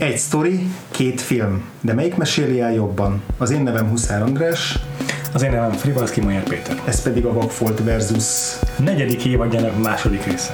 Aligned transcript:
Egy 0.00 0.18
sztori, 0.18 0.66
két 0.90 1.20
film. 1.20 1.64
De 1.80 1.94
melyik 1.94 2.16
meséli 2.16 2.60
el 2.60 2.72
jobban? 2.72 3.22
Az 3.38 3.50
én 3.50 3.62
nevem 3.62 3.88
Huszár 3.88 4.22
András, 4.22 4.78
Az 5.32 5.42
én 5.42 5.50
nevem 5.50 5.72
Frivalszki 5.72 6.20
Majer 6.20 6.42
Péter. 6.42 6.82
ez 6.86 7.02
pedig 7.02 7.24
a 7.24 7.32
Vagfolt 7.32 7.84
versus 7.84 8.24
Negyedik 8.78 9.24
évadjának 9.24 9.82
második 9.82 10.24
része. 10.24 10.52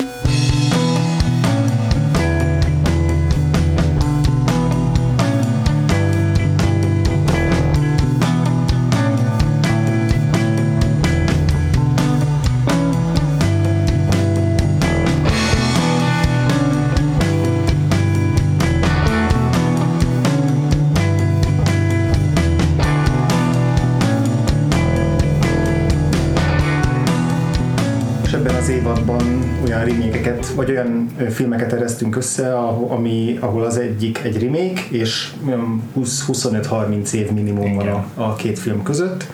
Remékeket, 30.27 30.55
vagy 30.55 30.71
olyan 30.71 31.11
filmeket 31.31 31.73
eresztünk 31.73 32.17
össze, 32.17 32.59
ami, 32.89 33.39
ahol 33.41 33.65
az 33.65 33.79
egyik 33.79 34.21
egy 34.25 34.43
remake, 34.43 34.81
és 34.91 35.33
olyan 35.47 35.83
20 35.95 36.25
25-30 36.29 37.13
év 37.13 37.31
minimum 37.31 37.75
van 37.75 37.89
a, 37.89 38.07
a 38.15 38.35
két 38.35 38.59
film 38.59 38.83
között. 38.83 39.27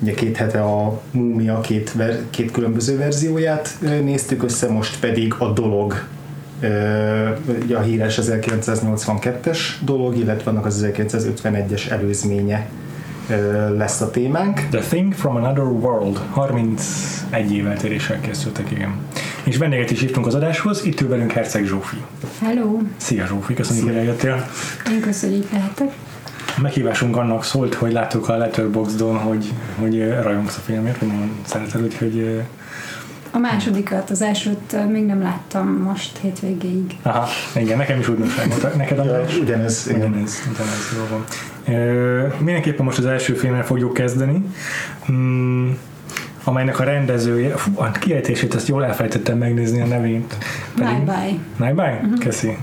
Ugye 0.00 0.14
két 0.14 0.36
hete 0.36 0.62
a 0.62 1.00
Múmia 1.10 1.60
két, 1.60 1.92
ver, 1.92 2.20
két 2.30 2.50
különböző 2.50 2.96
verzióját 2.96 3.76
néztük 3.80 4.42
össze, 4.42 4.70
most 4.70 5.00
pedig 5.00 5.34
a 5.38 5.52
dolog 5.52 6.06
ugye 7.62 7.76
a 7.76 7.80
híres 7.80 8.18
1982-es 8.22 9.58
dolog, 9.84 10.16
illetve 10.16 10.50
annak 10.50 10.66
az 10.66 10.86
1951-es 10.92 11.90
előzménye 11.90 12.68
lesz 13.76 14.00
a 14.00 14.10
témánk. 14.10 14.60
The 14.70 14.80
Thing 14.80 15.12
from 15.12 15.36
Another 15.36 15.64
World. 15.64 16.20
31 16.30 17.52
év 17.52 17.66
eltéréssel 17.66 18.20
készültek, 18.20 18.70
igen. 18.70 18.94
És 19.48 19.56
vendéget 19.56 19.90
is 19.90 20.00
hívtunk 20.00 20.26
az 20.26 20.34
adáshoz, 20.34 20.84
itt 20.84 21.00
ül 21.00 21.08
velünk 21.08 21.32
Herceg 21.32 21.64
Zsófi. 21.66 21.96
Hello! 22.40 22.78
Szia 22.96 23.26
Zsófi, 23.26 23.54
köszönjük, 23.54 23.86
hogy 23.86 23.94
eljöttél. 23.96 24.48
Én 24.90 25.00
köszönjük, 25.00 25.38
hogy 25.38 25.46
itt 25.46 25.52
lehetek. 25.58 25.92
A 26.56 26.60
meghívásunk 26.60 27.16
annak 27.16 27.44
szólt, 27.44 27.74
hogy 27.74 27.92
láttuk 27.92 28.28
a 28.28 28.36
Letterboxdon, 28.36 29.16
hogy, 29.18 29.52
hogy 29.78 29.98
eh, 30.00 30.22
rajongsz 30.22 30.56
a 30.56 30.60
filmért, 30.60 30.98
hogy 30.98 31.08
nagyon 31.08 31.30
szereted, 31.46 31.82
úgyhogy 31.82 32.18
eh, 32.18 32.44
A 33.30 33.38
másodikat, 33.38 34.10
az 34.10 34.22
elsőt 34.22 34.72
ö, 34.72 34.84
még 34.84 35.04
nem 35.06 35.22
láttam 35.22 35.68
most 35.82 36.18
hétvégéig. 36.20 36.96
aha, 37.02 37.26
igen, 37.54 37.76
nekem 37.76 37.98
is 37.98 38.08
újdonság 38.08 38.48
volt. 38.48 38.76
Neked 38.76 38.96
Ja, 38.96 39.02
András? 39.02 39.36
ugyanez, 39.38 39.86
igen. 39.88 40.00
Ugyanez, 40.10 40.42
ugyanez 40.52 40.92
jól 40.96 41.06
van. 41.10 41.24
Ö, 41.76 42.26
mindenképpen 42.38 42.84
most 42.84 42.98
az 42.98 43.06
első 43.06 43.34
filmmel 43.34 43.64
fogjuk 43.64 43.92
kezdeni, 43.94 44.44
mm, 45.12 45.70
amelynek 46.44 46.80
a 46.80 46.84
rendezője, 46.84 47.56
fú, 47.56 47.72
a 47.74 47.90
kiejtését 47.90 48.54
ezt 48.54 48.68
jól 48.68 48.84
elfelejtettem 48.84 49.38
megnézni 49.38 49.80
a 49.80 49.86
nevét. 49.86 50.36
Bye 50.76 51.02
bye. 51.04 51.38
Naibai? 51.56 51.92
Uh-huh. 51.92 52.18
Köszi. 52.18 52.56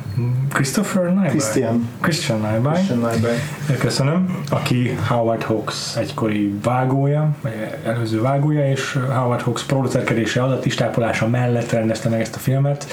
Christopher 0.53 1.03
Naibai? 1.03 1.27
Christian. 1.27 1.89
Christian 2.01 2.39
Naibai. 2.39 2.73
Christian 2.73 2.99
Nyberg. 2.99 3.79
Köszönöm. 3.79 4.37
Aki 4.49 4.97
Howard 5.07 5.43
Hawks 5.43 5.95
egykori 5.95 6.53
vágója, 6.63 7.35
vagy 7.41 7.53
előző 7.85 8.21
vágója, 8.21 8.69
és 8.69 8.97
Howard 9.13 9.41
Hawks 9.41 9.63
producerkedése 9.63 10.43
alatt 10.43 10.65
is 10.65 10.75
tápolása 10.75 11.27
mellett 11.27 11.71
rendezte 11.71 12.09
meg 12.09 12.21
ezt 12.21 12.35
a 12.35 12.39
filmet, 12.39 12.85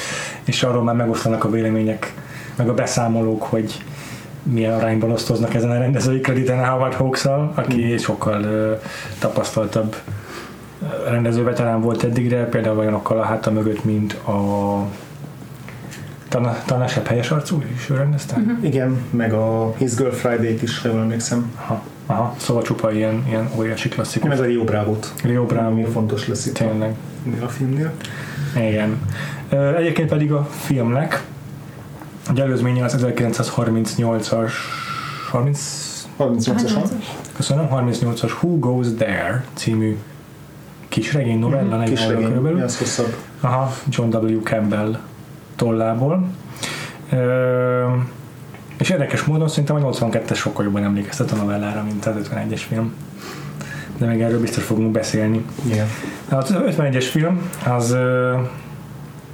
és 0.45 0.63
arról 0.63 0.83
már 0.83 0.95
megosztanak 0.95 1.45
a 1.45 1.51
vélemények, 1.51 2.15
meg 2.57 2.69
a 2.69 2.75
beszámolók, 2.75 3.43
hogy 3.43 3.83
milyen 4.43 4.73
arányban 4.73 5.11
osztoznak 5.11 5.55
ezen 5.55 5.71
a 5.71 5.79
rendezői 5.79 6.21
krediten 6.21 6.69
Howard 6.69 6.95
hawks 6.95 7.25
aki 7.55 7.97
sokkal 7.99 8.43
uh, 8.43 8.81
tapasztaltabb 9.19 9.97
rendező 11.09 11.43
veterán 11.43 11.81
volt 11.81 12.03
eddigre, 12.03 12.45
például 12.45 12.79
olyanokkal 12.79 13.19
a 13.19 13.23
háta 13.23 13.51
mögött, 13.51 13.85
mint 13.85 14.13
a 14.13 14.87
talán, 16.65 16.89
helyes 17.07 17.31
arcú 17.31 17.63
is 17.75 17.91
ő 17.91 17.97
rendezte? 17.97 18.37
Uh-huh. 18.37 18.65
Igen, 18.65 18.97
meg 19.11 19.33
a 19.33 19.75
His 19.77 19.95
Girl 19.95 20.11
Friday-t 20.11 20.63
is, 20.63 20.81
ha 20.81 20.89
jól 20.89 21.01
emlékszem. 21.01 21.53
Aha, 21.57 21.83
aha, 22.07 22.35
szóval 22.39 22.63
csupa 22.63 22.93
ilyen, 22.93 23.25
ilyen 23.29 23.49
óriási 23.57 23.89
klasszikus. 23.89 24.29
Meg 24.29 24.41
a 24.41 24.45
Rio 24.45 24.65
Bravo-t. 24.65 25.13
Rio 25.23 25.45
Bravo, 25.45 25.67
Ami 25.67 25.85
fontos 25.85 26.29
lesz 26.29 26.47
itt 26.47 26.55
tényleg. 26.55 26.95
a, 27.41 27.45
a 27.45 27.49
filmnél. 27.49 27.93
Igen. 28.57 28.99
Egyébként 29.77 30.09
pedig 30.09 30.33
a 30.33 30.49
filmnek 30.51 31.23
egy 32.31 32.41
előzménye 32.41 32.85
az 32.85 32.97
1938-as 32.99 34.53
30, 35.31 36.07
38-asan. 36.19 36.91
köszönöm, 37.37 37.69
38-as 37.71 38.33
Who 38.43 38.59
Goes 38.59 38.87
There 38.97 39.45
című 39.55 39.97
kisregény 40.93 41.39
novella, 41.39 41.77
mm, 41.77 41.83
Kis 41.83 42.07
regény, 42.07 42.27
körülbelül. 42.27 42.57
mi 42.57 42.63
az 42.63 42.79
hosszabb. 42.79 43.15
Aha, 43.41 43.73
John 43.89 44.17
W. 44.17 44.43
Campbell 44.43 44.99
tollából. 45.57 46.25
Ö, 47.13 47.87
és 48.79 48.91
érdekes 48.91 49.25
módon 49.25 49.49
szerintem 49.49 49.77
a 49.77 49.91
82-es 49.91 50.35
sokkal 50.37 50.65
jobban 50.65 50.83
emlékeztet 50.85 51.31
a 51.31 51.37
novellára, 51.37 51.83
mint 51.83 52.07
az 52.07 52.15
51-es 52.35 52.61
film. 52.69 52.93
De 53.99 54.07
még 54.07 54.21
erről 54.21 54.41
biztos 54.41 54.65
fogunk 54.65 54.91
beszélni. 54.91 55.45
Igen. 55.67 55.87
Az 56.29 56.55
51-es 56.57 57.07
film 57.11 57.51
az 57.67 57.97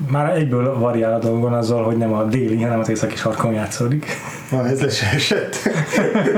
már 0.06 0.36
egyből 0.36 0.78
variál 0.78 1.14
a 1.14 1.18
dolgon 1.18 1.52
azzal, 1.52 1.84
hogy 1.84 1.96
nem 1.96 2.12
a 2.12 2.24
déli, 2.24 2.62
hanem 2.62 2.78
az 2.78 2.88
északi 2.88 3.16
sarkon 3.16 3.52
játszódik. 3.52 4.06
Na, 4.50 4.68
ez 4.68 4.80
le 4.80 4.88
se 4.88 5.06
esett. 5.06 5.56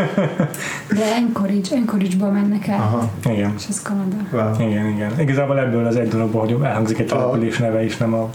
De 0.97 1.04
Anchorage, 1.16 1.76
Anchorage-ba 1.76 2.31
mennek 2.31 2.66
el. 2.66 2.78
Aha. 2.78 3.10
Igen. 3.25 3.54
És 3.56 3.65
ez 3.69 3.82
Kanada. 3.82 4.16
Wow. 4.32 4.69
Igen, 4.69 4.87
igen. 4.87 5.21
Igazából 5.21 5.59
ebből 5.59 5.87
az 5.87 5.97
egy 5.97 6.09
dologból, 6.09 6.41
hogy 6.41 6.56
elhangzik 6.62 6.98
egy 6.98 7.06
település 7.06 7.59
neve 7.59 7.84
is, 7.84 7.97
nem 7.97 8.15
a, 8.15 8.31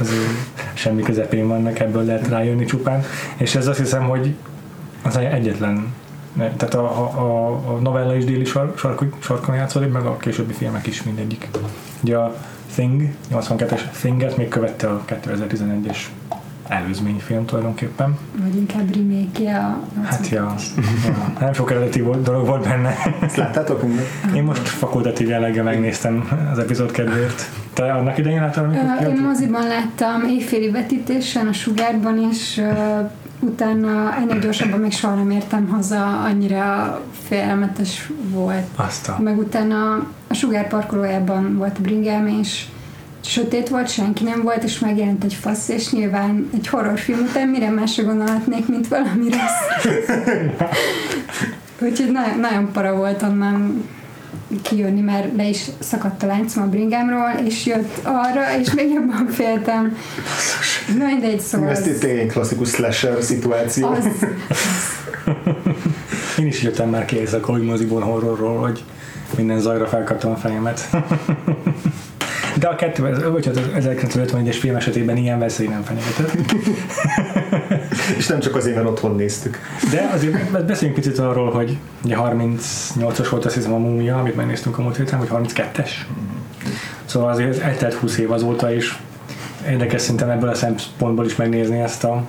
az 0.00 0.10
ő 0.10 0.26
semmi 0.74 1.02
közepén 1.02 1.48
vannak, 1.48 1.78
ebből 1.78 2.04
lehet 2.04 2.28
rájönni 2.28 2.64
csupán. 2.64 3.02
És 3.36 3.54
ez 3.54 3.66
azt 3.66 3.78
hiszem, 3.78 4.08
hogy 4.08 4.34
az 5.02 5.16
egyetlen 5.16 5.92
ne, 6.38 6.50
tehát 6.50 6.74
a, 6.74 6.84
a, 7.18 7.50
a, 7.52 7.78
novella 7.80 8.16
is 8.16 8.24
déli 8.24 8.44
sar, 8.44 8.72
sark, 8.76 9.02
sarkon 9.18 9.54
játszódik, 9.54 9.92
meg 9.92 10.06
a 10.06 10.16
későbbi 10.16 10.52
filmek 10.52 10.86
is 10.86 11.02
mindegyik. 11.02 11.48
Ugye 12.02 12.16
a 12.16 12.34
Thing, 12.74 13.14
82-es 13.32 13.80
Thinget 13.90 14.36
még 14.36 14.48
követte 14.48 14.88
a 14.88 15.04
2011-es 15.06 15.98
előzményfilm 16.68 17.44
tulajdonképpen. 17.44 18.18
Vagy 18.42 18.56
inkább 18.56 18.94
remake 18.94 19.58
a 19.58 19.78
Hát 20.02 20.28
ja, 20.28 20.54
ja, 21.06 21.34
nem 21.40 21.52
sok 21.52 21.70
eredeti 21.70 22.00
volt, 22.00 22.22
dolog 22.22 22.46
volt 22.46 22.62
benne. 22.62 22.94
Ezt 23.20 23.36
láttátok 23.36 23.82
minden? 23.82 24.04
Én 24.34 24.42
most 24.42 24.68
fakultatív 24.68 25.28
jelleggel 25.28 25.64
megnéztem 25.64 26.28
az 26.52 26.58
epizód 26.58 26.90
kedvéért. 26.90 27.50
Te 27.72 27.92
annak 27.92 28.18
idején 28.18 28.40
láttad, 28.40 28.64
amikor 28.64 29.08
Én 29.08 29.20
moziban 29.22 29.66
láttam 29.66 30.24
éjféli 30.28 30.70
vetítésen 30.70 31.46
a 31.46 31.52
Sugárban, 31.52 32.28
és 32.30 32.58
ö, 32.58 33.00
utána 33.40 34.14
ennél 34.16 34.38
gyorsabban 34.38 34.80
még 34.80 34.92
soha 34.92 35.14
nem 35.14 35.30
értem 35.30 35.68
haza, 35.68 36.22
annyira 36.22 37.00
félelmetes 37.28 38.10
volt. 38.30 38.66
Azt 38.76 39.08
a... 39.08 39.18
Meg 39.22 39.38
utána 39.38 40.06
a 40.28 40.34
Sugár 40.34 40.68
parkolójában 40.68 41.56
volt 41.56 41.78
a 41.78 41.80
bringám, 41.80 42.26
és 42.26 42.64
sötét 43.20 43.68
volt, 43.68 43.88
senki 43.88 44.24
nem 44.24 44.42
volt, 44.42 44.62
és 44.62 44.78
megjelent 44.78 45.24
egy 45.24 45.34
fasz, 45.34 45.68
és 45.68 45.90
nyilván 45.90 46.50
egy 46.54 46.68
horrorfilm 46.68 47.18
után 47.18 47.48
mire 47.48 47.70
másra 47.70 48.04
gondolhatnék, 48.04 48.68
mint 48.68 48.88
valami 48.88 49.30
rossz. 49.30 49.86
Úgyhogy 51.80 52.10
nagyon, 52.12 52.38
nagyon 52.38 52.72
para 52.72 52.94
volt 52.94 53.22
onnan 53.22 53.84
kijönni, 54.62 55.00
mert 55.00 55.36
le 55.36 55.48
is 55.48 55.64
szakadt 55.78 56.22
a 56.22 56.26
láncom 56.26 56.62
a 56.62 56.66
bringámról, 56.66 57.30
és 57.46 57.66
jött 57.66 57.98
arra, 58.02 58.58
és 58.60 58.74
még 58.74 58.92
jobban 58.92 59.26
féltem. 59.30 59.96
Na 60.98 61.04
mindegy, 61.04 61.40
szóval 61.40 61.68
Ez 61.68 61.86
itt 61.86 62.02
egy 62.02 62.26
klasszikus 62.26 62.68
slasher 62.68 63.22
szituáció. 63.22 63.88
az, 63.88 64.04
Én 66.38 66.46
is 66.46 66.62
jöttem 66.62 66.88
már 66.88 67.04
ki 67.04 67.16
éjszaka, 67.16 67.52
hogy 67.52 67.62
moziból 67.62 68.00
horrorról, 68.00 68.58
hogy 68.58 68.84
minden 69.36 69.60
zajra 69.60 69.86
felkaptam 69.86 70.30
a 70.30 70.36
fejemet. 70.36 70.88
De 72.58 72.68
a 72.68 72.74
kettő, 72.74 73.30
vagy 73.32 73.48
az 73.48 73.60
1951-es 73.78 74.56
film 74.60 74.76
esetében 74.76 75.16
ilyen 75.16 75.38
veszély 75.38 75.66
nem 75.66 75.82
fenyegetett. 75.82 76.32
És 78.16 78.26
nem 78.26 78.40
csak 78.40 78.56
azért, 78.56 78.76
mert 78.76 78.88
otthon 78.88 79.14
néztük. 79.14 79.58
De 79.90 80.10
azért 80.12 80.66
beszéljünk 80.66 81.00
picit 81.00 81.18
arról, 81.18 81.50
hogy 81.50 81.78
ugye 82.04 82.16
38-as 82.18 83.26
volt 83.30 83.44
azt 83.44 83.54
hiszem 83.54 83.72
a 83.72 83.78
múmia, 83.78 84.18
amit 84.18 84.36
megnéztünk 84.36 84.78
a 84.78 84.82
múlt 84.82 84.96
héten, 84.96 85.18
vagy 85.18 85.28
32-es. 85.32 85.90
Szóval 87.04 87.30
azért 87.30 87.60
eltelt 87.60 87.94
20 87.94 88.18
év 88.18 88.30
azóta, 88.30 88.72
és 88.74 88.96
érdekes 89.68 90.00
szinten 90.00 90.30
ebből 90.30 90.48
a 90.48 90.54
szempontból 90.54 91.24
is 91.24 91.36
megnézni 91.36 91.80
ezt 91.80 92.04
a 92.04 92.24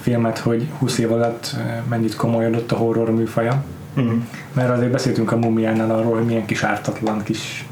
filmet, 0.00 0.38
hogy 0.38 0.68
20 0.78 0.98
év 0.98 1.12
alatt 1.12 1.54
eh, 1.56 1.76
mennyit 1.88 2.16
komolyodott 2.16 2.72
a 2.72 2.76
horror 2.76 3.10
műfaja. 3.10 3.64
Mm. 4.00 4.18
Mert 4.52 4.70
azért 4.70 4.90
beszéltünk 4.90 5.32
a 5.32 5.36
mumiánál 5.36 5.90
arról, 5.90 6.14
hogy 6.14 6.24
milyen 6.24 6.44
kis 6.44 6.62
ártatlan, 6.62 7.22
kis 7.22 7.66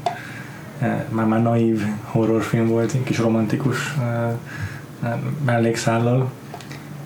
eh, 0.79 1.03
már 1.09 1.25
már 1.25 1.41
naív 1.41 1.85
horrorfilm 2.03 2.67
volt, 2.67 2.93
egy 2.93 3.03
kis 3.03 3.17
romantikus 3.17 3.95
eh, 3.99 4.29
eh, 5.03 5.17
mellékszállal. 5.45 6.31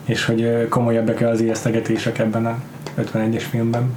És 0.05 0.25
hogy 0.25 0.67
komolyabbak 0.69 1.21
-e 1.21 1.29
az 1.29 1.41
ijesztegetések 1.41 2.19
ebben 2.19 2.45
a 2.45 2.57
51-es 3.01 3.43
filmben. 3.49 3.91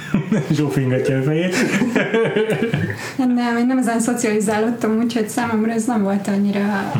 Zsófi 0.50 0.80
ingatja 0.80 1.18
a 1.18 1.22
fejét. 1.22 1.54
Nem, 3.16 3.56
én 3.56 3.66
nem 3.66 3.78
ezen 3.78 4.00
szocializálódtam, 4.00 4.98
úgyhogy 4.98 5.28
számomra 5.28 5.72
ez 5.72 5.84
nem 5.84 6.02
volt 6.02 6.28
annyira 6.28 6.92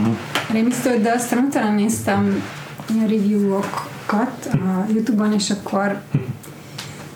rémisztő, 0.52 0.98
de 1.00 1.12
aztán 1.12 1.44
utána 1.48 1.74
néztem 1.74 2.42
a 2.88 3.00
review-okat 3.00 4.48
a 4.52 4.86
Youtube-on, 4.92 5.32
és 5.32 5.50
akkor 5.50 6.00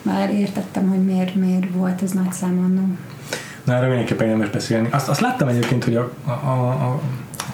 már 0.02 0.30
értettem, 0.30 0.88
hogy 0.88 1.04
miért, 1.04 1.34
miért 1.34 1.66
volt 1.72 2.02
ez 2.02 2.10
nagy 2.10 2.32
szám 2.32 2.58
annó. 2.64 2.96
Na, 3.64 3.74
erről 3.74 3.88
mindenképpen 3.88 4.26
érdemes 4.26 4.50
beszélni. 4.50 4.88
Azt, 4.90 5.08
azt 5.08 5.20
láttam 5.20 5.48
egyébként, 5.48 5.84
hogy 5.84 5.96
a, 5.96 6.12
a, 6.24 6.68
a 6.68 7.00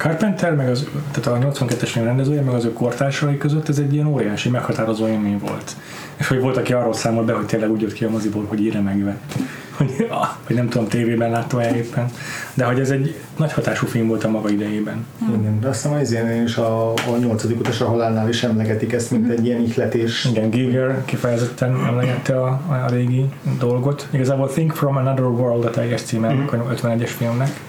Carpenter, 0.03 0.55
meg 0.55 0.69
az, 0.69 0.89
tehát 1.11 1.45
a 1.45 1.49
82-es 1.49 1.89
film 1.93 2.05
rendezője, 2.05 2.41
meg 2.41 2.55
az 2.55 2.65
ő 2.65 2.73
kortársai 2.73 3.37
között 3.37 3.69
ez 3.69 3.79
egy 3.79 3.95
ilyen 3.95 4.07
óriási, 4.07 4.49
meghatározó 4.49 5.09
élmény 5.09 5.39
volt. 5.39 5.77
És 6.17 6.29
hogy 6.29 6.41
volt, 6.41 6.57
aki 6.57 6.73
arról 6.73 6.93
számolt 6.93 7.27
be, 7.27 7.33
hogy 7.33 7.47
tényleg 7.47 7.71
úgy 7.71 7.81
jött 7.81 7.93
ki 7.93 8.05
a 8.05 8.11
moziból, 8.11 8.45
hogy 8.49 8.61
írja 8.61 8.83
megvett. 8.83 9.33
Hogy, 9.77 10.07
ah, 10.11 10.29
hogy 10.47 10.57
nem 10.57 10.69
tudom, 10.69 10.89
tévében 10.89 11.31
látta 11.31 11.63
el 11.63 11.75
éppen. 11.75 12.11
De 12.55 12.65
hogy 12.65 12.81
ez 12.81 12.91
egy 12.91 13.15
nagy 13.37 13.53
hatású 13.53 13.87
film 13.87 14.09
volt 14.09 14.25
a 14.25 14.29
maga 14.29 14.51
idejében. 14.51 15.07
Igen, 15.39 15.61
de 15.61 15.69
aztán 15.69 15.93
az 15.93 16.13
ilyen 16.13 16.43
is 16.43 16.57
a, 16.57 16.93
a 16.93 17.17
nyolcadik 17.21 17.59
utas 17.59 17.81
a 17.81 17.87
halálnál 17.87 18.29
is 18.29 18.43
emlegetik 18.43 18.93
ezt, 18.93 19.11
mint 19.11 19.31
egy 19.31 19.47
ilyen 19.47 19.61
ihletés. 19.61 20.25
Igen, 20.25 20.51
Giger 20.51 21.05
kifejezetten 21.05 21.87
emlegette 21.87 22.41
a, 22.41 22.49
a 22.49 22.87
régi 22.91 23.29
dolgot. 23.59 24.09
Igazából 24.11 24.49
Think 24.49 24.73
from 24.73 24.97
Another 24.97 25.25
World 25.25 25.65
a 25.65 25.71
teljes 25.71 26.03
címe 26.03 26.33
mm. 26.33 26.47
a 26.47 26.75
51-es 26.75 27.11
filmnek. 27.17 27.61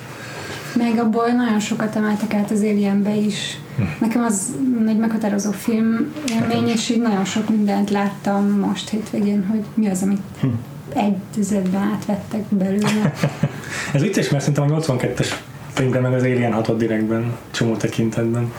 Meg 0.75 0.99
abból 0.99 1.27
nagyon 1.27 1.59
sokat 1.59 1.95
emeltek 1.95 2.33
át 2.33 2.51
az 2.51 2.59
Alienbe 2.59 3.15
is. 3.15 3.57
Nekem 3.99 4.23
az 4.23 4.55
egy 4.87 4.97
meghatározó 4.97 5.51
film 5.51 6.13
élmény, 6.29 6.67
és 6.67 6.89
így 6.89 7.01
nagyon 7.01 7.25
sok 7.25 7.49
mindent 7.49 7.89
láttam 7.89 8.49
most 8.49 8.89
hétvégén, 8.89 9.45
hogy 9.45 9.63
mi 9.73 9.89
az, 9.89 10.01
amit 10.01 10.21
egy 10.93 11.15
tizedben 11.33 11.81
átvettek 11.81 12.43
belőle. 12.49 13.13
Ez 13.93 14.01
vicces, 14.01 14.29
mert 14.29 14.43
szerintem 14.43 14.71
a 14.71 14.79
82-es 14.79 15.27
filmben 15.73 16.01
meg 16.01 16.13
az 16.13 16.21
Alien 16.21 16.53
hatott 16.53 16.77
direktben, 16.77 17.37
csomó 17.51 17.75
tekintetben. 17.75 18.51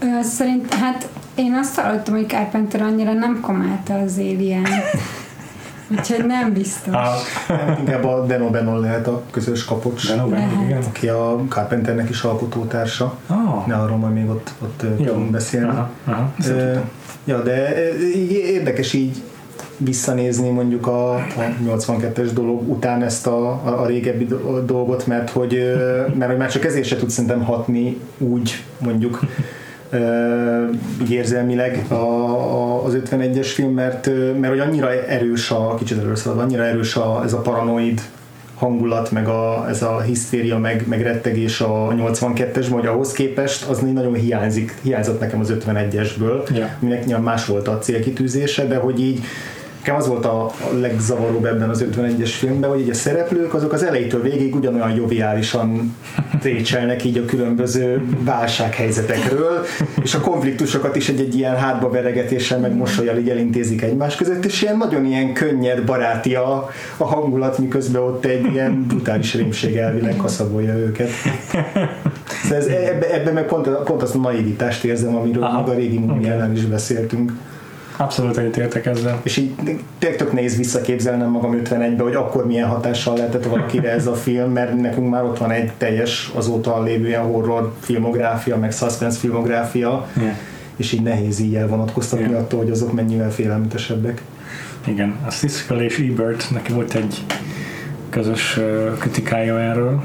Ö, 0.00 0.06
Szerint, 0.22 0.74
hát 0.74 1.08
én 1.34 1.54
azt 1.54 1.78
hallottam, 1.78 2.14
hogy 2.14 2.28
Carpenter 2.28 2.82
annyira 2.82 3.12
nem 3.12 3.40
komálta 3.40 3.94
az 3.94 4.18
Alien. 4.18 4.66
Úgyhogy 5.90 6.24
nem 6.26 6.52
biztos. 6.52 6.94
Ah, 6.94 7.78
Inkább 7.78 8.04
a 8.04 8.24
Deno 8.26 8.50
Benon 8.50 8.80
lehet 8.80 9.06
a 9.06 9.22
közös 9.30 9.64
kapocs, 9.64 10.08
de 10.08 10.14
no, 10.14 10.28
Lehet. 10.30 10.50
igen. 10.66 10.82
aki 10.82 11.08
a 11.08 11.40
Carpenternek 11.48 12.10
is 12.10 12.22
alkotótársa. 12.22 13.16
Ah, 13.26 13.66
Ne 13.66 13.74
arról 13.74 13.96
majd 13.96 14.14
még 14.14 14.28
ott, 14.28 14.52
ott 14.62 14.82
tudunk 14.96 15.30
beszélni. 15.30 15.68
Aha, 15.68 15.90
aha, 16.04 16.32
tudtam. 16.42 16.82
Ja, 17.24 17.42
de 17.42 17.88
érdekes 18.30 18.92
így 18.92 19.22
visszanézni 19.76 20.48
mondjuk 20.50 20.86
a, 20.86 21.14
a 21.14 21.22
82-es 21.66 22.28
dolog 22.32 22.68
után 22.68 23.02
ezt 23.02 23.26
a, 23.26 23.48
a, 23.50 23.82
a 23.82 23.86
régebbi 23.86 24.24
do- 24.26 24.64
dolgot, 24.64 25.06
mert 25.06 25.30
hogy, 25.30 25.74
mert 26.14 26.30
hogy 26.30 26.38
már 26.40 26.50
csak 26.50 26.64
ezért 26.64 26.86
se 26.86 26.96
tud 26.96 27.10
szerintem 27.10 27.44
hatni 27.44 28.00
úgy 28.18 28.64
mondjuk 28.78 29.20
így 31.02 31.10
érzelmileg 31.10 31.84
a, 31.88 31.94
a, 31.94 32.84
az 32.84 32.98
51-es 33.10 33.50
film, 33.54 33.72
mert, 33.72 34.10
mert 34.40 34.52
hogy 34.52 34.60
annyira 34.60 34.92
erős 35.06 35.50
a, 35.50 35.74
kicsit 35.78 35.98
először, 35.98 36.38
annyira 36.38 36.64
erős 36.64 36.96
a, 36.96 37.20
ez 37.24 37.32
a 37.32 37.38
paranoid 37.40 38.00
hangulat, 38.54 39.10
meg 39.10 39.28
a, 39.28 39.66
ez 39.68 39.82
a 39.82 40.00
hisztéria, 40.00 40.58
meg, 40.58 40.84
meg 40.88 41.02
rettegés 41.02 41.60
a 41.60 41.94
82-es, 41.96 42.66
hogy 42.70 42.86
ahhoz 42.86 43.12
képest 43.12 43.68
az 43.68 43.78
nagyon 43.78 44.14
hiányzik, 44.14 44.74
hiányzott 44.82 45.20
nekem 45.20 45.40
az 45.40 45.52
51-esből, 45.58 46.54
Ja. 46.54 46.76
aminek 46.82 47.04
nyilván 47.04 47.24
más 47.24 47.46
volt 47.46 47.68
a 47.68 47.78
célkitűzése, 47.78 48.66
de 48.66 48.76
hogy 48.76 49.00
így 49.00 49.20
nekem 49.88 50.02
az 50.02 50.08
volt 50.08 50.24
a, 50.24 50.50
legzavaróbb 50.80 51.44
ebben 51.44 51.68
az 51.68 51.84
51-es 51.90 52.30
filmben, 52.38 52.70
hogy 52.70 52.80
így 52.80 52.90
a 52.90 52.94
szereplők 52.94 53.54
azok 53.54 53.72
az 53.72 53.82
elejétől 53.82 54.22
végig 54.22 54.54
ugyanolyan 54.54 54.94
joviálisan 54.94 55.96
trécselnek 56.40 57.04
így 57.04 57.18
a 57.18 57.24
különböző 57.24 58.02
válsághelyzetekről, 58.24 59.64
és 60.02 60.14
a 60.14 60.20
konfliktusokat 60.20 60.96
is 60.96 61.08
egy, 61.08 61.20
egy 61.20 61.36
ilyen 61.36 61.56
hátba 61.56 61.90
veregetéssel, 61.90 62.58
meg 62.58 62.76
mosolyal 62.76 63.16
így 63.16 63.28
elintézik 63.28 63.82
egymás 63.82 64.16
között, 64.16 64.44
és 64.44 64.62
ilyen 64.62 64.76
nagyon 64.76 65.04
ilyen 65.04 65.32
könnyed, 65.32 65.84
baráti 65.84 66.34
a, 66.34 66.70
a 66.96 67.04
hangulat, 67.04 67.58
miközben 67.58 68.02
ott 68.02 68.24
egy 68.24 68.52
ilyen 68.52 68.84
brutális 68.88 69.34
rémség 69.34 69.76
elvileg 69.76 70.16
kaszabolja 70.16 70.74
őket. 70.74 71.10
Szóval 72.42 72.58
ez, 72.58 72.66
ebbe, 72.66 73.14
ebbe 73.14 73.30
meg 73.30 73.46
pont, 73.46 73.68
pont 73.68 74.02
azt 74.02 74.14
a 74.14 74.18
naivitást 74.18 74.84
érzem, 74.84 75.16
amiről 75.16 75.42
Aha. 75.42 75.70
a 75.70 75.74
régi 75.74 76.00
ellen 76.24 76.52
is 76.52 76.64
beszéltünk. 76.64 77.32
Abszolút 78.00 78.36
egyetértek 78.36 78.86
ezzel. 78.86 79.20
És 79.22 79.36
így 79.36 79.54
tök 79.98 80.32
néz 80.32 80.56
visszaképzelnem 80.56 81.30
magam 81.30 81.60
51-be, 81.64 82.02
hogy 82.02 82.14
akkor 82.14 82.46
milyen 82.46 82.68
hatással 82.68 83.16
lehetett 83.16 83.44
valakire 83.44 83.90
ez 83.90 84.06
a 84.06 84.14
film, 84.14 84.52
mert 84.52 84.80
nekünk 84.80 85.10
már 85.10 85.24
ott 85.24 85.38
van 85.38 85.50
egy 85.50 85.72
teljes 85.76 86.30
azóta 86.34 86.82
lévő 86.82 87.06
ilyen 87.06 87.22
horror 87.22 87.74
filmográfia, 87.80 88.56
meg 88.56 88.72
suspense 88.72 89.18
filmográfia, 89.18 90.06
Yeah. 90.16 90.36
és 90.76 90.92
így 90.92 91.02
nehéz 91.02 91.40
így 91.40 91.54
elvonatkoztatni 91.54 92.24
Igen. 92.24 92.40
attól, 92.40 92.58
hogy 92.58 92.70
azok 92.70 92.92
mennyivel 92.92 93.30
félelmetesebbek. 93.30 94.22
Igen, 94.84 95.16
a 95.26 95.30
Siskel 95.30 95.80
és 95.80 95.98
Ebert, 95.98 96.50
neki 96.52 96.72
volt 96.72 96.94
egy 96.94 97.24
közös 98.10 98.60
kritikája 98.98 99.60
erről, 99.60 100.02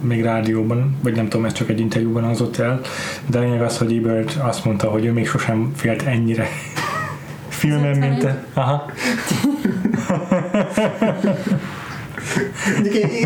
még 0.00 0.22
rádióban, 0.22 0.96
vagy 1.02 1.14
nem 1.14 1.28
tudom, 1.28 1.46
ez 1.46 1.52
csak 1.52 1.68
egy 1.68 1.80
interjúban 1.80 2.22
hangzott 2.22 2.56
el, 2.56 2.80
de 3.26 3.38
lényeg 3.38 3.62
az, 3.62 3.78
hogy 3.78 3.92
Ebert 3.96 4.38
azt 4.42 4.64
mondta, 4.64 4.88
hogy 4.88 5.04
ő 5.04 5.12
még 5.12 5.26
sosem 5.26 5.72
félt 5.76 6.02
ennyire 6.02 6.46
filmen, 7.60 7.98
mint 7.98 8.18
te. 8.18 8.44
Aha. 8.54 8.86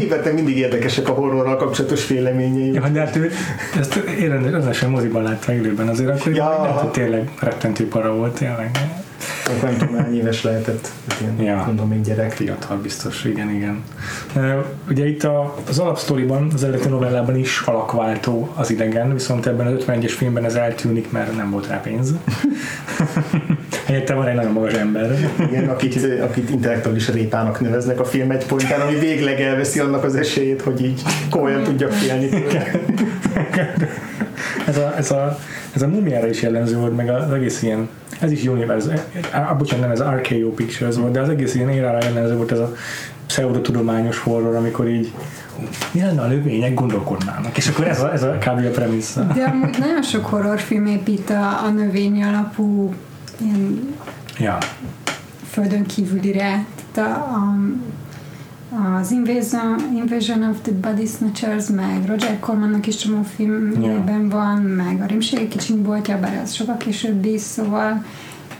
Ébertek 0.00 0.34
mindig 0.34 0.56
érdekesek 0.56 1.08
a 1.08 1.12
horrorral 1.12 1.56
kapcsolatos 1.56 2.06
véleményei. 2.06 2.72
Ja, 2.72 2.88
de 2.88 3.00
hát 3.00 3.16
ő 3.16 3.30
ezt 3.78 3.94
én 3.94 4.50
rendesen 4.50 4.90
moziban 4.90 5.22
látta 5.22 5.52
élőben, 5.52 5.88
azért 5.88 6.08
akkor 6.20 6.32
Ja. 6.34 6.50
ja. 6.52 6.62
lehet, 6.62 6.80
hogy 6.80 6.90
tényleg 6.90 7.28
rettentő 7.40 7.88
para 7.88 8.14
volt, 8.14 8.34
tényleg. 8.34 8.78
Akkor 9.46 9.68
nem 9.68 9.78
tudom, 9.78 9.96
hány 9.96 10.16
éves 10.16 10.42
lehetett, 10.42 10.90
hát 11.08 11.20
ilyen, 11.20 11.56
Ja. 11.56 11.62
mondom, 11.66 11.88
még 11.88 12.00
gyerek. 12.00 12.32
Fiatal 12.32 12.76
biztos, 12.76 13.24
igen, 13.24 13.50
igen. 13.50 13.82
Ugye 14.88 15.08
itt 15.08 15.24
a, 15.24 15.54
az 15.68 15.78
alapsztoriban, 15.78 16.50
az 16.54 16.62
eredeti 16.62 16.88
novellában 16.88 17.36
is 17.36 17.60
alakváltó 17.60 18.52
az 18.54 18.70
idegen, 18.70 19.12
viszont 19.12 19.46
ebben 19.46 19.66
az 19.66 19.84
51-es 19.86 20.12
filmben 20.16 20.44
ez 20.44 20.54
eltűnik, 20.54 21.10
mert 21.10 21.36
nem 21.36 21.50
volt 21.50 21.66
rá 21.66 21.80
pénz. 21.80 22.14
Helyette 23.86 24.14
van 24.14 24.26
egy 24.26 24.34
nagyon 24.34 24.52
magas 24.52 24.72
ember. 24.72 25.32
Igen, 25.50 25.68
akit, 25.68 26.20
akit 26.22 26.50
intellektuális 26.50 27.08
répának 27.08 27.60
neveznek 27.60 28.00
a 28.00 28.04
film 28.04 28.30
egy 28.30 28.46
pontján, 28.46 28.80
ami 28.80 28.98
végleg 28.98 29.40
elveszi 29.40 29.78
annak 29.80 30.04
az 30.04 30.14
esélyét, 30.14 30.62
hogy 30.62 30.84
így 30.84 31.02
komolyan 31.30 31.62
tudjak 31.62 31.92
félni. 31.92 32.28
Ez 34.66 34.78
a, 34.78 34.94
ez 34.96 35.10
a, 35.10 35.38
ez 35.74 35.82
a 35.82 35.86
mumiára 35.86 36.28
is 36.28 36.42
jellemző 36.42 36.76
volt, 36.76 36.96
meg 36.96 37.08
az 37.08 37.32
egész 37.32 37.62
ilyen, 37.62 37.88
ez 38.20 38.30
is 38.30 38.44
Universe, 38.44 39.06
á, 39.30 39.52
bocsánat, 39.52 39.84
nem 39.84 39.90
ez 39.90 40.18
RKO 40.20 40.50
Pictures 40.50 40.96
volt, 40.96 41.12
de 41.12 41.20
az 41.20 41.28
egész 41.28 41.54
ilyen 41.54 41.70
érára 41.70 41.98
jellemző 42.02 42.36
volt 42.36 42.52
ez 42.52 42.58
a 42.58 42.74
pseudotudományos 43.26 44.18
horror, 44.18 44.54
amikor 44.54 44.88
így 44.88 45.12
mi 45.92 46.00
lenne 46.00 46.22
a 46.22 46.26
növények 46.26 46.74
gondolkodnának, 46.74 47.56
és 47.56 47.68
akkor 47.68 47.86
ez 47.86 48.02
a, 48.02 48.12
ez 48.12 48.22
a 48.22 48.30
kb. 48.38 48.66
a 48.66 48.70
premissza. 48.70 49.22
De 49.22 49.44
amúgy 49.44 49.76
nagyon 49.78 50.02
sok 50.02 50.26
horrorfilm 50.26 50.86
épít 50.86 51.30
a, 51.30 51.64
a 51.64 51.68
növény 51.68 52.22
alapú 52.22 52.94
ilyen 53.40 53.94
Ja, 54.38 54.58
földön 55.50 55.86
kívülire. 55.86 56.64
Tehát 56.92 57.10
a, 57.10 57.22
a, 57.22 57.54
az 58.74 59.10
Invasion, 59.10 59.76
Invasion 59.94 60.42
of 60.42 60.56
the 60.62 60.72
Body 60.72 61.06
Snatchers, 61.06 61.68
meg 61.68 62.06
Roger 62.06 62.38
Cormannak 62.40 62.86
is 62.86 62.96
csomó 62.96 63.22
filmjében 63.22 64.28
van, 64.28 64.62
meg 64.62 65.00
a 65.00 65.06
Rimségi 65.06 65.48
kicsiny 65.48 65.82
boltja, 65.82 66.20
bár 66.20 66.40
az 66.42 66.52
sokkal 66.52 66.76
később 66.76 67.24
is, 67.24 67.40
szóval 67.40 68.04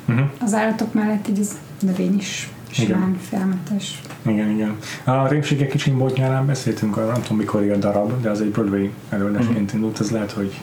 uh-huh. 0.09 0.27
az 0.41 0.55
állatok 0.55 0.95
mellett 0.95 1.29
így 1.29 1.41
az 1.41 1.59
növény 1.81 2.17
is 2.17 2.49
simán 2.71 3.17
félmetes. 3.29 4.01
igen, 4.27 4.51
igen. 4.51 4.77
A 5.05 5.29
Rémségek 5.29 5.69
kicsiny 5.69 5.97
boltjánál 5.97 6.45
beszéltünk, 6.45 6.97
arra 6.97 7.13
nem 7.13 7.23
tudom 7.23 7.37
mikor 7.37 7.71
a 7.71 7.77
darab, 7.77 8.21
de 8.21 8.31
az 8.31 8.41
egy 8.41 8.51
Broadway 8.51 8.91
előadásként 9.09 9.73
indult, 9.73 10.01
ez 10.01 10.11
lehet, 10.11 10.31
hogy 10.31 10.61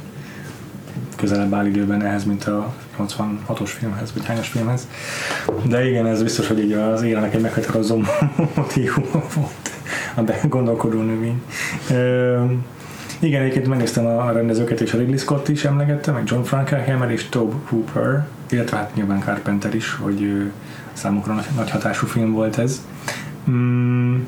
közelebb 1.16 1.54
áll 1.54 1.66
időben 1.66 2.02
ehhez, 2.04 2.24
mint 2.24 2.44
a 2.44 2.74
86-os 3.08 3.70
filmhez, 3.70 4.14
vagy 4.14 4.26
hányos 4.26 4.48
filmhez. 4.48 4.88
De 5.64 5.90
igen, 5.90 6.06
ez 6.06 6.24
biztos, 6.24 6.48
hogy 6.48 6.60
így 6.60 6.72
az 6.74 7.02
élenek 7.02 7.34
egy 7.34 7.42
meghatározó 7.42 8.02
motivuma 8.56 9.24
volt 9.36 9.72
a 10.16 10.48
gondolkodó 10.48 11.02
növény. 11.02 11.42
Ö, 11.92 12.44
igen, 13.20 13.42
egyébként 13.42 13.68
megnéztem 13.68 14.06
a 14.06 14.32
rendezőket, 14.32 14.82
és 14.82 14.94
a 14.94 14.98
Ridley 14.98 15.18
Scott 15.18 15.48
is 15.48 15.66
emlegette, 15.66 16.12
meg 16.12 16.24
John 16.26 16.42
Frankenheimer 16.44 17.12
és 17.12 17.30
Tobe 17.30 17.56
Hooper, 17.66 18.28
illetve 18.50 18.78
hát 18.78 18.96
nyilván 18.96 19.20
Carpenter 19.20 19.76
is, 19.76 19.96
hogy 19.96 20.52
számukra 20.94 21.34
nagy, 21.34 21.46
nagy 21.56 21.70
hatású 21.70 22.08
film 22.08 22.32
volt 22.32 22.58
ez. 22.58 22.82
Mm, 23.50 24.20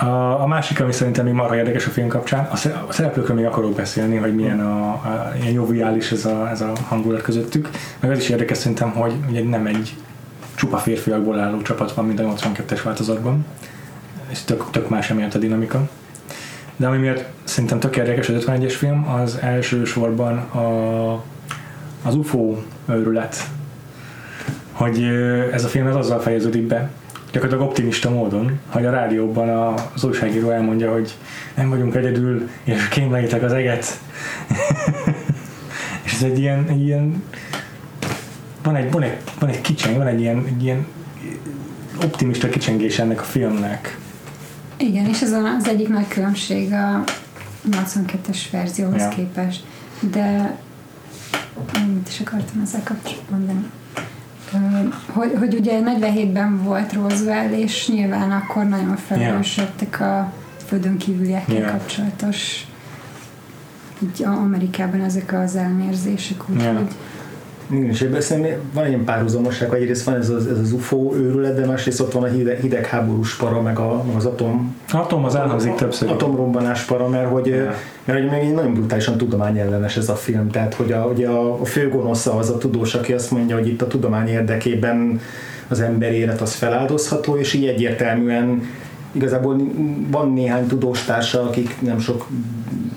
a, 0.00 0.40
A, 0.42 0.46
másik, 0.46 0.80
ami 0.80 0.92
szerintem 0.92 1.24
még 1.24 1.34
marha 1.34 1.56
érdekes 1.56 1.86
a 1.86 1.90
film 1.90 2.08
kapcsán, 2.08 2.48
a, 2.50 2.56
sze- 2.56 2.84
a 2.88 2.92
szereplőkről 2.92 3.36
még 3.36 3.44
akarok 3.46 3.74
beszélni, 3.74 4.16
hogy 4.16 4.34
milyen 4.34 4.60
a, 4.60 4.88
a 4.88 5.32
ilyen 5.40 5.52
joviális 5.52 6.12
ez 6.12 6.24
a, 6.24 6.48
ez 6.50 6.60
a 6.60 6.72
hangulat 6.88 7.22
közöttük. 7.22 7.70
Meg 8.00 8.10
az 8.10 8.18
is 8.18 8.28
érdekes 8.28 8.58
szerintem, 8.58 8.90
hogy 8.90 9.12
ugye 9.28 9.44
nem 9.44 9.66
egy 9.66 9.94
csupa 10.54 10.76
férfiakból 10.76 11.38
álló 11.38 11.62
csapat 11.62 11.92
van, 11.92 12.04
mint 12.04 12.20
a 12.20 12.22
82-es 12.22 12.80
változatban. 12.84 13.46
És 14.28 14.40
tök, 14.40 14.70
tök 14.70 14.88
más 14.88 15.10
emiatt 15.10 15.34
a 15.34 15.38
dinamika. 15.38 15.88
De 16.76 16.86
ami 16.86 16.96
miatt 16.96 17.24
szerintem 17.44 17.78
tök 17.78 17.96
érdekes 17.96 18.28
az 18.28 18.44
51-es 18.46 18.74
film, 18.78 19.08
az 19.08 19.38
elsősorban 19.40 20.38
a, 20.38 21.12
az 22.02 22.14
UFO 22.14 22.56
őrület. 22.88 23.48
Hogy 24.72 25.02
ez 25.52 25.64
a 25.64 25.68
film 25.68 25.86
ez 25.86 25.94
azzal 25.94 26.20
fejeződik 26.20 26.62
be, 26.62 26.90
gyakorlatilag 27.36 27.70
optimista 27.70 28.10
módon, 28.10 28.58
hogy 28.68 28.84
a 28.84 28.90
rádióban 28.90 29.48
az 29.94 30.04
újságíró 30.04 30.50
elmondja, 30.50 30.92
hogy 30.92 31.14
nem 31.54 31.68
vagyunk 31.68 31.94
egyedül, 31.94 32.48
és 32.64 32.88
kémlelitek 32.88 33.42
az 33.42 33.52
eget. 33.52 34.00
és 36.04 36.12
ez 36.12 36.22
egy 36.22 36.38
ilyen, 36.38 36.68
egy 36.68 36.80
ilyen 36.80 37.22
van 38.62 38.76
egy, 38.76 38.90
van 38.90 39.02
egy, 39.02 39.16
van 39.38 39.48
egy 39.48 39.60
kicseng, 39.60 39.96
van 39.96 40.06
egy 40.06 40.20
ilyen, 40.20 40.46
egy 40.46 40.64
ilyen 40.64 40.86
optimista 42.02 42.48
kicsengés 42.48 42.98
ennek 42.98 43.20
a 43.20 43.24
filmnek. 43.24 43.98
Igen, 44.76 45.06
és 45.06 45.22
ez 45.22 45.32
az 45.32 45.68
egyik 45.68 45.88
nagy 45.88 46.08
különbség 46.08 46.72
a 46.72 47.04
82-es 47.70 48.38
verzióhoz 48.50 49.00
Ja. 49.00 49.08
képest. 49.08 49.64
De 50.00 50.56
mit 51.94 52.08
is 52.08 52.20
akartam 52.20 52.60
ezzel 52.62 52.82
kapcsolatban 52.84 53.38
mondani? 53.38 53.66
Hogy, 55.12 55.32
hogy 55.38 55.54
ugye 55.54 55.80
47-ben 55.84 56.62
volt 56.62 56.92
Roswell, 56.92 57.50
és 57.52 57.88
nyilván 57.88 58.30
akkor 58.30 58.64
nagyon 58.64 58.96
felelősödtek 58.96 60.00
a 60.00 60.32
földön 60.66 60.96
kívüliekkel 60.96 61.56
Ja. 61.56 61.70
kapcsolatos 61.70 62.66
így 64.02 64.22
Amerikában 64.24 65.00
ezek 65.00 65.32
az 65.32 65.56
elmérzések, 65.56 66.48
úgyhogy 66.48 66.64
Ja. 66.64 66.86
Igen, 67.70 67.88
és 67.88 68.00
ebben 68.02 68.20
szerintem 68.20 68.58
van 68.72 68.84
egy 68.84 68.90
ilyen 68.90 69.04
párhuzamosság, 69.04 69.68
hogy 69.68 69.80
egyrészt 69.80 70.04
van 70.04 70.14
ez 70.14 70.28
az, 70.30 70.46
ez 70.46 70.58
az 70.58 70.72
UFO 70.72 71.14
őrület, 71.14 71.54
de 71.60 71.66
másrészt 71.66 72.00
ott 72.00 72.12
van 72.12 72.22
a 72.22 72.26
hideg, 72.26 72.60
hidegháborús 72.60 73.36
para, 73.36 73.60
meg, 73.62 73.78
a, 73.78 74.02
meg 74.06 74.16
az 74.16 74.26
atom, 74.26 74.76
Atom 74.92 75.24
az 75.24 75.34
elhangzik 75.34 75.74
többször. 75.74 76.10
atomrobbanás 76.10 76.82
para, 76.84 77.08
mert 77.08 77.28
hogy, 77.30 77.46
Ja. 77.46 77.74
mert 78.04 78.20
hogy 78.20 78.30
még 78.30 78.52
nagyon 78.54 78.72
brutálisan 78.74 79.16
tudományellenes 79.16 79.96
ez 79.96 80.08
a 80.08 80.14
film, 80.14 80.50
tehát 80.50 80.74
hogy 80.74 80.92
a, 80.92 81.00
hogy 81.00 81.24
a, 81.24 81.60
a 81.60 81.64
főgonosza 81.64 82.34
az 82.36 82.50
a 82.50 82.58
tudós, 82.58 82.94
aki 82.94 83.12
azt 83.12 83.30
mondja, 83.30 83.56
hogy 83.56 83.68
itt 83.68 83.82
a 83.82 83.86
tudomány 83.86 84.28
érdekében 84.28 85.20
az 85.68 85.80
ember 85.80 86.12
élet 86.12 86.40
az 86.40 86.54
feláldozható, 86.54 87.36
és 87.36 87.52
így 87.52 87.66
egyértelműen 87.66 88.62
igazából 89.16 89.56
van 90.10 90.32
néhány 90.32 90.66
tudóstársa, 90.66 91.42
akik 91.42 91.80
nem 91.80 91.98
sok 91.98 92.26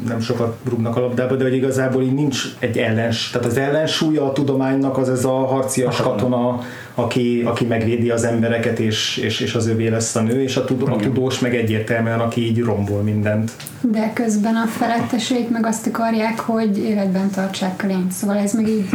nem 0.07 0.19
sokat 0.19 0.57
rúgnak 0.69 0.95
a 0.95 0.99
labdába, 0.99 1.35
de 1.35 1.43
hogy 1.43 1.53
igazából 1.53 2.01
így 2.03 2.13
nincs 2.13 2.43
egy 2.59 2.77
ellens, 2.77 3.29
tehát 3.29 3.47
az 3.47 3.57
ellensúlya 3.57 4.25
a 4.25 4.31
tudománynak 4.31 4.97
az 4.97 5.09
ez 5.09 5.25
a 5.25 5.45
harcias 5.45 6.01
katona. 6.01 6.61
Aki, 6.99 7.41
aki 7.45 7.65
megvédi 7.65 8.09
az 8.09 8.23
embereket, 8.23 8.79
és, 8.79 9.17
és, 9.17 9.39
és 9.39 9.55
az 9.55 9.67
övé 9.67 9.87
lesz 9.87 10.15
a 10.15 10.21
nő, 10.21 10.41
és 10.41 10.55
a, 10.55 10.65
tud, 10.65 10.81
a 10.87 10.95
tudós 10.95 11.39
meg 11.39 11.55
egyértelműen, 11.55 12.19
aki 12.19 12.45
így 12.45 12.59
rombol 12.59 13.01
mindent. 13.01 13.51
De 13.81 14.11
közben 14.13 14.55
a 14.55 14.65
feletteseik 14.65 15.49
meg 15.49 15.65
azt 15.65 15.87
akarják, 15.87 16.39
hogy 16.39 16.77
életben 16.77 17.29
tartsák 17.29 17.83
a 17.83 17.87
lényt. 17.87 18.11
Szóval 18.11 18.37
ez 18.37 18.53
meg 18.53 18.67
így 18.67 18.89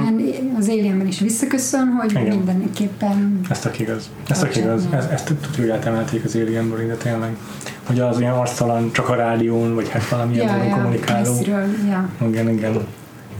az 0.58 0.68
Alienben 0.68 1.06
is 1.06 1.20
visszaköszön, 1.20 1.86
hogy 2.00 2.10
Igen. 2.10 2.36
mindenképpen 2.36 3.40
Ez 3.50 3.58
tök 3.58 3.78
igaz. 3.78 4.10
Ez 4.28 4.38
tök 4.38 4.56
igaz. 4.56 4.88
Ez, 4.90 5.06
ezt 5.12 5.24
tudjuk, 5.26 5.56
hogy 5.56 5.68
átemelték 5.68 6.24
az 6.24 6.34
Alienből, 6.34 6.86
de 6.86 6.94
tényleg. 6.94 7.36
Hogy 7.82 8.00
az 8.00 8.20
ilyen 8.20 8.32
arctalan 8.32 8.92
csak 8.92 9.08
a 9.08 9.14
rádión, 9.14 9.74
vagy 9.74 9.88
hát 9.88 10.08
valamilyen 10.08 10.58
módon 10.58 10.70
kommunikáló. 10.70 11.30
messziről, 11.30 11.66
ja. 11.88 12.08
Igen, 12.28 12.48
igen. 12.48 12.86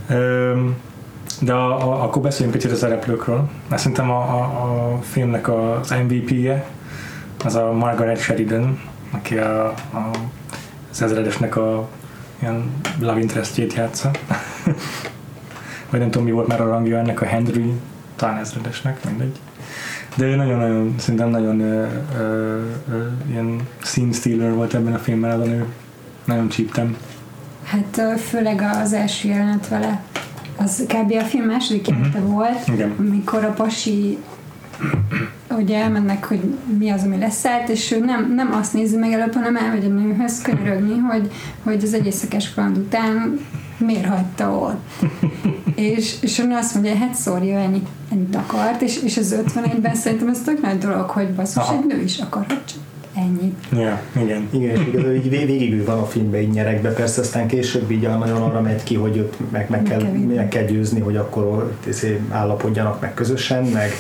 Öm, 0.09 0.77
de 1.41 1.53
a, 1.53 1.89
a, 1.89 2.03
akkor 2.03 2.23
beszéljünk 2.23 2.57
picit 2.57 2.73
a 2.73 2.77
szereplőkről. 2.77 3.49
Mert 3.69 3.83
szerintem 3.83 4.11
a, 4.11 4.21
a, 4.21 4.43
a 4.93 4.99
filmnek 5.03 5.49
az 5.49 5.95
MVP-je 6.07 6.67
az 7.45 7.55
a 7.55 7.73
Margaret 7.73 8.19
Sheridan, 8.19 8.81
aki 9.11 9.39
a, 9.39 9.67
a, 9.69 10.11
az 10.91 11.03
ezredesnek 11.03 11.57
a 11.57 11.89
ilyen 12.39 12.71
love 13.01 13.21
interestjét 13.21 13.73
játsza. 13.73 14.11
Vagy 15.91 16.01
nem 16.01 16.11
tudom 16.11 16.27
mi 16.27 16.33
volt 16.33 16.47
már 16.47 16.61
a 16.61 16.69
rangja 16.69 16.99
ennek 16.99 17.21
a 17.21 17.25
Henry, 17.25 17.73
talán 18.17 18.39
ezredesnek, 18.39 19.05
mindegy. 19.05 19.39
De 20.17 20.25
ő 20.25 20.35
nagyon-nagyon, 20.35 20.95
szerintem 20.99 21.29
nagyon 21.29 21.61
ö, 21.61 21.87
ö, 22.19 22.61
ö, 22.91 23.07
ilyen 23.31 23.69
scene 23.83 24.13
stealer 24.13 24.55
volt 24.55 24.75
ebben 24.75 24.95
a 24.95 24.99
filmben 24.99 25.31
az 25.31 25.47
a 25.47 25.51
nő. 25.51 25.67
Nagyon 26.25 26.49
csíptem. 26.49 26.97
Hát 27.65 28.21
főleg 28.21 28.63
az 28.83 28.93
első 28.93 29.29
jelenet 29.29 29.69
vele, 29.69 30.03
az 30.57 30.85
kb. 30.89 31.13
a 31.13 31.25
film 31.25 31.45
második 31.45 31.89
jelenete 31.89 32.21
volt, 32.21 32.69
Igen. 32.69 32.95
amikor 32.99 33.45
a 33.45 33.53
pasi 33.53 34.19
ugye 35.51 35.79
elmennek, 35.79 36.25
hogy 36.25 36.41
mi 36.79 36.91
az, 36.91 37.03
ami 37.03 37.19
leszállt, 37.19 37.69
és 37.69 37.91
ő 37.91 37.99
nem, 37.99 38.35
nem 38.35 38.53
azt 38.53 38.73
nézi 38.73 38.97
meg 38.97 39.13
előbb, 39.13 39.35
hanem 39.35 39.57
elmegy 39.57 39.85
a 39.85 39.89
nőhöz 39.89 40.43
könyörögni, 40.43 40.99
hogy, 40.99 41.31
hogy 41.63 41.83
az 41.83 41.95
egy 41.95 42.07
éjszakás 42.07 42.55
kaland 42.55 42.77
után 42.77 43.41
miért 43.77 44.07
hagyta 44.07 44.51
ott. 44.59 45.11
és, 45.75 46.15
és 46.21 46.39
ő 46.39 46.51
azt 46.53 46.75
mondja, 46.75 46.97
hát 46.97 47.15
szórja, 47.15 47.59
ennyit, 47.59 47.89
ennyit 48.13 48.37
akart, 48.37 48.83
és, 48.83 49.03
és 49.03 49.17
az 49.17 49.37
51-ben 49.47 49.95
szerintem 49.95 50.29
ez 50.29 50.41
tök 50.45 50.61
nagy 50.61 50.79
dolog, 50.79 51.11
hogy 51.11 51.35
basszus, 51.35 51.63
Aha. 51.63 51.75
egy 51.75 51.87
nő 51.87 52.03
is 52.03 52.19
akarhat 52.19 52.63
csak 52.65 52.83
ennyit. 53.17 53.67
Ja, 53.73 54.01
igen. 54.23 54.49
Igen, 54.51 54.71
és 54.71 54.87
igazából 54.87 55.15
így 55.15 55.31
vég- 55.31 55.47
végig 55.47 55.73
ő 55.73 55.85
van 55.85 55.99
a 55.99 56.07
filmben 56.07 56.41
így 56.41 56.51
nyerekbe, 56.51 56.93
persze 56.93 57.21
aztán 57.21 57.47
később 57.47 57.91
így 57.91 58.01
nagyon 58.01 58.43
arra 58.43 58.61
megy 58.61 58.83
ki, 58.83 58.95
hogy 58.95 59.17
őt 59.17 59.51
meg, 59.51 59.71
meg, 59.71 59.83
kell, 59.83 60.03
meg 60.35 60.49
kell 60.49 60.65
győzni, 60.65 61.01
hogy 61.01 61.17
akkor 61.17 61.43
ott 61.45 61.87
izé 61.87 62.21
állapodjanak 62.31 63.01
meg 63.01 63.15
közösen, 63.15 63.65
meg 63.65 63.93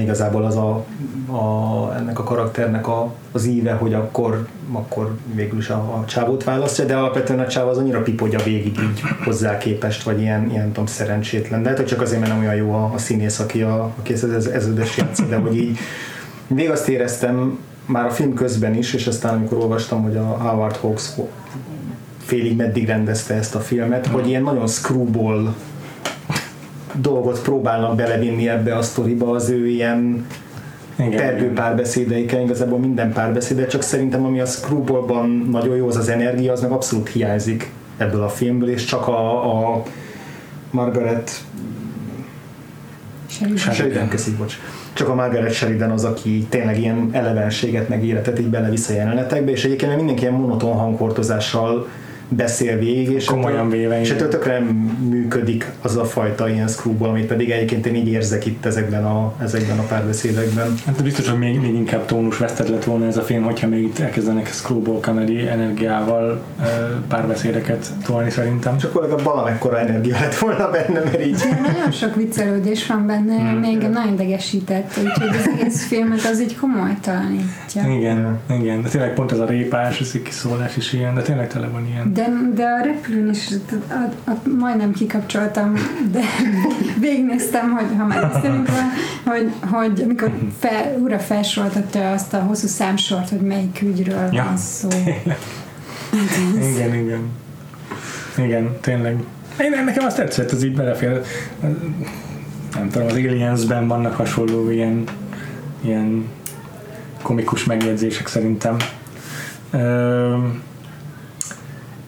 igazából 0.00 0.44
az 0.44 0.56
a, 0.56 0.84
a, 1.32 1.94
ennek 1.96 2.18
a 2.18 2.22
karakternek 2.22 2.88
a, 2.88 3.12
az 3.32 3.46
íve, 3.46 3.72
hogy 3.72 3.94
akkor, 3.94 4.46
akkor 4.72 5.16
végül 5.34 5.58
is 5.58 5.68
a, 5.68 5.74
a 5.74 6.04
csávót 6.06 6.44
választja, 6.44 6.84
de 6.84 6.96
alapvetően 6.96 7.40
a 7.40 7.46
csáv 7.46 7.68
az 7.68 7.78
annyira 7.78 8.02
pipogya 8.02 8.42
végig 8.42 8.78
így 8.78 9.00
hozzá 9.24 9.58
képest, 9.58 10.02
vagy 10.02 10.20
ilyen, 10.20 10.50
ilyen 10.50 10.66
tudom, 10.66 10.86
szerencsétlen. 10.86 11.62
De 11.62 11.68
hát, 11.68 11.78
hogy 11.78 11.86
csak 11.86 12.00
azért, 12.00 12.20
mert 12.20 12.32
nem 12.32 12.42
olyan 12.42 12.54
jó 12.54 12.72
a, 12.72 12.90
a 12.94 12.98
színész, 12.98 13.38
aki, 13.38 13.62
a, 13.62 13.92
aki 13.98 14.12
ez, 14.12 14.24
ez, 14.24 14.46
ezredes 14.46 14.96
játszik, 14.96 15.28
de 15.28 15.36
hogy 15.36 15.56
így 15.56 15.78
még 16.46 16.70
azt 16.70 16.88
éreztem 16.88 17.58
már 17.86 18.06
a 18.06 18.10
film 18.10 18.34
közben 18.34 18.74
is, 18.74 18.94
és 18.94 19.06
aztán 19.06 19.34
amikor 19.34 19.58
olvastam, 19.58 20.02
hogy 20.02 20.16
a 20.16 20.22
Howard 20.22 20.76
Hawks 20.76 21.10
félig 22.18 22.56
meddig 22.56 22.86
rendezte 22.86 23.34
ezt 23.34 23.54
a 23.54 23.60
filmet, 23.60 24.06
hogy 24.06 24.28
ilyen 24.28 24.42
nagyon 24.42 24.66
screwball 24.66 25.54
dolgot 27.00 27.42
próbálnak 27.42 27.96
belevinni 27.96 28.48
ebbe 28.48 28.76
a 28.76 28.82
sztoriba 28.82 29.30
az 29.30 29.48
ő 29.48 29.66
ilyen 29.68 30.26
tergő 30.96 31.52
párbeszédeikkel, 31.52 32.42
igazából 32.42 32.78
minden 32.78 33.12
párbeszéde, 33.12 33.66
csak 33.66 33.82
szerintem 33.82 34.24
ami 34.24 34.40
a 34.40 34.46
Screwballban 34.46 35.48
nagyon 35.50 35.76
jó, 35.76 35.88
az 35.88 35.96
az 35.96 36.08
energia, 36.08 36.52
az 36.52 36.60
meg 36.60 36.70
abszolút 36.70 37.08
hiányzik 37.08 37.70
ebből 37.96 38.22
a 38.22 38.28
filmből, 38.28 38.70
és 38.70 38.84
csak 38.84 39.08
a, 39.08 39.72
a 39.74 39.82
Margaret 40.70 41.30
Sheridan. 43.56 44.08
Köszi, 44.08 44.30
bocs. 44.30 44.58
Csak 44.92 45.08
a 45.08 45.14
Margaret 45.14 45.52
Sheridan 45.52 45.90
az, 45.90 46.04
aki 46.04 46.46
tényleg 46.48 46.78
ilyen 46.78 47.08
elevenséget, 47.12 47.88
meg 47.88 48.04
életet 48.04 48.38
így 48.38 48.46
belevisz 48.46 48.88
a 48.88 48.92
jelenetekbe, 48.92 49.50
és 49.50 49.64
egyébként 49.64 49.96
mindenki 49.96 50.20
ilyen 50.22 50.34
monoton 50.34 50.72
hangkortozással 50.72 51.88
beszél 52.28 52.78
végig, 52.78 53.10
és 53.10 53.24
Komolyan 53.24 53.70
véve, 53.70 54.00
és 54.00 54.06
igen. 54.06 54.18
ettől 54.18 54.30
tökre 54.30 54.52
nem 54.52 54.64
működik 55.08 55.70
az 55.82 55.96
a 55.96 56.04
fajta 56.04 56.48
ilyen 56.48 56.68
screwball, 56.68 57.08
amit 57.08 57.26
pedig 57.26 57.50
egyébként 57.50 57.86
én 57.86 57.94
így 57.94 58.08
érzek 58.08 58.46
itt 58.46 58.64
ezekben 58.64 59.04
a, 59.04 59.32
ezekben 59.42 59.78
a 59.78 59.82
párbeszédekben. 59.82 60.74
Hát 60.86 61.02
biztos, 61.02 61.28
hogy 61.28 61.38
még, 61.38 61.60
még 61.60 61.74
inkább 61.74 62.06
tónus 62.06 62.38
vesztett 62.38 62.68
lett 62.68 62.84
volna 62.84 63.06
ez 63.06 63.16
a 63.16 63.22
film, 63.22 63.42
hogyha 63.42 63.68
még 63.68 63.82
itt 63.82 63.98
elkezdenek 63.98 64.46
screwball 64.46 65.00
comedy 65.00 65.46
energiával 65.48 66.42
párbeszédeket 67.08 67.86
tolni 68.04 68.30
szerintem. 68.30 68.76
Csak 68.76 69.00
legalább 69.00 69.24
valamekkora 69.24 69.78
energia 69.78 70.16
lett 70.20 70.34
volna 70.34 70.70
benne, 70.70 71.00
mert 71.00 71.26
így 71.26 71.36
De 71.36 71.60
nagyon 71.72 71.90
sok 71.90 72.14
viccelődés 72.14 72.86
van 72.86 73.06
benne, 73.06 73.42
Hmm. 73.44 73.56
mm. 73.56 73.60
még 73.60 73.78
nagyon 73.78 74.12
idegesített, 74.12 74.98
úgyhogy 75.04 75.36
az 75.36 75.50
egész 75.58 75.86
filmet 75.86 76.24
az 76.24 76.40
így 76.40 76.56
komolytalanítja. 76.56 77.82
Igen, 77.96 78.38
igen, 78.50 78.82
de 78.82 78.88
tényleg 78.88 79.14
pont 79.14 79.32
ez 79.32 79.38
a 79.38 79.46
répás, 79.46 80.00
ez 80.00 80.10
egy 80.14 80.22
kiszólás 80.22 80.76
is 80.76 80.92
ilyen, 80.92 81.14
de 81.14 81.22
tényleg 81.22 81.48
tele 81.48 81.68
van 81.68 81.86
ilyen. 81.86 82.13
De, 82.14 82.26
de 82.54 82.64
a 82.64 82.84
repülőn 82.84 83.30
is 83.30 83.48
a, 83.88 84.30
a, 84.30 84.48
majdnem 84.58 84.92
kikapcsoltam, 84.92 85.74
de 86.12 86.20
végignéztem, 87.00 87.70
hogy 87.70 87.86
ha 87.98 88.06
már 88.06 88.30
beszélünk 88.32 88.68
hogy, 89.24 89.52
hogy 89.70 90.00
amikor 90.02 90.32
fel, 90.58 90.96
újra 90.98 91.18
felsoroltatta 91.18 92.12
azt 92.12 92.34
a 92.34 92.38
hosszú 92.38 92.66
számsort, 92.66 93.28
hogy 93.28 93.40
melyik 93.40 93.82
ügyről 93.82 94.28
Ja. 94.32 94.44
van 94.44 94.56
szó. 94.56 94.88
Igen, 96.74 96.94
igen. 96.94 97.20
Igen, 98.38 98.76
tényleg. 98.80 99.16
Én 99.60 99.84
nekem 99.84 100.04
azt 100.04 100.16
tetszett, 100.16 100.50
az 100.50 100.64
így 100.64 100.74
belefér. 100.74 101.20
Nem 102.74 102.88
tudom, 102.90 103.06
az 103.06 103.12
Aliens-ben 103.12 103.88
vannak 103.88 104.14
hasonló 104.16 104.70
ilyen, 104.70 105.04
ilyen 105.80 106.28
komikus 107.22 107.64
megjegyzések 107.64 108.26
szerintem. 108.26 108.76
Ö, 109.70 110.36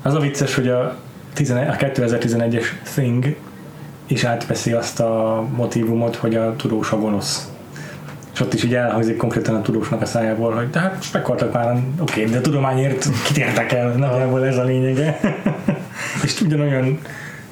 az 0.06 0.14
a 0.14 0.18
vicces, 0.18 0.54
hogy 0.54 0.68
a, 0.68 0.96
11, 1.34 1.68
a 1.68 1.72
2011-es 1.72 2.64
Thing 2.94 3.36
is 4.06 4.24
átveszi 4.24 4.72
azt 4.72 5.00
a 5.00 5.44
motivumot, 5.56 6.16
hogy 6.16 6.34
a 6.34 6.56
tudós 6.56 6.92
a 6.92 6.98
gonosz. 6.98 7.48
És 8.34 8.40
ott 8.40 8.54
is 8.54 8.64
így 8.64 8.74
elhangzik 8.74 9.16
konkrétan 9.16 9.54
a 9.54 9.62
tudósnak 9.62 10.02
a 10.02 10.06
szájából, 10.06 10.52
hogy 10.52 10.70
de 10.70 10.78
hát 10.78 11.02
spekoltak 11.02 11.52
már, 11.52 11.82
oké, 12.00 12.24
de 12.24 12.38
a 12.38 12.40
tudományért 12.40 13.08
kit 13.24 13.36
érdekel, 13.36 13.88
nagyjából 13.90 14.46
ez 14.46 14.56
a 14.56 14.64
lényege. 14.64 15.20
és 16.24 16.40
ugyanolyan 16.40 16.98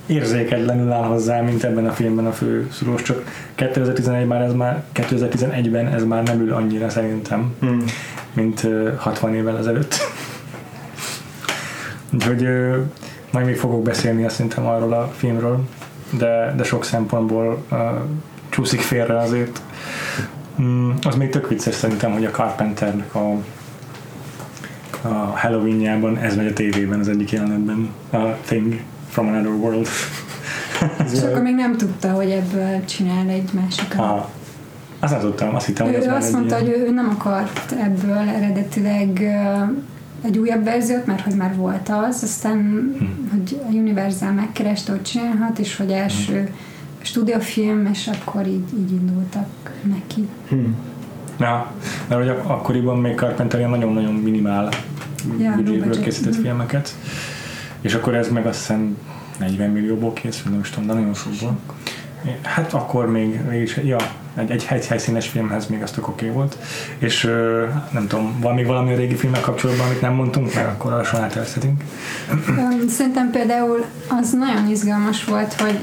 érzéketlenül 0.06 0.92
áll 0.92 1.04
hozzá, 1.04 1.40
mint 1.40 1.64
ebben 1.64 1.87
a 1.87 1.92
filmben 1.92 2.26
a 2.26 2.32
fő 2.32 2.68
szülós, 2.73 3.02
csak 3.02 3.23
2011-ben 3.58 4.42
ez 4.42 4.52
már, 4.52 4.82
2011-ben 4.94 5.87
ez 5.87 6.04
már 6.04 6.23
nem 6.23 6.40
ül 6.40 6.52
annyira 6.52 6.88
szerintem, 6.88 7.54
Hmm. 7.61 7.84
mint 8.32 8.64
ö, 8.64 8.92
60 8.96 9.34
évvel 9.34 9.58
ezelőtt. 9.58 9.94
Úgyhogy 12.14 12.49
majd 13.30 13.47
még 13.47 13.56
fogok 13.56 13.83
beszélni 13.83 14.25
azt 14.25 14.35
szerintem 14.35 14.66
arról 14.66 14.92
a 14.92 15.12
filmről, 15.16 15.61
de, 16.11 16.54
de 16.56 16.64
sok 16.64 16.85
szempontból 16.85 17.62
uh, 17.71 17.78
csúszik 18.49 18.80
félre 18.80 19.18
azért. 19.18 19.62
Mm, 20.61 20.90
az 21.06 21.14
még 21.14 21.30
tök 21.30 21.49
vicces 21.49 21.75
szerintem, 21.75 22.12
hogy 22.12 22.25
a 22.25 22.30
Carpenternek 22.30 23.14
a, 23.14 23.33
a 25.02 25.09
Halloweenjában 25.35 26.18
ez 26.18 26.37
megy 26.37 26.47
a 26.47 26.52
tévében 26.52 27.00
az 27.00 27.09
egyik 27.09 27.30
jelenetben, 27.33 27.88
a 28.11 28.18
Thing 28.47 28.80
from 29.09 29.26
Another 29.26 29.52
World. 29.52 29.88
És 31.12 31.23
akkor 31.23 31.42
még 31.42 31.54
nem 31.54 31.76
tudta, 31.76 32.11
hogy 32.11 32.30
ebből 32.30 32.85
csinál 32.85 33.28
egy 33.28 33.50
másikat. 33.52 33.99
Aha. 33.99 34.30
Azt 35.00 35.12
nem 35.12 35.21
tudtam, 35.21 35.54
azt 35.54 35.66
hittem, 35.66 35.87
hogy 35.87 35.94
ez 35.94 36.06
Ő 36.06 36.11
azt 36.11 36.33
mondta, 36.33 36.59
ilyen- 36.59 36.73
hogy 36.73 36.88
ő 36.88 36.90
nem 36.90 37.16
akart 37.18 37.73
ebből 37.73 38.28
eredetileg 38.37 39.21
ö, 39.21 39.64
egy 40.25 40.38
újabb 40.38 40.64
verziót, 40.64 41.07
mert 41.07 41.21
hogy 41.21 41.35
már 41.35 41.54
volt 41.57 41.88
az, 42.09 42.23
aztán 42.23 42.59
Hm. 42.99 43.04
hogy 43.31 43.61
a 43.69 43.73
Universal 43.73 44.33
megkereste, 44.33 44.93
hogy 44.93 45.02
csinálhat, 45.02 45.59
és 45.59 45.76
hogy 45.76 45.90
első 45.90 46.40
Hm. 46.40 46.50
stúdiófilm, 47.02 47.87
és 47.93 48.11
akkor 48.21 48.47
így, 48.47 48.64
így 48.78 48.93
indultak 48.93 49.47
neki. 49.83 50.28
Hmm. 50.49 50.76
Ja, 51.40 51.73
mert 52.09 52.21
hogy 52.21 52.31
ak- 52.31 52.49
akkoriban 52.50 52.99
még 52.99 53.14
Carpenter 53.16 53.59
ilyen 53.59 53.71
nagyon-nagyon 53.71 54.14
minimál 54.14 54.69
Ja, 55.38 55.59
készített 56.02 56.33
Mhm. 56.33 56.43
filmeket, 56.43 56.95
és 57.81 57.95
akkor 57.95 58.14
ez 58.14 58.28
meg 58.28 58.47
azt 58.47 58.59
hiszem 58.59 58.97
40 59.38 59.71
millióból 59.71 60.12
készült, 60.12 60.50
nem 60.50 60.61
is 60.61 60.71
tudom, 60.71 60.87
de 60.88 60.93
nagyon 60.95 61.14
sokból. 61.14 61.59
Hát 62.43 62.73
akkor 62.73 63.11
még, 63.11 63.40
mégis, 63.49 63.76
ja, 63.85 63.97
egy, 64.35 64.50
egy 64.50 64.87
helyszínes 64.87 65.29
filmhez 65.29 65.67
még 65.67 65.83
az 65.83 65.91
tök 65.91 66.09
oké 66.09 66.29
volt, 66.29 66.59
és 66.99 67.31
nem 67.91 68.07
tudom, 68.07 68.41
van 68.41 68.55
még 68.55 68.67
valami 68.67 68.93
a 68.93 68.97
régi 68.97 69.14
filmek 69.14 69.41
kapcsolatban, 69.41 69.87
amit 69.87 70.00
nem 70.00 70.14
mondtunk, 70.14 70.55
mert 70.55 70.69
akkor 70.69 70.93
lassan 70.93 71.23
átelszedünk. 71.23 71.83
Öm, 72.49 72.88
Szerintem 72.88 73.31
például 73.31 73.85
az 74.09 74.33
nagyon 74.33 74.71
izgalmas 74.71 75.25
volt, 75.25 75.53
hogy 75.53 75.79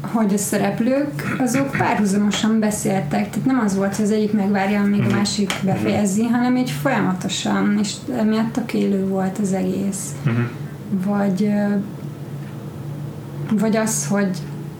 hogy 0.00 0.34
a 0.34 0.38
szereplők 0.38 1.36
azok 1.38 1.70
párhuzamosan 1.70 2.58
beszéltek, 2.58 3.30
tehát 3.30 3.44
nem 3.44 3.62
az 3.64 3.76
volt, 3.76 3.96
hogy 3.96 4.04
az 4.04 4.10
egyik 4.10 4.32
megvárja, 4.32 4.80
amíg 4.80 5.04
a 5.10 5.14
másik 5.14 5.52
befejezi, 5.62 6.22
hanem 6.22 6.56
így 6.56 6.70
folyamatosan, 6.70 7.78
és 7.82 7.92
emiatt 8.18 8.52
tök 8.52 8.74
élő 8.74 9.06
volt 9.06 9.38
az 9.38 9.52
egész. 9.52 10.14
Uh-huh. 10.26 10.44
Vagy 10.90 11.52
vagy 13.50 13.76
az, 13.76 14.06
hogy 14.06 14.38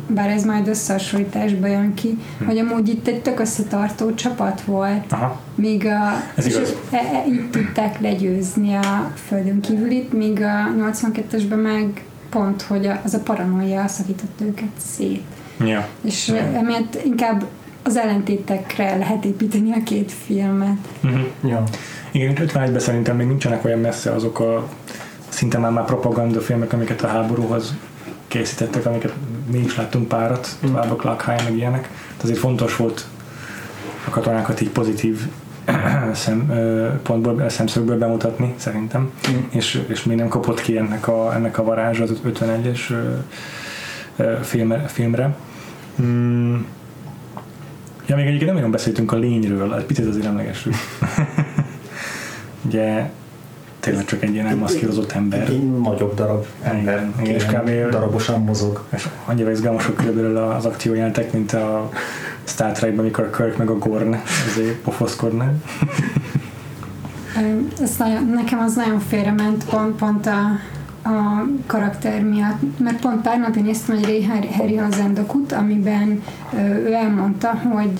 bár 0.08 0.30
ez 0.30 0.44
majd 0.44 0.68
összehasonlításba 0.68 1.66
jön 1.66 1.94
ki, 1.94 2.18
hogy 2.46 2.58
amúgy 2.58 2.88
itt 2.88 3.06
egy 3.06 3.22
tök 3.22 3.40
összetartó 3.40 4.14
csapat 4.14 4.60
volt, 4.60 5.12
Aha, 5.12 5.40
míg 5.54 5.86
a, 5.86 6.22
Ez 6.34 6.46
és 6.46 6.54
igaz. 6.54 6.74
E, 6.90 6.96
e, 6.96 7.24
így 7.28 7.50
tudták 7.50 8.00
legyőzni 8.00 8.74
a 8.74 9.12
földön 9.26 9.60
kívülit, 9.60 10.12
míg 10.12 10.42
a 10.42 10.90
82-esben 10.90 11.62
meg 11.62 12.04
pont, 12.30 12.62
hogy 12.62 12.86
a, 12.86 13.00
az 13.04 13.14
a 13.14 13.20
paranoia 13.20 13.88
szakított 13.88 14.40
őket 14.40 14.70
szét. 14.76 15.24
ja. 15.64 15.88
És 16.04 16.28
emiatt 16.54 16.98
inkább 17.04 17.44
az 17.82 17.96
ellentétekre 17.96 18.96
lehet 18.96 19.24
építeni 19.24 19.72
a 19.72 19.82
két 19.84 20.12
filmet. 20.12 20.78
Uh-huh. 21.04 21.20
Ja. 21.44 21.62
Igen, 22.10 22.30
itt 22.30 22.38
51-ben 22.38 22.78
szerintem 22.78 23.16
még 23.16 23.26
nincsenek 23.26 23.64
olyan 23.64 23.78
messze 23.78 24.12
azok 24.12 24.40
a 24.40 24.68
szinte 25.28 25.58
már, 25.58 25.70
már 25.70 25.84
propaganda 25.84 26.40
filmek, 26.40 26.72
amiket 26.72 27.02
a 27.02 27.06
háborúhoz 27.06 27.74
készítettek, 28.28 28.86
amiket 28.86 29.14
mi 29.50 29.58
is 29.58 29.76
láttunk 29.76 30.08
párat, 30.08 30.56
Mm. 30.66 30.74
Clark 30.96 31.24
High, 31.24 31.44
meg 31.44 31.56
ilyenek. 31.56 31.82
Tehát 31.82 32.22
azért 32.22 32.38
fontos 32.38 32.76
volt 32.76 33.06
a 34.06 34.10
katonákat 34.10 34.60
így 34.60 34.70
pozitív 34.70 35.28
szem, 36.12 36.52
pontból, 37.02 37.48
szemszögből 37.48 37.98
bemutatni, 37.98 38.54
szerintem. 38.56 39.12
Mm. 39.30 39.36
És, 39.50 39.82
és 39.88 40.04
még 40.04 40.16
nem 40.16 40.28
kapott 40.28 40.60
ki 40.60 40.76
ennek 40.76 41.08
a, 41.08 41.34
ennek 41.34 41.58
a 41.58 41.64
varázsa 41.64 42.02
az 42.02 42.20
51-es 42.26 42.90
ö, 42.90 43.14
ö, 44.16 44.36
filmre. 44.42 44.86
filmre. 44.86 45.36
Mm. 46.02 46.56
Ja, 48.06 48.16
még 48.16 48.24
egyébként 48.24 48.46
nem 48.46 48.54
nagyon 48.54 48.70
beszéltünk 48.70 49.12
a 49.12 49.16
lényről, 49.16 49.74
egy 49.74 49.84
picit 49.84 50.06
azért 50.06 50.26
emlegessük. 50.26 50.74
Ugye 52.66 53.10
tényleg 53.88 54.04
csak 54.06 54.22
egy 54.22 54.32
ilyen 54.32 54.46
elmaszkírozott 54.46 55.12
ember. 55.12 55.40
Egy 55.40 55.80
nagyobb 55.80 56.14
darab 56.14 56.46
ember, 56.62 57.10
Igen, 57.20 57.34
és 57.34 57.44
kb. 57.44 57.90
darabosan 57.90 58.40
mozog. 58.42 58.84
És 58.94 59.08
annyira 59.24 59.50
izgalmasok 59.50 59.96
körülbelül 59.96 60.36
az 60.36 60.64
akciójelentek, 60.64 61.32
mint 61.32 61.52
a 61.52 61.90
Star 62.44 62.72
Trekben, 62.72 62.98
amikor 62.98 63.24
a 63.32 63.36
Kirk 63.36 63.56
meg 63.56 63.70
a 63.70 63.78
Gorn 63.78 64.16
azért 64.48 64.74
pofoszkodnak. 64.74 65.50
Ez 67.82 67.96
nagyon, 67.98 68.26
nekem 68.34 68.58
az 68.58 68.74
nagyon 68.74 68.98
félrement 69.00 69.64
pont, 69.64 69.96
pont 69.96 70.26
a, 70.26 70.40
a 71.08 71.46
karakter 71.66 72.22
miatt, 72.22 72.78
mert 72.78 73.00
pont 73.00 73.22
pár 73.22 73.38
napja 73.38 73.62
néztem 73.62 73.96
egy 73.96 74.04
Ray 74.04 74.24
Har- 74.24 74.54
Harryhausen 74.54 75.14
dokut, 75.14 75.52
amiben 75.52 76.22
ő 76.58 76.92
elmondta, 76.92 77.48
hogy 77.48 77.90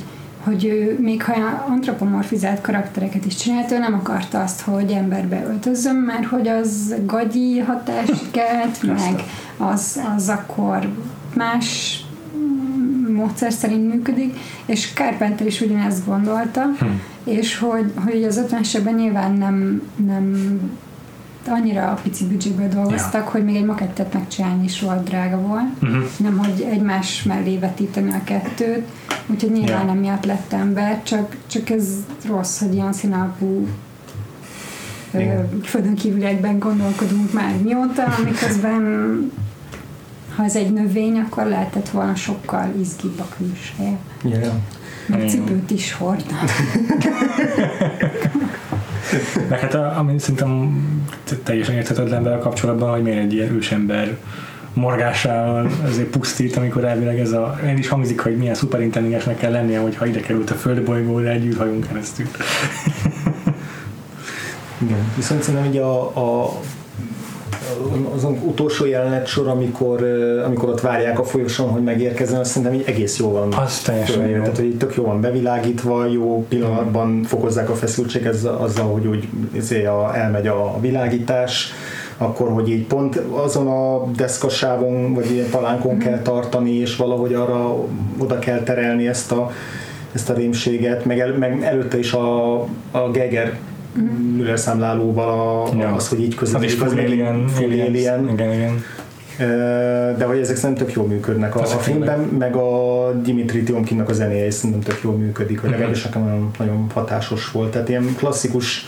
hogy 0.44 0.64
ő 0.64 0.98
még 1.00 1.22
ha 1.22 1.32
antropomorfizált 1.68 2.60
karaktereket 2.60 3.24
is 3.24 3.34
csinált, 3.34 3.70
ő 3.70 3.78
nem 3.78 3.94
akarta 3.94 4.42
azt, 4.42 4.60
hogy 4.60 4.90
emberbe 4.90 5.44
öltözzön, 5.48 5.96
mert 5.96 6.24
hogy 6.24 6.48
az 6.48 6.94
gagyi 7.06 7.58
hatást 7.58 8.30
kelt, 8.38 8.82
meg 8.82 9.22
az, 9.56 10.00
az 10.16 10.28
akkor 10.28 10.88
más 11.34 12.00
módszer 13.12 13.52
szerint 13.52 13.88
működik, 13.94 14.38
és 14.66 14.92
Carpenter 14.94 15.46
is 15.46 15.60
ugyanezt 15.60 16.06
gondolta, 16.06 16.62
Hm. 16.62 16.86
és 17.24 17.58
hogy, 17.58 17.92
hogy 18.04 18.24
az 18.24 18.44
50-esekben 18.48 18.96
nyilván 18.96 19.32
nem, 19.32 19.82
nem 20.06 20.60
annyira 21.50 21.98
pici 22.02 22.24
büdzséből 22.26 22.68
dolgoztak, 22.68 23.24
ja. 23.24 23.30
hogy 23.30 23.44
még 23.44 23.56
egy 23.56 23.64
makettet 23.64 24.12
megcsinálni 24.12 24.64
is 24.64 24.80
volt 24.80 25.04
drága 25.04 25.40
volt, 25.40 25.82
Uh-huh. 25.82 26.02
nem 26.16 26.38
hogy 26.38 26.66
egymás 26.70 27.22
mellé 27.22 27.58
vetíteni 27.58 28.10
a 28.12 28.24
kettőt, 28.24 28.88
úgyhogy 29.26 29.52
nyilván 29.52 29.84
Ja. 29.86 29.90
emiatt 29.92 30.24
lett 30.24 30.52
ember, 30.52 31.02
csak, 31.02 31.36
csak 31.46 31.70
ez 31.70 31.88
rossz, 32.26 32.60
hogy 32.60 32.74
ilyen 32.74 32.92
színalapú 32.92 33.66
földön 35.64 35.94
kívüliekben 35.94 36.58
gondolkodunk 36.58 37.32
már 37.32 37.54
mióta, 37.62 38.14
miközben 38.24 38.82
ha 40.36 40.44
ez 40.44 40.56
egy 40.56 40.72
növény, 40.72 41.18
akkor 41.18 41.46
lehetett 41.46 41.88
volna 41.88 42.14
sokkal 42.14 42.72
izgibb 42.80 43.20
a 43.20 43.26
külseje. 43.36 43.96
Ja. 44.24 44.52
Meg 45.06 45.28
cipőt 45.28 45.70
is 45.70 45.92
hord. 45.92 46.24
Meg 49.50 49.58
hát 49.58 49.74
a- 49.74 49.98
ami 49.98 50.18
szerintem 50.18 50.80
te- 51.24 51.36
teljesen 51.36 51.74
érthetetlen 51.74 52.22
vele 52.22 52.38
kapcsolatban, 52.38 52.90
hogy 52.90 53.02
miért 53.02 53.18
egy 53.22 53.32
ilyen 53.32 53.54
ősember 53.54 54.16
morgásával 54.72 55.70
azért 55.86 56.08
pusztít, 56.08 56.56
amikor 56.56 56.84
elvileg 56.84 57.18
ez 57.18 57.32
a, 57.32 57.58
el 57.64 57.76
is 57.78 57.88
hangzik, 57.88 58.20
hogy 58.20 58.36
milyen 58.36 58.54
szuperintelligensnek 58.54 59.36
kell 59.38 59.50
lennie, 59.50 59.78
hogyha 59.78 60.06
ide 60.06 60.20
került 60.20 60.50
a 60.50 60.54
földbolygóra 60.54 61.28
egy 61.28 61.44
űrhajón 61.44 61.80
keresztül. 61.80 62.26
Igen. 64.78 65.12
Viszont 65.16 65.42
szerintem 65.42 65.70
így 65.70 65.76
a, 65.76 66.02
a 66.02 66.60
azon 68.14 68.38
utolsó 68.46 68.86
jelenet 68.86 69.26
sor, 69.26 69.48
amikor, 69.48 70.02
amikor 70.44 70.68
ott 70.68 70.80
várják 70.80 71.18
a 71.18 71.24
folyosón, 71.24 71.68
hogy 71.68 71.82
megérkezzen, 71.82 72.40
azt 72.40 72.50
szerintem 72.50 72.78
így 72.78 72.84
egész 72.86 73.18
jó 73.18 73.30
van. 73.30 73.52
Az 73.52 73.78
teljesen 73.78 74.28
jó. 74.28 74.40
Tehát, 74.40 74.56
hogy 74.56 74.64
így 74.64 74.76
tök 74.76 74.94
jó 74.94 75.04
van 75.04 75.20
bevilágítva, 75.20 76.06
jó 76.06 76.46
pillanatban 76.48 77.22
fokozzák 77.22 77.70
a 77.70 77.74
feszültséget 77.74 78.44
azzal, 78.44 78.92
hogy 78.92 79.06
úgy 79.06 79.28
izé 79.52 79.84
a, 79.84 80.16
elmegy 80.16 80.46
a 80.46 80.80
világítás, 80.80 81.72
akkor, 82.16 82.52
hogy 82.52 82.70
így 82.70 82.86
pont 82.86 83.16
azon 83.16 83.66
a 83.66 84.10
deszkasávon, 84.16 85.14
vagy 85.14 85.30
ilyen 85.30 85.50
palánkon 85.50 85.98
kell 85.98 86.18
tartani, 86.22 86.74
és 86.74 86.96
valahogy 86.96 87.34
arra 87.34 87.76
oda 88.18 88.38
kell 88.38 88.62
terelni 88.62 89.08
ezt 89.08 89.32
a, 89.32 89.50
ezt 90.12 90.30
a 90.30 90.34
rémséget, 90.34 91.04
meg, 91.04 91.20
el, 91.20 91.32
meg 91.32 91.62
előtte 91.62 91.98
is 91.98 92.12
a, 92.12 92.60
a 92.90 93.10
Geiger 93.12 93.58
Müller 94.36 94.58
számlálóval 94.58 95.62
a, 95.66 95.76
Ja. 95.76 95.94
az, 95.94 96.08
hogy 96.08 96.20
így 96.20 96.36
Az 96.40 96.62
is 96.62 96.74
full 96.74 96.88
alien, 96.88 97.46
full 97.48 97.64
aliens. 97.64 97.88
alien. 97.88 98.28
Igen, 98.32 98.52
igen. 98.52 98.82
De 100.18 100.24
hogy 100.24 100.38
ezek 100.38 100.56
szerintem 100.56 100.86
tök 100.86 100.94
jól 100.96 101.06
működnek 101.06 101.56
a, 101.56 101.60
a 101.60 101.64
filmben, 101.66 102.18
meg 102.20 102.54
a 102.56 103.12
Dimitri 103.22 103.62
Tiomkinnak 103.62 104.08
a 104.08 104.12
zenéje 104.12 104.46
is 104.46 104.54
szerintem 104.54 104.80
tök 104.80 105.00
jól 105.02 105.14
működik, 105.16 105.60
vagy 105.60 105.70
legalábbis 105.70 106.02
nekem 106.02 106.22
nagyon, 106.24 106.50
nagyon 106.58 106.86
hatásos 106.94 107.50
volt. 107.50 107.70
Tehát 107.70 107.88
ilyen 107.88 108.14
klasszikus 108.16 108.86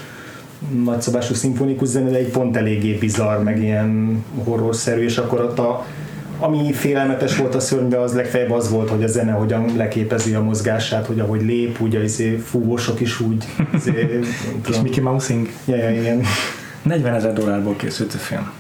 nagyszabású 0.84 1.34
szimfonikus 1.34 1.88
zene, 1.88 2.10
de 2.10 2.16
egy 2.16 2.30
pont 2.30 2.56
eléggé 2.56 2.92
bizarr, 2.94 3.42
meg 3.42 3.62
ilyen 3.62 4.24
horrorszerű, 4.44 5.02
és 5.04 5.18
akkor 5.18 5.40
ott 5.40 5.58
a, 5.58 5.84
ami 6.40 6.72
félelmetes 6.72 7.36
volt 7.36 7.54
a 7.54 7.60
szörnybe, 7.60 8.00
az 8.00 8.14
legfeljebb 8.14 8.50
az 8.50 8.70
volt, 8.70 8.88
hogy 8.88 9.04
a 9.04 9.06
zene 9.06 9.32
hogyan 9.32 9.76
leképezi 9.76 10.34
a 10.34 10.42
mozgását, 10.42 11.06
hogy 11.06 11.20
ahogy 11.20 11.42
lép, 11.42 11.80
úgy 11.80 11.96
a 11.96 12.02
izé, 12.02 12.36
fúvósok 12.36 13.00
is 13.00 13.20
úgy. 13.20 13.44
Izé, 13.74 14.20
És 14.68 14.80
Mickey 14.82 15.02
Mousing. 15.02 15.48
Ja, 15.64 15.76
ja, 15.76 15.90
igen. 15.90 16.22
40 16.82 17.14
ezer 17.14 17.32
dollárból 17.32 17.76
készült 17.76 18.14
a 18.14 18.18
film. 18.18 18.50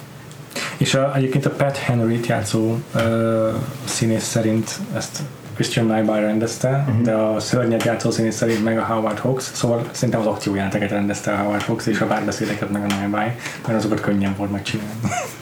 És 0.76 0.94
a, 0.94 1.16
egyébként 1.16 1.46
a 1.46 1.50
Pat 1.50 1.76
Henry-t 1.76 2.26
játszó 2.26 2.78
uh, 2.94 3.02
színész 3.84 4.24
szerint 4.24 4.78
ezt 4.96 5.22
Christian 5.54 5.86
Nyby 5.86 6.20
rendezte, 6.20 6.84
uh-huh. 6.88 7.02
de 7.02 7.12
a 7.12 7.40
szörnyet 7.40 7.84
játszó 7.84 8.10
színész 8.10 8.36
szerint 8.36 8.64
meg 8.64 8.78
a 8.78 8.84
Howard 8.84 9.18
Hawks, 9.18 9.44
szóval 9.52 9.88
szerintem 9.90 10.20
az 10.20 10.26
akciójátéket 10.26 10.90
rendezte 10.90 11.32
a 11.32 11.36
Howard 11.36 11.62
Hawks, 11.62 11.86
és 11.86 12.00
a 12.00 12.06
párbeszédeket 12.06 12.70
meg 12.70 12.82
a 12.82 12.86
Nyby, 12.86 13.16
mert 13.66 13.78
azokat 13.78 14.00
könnyen 14.00 14.34
volt 14.36 14.50
megcsinálni. 14.50 14.92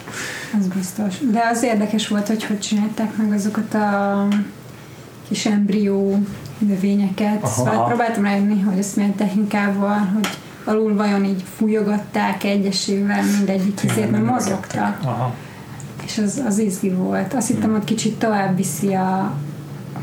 Az 0.58 0.66
biztos. 0.66 1.14
De 1.32 1.40
az 1.52 1.62
érdekes 1.62 2.08
volt, 2.08 2.26
hogy 2.26 2.44
hogy 2.44 2.58
csinálták 2.58 3.16
meg 3.16 3.32
azokat 3.32 3.74
a 3.74 4.26
kis 5.28 5.46
embrió 5.46 6.18
növényeket. 6.58 7.42
Aha. 7.42 7.52
Szóval 7.52 7.87
próbáltam 7.87 8.22
rájönni, 8.22 8.61
hogy 8.61 8.78
ezt 8.78 8.96
milyen 8.96 9.14
technikával, 9.14 10.11
hogy 10.14 10.28
alul 10.64 10.96
vajon 10.96 11.24
így 11.24 11.44
fújogatták 11.56 12.44
egyesével 12.44 13.22
mindegyik 13.24 13.80
izét, 13.82 14.11
mert 14.11 14.24
mozogtak. 14.24 14.98
Aha. 15.02 15.34
És 16.04 16.18
az, 16.18 16.42
az 16.46 16.58
izgi 16.58 16.90
volt. 16.90 17.34
Azt 17.34 17.46
hittem, 17.48 17.70
hogy 17.70 17.84
kicsit 17.84 18.18
tovább 18.18 18.56
viszi 18.56 18.94
a 18.94 19.32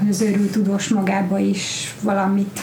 az 0.10 0.22
őrült 0.22 0.52
tudós 0.52 0.88
magába 0.88 1.38
is 1.40 1.96
valamit 2.02 2.60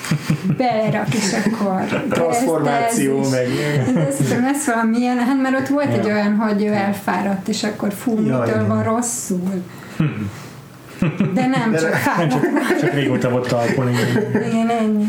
belerak, 0.56 1.14
és 1.14 1.32
akkor 1.46 1.84
Transformáció, 2.10 3.20
keresztez, 3.20 3.94
meg 3.94 4.06
azt 4.08 4.18
hiszem, 4.18 4.42
lesz 4.42 4.66
valami 4.66 4.98
ilyen, 4.98 5.18
hát 5.18 5.40
mert 5.42 5.58
ott 5.60 5.68
volt 5.68 5.92
egy 5.92 6.06
Ja. 6.06 6.12
olyan, 6.14 6.34
hogy 6.36 6.64
ő 6.64 6.72
elfáradt, 6.72 7.48
és 7.48 7.62
akkor 7.64 7.92
fú, 7.92 8.26
Ja, 8.26 8.38
mitől 8.38 8.66
van 8.66 8.82
rosszul. 8.82 9.62
De 11.34 11.46
nem, 11.46 11.74
csak 11.80 11.94
fáradt. 11.94 12.40
Csak 12.80 12.92
régóta 12.92 13.30
volt 13.30 13.48
talpon, 13.48 13.88
igen. 13.88 14.68
Ennyi. 14.68 15.08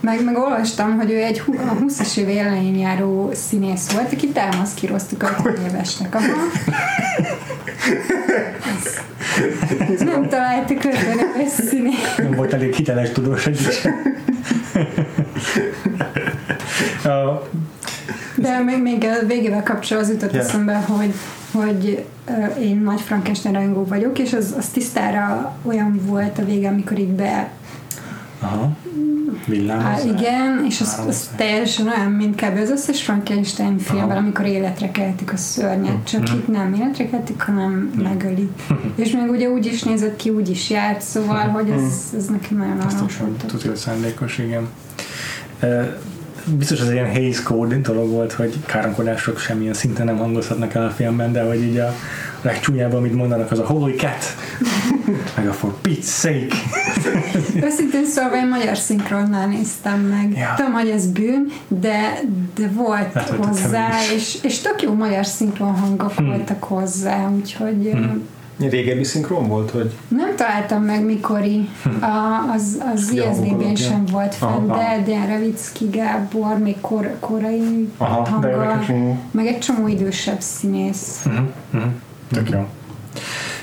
Meg, 0.00 0.24
meg 0.24 0.36
olvastam, 0.36 0.96
hogy 0.96 1.10
ő 1.10 1.16
egy 1.16 1.42
a 1.46 1.74
20-as 1.84 2.16
év 2.16 2.28
elején 2.38 2.76
járó 2.78 3.30
színész 3.34 3.90
volt, 3.92 4.12
akit 4.12 4.36
elmaszkíroztuk 4.36 5.22
50 5.22 5.56
évesnek. 5.70 6.14
Aha. 6.16 6.26
Nem 9.98 10.28
találtuk 10.28 10.84
50 10.84 10.94
éves 11.36 11.50
színész. 11.68 12.14
nem 12.18 12.30
volt 12.30 12.52
elég 12.52 12.74
hiteles 12.74 13.10
tudós. 13.10 13.48
A- 17.04 17.48
De 18.36 18.58
még, 18.58 18.82
még 18.82 19.04
a 19.04 19.26
végével 19.26 19.62
kapcsolatban 19.62 20.12
az 20.14 20.20
jutott 20.20 20.34
Ja. 20.34 20.40
eszembe, 20.40 20.74
hogy, 20.74 21.12
hogy 21.52 22.04
én 22.60 22.80
nagy 22.84 23.00
Frankenstein 23.00 23.54
rajongó 23.54 23.84
vagyok, 23.84 24.18
és 24.18 24.32
az, 24.32 24.54
az 24.58 24.66
tisztára 24.66 25.56
olyan 25.62 26.00
volt 26.04 26.38
a 26.38 26.44
vége, 26.44 26.68
amikor 26.68 26.98
így 26.98 27.08
be 27.12 27.48
Aha. 28.42 28.72
Villám. 29.46 29.80
Á, 29.80 30.00
igen, 30.00 30.64
és 30.68 30.80
az, 30.80 31.00
az 31.08 31.30
teljesen 31.36 31.86
olyan, 31.86 32.10
mint 32.10 32.34
kb. 32.34 32.58
az 32.58 32.70
összes 32.70 33.02
Frankenstein 33.02 33.78
filmben, 33.78 34.10
Aha. 34.10 34.18
amikor 34.18 34.46
életre 34.46 34.90
keltik 34.90 35.32
a 35.32 35.36
szörnyet, 35.36 36.04
csak 36.04 36.28
itt 36.32 36.48
nem 36.48 36.74
életre 36.74 37.08
keltik, 37.08 37.42
hanem 37.42 37.92
megölik. 38.02 38.62
és 38.96 39.10
még 39.10 39.30
ugye 39.30 39.48
úgy 39.48 39.66
is 39.66 39.82
nézett 39.82 40.16
ki, 40.16 40.30
úgy 40.30 40.50
is 40.50 40.70
járt, 40.70 41.00
szóval, 41.00 41.48
hogy 41.48 41.70
ez, 41.70 42.12
ez 42.16 42.26
neki 42.26 42.54
nagyon 42.54 42.80
Azt 42.80 43.04
is, 43.06 43.20
tudja, 43.46 43.76
szándékos, 43.76 44.38
igen. 44.38 44.68
Biztos 46.44 46.80
az 46.80 46.90
ilyen 46.90 47.12
Hays 47.12 47.42
Code 47.42 47.76
dolog 47.76 48.10
volt, 48.10 48.32
hogy 48.32 48.54
káromkodások 48.66 49.38
semmilyen 49.38 49.74
szinten 49.74 50.06
nem 50.06 50.16
hangozhatnak 50.16 50.74
el 50.74 50.84
a 50.84 50.90
filmben, 50.90 51.32
de 51.32 51.42
hogy 51.42 51.62
így 51.62 51.78
a 51.78 51.94
legcsúnyább, 52.42 52.92
amit 52.92 53.14
mondanak, 53.14 53.50
az 53.50 53.58
a 53.58 53.66
Holy 53.66 53.92
Cat, 53.92 54.36
meg 55.36 55.48
a 55.48 55.52
For 55.52 55.74
Pete's 55.82 56.04
Sake. 56.04 56.56
Őszintén 57.66 58.06
szólva 58.06 58.36
én 58.36 58.48
magyar 58.48 58.76
szinkronnál 58.76 59.46
néztem 59.46 60.00
meg. 60.00 60.36
Ja. 60.36 60.54
Tudom, 60.56 60.72
hogy 60.72 60.88
ez 60.88 61.06
bűn, 61.06 61.52
de, 61.68 62.20
de 62.54 62.68
volt 62.68 63.08
te 63.12 63.24
hozzá, 63.38 63.88
és, 64.14 64.38
és 64.42 64.58
tök 64.58 64.82
jó 64.82 64.94
magyar 64.94 65.26
szinkron 65.26 65.74
hangok 65.74 66.14
voltak 66.20 66.64
hozzá, 66.64 67.28
úgyhogy 67.28 67.90
hmm. 67.92 68.28
Régebbi 68.58 69.04
szinkron 69.04 69.48
volt, 69.48 69.70
hogy 69.70 69.92
Nem 70.08 70.36
találtam 70.36 70.82
meg 70.82 71.04
mikori, 71.04 71.68
a, 72.00 72.50
az, 72.54 72.82
az 72.94 73.12
alapján. 73.18 73.74
sem 73.74 74.04
volt 74.10 74.34
fenn, 74.34 74.66
de 74.66 75.02
Dejan 75.04 75.26
Revicki 75.26 75.88
Gábor, 75.90 76.58
még 76.58 76.80
kor, 76.80 77.16
korai 77.20 77.88
Aha, 77.96 78.38
de 78.40 78.54
hanggal, 78.54 79.18
meg 79.30 79.46
egy 79.46 79.58
csomó 79.58 79.88
idősebb 79.88 80.40
színész. 80.40 81.22
Uh-huh, 81.26 81.46
uh-huh. 81.72 81.90
Tök 82.30 82.50
jó. 82.50 82.66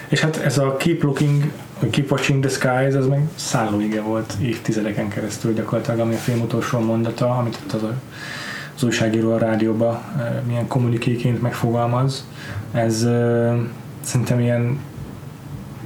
És 0.07 0.19
hát 0.19 0.37
ez 0.37 0.57
a 0.57 0.75
Keep 0.77 1.03
Looking, 1.03 1.51
Keep 1.91 2.11
Watching 2.11 2.45
the 2.45 2.51
Skies, 2.51 2.93
ez 2.93 3.07
meg 3.07 3.27
szállóige 3.35 4.01
volt 4.01 4.33
évtizedeken 4.41 5.07
keresztül 5.07 5.53
gyakorlatilag, 5.53 5.99
ami 5.99 6.13
a 6.13 6.17
film 6.17 6.41
utolsó 6.41 6.79
mondata, 6.79 7.37
amit 7.37 7.59
ott 7.63 7.73
az, 7.73 7.83
a, 7.83 7.93
az 8.75 8.83
újságíró 8.83 9.31
a 9.31 9.37
rádióba 9.37 10.01
eh, 10.17 10.25
milyen 10.47 10.67
kommunikéként 10.67 11.41
megfogalmaz. 11.41 12.25
Ez 12.71 13.03
eh, 13.03 13.53
szerintem 14.01 14.39
ilyen 14.39 14.79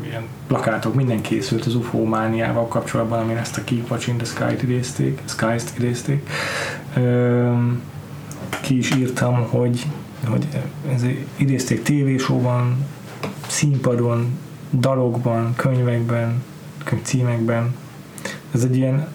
ilyen 0.06 0.23
plakátok, 0.47 0.93
minden 0.93 1.21
készült 1.21 1.65
az 1.65 1.76
UFO 1.76 2.04
mániával 2.04 2.67
kapcsolatban, 2.67 3.19
amin 3.19 3.38
ezt 3.38 3.58
a 3.58 3.63
Keep 3.63 3.91
Watching 3.91 4.21
the 4.21 4.26
Sky-t 4.26 4.63
idézték, 4.63 5.21
Skies-t 5.26 5.78
idézték. 5.78 6.30
Ki 8.62 8.78
is 8.78 8.95
írtam, 8.95 9.47
hogy, 9.49 9.86
hogy 10.28 10.47
ez 10.93 11.06
idézték 11.36 11.84
tévésóban, 11.84 12.86
színpadon, 13.47 14.39
dalokban, 14.71 15.54
könyvekben, 15.56 16.43
könyvcímekben. 16.84 17.76
Ez 18.54 18.63
egy 18.63 18.76
ilyen, 18.76 19.08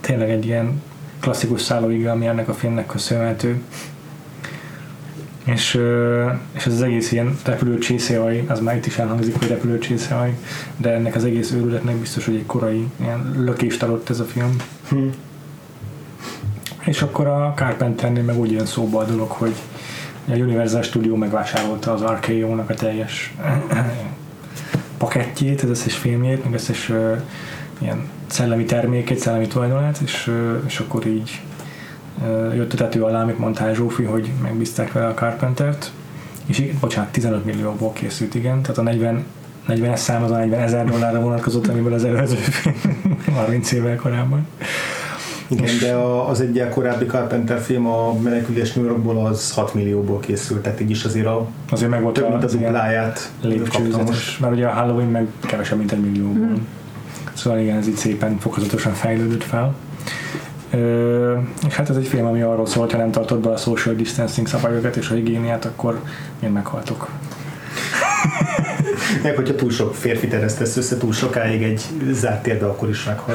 tényleg 0.00 0.30
egy 0.30 0.46
ilyen 0.46 0.82
klasszikus 1.20 1.62
szállóiga, 1.62 2.10
ami 2.10 2.26
ennek 2.26 2.48
a 2.48 2.54
filmnek 2.54 2.86
köszönhető. 2.86 3.62
És, 5.52 5.80
és 6.52 6.66
ez 6.66 6.72
az 6.72 6.82
egész 6.82 7.12
ilyen 7.12 7.38
repülőcsészehaj, 7.44 8.44
az 8.48 8.60
már 8.60 8.76
itt 8.76 8.86
is 8.86 8.98
elhangzik, 8.98 9.38
hogy 9.38 9.48
repülőcsészehaj, 9.48 10.36
de 10.76 10.90
ennek 10.90 11.14
az 11.14 11.24
egész 11.24 11.52
őrületnek 11.52 11.96
biztos, 11.96 12.24
hogy 12.24 12.34
egy 12.34 12.46
korai 12.46 12.88
ilyen 13.00 13.34
lökést 13.38 13.82
adott 13.82 14.10
ez 14.10 14.20
a 14.20 14.24
film. 14.24 14.56
hm. 14.88 15.08
És 16.84 17.02
akkor 17.02 17.26
a 17.26 17.52
Carpenternél 17.56 18.22
meg 18.22 18.38
úgy 18.38 18.52
jön 18.52 18.66
szóba 18.66 19.00
a 19.00 19.04
dolog, 19.04 19.30
hogy 19.30 19.54
a 20.28 20.34
Universal 20.34 20.82
Studio 20.82 21.16
megvásárolta 21.16 21.92
az 21.92 22.02
RKO-nak 22.02 22.70
a 22.70 22.74
teljes 22.74 23.34
pakettjét, 24.98 25.62
az 25.62 25.68
összes 25.68 25.96
filmjét, 25.96 26.44
meg 26.44 26.54
összes 26.54 26.92
ilyen 27.78 28.08
szellemi 28.26 28.64
termékét, 28.64 29.18
szellemi 29.18 29.46
tulajdonát, 29.46 29.98
és, 30.04 30.32
és 30.66 30.78
akkor 30.78 31.06
így 31.06 31.40
jött 32.54 32.72
a 32.72 32.76
tető 32.76 33.02
alá, 33.02 33.22
amit 33.22 33.38
mondta 33.38 33.74
Zsófi, 33.74 34.02
hogy 34.02 34.30
megbízták 34.42 34.92
vele 34.92 35.06
a 35.06 35.14
Carpentert, 35.14 35.92
és 36.46 36.58
így, 36.58 36.74
bocsánat, 36.74 37.12
15 37.12 37.44
millióból 37.44 37.92
készült, 37.92 38.34
igen, 38.34 38.62
tehát 38.62 38.78
a 38.78 38.82
40 38.82 39.24
40-es 39.68 39.96
szám 39.96 40.22
az 40.22 40.30
a 40.30 40.36
40 40.36 40.60
ezer 40.60 40.84
dollárra 40.84 41.20
vonatkozott, 41.20 41.66
amiből 41.66 41.92
az 41.92 42.04
előző 42.04 42.34
film 42.36 43.18
30 43.34 43.72
évvel 43.72 43.96
korábban. 43.96 44.46
Igen, 45.48 45.78
de 45.80 45.94
az 46.28 46.40
egyel 46.40 46.68
korábbi 46.68 47.04
Carpenter 47.06 47.60
film, 47.60 47.86
a 47.86 48.12
Menekülés 48.12 48.72
New 48.72 48.84
Yorkból 48.84 49.26
az 49.26 49.52
6 49.52 49.74
millióból 49.74 50.20
készült, 50.20 50.62
tehát 50.62 50.80
így 50.80 50.90
is 50.90 51.04
azért 51.04 51.26
a 51.26 51.46
Azért 51.70 51.90
meg 51.90 52.02
volt 52.02 52.14
több 52.14 52.28
mint 52.28 52.44
a 52.44 52.46
dupláját 52.46 53.30
kapta 53.70 54.02
most. 54.02 54.40
mert 54.40 54.52
ugye 54.52 54.66
a 54.66 54.72
Halloween 54.72 55.08
meg 55.08 55.26
kevesebb, 55.40 55.78
mint 55.78 55.92
egy 55.92 56.00
millióból. 56.00 56.44
Mhm. 56.44 56.54
Szóval 57.32 57.58
igen, 57.58 57.76
ez 57.76 57.88
így 57.88 57.96
szépen 57.96 58.38
fokozatosan 58.38 58.92
fejlődött 58.92 59.44
fel. 59.44 59.74
Ö, 60.70 61.36
és 61.66 61.74
hát 61.74 61.90
ez 61.90 61.96
egy 61.96 62.06
film, 62.06 62.26
ami 62.26 62.40
arról 62.40 62.66
szól, 62.66 62.82
hogy 62.82 62.92
ha 62.92 62.98
nem 62.98 63.10
tartod 63.10 63.40
be 63.40 63.50
a 63.50 63.56
social 63.56 63.94
distancing 63.94 64.46
szabályokat 64.46 64.96
és 64.96 65.10
a 65.10 65.14
higiéniát, 65.14 65.64
akkor 65.64 66.02
én 66.40 66.50
meghaltok. 66.50 67.08
Meg 69.22 69.36
hogyha 69.36 69.54
túl 69.54 69.70
sok 69.70 69.94
férfi 69.94 70.26
teresztesz 70.26 70.76
össze 70.76 70.96
túl 70.96 71.12
sokáig 71.12 71.62
egy 71.62 71.82
zárt 72.10 72.42
térbe, 72.42 72.66
akkor 72.66 72.88
is 72.88 73.04
meghal. 73.04 73.34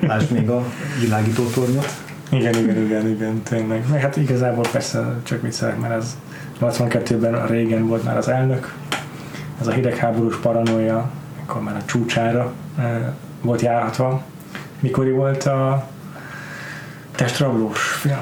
Lásd 0.00 0.30
még 0.30 0.50
a 0.50 0.64
világító 1.00 1.44
tornyot. 1.44 1.88
Igen, 2.30 2.54
igen, 2.54 2.82
igen, 2.84 3.08
igen, 3.08 3.42
tényleg. 3.42 3.84
Meg 3.90 4.00
hát 4.00 4.16
igazából 4.16 4.64
persze 4.72 5.16
csak 5.22 5.42
viccelek, 5.42 5.80
mert 5.80 5.94
ez 5.94 6.16
82-ben 6.60 7.34
a 7.34 7.46
régen 7.46 7.86
volt 7.86 8.04
már 8.04 8.16
az 8.16 8.28
elnök, 8.28 8.74
ez 9.60 9.66
a 9.66 9.70
hidegháborús 9.70 10.36
paranoia, 10.36 11.10
akkor 11.42 11.62
már 11.62 11.76
a 11.76 11.84
csúcsára 11.84 12.52
eh, 12.78 12.84
volt 13.40 13.60
járhatva. 13.60 14.22
Mikori 14.80 15.10
volt 15.10 15.44
a 15.44 15.88
testrablós 17.18 17.80
film? 17.80 18.20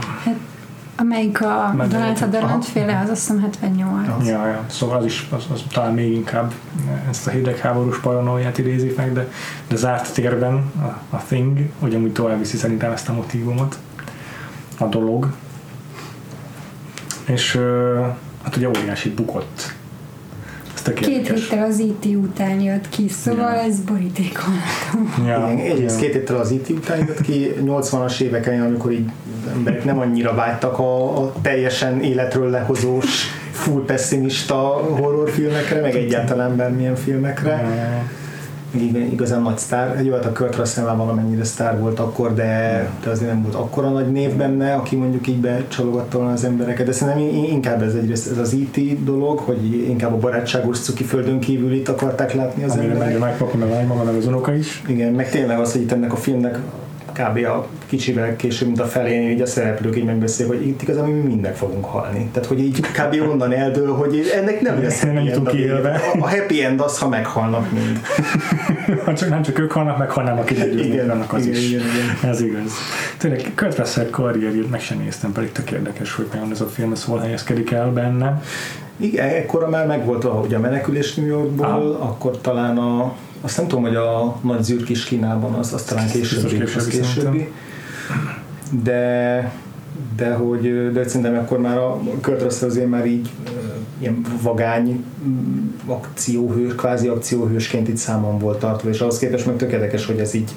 Amelyik 0.96 1.42
a 1.42 1.74
Donald 1.76 2.18
Sutherland 2.18 2.62
Aha. 2.62 2.62
féle, 2.62 3.00
az 3.04 3.10
azt 3.10 3.20
hiszem 3.20 3.40
78. 3.40 4.08
Az. 4.18 4.26
Ja, 4.26 4.46
ja, 4.46 4.64
szóval 4.66 4.96
az 4.96 5.04
is, 5.04 5.28
az, 5.30 5.44
az 5.52 5.62
talán 5.72 5.92
még 5.92 6.12
inkább 6.12 6.52
ezt 7.08 7.26
a 7.26 7.30
hidegháborús 7.30 7.98
paranoiát 8.00 8.58
idézik 8.58 8.96
meg, 8.96 9.12
de, 9.12 9.28
de 9.68 9.76
zárt 9.76 10.14
térben 10.14 10.72
a, 10.80 11.16
a 11.16 11.22
Thing 11.26 11.58
ugyanúgy 11.78 12.12
tovább 12.12 12.38
viszi 12.38 12.56
szerintem 12.56 12.92
ezt 12.92 13.08
a 13.08 13.12
motivumot, 13.12 13.78
a 14.78 14.84
dolog. 14.84 15.32
És 17.24 17.60
hát 18.42 18.56
ugye 18.56 18.68
óriási 18.68 19.10
bukott. 19.10 19.74
Tök 20.86 20.94
Két 20.94 21.28
héttel 21.28 21.64
az 21.64 21.78
IT 21.78 22.04
után 22.16 22.60
jött 22.60 22.88
ki, 22.88 23.08
szóval 23.08 23.54
Ja. 23.54 23.60
ez 23.60 23.80
borítékolható. 23.80 24.98
Ja, 25.26 25.48
Igen, 25.52 25.72
egyrészt 25.72 26.00
két 26.00 26.12
héttel 26.12 26.36
az 26.36 26.50
IT 26.50 26.68
után 26.68 26.98
jött 26.98 27.20
ki, 27.20 27.52
80-as 27.64 28.20
éveken, 28.20 28.60
amikor 28.62 28.92
így 28.92 29.10
emberek 29.54 29.84
nem 29.84 29.98
annyira 29.98 30.34
vágytak 30.34 30.78
a, 30.78 31.18
a 31.22 31.32
teljesen 31.42 32.00
életről 32.02 32.50
lehozós, 32.50 33.24
full 33.52 33.84
pessimista 33.84 34.54
horrorfilmekre, 34.98 35.80
meg 35.80 35.94
egyáltalán 35.94 36.56
bármilyen 36.56 36.96
filmekre. 36.96 37.50
Ja. 37.50 38.02
Igen, 38.80 39.12
igazán 39.12 39.42
nagy 39.42 39.58
sztár. 39.58 40.04
Jó, 40.04 40.12
hát 40.12 40.24
a 40.24 40.32
Kurt 40.32 40.56
Russell 40.56 40.84
már 40.84 40.96
valamennyire 40.96 41.44
sztár 41.44 41.78
volt 41.78 41.98
akkor, 42.00 42.34
de, 42.34 42.88
de 43.04 43.10
azért 43.10 43.30
nem 43.30 43.42
volt 43.42 43.54
akkora 43.54 43.88
nagy 43.90 44.12
név 44.12 44.34
benne, 44.34 44.74
aki 44.74 44.96
mondjuk 44.96 45.26
így 45.26 45.40
becsalogatta 45.40 46.16
volna 46.18 46.32
az 46.32 46.44
embereket. 46.44 46.86
De 46.86 46.92
szerintem 46.92 47.22
in- 47.22 47.50
inkább 47.50 47.82
ez 47.82 47.94
egyrészt 47.94 48.30
ez 48.30 48.38
az 48.38 48.52
IT 48.52 49.04
dolog, 49.04 49.38
hogy 49.38 49.74
inkább 49.88 50.12
a 50.12 50.16
barátságos 50.18 50.78
cuki 50.78 51.04
földön 51.04 51.38
kívül 51.40 51.72
itt 51.72 51.88
akarták 51.88 52.32
látni 52.34 52.62
az 52.64 52.70
Amire 52.72 52.86
emberek. 52.86 53.08
megy 53.12 53.22
a 53.22 53.24
nagypapa, 53.24 53.56
meg 53.56 53.70
a 53.70 53.74
nagymama, 53.74 54.02
meg 54.02 54.14
az 54.14 54.26
unoka 54.26 54.54
is. 54.54 54.82
Igen, 54.86 55.12
meg 55.12 55.30
tényleg 55.30 55.58
az, 55.58 55.72
hogy 55.72 55.80
itt 55.80 55.92
ennek 55.92 56.12
a 56.12 56.16
filmnek 56.16 56.58
kb. 57.16 57.44
a 57.44 57.66
kicsivel 57.86 58.36
később, 58.36 58.66
mint 58.66 58.80
a 58.80 58.84
felén, 58.84 59.30
így 59.30 59.40
a 59.40 59.46
szereplők 59.46 59.96
így 59.96 60.04
megbeszél, 60.04 60.46
hogy 60.46 60.66
itt 60.66 60.82
igazából 60.82 61.12
mi 61.12 61.20
mindnek 61.20 61.56
fogunk 61.56 61.84
halni. 61.84 62.28
Tehát, 62.32 62.48
hogy 62.48 62.60
így 62.60 62.80
kb. 62.80 63.28
onnan 63.30 63.52
eldől, 63.52 63.92
hogy 63.94 64.32
ennek 64.34 64.60
nem 64.60 64.82
lesz 64.82 65.02
Nem 65.02 65.14
happy 65.14 65.28
jutunk 65.28 65.48
end 65.48 65.56
a 65.56 65.62
élve. 65.62 66.00
A, 66.14 66.18
a 66.20 66.28
happy 66.28 66.64
end 66.64 66.80
az, 66.80 66.98
ha 66.98 67.08
meghalnak 67.08 67.72
mind. 67.72 68.00
Ha 69.04 69.14
csak, 69.14 69.28
nem 69.28 69.42
csak 69.42 69.58
ők 69.58 69.72
halnak 69.72 69.98
meg, 69.98 70.10
hanem 70.10 70.38
Igen, 70.48 71.06
vannak 71.06 71.32
az 71.32 71.46
igen, 71.46 71.56
is. 71.56 71.68
igen, 71.68 71.80
igen. 71.80 72.30
Ez 72.30 72.40
igaz. 72.40 72.72
Tényleg 73.18 73.52
Kurt 73.54 74.10
karrierjét 74.10 74.70
meg 74.70 74.80
sem 74.80 74.98
néztem, 74.98 75.32
pedig 75.32 75.52
tök 75.52 75.70
érdekes, 75.70 76.14
hogy 76.14 76.26
vajon 76.32 76.50
ez 76.50 76.60
a 76.60 76.66
film 76.66 76.92
ez 76.92 77.04
hol 77.04 77.18
helyezkedik 77.18 77.70
el 77.70 77.90
benne. 77.90 78.42
Igen, 78.96 79.28
ekkora 79.28 79.68
már 79.68 79.86
megvolt 79.86 80.24
a, 80.24 80.30
ugye 80.30 80.56
a 80.56 80.60
menekülés 80.60 81.14
New 81.14 81.26
Yorkból, 81.26 81.66
Aha. 81.66 82.04
akkor 82.04 82.40
talán 82.40 82.78
a, 82.78 83.14
azt 83.40 83.56
nem 83.56 83.66
tudom, 83.68 83.84
hogy 83.84 83.94
a 83.96 84.36
nagy 84.42 84.62
zűrk 84.62 84.88
is 84.88 85.04
Kínában, 85.04 85.52
az, 85.52 85.72
az 85.72 85.82
talán 85.82 86.08
későbbi. 86.08 86.62
Az 86.76 86.86
későbbi. 86.86 87.48
De, 88.82 89.52
de 90.16 90.32
hogy 90.34 90.92
de 90.92 91.08
szerintem 91.08 91.36
akkor 91.38 91.58
már 91.58 91.78
a 91.78 92.00
Kurt 92.22 92.42
azért 92.62 92.88
már 92.88 93.06
így 93.06 93.30
ilyen 93.98 94.20
vagány 94.42 95.04
mm, 95.26 95.68
akcióhős, 95.86 96.74
kvázi 96.74 97.08
akcióhősként 97.08 97.88
itt 97.88 97.96
számon 97.96 98.38
volt 98.38 98.58
tartva, 98.58 98.88
és 98.88 99.00
ahhoz 99.00 99.18
képest 99.18 99.46
meg 99.46 99.56
tökéletes, 99.56 100.06
hogy 100.06 100.18
ez 100.18 100.34
így 100.34 100.50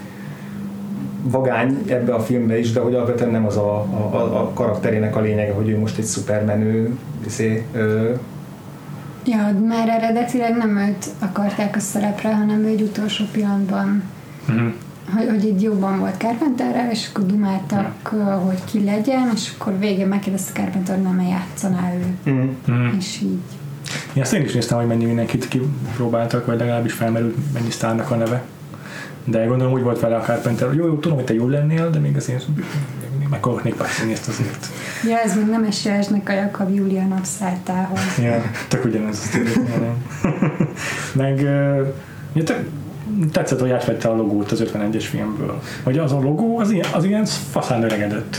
vagány 1.24 1.84
ebbe 1.88 2.13
a 2.13 2.20
filmbe 2.20 2.60
is, 2.60 2.72
de 2.72 2.80
hogy 2.80 2.96
alapvetően 2.96 3.30
nem 3.32 3.46
az 3.46 3.58
a, 3.58 3.74
a, 3.80 4.15
a- 4.15 4.39
a 4.42 4.52
karakterének 4.54 5.15
a 5.15 5.22
lényege, 5.22 5.52
hogy 5.54 5.70
ő 5.70 5.78
most 5.80 5.98
egy 5.98 6.04
szupermenő 6.06 6.98
izé, 7.26 7.63
ö, 7.74 8.12
Ja, 9.30 9.60
már 9.68 9.89
eredetileg 9.89 10.58
nem 10.58 10.78
őt 10.78 11.06
akarták 11.20 11.76
a 11.76 11.80
szerepre, 11.80 12.36
hanem 12.36 12.65
egy 12.65 12.82
utolsó 12.82 13.26
pillanatban 13.32 14.04
Mhm. 14.48 14.65
hogy, 15.15 15.28
hogy 15.30 15.46
így 15.46 15.62
jobban 15.62 16.00
volt 16.00 16.18
Carpenterrel, 16.18 16.92
és 16.92 17.08
akkor 17.10 17.26
dumáltak, 17.26 18.08
hogy 18.46 18.63
ki 18.65 18.84
legyen, 18.84 19.30
és 19.36 19.52
akkor 19.58 19.80
végén 19.80 20.08
megkérdezte 20.08 20.52
Carpenter, 20.62 20.96
hogy 20.96 21.04
nem 21.04 21.22
játszaná 21.22 21.92
ő. 21.94 22.32
Mhm. 22.68 22.98
És 22.98 23.20
így. 23.22 23.38
Én 24.13 24.22
azt 24.22 24.34
én 24.34 24.42
is 24.44 24.54
néztem, 24.54 24.78
hogy 24.78 24.88
mennyi 24.88 25.06
mindenkit 25.06 25.48
kipróbáltak, 25.48 26.46
vagy 26.46 26.58
legalábbis 26.60 26.94
felmerült 26.94 27.36
mennyi 27.54 27.70
sztárnak 27.70 28.12
a 28.12 28.15
neve. 28.15 28.42
De 29.26 29.46
gondolom 29.46 29.74
úgy 29.74 29.82
volt 29.82 30.00
vele 30.00 30.15
a 30.15 30.22
Carpenter, 30.22 30.68
hogy 30.68 30.78
jó, 30.78 30.86
jó, 30.86 30.96
tudom, 30.98 31.18
hogy 31.18 31.26
te 31.26 31.34
jól 31.34 31.50
lennél, 31.50 31.89
de 31.89 32.00
még 32.00 32.15
azért 32.15 32.48
még 33.20 33.28
megkorknék 33.30 33.76
pár 33.76 33.89
színészt 33.89 34.28
azért. 34.28 34.68
Ja, 35.07 35.17
ez 35.17 35.35
még 35.35 35.45
nem 35.45 35.63
esélyeesnek 35.63 36.29
a 36.29 36.31
Jakab 36.31 36.75
Júlia 36.75 37.03
napszálltához. 37.03 37.99
Ja, 38.21 38.43
tök 38.67 38.85
ugyanez 38.85 39.29
az. 39.33 39.59
Meg 41.13 41.41
ja, 42.33 42.43
te, 42.43 42.63
tetszett, 43.31 43.59
hogy 43.59 43.71
átvette 43.71 44.09
a 44.09 44.15
logót 44.15 44.51
az 44.51 44.63
51-es 44.65 45.05
filmből. 45.09 45.62
Hogy 45.83 45.97
az 45.97 46.12
a 46.12 46.19
logó, 46.19 46.57
az 46.59 46.71
ilyen, 46.71 46.85
az 46.93 47.03
ilyen 47.03 47.25
faszán 47.25 47.83
öregedett. 47.83 48.38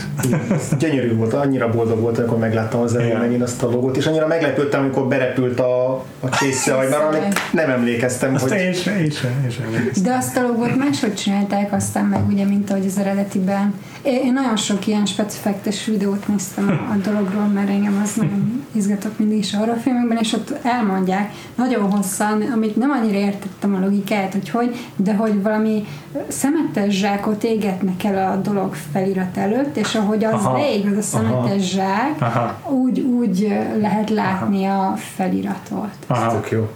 Gyönyörű 0.79 1.15
volt, 1.15 1.33
annyira 1.33 1.69
boldog 1.69 1.99
volt, 1.99 2.17
amikor 2.17 2.37
megláttam 2.37 2.81
az 2.81 2.95
elején 2.95 3.17
megint 3.17 3.41
azt 3.41 3.63
a 3.63 3.69
logót, 3.69 3.97
és 3.97 4.05
annyira 4.05 4.27
meglepődtem, 4.27 4.81
amikor 4.81 5.07
berepült 5.07 5.59
a, 5.59 5.93
a 6.19 6.29
csésze, 6.29 6.75
vagy 6.75 6.89
már 6.89 7.01
amik 7.01 7.21
nem 7.51 7.69
emlékeztem, 7.69 8.33
Azt 8.33 8.49
hogy 8.49 8.57
én 8.57 8.73
sem, 8.73 8.97
én 8.97 9.09
sem, 9.09 9.31
én 9.43 9.49
sem. 9.49 10.03
De 10.03 10.13
azt 10.13 10.37
a 10.37 10.41
logót 10.41 10.75
máshogy 10.75 11.15
csinálták 11.15 11.73
aztán 11.73 12.05
meg, 12.05 12.27
ugye, 12.27 12.45
mint 12.45 12.69
ahogy 12.69 12.85
az 12.85 12.97
eredetiben. 12.97 13.73
Én, 14.03 14.33
nagyon 14.33 14.55
sok 14.55 14.87
ilyen 14.87 15.05
specifektes 15.05 15.85
videót 15.85 16.27
néztem 16.27 16.67
a, 16.67 16.91
a 16.91 16.95
dologról, 16.95 17.45
mert 17.45 17.69
engem 17.69 18.01
az 18.03 18.13
nagyon 18.15 18.65
izgatott 18.71 19.19
mindig 19.19 19.37
is 19.37 19.53
a 19.53 19.57
horrorfilmekben, 19.57 20.17
és 20.17 20.33
ott 20.33 20.53
elmondják 20.61 21.33
nagyon 21.55 21.91
hosszan, 21.91 22.41
amit 22.41 22.75
nem 22.75 22.89
annyira 22.91 23.17
értettem 23.17 23.75
a 23.75 23.79
logikát, 23.79 24.31
hogy 24.31 24.49
hogy, 24.49 24.75
de 24.95 25.13
hogy 25.15 25.41
valami 25.41 25.85
szemetes 26.27 26.93
zsákot 26.93 27.43
égetnek 27.43 28.03
el 28.03 28.31
a 28.31 28.35
dolog 28.35 28.75
felirat 28.91 29.37
előtt, 29.37 29.77
és 29.77 29.95
ahogy 29.95 30.23
az 30.23 30.33
Aha. 30.33 30.57
leég 30.57 30.85
az 30.85 30.97
a 30.97 31.01
szemetes 31.01 31.71
zsák, 31.71 32.15
Aha. 32.19 32.59
úgy, 32.69 32.99
úgy 32.99 33.59
lehet 33.79 34.09
látni 34.09 34.65
a 34.65 34.93
feliratot. 35.15 35.95
Aha. 36.07 36.31
tök 36.31 36.51
jó. 36.51 36.69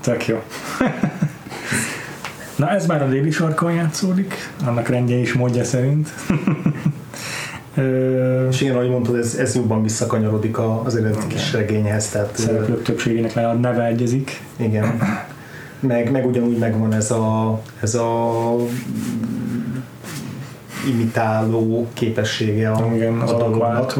Tök 0.00 0.26
jó. 0.26 0.42
Na 2.60 2.70
ez 2.70 2.86
már 2.86 3.02
a 3.02 3.08
déli 3.08 3.30
sarkon 3.30 3.72
játszódik, 3.72 4.34
annak 4.66 4.88
rendje 4.88 5.18
és 5.18 5.32
módja 5.32 5.64
szerint. 5.64 6.08
És 8.50 8.60
igen, 8.60 8.74
ahogy 8.74 8.90
mondtad, 8.90 9.16
ez, 9.16 9.34
ez 9.34 9.54
jobban 9.54 9.82
visszakanyarodik 9.82 10.58
az 10.58 10.96
eredeti 10.96 11.26
kis 11.26 11.52
regényhez, 11.52 12.08
tehát 12.08 12.36
szereplők 12.36 12.82
többségének 12.82 13.34
le 13.34 13.48
a 13.48 13.54
neve 13.54 13.84
egyezik. 13.84 14.42
igen. 14.56 14.98
Meg, 15.80 16.10
meg 16.10 16.26
ugyanúgy 16.26 16.58
megvan 16.58 16.94
ez 16.94 17.10
a, 17.10 17.60
ez 17.80 17.94
a 17.94 18.54
imitáló 20.88 21.88
képessége 21.92 22.70
a, 22.70 22.94
Igen, 22.94 23.18
az 23.18 23.30
a 23.30 23.36
dolognak. 23.36 23.98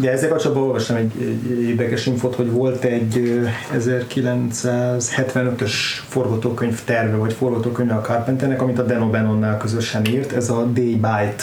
De 0.00 0.10
ezzel 0.10 0.28
kapcsolatban 0.28 0.64
olvastam 0.66 0.96
egy, 0.96 1.12
egy 1.20 1.60
érdekes 1.68 2.06
infot, 2.06 2.34
hogy 2.34 2.50
volt 2.50 2.84
egy 2.84 3.18
ö, 3.18 3.42
1975-ös 3.78 5.72
forgatókönyv 6.08 6.84
terve, 6.84 7.16
vagy 7.16 7.32
forgatókönyve 7.32 7.94
a 7.94 8.00
Carpenternek, 8.00 8.62
amit 8.62 8.78
a 8.78 8.82
Dan 8.82 9.10
O'Bannonnal 9.10 9.56
közösen 9.58 10.04
írt, 10.04 10.32
ez 10.32 10.50
a 10.50 10.64
Day 10.64 10.94
Bite, 10.94 11.34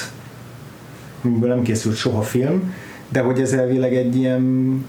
amiből 1.23 1.49
nem 1.49 1.61
készült 1.61 1.95
soha 1.95 2.21
film, 2.21 2.73
de 3.09 3.19
hogy 3.21 3.39
ez 3.41 3.53
elvileg 3.53 3.95
egy 3.95 4.15
ilyen 4.15 4.85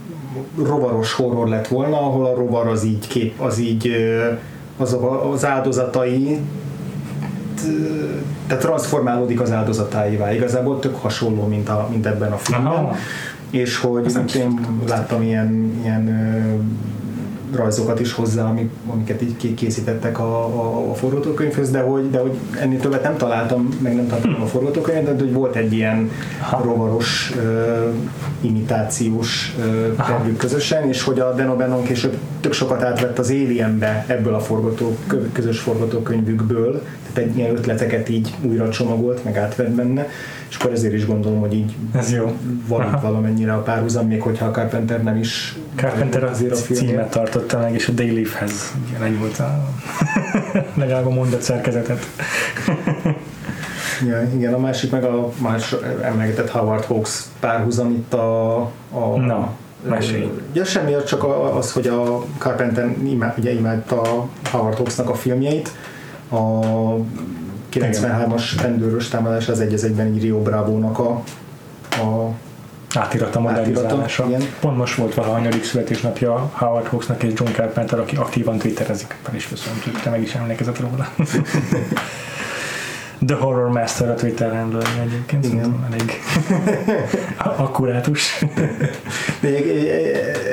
rovaros 0.62 1.12
horror 1.12 1.48
lett 1.48 1.68
volna, 1.68 1.96
ahol 2.00 2.26
a 2.26 2.34
rovar 2.34 2.66
az 2.66 2.84
így 2.84 3.06
kép, 3.08 3.40
az 3.40 3.58
így 3.58 3.88
ö, 3.88 4.28
azok 4.76 5.02
a- 5.02 5.30
az 5.32 5.44
áldozatai 5.44 6.38
tehát 8.46 8.62
transformálódik 8.62 9.40
az 9.40 9.50
áldozatáivá. 9.50 10.32
Igazából 10.34 10.78
tök 10.78 10.96
hasonló, 10.96 11.46
mint, 11.46 11.68
a, 11.68 11.88
mint 11.90 12.06
ebben 12.06 12.32
a 12.32 12.36
filmben. 12.36 12.72
Aha. 12.72 12.96
És 13.54 13.76
hogy 13.76 14.10
nem 14.12 14.24
én 14.36 14.60
láttam 14.86 15.22
ilyen, 15.22 15.80
ilyen 15.82 16.08
rajzokat 17.56 18.00
is 18.00 18.12
hozzá, 18.12 18.44
amik, 18.44 18.70
amiket 18.86 19.22
így 19.22 19.36
ké- 19.36 19.54
készítettek 19.54 20.18
a, 20.18 20.44
a, 20.44 20.90
a 20.90 20.94
forgatókönyvhöz, 20.94 21.70
de 21.70 21.80
hogy, 21.80 22.10
de 22.10 22.18
hogy 22.18 22.32
ennél 22.60 22.80
többet 22.80 23.02
nem 23.02 23.16
találtam, 23.16 23.68
meg 23.82 23.94
nem 23.94 24.06
találtam 24.06 24.42
a 24.42 24.46
forgatókönyvet, 24.46 25.16
de 25.16 25.22
hogy 25.22 25.32
volt 25.32 25.56
egy 25.56 25.72
ilyen 25.72 26.10
rovaros 26.62 27.32
ö, 27.36 27.88
imitációs 28.40 29.56
tervük 30.06 30.36
közösen, 30.36 30.88
és 30.88 31.02
hogy 31.02 31.20
a 31.20 31.34
Dan 31.34 31.56
O'Bannon 31.56 31.82
később 31.86 32.16
tök 32.40 32.52
sokat 32.52 32.82
átvett 32.82 33.18
az 33.18 33.30
Alienbe 33.30 34.04
ebből 34.08 34.34
a 34.34 34.40
forgató, 34.40 34.96
kö- 35.06 35.32
közös 35.32 35.58
forgatókönyvükből, 35.58 36.82
tehát 37.12 37.30
egy 37.30 37.36
ilyen 37.38 37.56
ötleteket 37.56 38.08
így 38.08 38.34
újra 38.42 38.68
csomagolt, 38.68 39.24
meg 39.24 39.36
átvett 39.36 39.70
benne, 39.70 40.08
és 40.54 40.60
akkor 40.60 40.72
ezért 40.72 40.92
is 40.94 41.06
gondolom, 41.06 41.40
hogy 41.40 41.54
így 41.54 41.74
Ez 41.94 42.12
jó. 42.12 42.32
van 42.68 42.94
itt 42.94 43.00
valamennyire 43.00 43.52
a 43.52 43.62
párhuzam, 43.62 44.06
még 44.06 44.22
hogyha 44.22 44.46
a 44.46 44.50
Carpenter 44.50 45.02
nem 45.02 45.16
is 45.16 45.56
Carpenter 45.74 46.24
azért 46.24 46.52
a 46.52 46.56
filmje. 46.56 46.88
címet 46.88 47.10
tartotta 47.10 47.58
meg, 47.58 47.74
és 47.74 47.88
a 47.88 47.92
Day 47.92 48.14
Leaf-hez 48.14 48.74
igen, 48.88 49.02
egy 49.02 49.18
volt 49.18 49.38
a 49.38 49.68
legalább 50.74 51.06
a 51.06 51.10
mondat 51.10 51.42
szerkezetet. 51.42 52.06
Ja, 54.06 54.22
igen, 54.34 54.54
a 54.54 54.58
másik 54.58 54.90
meg 54.90 55.04
a 55.04 55.30
más 55.38 55.74
emlegetett 56.02 56.50
Howard 56.50 56.84
Hawks 56.84 57.22
párhuzam 57.40 57.90
itt 57.90 58.14
a, 58.14 58.56
a 58.90 59.18
mesélj. 59.88 60.30
Ja, 60.52 60.64
semmi, 60.64 60.92
csak 61.06 61.24
az, 61.56 61.72
hogy 61.72 61.86
a 61.86 62.24
Carpenter 62.38 62.96
ugye 63.38 63.52
imádta 63.52 64.28
Howard 64.50 64.76
Hawksnak 64.76 65.08
a 65.10 65.14
filmjeit, 65.14 65.70
a 66.30 66.60
93-as 67.74 68.42
rendőrös 68.62 69.08
támadás 69.08 69.48
az 69.48 69.60
egy 69.60 69.72
az 69.72 69.84
egyben 69.84 70.14
így 70.14 70.22
Rio 70.22 70.42
Bravo-nak 70.42 70.98
a, 70.98 71.22
a 71.90 72.30
Átirata 72.94 73.40
modernizálása. 73.40 74.26
Igen. 74.26 74.42
Pont 74.60 74.76
most 74.76 74.94
volt 74.94 75.14
valaha 75.14 75.32
hanyadik 75.32 75.64
születésnapja 75.64 76.50
Howard 76.52 76.86
Hawksnak 76.86 77.22
és 77.22 77.32
John 77.36 77.52
Carpenter, 77.52 77.98
aki 77.98 78.16
aktívan 78.16 78.58
twitterezik. 78.58 79.16
Fel 79.22 79.34
is 79.34 79.48
köszöntük, 79.48 80.00
te 80.00 80.10
meg 80.10 80.22
is 80.22 80.34
emlékezett 80.34 80.80
róla. 80.80 81.08
The 83.26 83.36
Horror 83.36 83.70
Master 83.70 84.10
a 84.10 84.14
Twitter 84.14 84.54
handle 84.54 84.82
egyébként. 85.02 85.44
Igen. 85.44 85.56
Igen. 85.56 85.86
Elég 85.90 86.12
akkurátus. 87.64 88.44
De 89.40 89.48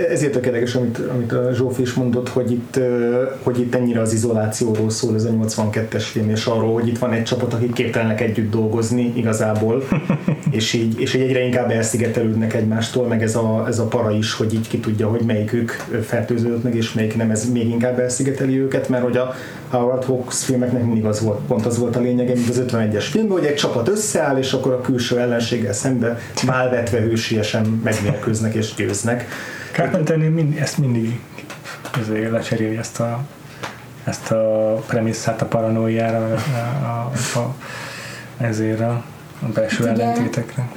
ezért 0.09 0.31
tök 0.31 0.45
érdekes, 0.45 0.75
amit, 0.75 0.97
amit 0.97 1.31
a 1.31 1.53
Zsófi 1.53 1.81
is 1.81 1.93
mondott, 1.93 2.29
hogy 2.29 2.51
itt, 2.51 2.79
hogy 3.43 3.59
itt 3.59 3.75
ennyire 3.75 4.01
az 4.01 4.13
izolációról 4.13 4.89
szól 4.89 5.15
ez 5.15 5.23
a 5.23 5.29
82-es 5.29 6.03
film, 6.11 6.29
és 6.29 6.45
arról, 6.45 6.73
hogy 6.73 6.87
itt 6.87 6.97
van 6.97 7.11
egy 7.11 7.23
csapat, 7.23 7.53
akik 7.53 7.73
képtelenek 7.73 8.21
együtt 8.21 8.51
dolgozni 8.51 9.13
igazából, 9.15 9.83
és 10.49 10.73
így, 10.73 10.99
és 10.99 11.13
így 11.13 11.21
egyre 11.21 11.45
inkább 11.45 11.71
elszigetelődnek 11.71 12.53
egymástól, 12.53 13.07
meg 13.07 13.23
ez 13.23 13.35
a, 13.35 13.65
ez 13.67 13.79
a 13.79 13.85
para 13.85 14.11
is, 14.11 14.33
hogy 14.33 14.53
így 14.53 14.67
ki 14.67 14.79
tudja, 14.79 15.07
hogy 15.07 15.21
melyikük 15.21 15.85
fertőződött 16.03 16.63
meg, 16.63 16.75
és 16.75 16.93
melyik 16.93 17.15
nem, 17.17 17.31
ez 17.31 17.51
még 17.51 17.69
inkább 17.69 17.99
elszigeteli 17.99 18.59
őket, 18.59 18.89
mert 18.89 19.03
hogy 19.03 19.17
a 19.17 19.33
Howard 19.69 20.03
Hawks 20.03 20.43
filmeknek 20.43 20.85
mindig 20.85 21.05
az 21.05 21.21
volt, 21.21 21.39
pont 21.47 21.65
az 21.65 21.77
volt 21.77 21.95
a 21.95 21.99
lényege, 21.99 22.33
mint 22.33 22.49
az 22.51 22.63
51-es 22.67 23.05
filmben, 23.09 23.37
hogy 23.37 23.47
egy 23.47 23.55
csapat 23.55 23.87
összeáll, 23.87 24.37
és 24.37 24.53
akkor 24.53 24.73
a 24.73 24.81
külső 24.81 25.19
ellenséggel 25.19 25.73
szembe 25.73 26.17
válvetve 26.45 26.99
hősiesen 26.99 27.81
megmérkőznek 27.83 28.53
és 28.53 28.73
győznek. 28.75 29.27
Carpenternél 29.71 30.29
mind, 30.29 30.57
ezt 30.57 30.77
mindig 30.77 31.19
ezért 31.99 32.31
lecseréli 32.31 32.77
ezt 32.77 32.99
a 32.99 33.23
ezt 34.03 34.31
a 34.31 34.73
premisszát 34.87 35.41
a 35.41 35.45
paranoiára, 35.45 36.33
a, 36.33 36.37
a, 36.85 37.39
a, 37.39 37.55
ezért 38.37 38.79
a, 38.79 39.03
a 39.41 39.45
belső 39.53 39.85
Hát 39.85 39.99
ellentétekre. 39.99 40.69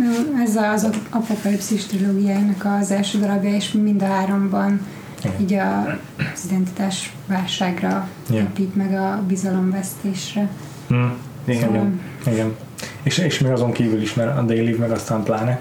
Ez 0.44 0.56
az 0.56 0.90
apokalipszis 1.10 1.86
trilógiájának 1.86 2.64
az 2.80 2.90
első 2.90 3.18
darabja, 3.18 3.54
és 3.54 3.72
mind 3.72 4.02
a 4.02 4.06
háromban 4.06 4.80
Igen. 5.18 5.40
így 5.40 5.52
a, 5.52 5.98
az 6.34 6.44
identitás 6.46 7.12
válságra 7.26 8.08
Ja. 8.30 8.40
épít 8.40 8.76
meg 8.76 8.92
a 8.92 9.22
bizalomvesztésre. 9.28 10.48
Mm. 10.94 11.08
Igen. 11.44 11.60
Szóval 11.60 11.92
Igen. 12.24 12.56
És, 13.02 13.18
és 13.18 13.38
még 13.38 13.52
azon 13.52 13.72
kívül 13.72 14.02
is, 14.02 14.14
mert 14.14 14.38
a 14.38 14.42
Daily 14.42 14.76
meg 14.78 14.90
aztán 14.90 15.22
pláne 15.22 15.60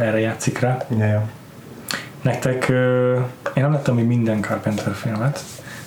erre 0.00 0.20
játszik 0.20 0.58
rá. 0.58 0.86
Ja, 0.98 1.04
ja. 1.04 1.28
Nektek, 2.22 2.68
én 3.54 3.62
nem 3.62 3.72
láttam 3.72 3.94
még 3.94 4.04
minden 4.04 4.40
Carpenter 4.40 4.94
filmet, 4.94 5.40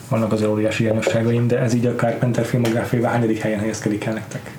vannak 0.10 0.32
az 0.32 0.44
óriási 0.44 0.84
hiányosságaim, 0.84 1.48
de 1.48 1.60
ez 1.60 1.74
így 1.74 1.86
a 1.86 1.96
Carpenter 1.96 2.46
filmográfiában 2.46 3.12
hányadik 3.12 3.38
helyen 3.38 3.60
helyezkedik 3.60 4.06
el 4.06 4.14
nektek? 4.14 4.52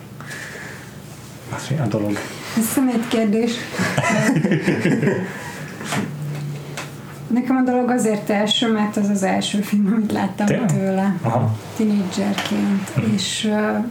Az 1.54 1.70
a 1.84 1.86
dolog. 1.86 2.18
Ez 2.56 2.64
szemét 2.64 3.08
kérdés. 3.08 3.52
Nekem 7.26 7.56
a 7.56 7.62
dolog 7.70 7.90
azért 7.90 8.30
első, 8.30 8.72
mert 8.72 8.96
az 8.96 9.08
az 9.08 9.22
első 9.22 9.60
film, 9.60 9.92
amit 9.96 10.12
láttam 10.12 10.46
Tényleg? 10.46 10.72
tőle 10.72 11.16
Aha. 11.22 11.56
tinédzserként, 11.76 12.92
és 13.14 13.48
uh, 13.50 13.84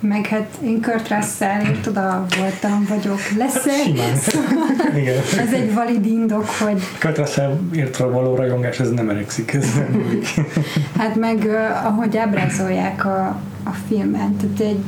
meg 0.00 0.26
hát 0.26 0.48
én 0.62 0.80
Kurt 0.80 1.08
Russell 1.08 1.60
oda 1.88 2.26
voltam, 2.38 2.86
vagyok, 2.88 3.20
leszek. 3.36 3.72
Simán. 3.84 4.16
Igen. 5.00 5.16
Ez 5.38 5.52
egy 5.52 5.74
valid 5.74 6.06
indok, 6.06 6.46
hogy 6.46 6.82
Kurt 7.00 7.18
Russell 7.18 7.58
írtra 7.74 8.10
való 8.10 8.34
rajongás, 8.34 8.80
ez 8.80 8.90
nem 8.90 9.08
eregszik. 9.08 9.52
Ez 9.52 9.74
nem 9.74 10.20
hát 10.98 11.16
meg 11.16 11.48
ahogy 11.84 12.16
ábrázolják 12.16 13.04
a, 13.04 13.40
a 13.64 13.70
filmen, 13.88 14.36
tehát 14.36 14.60
egy 14.60 14.84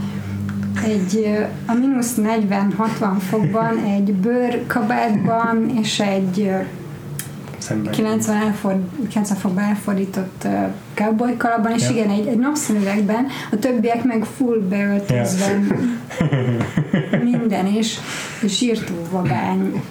egy 0.85 1.39
a 1.67 1.75
mínusz 1.75 2.15
40-60 2.17 3.19
fokban, 3.29 3.79
egy 3.79 4.13
bőrkabátban 4.13 5.71
és 5.83 6.01
egy 6.01 6.51
Szemben. 7.63 7.93
90, 7.93 8.43
elford, 8.43 8.79
90 9.09 9.39
fokban 9.39 9.65
elfordított 9.65 10.43
uh, 10.45 10.67
cowboy 10.95 11.37
kalapban, 11.37 11.73
és 11.73 11.83
Ja. 11.83 11.91
igen, 11.91 12.11
egy, 12.11 12.27
egy 12.27 12.39
napszemüvegben, 12.39 13.27
a 13.53 13.59
többiek 13.59 14.05
meg 14.05 14.25
full 14.37 14.59
beöltözve, 14.59 15.59
minden, 17.31 17.67
és, 17.67 17.99
és 18.43 18.61
írtó 18.61 18.95
vagány. 19.11 19.83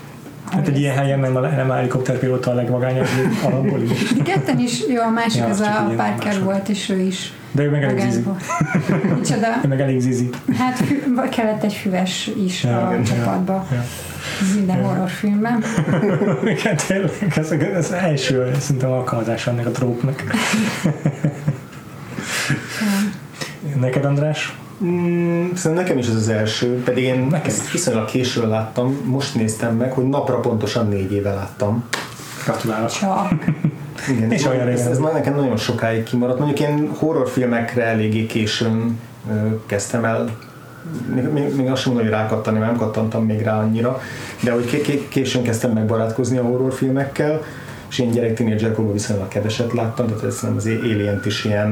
Hát 0.51 0.67
egy 0.67 0.79
ilyen 0.79 0.95
helyen 0.95 1.19
nem, 1.19 1.33
nem 1.33 1.69
a 1.69 1.73
helikopterpilóta 1.73 2.51
a 2.51 2.53
legvagányabb 2.53 3.07
alapból 3.43 3.81
is. 3.81 4.13
De 4.13 4.23
ketten 4.23 4.59
is, 4.59 4.87
jó, 4.87 5.01
a 5.01 5.09
másik 5.09 5.41
Ja, 5.41 5.47
az 5.47 5.61
csak 5.61 5.89
a 5.89 5.93
Parker 5.95 6.43
volt, 6.43 6.69
és 6.69 6.89
ő 6.89 6.99
is 6.99 7.33
De 7.51 7.63
ő 7.63 7.69
meg 7.69 7.83
elég 7.83 7.99
zizi. 7.99 8.23
Micsoda? 9.17 9.47
Ő 9.63 9.67
meg 9.67 9.81
elég 9.81 9.99
zizi. 9.99 10.29
Hát 10.57 10.77
fü- 10.77 11.29
kellett 11.29 11.63
egy 11.63 11.73
füves 11.73 12.29
is 12.45 12.63
Ja, 12.63 12.87
a 12.87 12.91
igen, 12.91 13.03
csapatba. 13.03 13.65
Ja. 13.71 13.83
Ez 14.41 14.55
minden 14.55 14.77
Ja. 14.77 14.85
horrorfilmben. 14.87 15.63
Igen, 16.57 16.77
tényleg, 16.87 17.11
ez, 17.35 17.51
ez 17.51 17.91
első 17.91 18.51
szerintem 18.59 18.91
alkalmazás 18.91 19.47
ennek 19.47 19.65
a 19.65 19.71
trópnak. 19.71 20.23
Neked 23.79 24.05
András? 24.05 24.55
Mm, 24.83 25.45
szerintem 25.53 25.73
nekem 25.85 25.97
is 25.97 26.07
ez 26.07 26.15
az 26.15 26.29
első, 26.29 26.81
pedig 26.83 27.03
én 27.03 27.19
Nekem 27.19 27.45
ezt 27.51 27.63
is. 27.65 27.71
viszonylag 27.71 28.05
későn 28.05 28.47
láttam, 28.47 28.97
most 29.05 29.35
néztem 29.35 29.75
meg, 29.75 29.91
hogy 29.91 30.09
napra 30.09 30.39
pontosan 30.39 30.87
négy 30.87 31.11
éve 31.13 31.33
láttam. 31.33 31.83
Gratulálok. 32.45 32.89
Csak. 32.91 33.33
Igen, 34.09 34.31
És 34.31 34.45
olyan 34.45 34.67
ez, 34.67 34.85
ez 34.85 34.97
már 34.97 35.13
nekem 35.13 35.35
nagyon 35.35 35.57
sokáig 35.57 36.03
kimaradt. 36.03 36.39
Mondjuk 36.39 36.59
én 36.69 36.89
horrorfilmekre 36.97 37.83
eléggé 37.83 38.25
későn 38.25 38.99
ö, 39.29 39.33
kezdtem 39.65 40.05
el 40.05 40.29
még, 41.13 41.23
még, 41.23 41.55
még 41.55 41.69
azt 41.69 41.81
sem 41.81 41.93
mondom, 41.93 42.11
hogy 42.11 42.19
rákattani, 42.19 42.57
mert 42.57 42.71
nem 42.71 42.79
kattantam 42.79 43.25
még 43.25 43.41
rá 43.41 43.59
annyira, 43.59 44.01
de 44.43 44.51
hogy 44.51 44.65
ké- 44.65 44.81
ké- 44.81 45.07
későn 45.07 45.43
kezdtem 45.43 45.71
megbarátkozni 45.71 46.37
a 46.37 46.43
horrorfilmekkel, 46.43 47.41
és 47.89 47.99
én 47.99 48.11
gyerek 48.11 48.33
tínédzserkorban 48.33 48.93
viszonylag 48.93 49.27
keveset 49.27 49.73
láttam, 49.73 50.07
tehát 50.07 50.23
ez 50.23 50.39
nem 50.41 50.55
az 50.55 50.65
alien 50.65 51.21
is 51.25 51.45
ilyen 51.45 51.69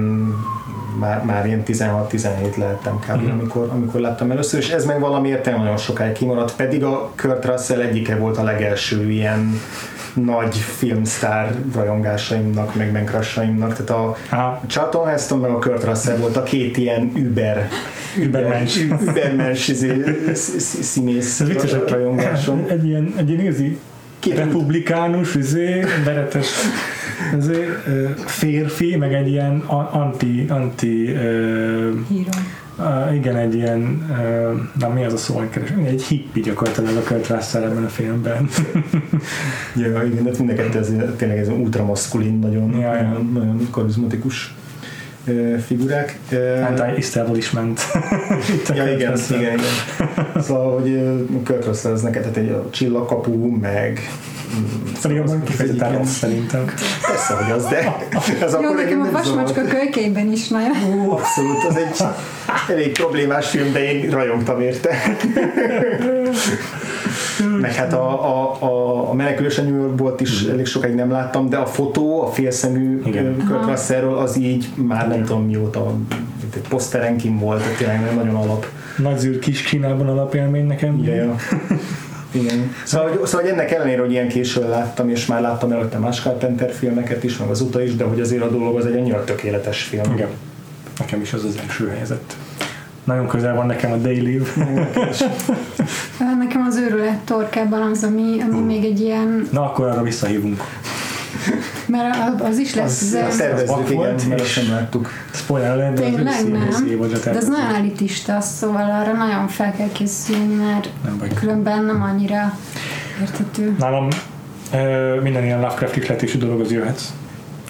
már, 1.00 1.24
már 1.26 1.46
ilyen 1.46 1.64
16-17 1.66 2.56
lehettem 2.56 3.00
kb. 3.00 3.22
Mhm. 3.22 3.32
amikor, 3.32 3.70
amikor 3.72 4.00
láttam 4.00 4.32
először, 4.32 4.60
és 4.60 4.70
ez 4.70 4.86
meg 4.86 5.00
valamiért 5.00 5.44
tényleg 5.44 5.62
nagyon 5.62 5.78
sokáig 5.78 6.14
kimaradt, 6.14 6.56
pedig 6.56 6.84
a 6.84 7.12
Kurt 7.16 7.46
Russell 7.46 7.80
egyike 7.80 8.16
volt 8.16 8.38
a 8.38 8.44
legelső 8.44 9.12
ilyen 9.12 9.60
nagy 10.26 10.56
filmsztár 10.58 11.56
rajongásaimnak, 11.76 12.76
meg 12.76 12.92
menkrassaimnak, 12.92 13.72
tehát 13.72 13.90
a 13.90 14.18
Á, 14.30 14.62
Charlton 14.68 15.08
Heston 15.08 15.40
meg 15.40 15.52
a 15.52 15.60
Kurt 15.60 15.84
Russell 15.84 16.18
volt 16.18 16.38
a 16.38 16.44
két 16.44 16.78
ilyen 16.78 17.12
über 17.16 17.68
Übermensch. 18.20 18.82
übermens 19.10 19.68
izé, 19.68 20.04
sz- 20.34 20.60
sz- 20.60 20.84
színész 20.84 21.40
ez 21.40 21.48
vicces, 21.48 21.76
rajongásom. 21.88 22.66
egy 22.70 22.86
ilyen, 22.86 23.14
egy 23.18 23.30
ilyen 23.30 23.42
igazi 23.42 23.78
Két- 24.20 24.36
republikánus, 24.36 25.36
izé, 25.36 25.84
veretes 26.06 26.48
izé, 27.38 27.68
férfi, 28.26 28.96
meg 28.96 29.14
egy 29.14 29.28
ilyen 29.28 29.60
anti, 29.92 30.46
anti 30.50 31.06
Híró. 32.10 32.30
Uh, 32.80 33.16
igen, 33.16 33.36
egy 33.36 33.56
ilyen, 33.56 34.08
uh, 34.10 34.60
na 34.80 34.90
mi 34.90 35.04
az 35.04 35.14
a 35.14 35.18
szó, 35.18 35.38
hogy 35.38 35.50
keres, 35.50 35.74
egy 35.86 36.04
hippi 36.04 36.40
gyakorlatilag 36.40 36.96
a 36.96 37.02
Kurt 37.02 37.28
Russell 37.28 37.64
ebben 37.64 37.84
a 37.84 37.88
filmben. 37.88 38.50
Ja, 39.76 40.04
igen, 40.04 40.24
de 40.24 40.32
mind 40.38 40.50
a 40.50 40.54
kettő 40.54 40.80
ez, 40.80 40.92
tényleg 41.16 41.38
ez 41.38 41.48
ultramaszkulin, 41.48 42.40
nagyon, 42.40 42.80
Ja, 42.80 42.96
ja. 42.96 43.02
nagyon, 43.02 43.30
nagyon 43.34 43.68
karizmatikus 43.72 44.54
figurák. 45.66 46.20
Ö, 46.30 46.62
Anti-Isztából 46.62 47.38
is 47.38 47.52
ment. 47.52 47.82
Itt 48.54 48.70
a 48.70 48.76
Ja, 48.76 48.92
igen, 48.92 49.18
igen, 49.30 49.42
igen. 49.42 49.60
Szóval, 50.42 50.80
hogy 50.80 51.02
Kurt 51.44 51.66
Russell 51.66 51.94
ez 51.94 52.02
neked, 52.02 52.22
tehát 52.22 52.38
egy 52.38 52.50
a 52.50 52.68
csillagkapu, 52.70 53.58
meg 53.58 54.00
Pedig 55.02 55.20
abban 55.20 55.44
kifejezetten 55.44 55.98
rossz 55.98 56.18
szerintem. 56.18 56.66
Persze, 57.08 57.34
hogy 57.34 57.52
az, 57.52 57.66
de 57.66 57.96
az 58.46 58.58
Jó, 58.62 58.74
nekem 58.74 59.02
a 59.02 59.12
vasmacska 59.12 59.54
zavart. 59.54 59.70
kölykeiben 59.70 60.32
is 60.32 60.48
nagyon. 60.48 60.72
Ó, 61.00 61.12
abszolút, 61.12 61.64
az 61.70 61.76
egy 61.76 62.04
elég 62.70 62.92
problémás 62.92 63.50
film, 63.50 63.72
de 63.72 63.94
én 63.94 64.10
rajongtam 64.10 64.62
érte. 64.62 64.96
Meg 67.62 67.74
hát 67.74 67.94
a, 67.94 68.26
a, 68.26 68.64
a, 68.64 69.10
a 69.10 69.14
menekülős 69.14 69.58
a 69.58 69.62
New 69.62 69.76
Yorkból 69.76 70.16
is 70.20 70.44
elég 70.44 70.66
sokáig 70.66 70.96
nem 70.96 71.12
láttam, 71.12 71.50
de 71.50 71.58
a 71.58 71.66
fotó, 71.66 72.22
a 72.22 72.32
félszemű 72.32 73.02
Kurt 73.48 73.66
Russellről 73.66 74.18
az 74.18 74.38
így 74.38 74.70
már 74.76 75.08
nem 75.08 75.24
tudom 75.24 75.46
mióta 75.46 75.94
mint 76.42 76.56
egy 76.56 76.70
poszteren 76.70 77.18
kim 77.18 77.40
volt, 77.40 77.62
tehát 77.62 77.78
tényleg 77.78 78.16
nagyon 78.16 78.36
alap. 78.36 78.66
Nagy 78.98 79.18
zűr 79.18 79.40
kis 79.40 79.62
Kínában 79.62 80.08
alapélmény 80.08 80.66
nekem. 80.66 81.04
Ja, 81.04 81.14
ja. 81.14 81.36
Igen. 82.32 82.74
Szóval, 82.84 83.10
hogy, 83.10 83.26
szóval, 83.26 83.42
hogy 83.42 83.52
ennek 83.52 83.72
ellenére, 83.72 84.02
hogy 84.02 84.12
ilyen 84.12 84.28
későn 84.28 84.70
láttam, 84.70 85.10
és 85.10 85.26
már 85.26 85.42
láttam 85.42 85.72
előtte 85.72 85.98
más 85.98 86.22
Carpenter 86.22 86.72
filmeket 86.72 87.24
is, 87.24 87.38
meg 87.38 87.50
az 87.50 87.62
uta 87.62 87.84
is, 87.84 87.96
de 87.96 88.04
hogy 88.04 88.20
azért 88.20 88.44
a 88.44 88.50
dolog 88.50 88.78
az 88.78 88.86
egy 88.86 88.96
annyira 88.96 89.24
tökéletes 89.24 89.84
film. 89.84 90.14
Igen. 90.14 90.30
Nekem 91.00 91.22
is 91.22 91.34
az 91.34 91.44
az 91.44 91.58
első 91.68 91.88
helyzet. 91.88 92.36
Nagyon 93.04 93.28
közel 93.28 93.56
van 93.56 93.66
nekem 93.66 93.92
a 93.92 93.96
Daily. 93.96 94.42
Nekem 96.40 96.62
az 96.68 96.76
őrület 96.76 97.18
torkában 97.18 97.82
az, 97.82 98.04
ami, 98.04 98.42
ami 98.42 98.60
még 98.60 98.84
egy 98.84 99.00
ilyen, 99.00 99.48
Na, 99.52 99.62
akkor 99.64 99.88
arra 99.88 100.02
visszahívunk. 100.02 100.64
Mert 101.88 102.42
az 102.42 102.58
is 102.58 102.76
lesz, 102.76 103.02
Az, 103.02 103.18
azt 103.28 103.38
tervezzük, 103.38 103.78
igen, 103.86 103.96
volt, 103.96 104.28
mert 104.30 104.46
sem 104.48 104.70
láttuk. 104.70 105.10
Spoiler 105.34 105.72
alert, 105.72 105.94
de 106.00 106.06
az 106.06 106.12
Tényleg 106.14 106.52
nem. 106.52 107.10
de 107.24 107.36
ez 107.36 107.48
nagyon 107.48 107.76
elitista, 107.76 108.42
szóval 108.42 108.90
arra 109.02 109.12
nagyon 109.14 109.48
fel 109.48 109.74
kell 109.76 109.92
készülni, 109.92 110.54
mert 110.54 110.90
Nem 111.04 111.18
baj. 111.18 111.28
különben 111.34 111.84
nem 111.84 112.02
annyira 112.02 112.58
értető. 113.22 113.76
Nálam 113.80 114.08
ö, 114.74 115.20
minden 115.22 115.44
ilyen 115.44 115.60
Lovecraft 115.60 115.96
ihletésű 115.96 116.38
dolog 116.38 116.60
az 116.62 116.72
jöhet. 116.72 117.02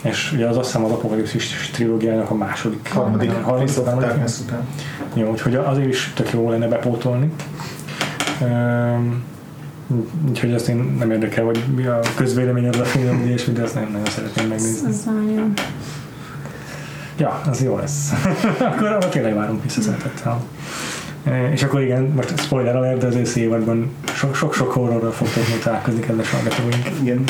és 0.01 0.31
ugye 0.33 0.47
az 0.47 0.57
azt 0.57 0.65
hiszem 0.65 0.85
az 0.85 0.91
apokalipszis 0.91 1.69
trilógiának 1.73 2.29
a 2.29 2.35
második. 2.35 2.89
Harmadik, 2.93 3.31
harmadik, 3.31 3.75
harmadik, 3.75 4.21
után. 4.45 4.67
Jó, 5.13 5.29
úgyhogy 5.31 5.55
azért 5.55 5.87
is 5.87 6.11
tök 6.15 6.31
jó 6.33 6.49
lenne 6.49 6.67
bepótolni. 6.67 7.31
Üm, 8.41 9.23
Úgyhogy 10.27 10.53
azt 10.53 10.67
én 10.67 10.95
nem 10.99 11.11
érdekel, 11.11 11.45
hogy 11.45 11.63
mi 11.75 11.85
a 11.85 11.99
közvéleményed 12.15 12.75
a 12.75 12.83
film, 12.83 13.27
és 13.27 13.43
de 13.53 13.61
ezt 13.61 13.75
nem 13.75 13.89
nagyon 13.91 14.05
szeretném 14.05 14.47
megnézni. 14.47 14.89
ez 14.89 15.03
nagyon. 15.05 15.53
Ja, 17.17 17.41
az 17.49 17.63
jó 17.63 17.77
lesz. 17.77 18.11
akkor 18.71 18.87
arra 18.87 19.09
tényleg 19.09 19.35
várunk 19.35 19.63
vissza 19.63 19.81
szeretettel. 19.81 20.43
E, 21.23 21.51
És 21.51 21.63
akkor 21.63 21.81
igen, 21.81 22.03
most 22.03 22.39
spoiler 22.39 22.75
alert, 22.75 22.99
de 22.99 23.07
az 23.07 23.15
őszi 23.15 23.41
évadban 23.41 23.91
sok- 24.13 24.35
sok-sok 24.35 24.71
horrorral 24.71 25.11
fogtok 25.11 25.47
még 25.47 25.59
találkozni, 25.59 25.99
kedves 25.99 26.31
hallgatóink. 26.31 26.89
Igen, 27.01 27.23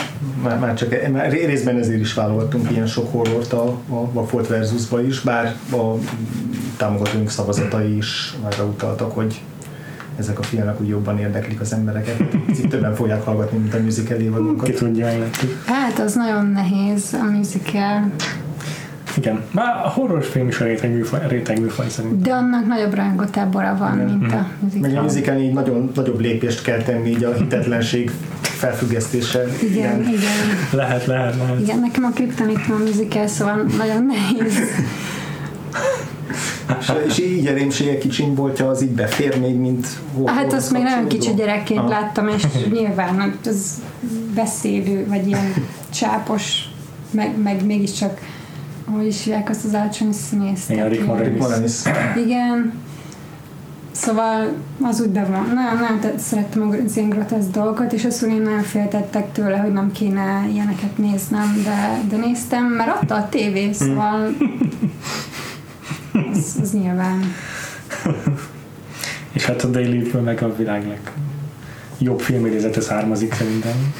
már, 0.43 0.59
már 0.59 0.73
csak 0.73 1.11
már 1.11 1.31
ré- 1.31 1.45
részben 1.45 1.77
ezért 1.77 1.99
is 1.99 2.13
vállaltunk 2.13 2.71
ilyen 2.71 2.87
sok 2.87 3.11
horrort 3.11 3.53
a, 3.53 3.67
a 3.69 4.11
Vagfolt 4.11 4.47
versusba 4.47 5.01
is, 5.01 5.19
bár 5.19 5.55
a 5.71 5.93
támogatóink 6.77 7.29
szavazatai 7.29 7.97
is 7.97 8.33
arra 8.41 8.63
utaltak, 8.63 9.11
hogy 9.11 9.41
ezek 10.19 10.39
a 10.39 10.43
filmek 10.43 10.81
úgy 10.81 10.87
jobban 10.87 11.19
érdeklik 11.19 11.59
az 11.59 11.73
embereket. 11.73 12.23
Itt 12.47 12.69
többen 12.69 12.95
fogják 12.95 13.23
hallgatni, 13.23 13.57
mint 13.57 13.73
a 13.73 13.79
musical 13.79 14.17
Ki 14.17 14.23
évadunkat. 14.23 14.73
tudja, 14.73 15.05
meglátjuk. 15.05 15.51
Hát 15.65 15.99
az 15.99 16.13
nagyon 16.13 16.45
nehéz 16.45 17.13
a 17.21 17.23
musical, 17.31 18.11
Igen, 19.17 19.43
már 19.51 19.85
a 19.85 19.89
horror 19.89 20.23
film 20.23 20.47
is 20.47 20.59
a 20.59 20.63
réteg 20.65 20.91
műfaj, 20.93 21.19
réteg 21.27 21.59
műfaj 21.59 21.89
szerint. 21.89 22.21
de 22.21 22.31
annak 22.33 22.65
nagyobb 22.67 22.93
rángotábora 22.93 23.75
van, 23.79 23.97
mint 23.97 24.31
a 24.31 24.35
Meg 24.35 24.47
a 24.73 24.75
musical. 24.79 25.01
musical 25.03 25.37
így 25.37 25.53
nagyon 25.53 25.91
nagyobb 25.95 26.19
lépést 26.19 26.61
kell 26.61 26.77
tenni 26.81 27.09
így 27.09 27.23
a 27.23 27.33
hitetlenség 27.33 28.11
felfüggesztése. 28.41 29.43
Igen, 29.63 29.99
igen. 30.01 30.19
Lehet, 30.71 31.05
lehet, 31.05 31.35
lehet. 31.35 31.59
Igen, 31.59 31.79
nekem 31.79 32.03
a 32.03 32.09
kriptonitom 32.09 32.75
a 32.79 32.83
musical, 32.83 33.27
szóval 33.27 33.65
nagyon 33.77 34.05
nehéz. 34.05 34.53
És, 36.79 36.91
és 37.07 37.19
így 37.19 37.47
a 37.47 37.53
rémségek 37.53 37.97
kicsin 37.97 38.35
voltja, 38.35 38.69
az 38.69 38.81
így 38.81 38.89
befér 38.89 39.39
még, 39.39 39.55
mint 39.55 39.87
Hát 40.25 40.53
azt 40.53 40.71
még 40.71 40.83
nagyon 40.83 41.07
kicsi 41.07 41.33
gyerekként 41.33 41.79
Aha. 41.79 41.89
láttam, 41.89 42.27
és 42.27 42.43
nyilván 42.71 43.39
ez 43.45 43.81
beszélő, 44.35 45.05
vagy 45.07 45.27
ilyen 45.27 45.53
csápos, 45.89 46.69
meg, 47.11 47.41
meg 47.41 47.65
mégiscsak 47.65 48.19
hogy 48.91 49.05
is 49.05 49.23
hívják 49.23 49.49
azt 49.49 49.65
az 49.65 49.73
alacsony 49.73 50.11
színészt. 50.11 50.71
Igen, 50.71 50.89
Rick 50.89 51.05
Moranis. 51.37 51.73
Igen. 52.15 52.73
Szóval 53.91 54.53
az 54.81 55.01
úgy 55.01 55.09
be 55.09 55.25
van. 55.25 55.51
Nagyon, 55.53 55.77
nagyon 55.79 55.99
tett, 55.99 56.19
szerettem 56.19 56.69
az 56.85 56.97
ilyen 56.97 57.09
grotesz 57.09 57.45
dolgokat, 57.45 57.93
és 57.93 58.05
azt 58.05 58.23
én 58.23 58.41
nagyon 58.41 58.61
féltettek 58.61 59.31
tőle, 59.31 59.57
hogy 59.57 59.73
nem 59.73 59.91
kéne 59.91 60.47
ilyeneket 60.51 60.97
néznem, 60.97 61.61
de, 61.63 62.01
de 62.09 62.25
néztem, 62.25 62.65
mert 62.65 62.89
adta 62.89 63.15
a 63.15 63.29
tévé, 63.29 63.71
szóval 63.71 64.27
az, 66.31 66.57
az 66.61 66.73
nyilván. 66.73 67.23
És 69.31 69.45
hát 69.45 69.63
a 69.63 69.67
Daily 69.67 70.11
meg 70.23 70.43
a 70.43 70.55
világ 70.55 70.99
legjobb 71.97 72.19
filmidézete 72.19 72.81
származik 72.81 73.33
szerintem. 73.33 73.93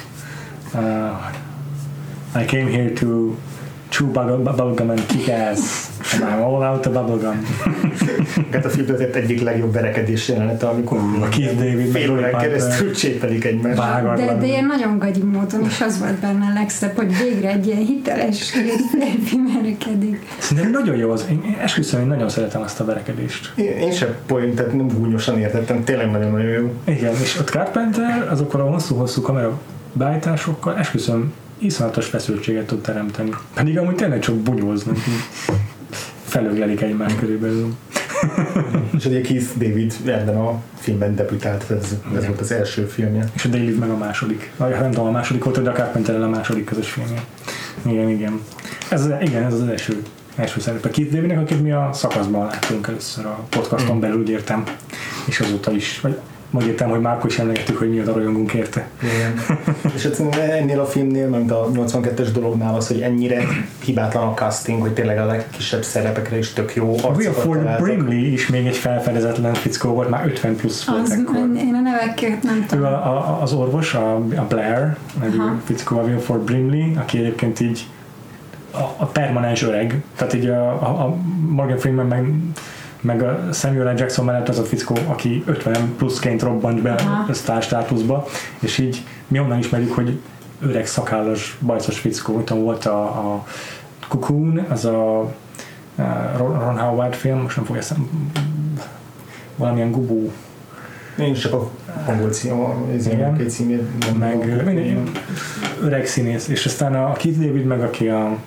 Uh, 0.73 2.41
I 2.41 2.45
came 2.45 2.71
here 2.71 2.91
to 2.91 3.35
chew 3.99 4.07
bubble- 4.07 4.37
bubblegum 4.37 4.89
and 4.89 5.05
kick 5.07 5.27
ass. 5.27 5.89
And 6.13 6.23
I'm 6.23 6.41
all 6.41 6.63
out 6.63 6.85
of 6.85 6.93
bubblegum. 6.93 7.45
Hát 8.51 8.65
a 8.65 8.69
film 8.69 8.85
történet 8.85 9.15
egyik 9.15 9.41
legjobb 9.41 9.73
verekedés 9.73 10.27
jelenete, 10.27 10.67
amikor 10.67 10.97
a 11.21 11.29
Keith 11.29 11.55
David 11.55 11.91
fél 11.91 12.11
órán 12.11 12.37
keresztül 12.37 12.91
csépelik 12.93 13.45
egymást. 13.45 14.15
De, 14.15 14.37
de 14.39 14.45
ilyen 14.45 14.65
nagyon 14.65 14.99
gagyi 14.99 15.23
módon, 15.23 15.63
és 15.65 15.81
az 15.81 15.99
volt 15.99 16.19
benne 16.19 16.45
a 16.45 16.53
legszebb, 16.53 16.95
hogy 16.95 17.17
végre 17.17 17.49
egy 17.49 17.67
ilyen 17.67 17.85
hiteles 17.85 18.51
férfi 18.91 19.37
merekedik. 19.53 20.25
Szerintem 20.37 20.71
nagyon 20.71 20.95
jó 20.95 21.11
az. 21.11 21.25
Én 21.29 21.57
esküszöm, 21.61 22.01
én 22.01 22.07
nagyon 22.07 22.29
szeretem 22.29 22.61
azt 22.61 22.79
a 22.79 22.85
verekedést. 22.85 23.53
Én, 23.55 23.77
én 23.77 23.91
sem 23.91 24.09
poén, 24.25 24.55
tehát 24.55 24.73
nem 24.73 24.87
gúnyosan 24.87 25.39
értettem, 25.39 25.83
tényleg 25.83 26.11
nagyon-nagyon 26.11 26.51
jó. 26.51 26.73
Igen, 26.83 27.13
és 27.21 27.37
ott 27.39 27.49
Carpenter 27.49 28.27
azokkal 28.31 28.61
a 28.61 28.63
hosszú-hosszú 28.63 29.21
kamera 29.21 29.59
beállításokkal 29.93 30.77
esküszöm 30.77 31.33
iszonyatos 31.59 32.05
feszültséget 32.05 32.67
tud 32.67 32.81
teremteni. 32.81 33.29
Pedig 33.53 33.77
amúgy 33.77 33.95
tényleg 33.95 34.19
csak 34.19 34.35
bunyóznak. 34.35 34.97
Felöglelik 36.23 36.81
egymás 36.81 37.15
körülbelül. 37.15 37.75
És 38.97 39.05
ugye 39.05 39.21
Keith 39.21 39.57
David 39.57 39.93
ebben 40.05 40.37
a 40.37 40.61
filmben 40.75 41.15
debütált, 41.15 41.71
ez, 41.71 41.95
ez 42.15 42.25
volt 42.25 42.39
az 42.39 42.51
első 42.51 42.85
filmje. 42.85 43.29
És 43.33 43.45
a 43.45 43.47
Daily 43.47 43.75
meg 43.79 43.89
a 43.89 43.97
második. 43.97 44.51
Vagy 44.57 44.69
nem 44.69 44.91
tudom, 44.91 45.07
a 45.07 45.11
második 45.11 45.43
volt, 45.43 45.61
de 45.61 45.69
a 45.69 45.73
Carpenter 45.73 46.21
a 46.21 46.29
második 46.29 46.65
közös 46.65 46.89
filmje. 46.89 47.23
Igen, 47.85 48.09
igen. 48.09 48.41
Ez, 48.89 49.09
igen, 49.21 49.43
ez 49.43 49.53
az 49.53 49.67
első, 49.67 50.01
első 50.35 50.59
szerepe. 50.59 50.89
Keith 50.89 51.11
Davidnek, 51.13 51.39
akit 51.39 51.61
mi 51.61 51.71
a 51.71 51.89
szakaszban 51.93 52.45
láttunk 52.45 52.87
először 52.87 53.25
a 53.25 53.45
podcaston 53.49 53.99
belül, 53.99 54.19
úgy 54.19 54.29
értem. 54.29 54.63
És 55.25 55.39
azóta 55.39 55.71
is, 55.71 55.99
vagy 55.99 56.17
majd 56.49 56.67
értem, 56.67 56.89
hogy 56.89 56.99
már 56.99 57.15
akkor 57.15 57.29
is 57.29 57.39
emlegettük, 57.39 57.77
hogy 57.77 57.89
mióta 57.89 58.13
rajongunk 58.13 58.53
érte. 58.53 58.87
Igen. 59.01 59.59
És 59.95 60.05
egyszerűen 60.05 60.49
ennél 60.51 60.79
a 60.79 60.85
filmnél, 60.85 61.27
mint 61.29 61.51
a 61.51 61.69
82-es 61.73 62.29
dolognál 62.33 62.75
az, 62.75 62.87
hogy 62.87 63.01
ennyire 63.01 63.43
hibátlan 63.83 64.27
a 64.27 64.33
casting, 64.33 64.81
hogy 64.81 64.93
tényleg 64.93 65.17
a 65.19 65.25
legkisebb 65.25 65.83
szerepekre 65.83 66.37
is 66.37 66.53
tök 66.53 66.75
jó 66.75 66.91
arcokat 66.93 67.17
Wilford. 67.17 67.81
Brimley 67.81 68.31
is 68.31 68.47
még 68.47 68.65
egy 68.65 68.77
felfedezetlen 68.77 69.53
fickó 69.53 69.89
volt, 69.93 70.09
már 70.09 70.25
50 70.25 70.55
plusz 70.55 70.83
volt 70.85 71.01
Az, 71.01 71.11
ekkor. 71.11 71.35
én 71.57 71.73
a 71.73 71.81
neveket 71.81 72.43
nem 72.43 72.55
Ő 72.55 72.65
tudom. 72.67 72.85
a, 72.85 72.87
a, 72.87 73.39
az 73.41 73.53
orvos, 73.53 73.93
a, 73.93 74.15
a 74.15 74.45
Blair, 74.47 74.95
nevű 75.19 75.37
fickó, 75.63 75.97
a 75.97 76.01
Wilford 76.01 76.41
Brimley, 76.41 76.97
aki 76.97 77.17
egyébként 77.17 77.59
így 77.59 77.87
a, 78.71 78.81
a 78.97 79.05
permanens 79.05 79.63
öreg, 79.63 80.01
tehát 80.15 80.33
így 80.33 80.47
a, 80.47 80.69
a, 80.69 81.05
a 81.05 81.15
Morgan 81.49 81.77
Freeman 81.77 82.05
meg, 82.05 82.33
meg 83.01 83.23
a 83.23 83.53
Samuel 83.53 83.93
L. 83.93 83.97
Jackson 83.97 84.25
mellett 84.25 84.49
az 84.49 84.59
a 84.59 84.63
fickó, 84.63 84.95
aki 85.07 85.43
50 85.45 85.95
pluszként 85.97 86.41
robbant 86.41 86.81
be 86.81 86.91
Aha. 86.93 87.25
a 87.29 87.33
sztár 87.33 87.61
státuszba, 87.61 88.25
és 88.59 88.77
így 88.77 89.03
mi 89.27 89.39
onnan 89.39 89.59
ismerjük, 89.59 89.93
hogy 89.93 90.19
öreg 90.61 90.85
szakállas, 90.85 91.57
bajszos 91.61 91.99
fickó, 91.99 92.33
utána 92.33 92.61
volt 92.61 92.85
a, 92.85 93.03
a 93.03 93.45
Cocoon, 94.07 94.65
az 94.69 94.85
a, 94.85 95.19
a 95.19 96.37
Ron 96.37 96.79
Howard 96.79 97.13
film, 97.13 97.39
most 97.41 97.55
nem 97.55 97.65
fogja 97.65 97.81
eszem, 97.81 98.09
valamilyen 99.55 99.91
gubó 99.91 100.31
Én 101.19 101.33
csak 101.33 101.53
a 101.53 101.69
angol 102.05 102.29
cím, 102.29 103.35
két 103.37 103.49
címét 103.49 104.17
meg 104.17 104.65
öreg 105.81 106.05
színész, 106.05 106.47
és 106.47 106.65
aztán 106.65 106.95
a 106.95 107.13
Keith 107.13 107.39
David 107.39 107.65
meg, 107.65 107.81
aki 107.81 108.07
a 108.07 108.37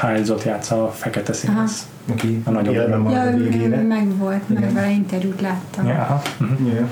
Childs-ot 0.00 0.42
játsza, 0.44 0.84
a 0.84 0.88
fekete 0.90 1.32
színész. 1.32 1.86
aki 2.12 2.42
A 2.44 2.50
nagyobb 2.50 2.74
öreg. 2.74 2.98
marad 2.98 3.12
Ja, 3.12 3.20
a 3.20 3.30
ő 3.32 3.48
végére. 3.48 3.82
meg 3.82 4.16
volt, 4.18 4.48
meg 4.48 4.58
Igen. 4.62 4.74
vele 4.74 4.90
interjút 4.90 5.40
láttam. 5.40 5.86
Ja, 5.86 5.94
aha. 5.94 6.22
Uh-huh. 6.40 6.72
Yeah. 6.72 6.86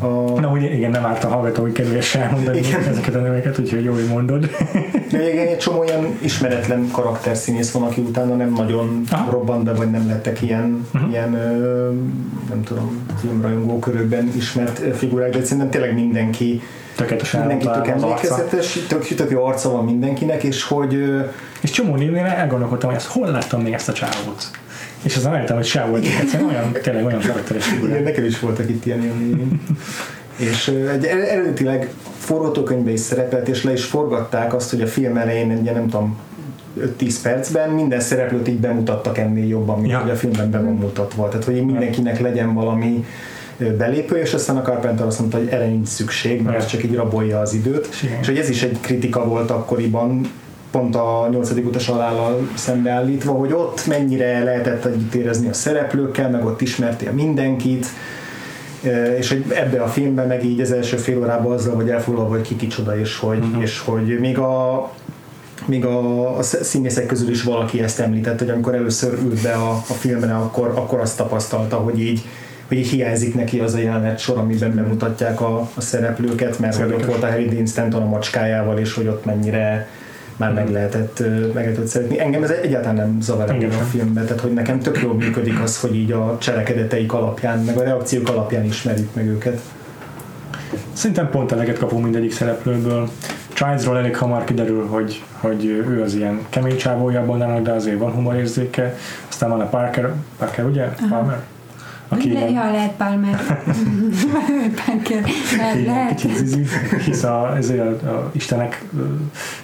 A, 0.00 0.40
Na, 0.40 0.48
ugye 0.50 0.74
igen, 0.74 0.90
nem 0.90 1.04
árt 1.04 1.24
a 1.24 1.28
hallgatói 1.28 1.72
kedves 1.72 2.14
elmondani 2.14 2.58
Igen. 2.58 2.82
ezeket 2.82 3.14
a 3.14 3.18
neveket, 3.18 3.58
úgyhogy 3.58 3.84
jó, 3.84 3.92
hogy 3.92 4.06
mondod. 4.08 4.48
de 5.10 5.32
igen, 5.32 5.46
egy 5.46 5.58
csomó 5.58 5.82
ilyen 5.84 6.06
ismeretlen 6.22 6.88
karakterszínész 6.92 7.70
van, 7.70 7.82
aki 7.82 8.00
utána 8.00 8.34
nem 8.34 8.52
nagyon 8.52 9.02
Aha. 9.10 9.30
robbant 9.30 9.64
be, 9.64 9.72
vagy 9.72 9.90
nem 9.90 10.06
lettek 10.06 10.42
ilyen, 10.42 10.86
Mhm. 10.92 11.10
ilyen 11.10 11.30
nem 12.48 12.62
tudom, 12.64 13.06
filmrajongó 13.20 13.78
körökben 13.78 14.32
ismert 14.36 14.96
figurák, 14.96 15.30
de 15.32 15.42
szerintem 15.44 15.70
tényleg 15.70 15.94
mindenki 15.94 16.62
Tökéletesen 16.98 17.40
mindenki 17.40 17.66
tök 17.74 17.86
emlékezetes, 17.86 18.78
tök, 18.88 19.06
tök 19.06 19.30
jó 19.30 19.44
arca 19.44 19.70
van 19.70 19.84
mindenkinek, 19.84 20.42
és 20.42 20.62
hogy 20.62 21.04
És 21.60 21.70
csomó 21.70 21.94
névnél 21.94 22.24
elgondolkodtam, 22.24 22.88
hogy 22.88 22.98
ezt 22.98 23.08
hol 23.08 23.30
láttam 23.30 23.62
még 23.62 23.72
ezt 23.72 23.88
a 23.88 23.92
csávót. 23.92 24.50
És 25.02 25.16
aztán 25.16 25.32
rájöttem, 25.32 25.56
hogy 25.56 25.66
se 25.66 25.84
volt. 25.84 26.04
Egyszerűen 26.20 26.50
olyan, 26.50 26.72
tényleg 26.82 27.04
olyan 27.04 27.20
karakteres 27.20 27.66
igen, 27.66 27.78
figura. 27.80 28.00
nekem 28.00 28.24
is 28.24 28.40
voltak 28.40 28.68
itt 28.68 28.86
ilyen 28.86 29.02
élményeim. 29.04 29.62
és 30.36 30.68
egy 30.68 31.04
er- 31.04 31.28
eredetileg 31.28 31.88
forgatókönyvbe 32.18 32.90
is 32.90 33.00
szerepelt, 33.00 33.48
és 33.48 33.62
le 33.64 33.72
is 33.72 33.84
forgatták 33.84 34.54
azt, 34.54 34.70
hogy 34.70 34.82
a 34.82 34.86
film 34.86 35.16
elején 35.16 35.50
egy 35.50 35.62
nem 35.62 35.88
tudom, 35.88 36.18
5-10 36.98 37.14
percben 37.22 37.70
minden 37.70 38.00
szereplőt 38.00 38.48
így 38.48 38.58
bemutattak 38.58 39.18
ennél 39.18 39.46
jobban, 39.48 39.78
mint 39.78 39.92
Ja. 39.92 39.98
hogy 39.98 40.10
a 40.10 40.16
filmben 40.16 40.50
be 40.50 40.60
van 40.60 40.74
mutatva. 40.74 41.28
Tehát, 41.28 41.44
hogy 41.44 41.64
mindenkinek 41.64 42.20
legyen 42.20 42.54
valami 42.54 43.04
belépő, 43.76 44.16
és 44.16 44.34
aztán 44.34 44.56
a 44.56 44.62
Carpenter 44.62 45.06
azt 45.06 45.18
mondta, 45.18 45.38
hogy 45.38 45.48
erre 45.48 45.66
nincs 45.66 45.88
szükség, 45.88 46.42
mert 46.42 46.56
ez 46.56 46.66
csak 46.66 46.84
így 46.84 46.94
rabolja 46.94 47.40
az 47.40 47.54
időt. 47.54 47.88
Igen. 48.02 48.18
És 48.20 48.26
hogy 48.26 48.38
ez 48.38 48.48
is 48.48 48.62
egy 48.62 48.80
kritika 48.80 49.24
volt 49.24 49.50
akkoriban, 49.50 50.30
pont 50.70 50.96
a 50.96 51.28
nyolcadik 51.30 51.66
utas 51.66 51.86
halállal 51.86 52.48
szembeállítva, 52.54 53.32
hogy 53.32 53.52
ott 53.52 53.86
mennyire 53.86 54.44
lehetett 54.44 54.84
együtt 54.84 55.14
érezni 55.14 55.48
a 55.48 55.52
szereplőkkel, 55.52 56.30
meg 56.30 56.44
ott 56.44 56.60
ismertél 56.60 57.12
mindenkit, 57.12 57.86
és 59.18 59.28
hogy 59.28 59.44
ebbe 59.48 59.82
a 59.82 59.86
filmben 59.86 60.26
meg 60.26 60.44
így 60.44 60.60
az 60.60 60.72
első 60.72 60.96
fél 60.96 61.18
órában 61.18 61.52
azzal, 61.52 61.74
hogy 61.74 61.90
elfoglalva, 61.90 62.30
hogy 62.30 62.42
ki 62.42 62.56
kicsoda, 62.56 62.98
és 62.98 63.18
hogy, 63.18 63.38
uh-huh. 63.38 63.62
és 63.62 63.80
hogy 63.80 64.18
még 64.20 64.38
a 64.38 64.90
még 65.64 65.84
a, 65.84 66.36
a 66.36 66.42
színészek 66.42 67.06
közül 67.06 67.30
is 67.30 67.42
valaki 67.42 67.82
ezt 67.82 68.00
említett, 68.00 68.38
hogy 68.38 68.50
amikor 68.50 68.74
először 68.74 69.12
ült 69.12 69.42
be 69.42 69.52
a, 69.52 69.70
a 69.70 69.92
filmre, 69.92 70.34
akkor, 70.34 70.72
akkor 70.74 71.00
azt 71.00 71.16
tapasztalta, 71.16 71.76
hogy 71.76 72.00
így, 72.00 72.22
hogy 72.68 72.76
így 72.76 72.88
hiányzik 72.88 73.34
neki 73.34 73.58
az 73.58 73.74
a 73.74 73.78
jelenet 73.78 74.18
sor, 74.18 74.38
amiben 74.38 74.74
bemutatják 74.74 75.40
a, 75.40 75.70
a 75.74 75.80
szereplőket, 75.80 76.58
mert 76.58 76.76
hogy 76.76 76.92
ott 76.92 77.04
volt 77.04 77.22
a 77.22 77.26
Harry 77.26 77.48
Dean 77.48 77.66
Stanton 77.66 78.02
a 78.02 78.06
macskájával, 78.06 78.78
és 78.78 78.94
hogy 78.94 79.06
ott 79.06 79.24
mennyire 79.24 79.88
már 80.36 80.52
meg 80.52 80.70
lehetett, 80.70 81.22
meg 81.54 81.64
lehetett 81.64 81.86
szeretni. 81.86 82.20
Engem 82.20 82.42
ez 82.42 82.50
egyáltalán 82.50 82.96
nem 82.96 83.20
zavar 83.20 83.50
Engem 83.50 83.70
a 83.70 83.82
filmben, 83.82 84.24
tehát 84.24 84.40
hogy 84.40 84.52
nekem 84.52 84.78
tök 84.78 85.00
jól 85.02 85.14
működik 85.14 85.60
az, 85.62 85.80
hogy 85.80 85.96
így 85.96 86.12
a 86.12 86.36
cselekedeteik 86.40 87.12
alapján, 87.12 87.58
meg 87.58 87.76
a 87.76 87.82
reakciók 87.82 88.28
alapján 88.28 88.64
ismerjük 88.64 89.14
meg 89.14 89.26
őket. 89.26 89.60
Szerintem 90.92 91.30
pont 91.30 91.52
eleget 91.52 91.78
kapunk 91.78 92.02
mindegyik 92.02 92.32
szereplőből. 92.32 93.08
Childsról 93.52 93.98
elég 93.98 94.16
hamar 94.16 94.44
kiderül, 94.44 94.86
hogy, 94.86 95.22
hogy 95.40 95.64
ő 95.64 96.02
az 96.02 96.14
ilyen 96.14 96.46
kemény 96.48 96.76
csávója 96.76 97.24
Bondának, 97.24 97.62
de 97.62 97.72
azért 97.72 97.98
van 97.98 98.12
humorérzéke. 98.12 98.96
Aztán 99.28 99.50
van 99.50 99.60
a 99.60 99.68
Parker, 99.68 100.12
Parker 100.38 100.64
ugye? 100.64 100.84
Palmer? 101.10 101.42
Aki 102.08 102.32
Le, 102.32 102.50
ja, 102.50 102.70
lehet 102.70 102.92
Palmer. 102.96 103.36
Parker. 104.86 105.24
Lehet, 105.56 105.86
lehet. 105.86 106.14
kicsit 106.14 106.36
zizi, 106.36 106.64
hisz 107.04 107.22
a, 107.22 107.54
ezért 107.56 108.02
a, 108.02 108.08
a 108.08 108.30
Istenek 108.32 108.84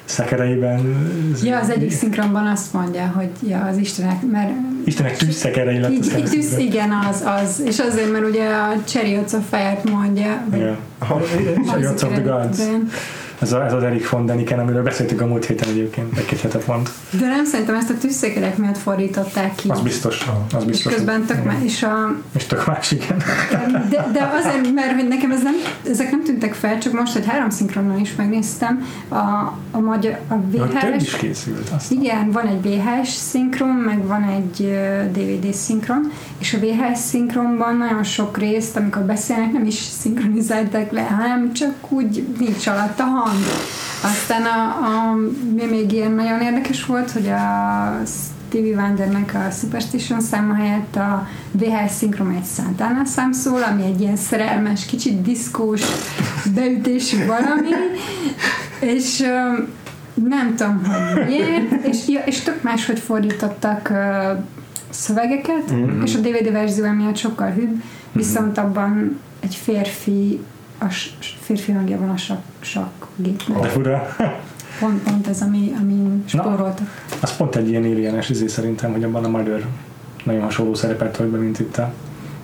szekereiben 0.05 0.81
Ja, 1.43 1.59
az 1.59 1.71
egyik 1.71 1.91
szinkronban 1.91 2.47
azt 2.47 2.73
mondja, 2.73 3.13
hogy 3.17 3.29
ja, 3.49 3.65
az 3.65 3.77
Istenek, 3.77 4.23
mert 4.31 4.51
Istenek 4.85 5.17
tűzszekerei 5.17 5.79
lett 5.79 5.91
így, 5.91 6.15
így 6.19 6.31
tűz, 6.31 6.59
igen, 6.59 6.91
az, 7.11 7.25
az. 7.43 7.63
És 7.67 7.79
azért, 7.79 8.13
mert 8.13 8.25
ugye 8.25 8.45
a 8.49 8.75
Chariots 8.85 9.33
of 9.33 9.43
Fire-t 9.51 9.91
mondja, 9.91 10.45
Igen. 10.55 10.77
Chariots 11.67 12.03
of 12.03 12.13
the 12.13 12.21
Gods. 12.21 12.59
Ez, 13.39 13.53
a, 13.53 13.65
ez 13.65 13.73
az 13.73 13.83
Erik 13.83 14.11
von 14.11 14.27
Deniken, 14.27 14.59
amiről 14.59 14.83
beszéltünk 14.83 15.21
a 15.21 15.27
múlt 15.27 15.45
héten 15.45 15.69
egyébként, 15.69 16.19
egy-két 16.19 16.41
hetet 16.41 16.67
mond. 16.67 16.89
De 17.11 17.27
nem 17.27 17.45
szerintem 17.45 17.75
ezt 17.75 17.91
a 17.91 17.95
tűzszekerek 18.01 18.57
miatt 18.57 18.79
fordították 18.79 19.55
ki. 19.55 19.69
Az 19.69 19.81
biztos, 19.81 20.27
az 20.55 20.61
és 20.61 20.67
biztos. 20.67 20.95
közben 20.95 21.25
tök 21.25 21.45
más, 21.45 21.57
és 21.63 21.83
a, 21.83 22.17
És 22.37 22.47
tök 22.47 22.67
más, 22.67 22.91
igen. 22.91 23.17
de, 23.91 24.09
de 24.13 24.31
azért, 24.41 24.75
mert 24.75 24.93
hogy 24.95 25.09
nekem 25.09 25.31
ez 25.31 25.43
nem, 25.43 25.55
ezek 25.91 26.11
nem 26.11 26.23
tűntek 26.25 26.55
fel, 26.55 26.79
csak 26.79 26.93
most, 26.93 27.13
hogy 27.13 27.27
három 27.27 27.51
szinkronnal 27.51 27.99
is 27.99 28.15
megnéztem, 28.15 28.87
a, 29.09 29.17
a 29.71 29.79
magyar, 29.79 30.19
a 30.29 30.35
Hogy 30.35 30.79
több 30.81 30.95
is 31.01 31.13
VHS, 31.13 31.17
készült. 31.17 31.69
Azt. 31.77 31.93
igen, 31.93 32.31
van 32.31 32.47
egy 32.47 32.63
VHS 32.63 33.09
szinkron, 33.09 33.69
meg 33.69 34.07
van 34.07 34.23
egy 34.23 34.79
DVD 35.13 35.53
szinkron, 35.53 36.13
és 36.39 36.55
a 36.55 36.59
VHS 36.59 36.99
szinkronban 36.99 37.77
nagyon 37.77 38.05
sok 38.05 38.39
részt, 38.39 38.77
amikor 38.77 39.03
beszélnek, 39.03 39.53
nem 39.53 39.65
is 39.67 39.75
szinkronizálták 39.75 40.93
le, 40.93 41.03
hanem 41.03 41.53
csak 41.53 41.73
úgy 41.89 42.27
nincs 42.39 42.67
alatt 42.67 43.01
a 43.01 43.03
hang. 43.03 43.34
Aztán 44.03 44.43
a, 44.43 44.65
a, 44.87 45.15
mi 45.55 45.65
még 45.65 45.93
ilyen 45.93 46.11
nagyon 46.11 46.41
érdekes 46.41 46.87
volt, 46.87 47.11
hogy 47.11 47.29
a 47.29 48.03
Stevie 48.07 48.77
Wondernek 48.77 49.35
a 49.35 49.51
Superstition 49.51 50.21
száma 50.21 50.55
helyett 50.55 50.97
a 50.97 51.27
VHS 51.53 51.91
szinkron 51.93 52.31
egy 52.31 52.47
Santana 52.55 53.05
szám 53.05 53.33
szól, 53.33 53.63
ami 53.63 53.83
egy 53.85 54.01
ilyen 54.01 54.17
szerelmes, 54.17 54.87
kicsit 54.87 55.23
diszkós 55.23 55.83
beütésű 56.55 57.27
valami, 57.27 57.69
és 58.81 59.19
nem 60.15 60.55
tudom, 60.57 60.85
hogy 60.85 61.25
miért, 61.27 61.87
és, 61.87 61.99
és 62.25 62.41
tök 62.41 62.63
máshogy 62.63 62.99
fordítottak 62.99 63.89
ö, 63.89 64.33
szövegeket, 64.91 65.71
Mhm. 65.71 66.03
és 66.03 66.15
a 66.15 66.19
DVD 66.19 66.53
verzió 66.53 66.85
emiatt 66.85 67.17
sokkal 67.17 67.51
hűbb, 67.51 67.83
viszont 68.13 68.59
abban 68.59 69.21
egy 69.41 69.55
férfi 69.55 70.41
a 70.85 70.91
férfi 71.41 71.73
hangja 71.73 71.99
van 71.99 72.09
a 72.09 72.17
sak, 72.17 72.39
sakgépnek. 72.61 73.61
De 73.61 73.69
fura. 73.69 74.17
Pont, 74.81 75.03
pont 75.03 75.27
ez, 75.27 75.41
ami, 75.43 75.73
ami 75.81 76.23
spóroltak. 76.27 77.05
Az 77.21 77.37
pont 77.37 77.57
egy 77.57 77.69
ilyen 77.69 77.83
alienes 77.83 78.29
izé 78.29 78.47
szerintem, 78.47 78.93
hogy 78.93 79.05
abban 79.05 79.25
a 79.25 79.29
Mother 79.29 79.67
nagyon 80.25 80.43
hasonló 80.43 80.75
szerepet 80.75 81.17
tölt 81.17 81.29
be, 81.29 81.39
mint 81.39 81.59
itt 81.61 81.77
a 81.77 81.93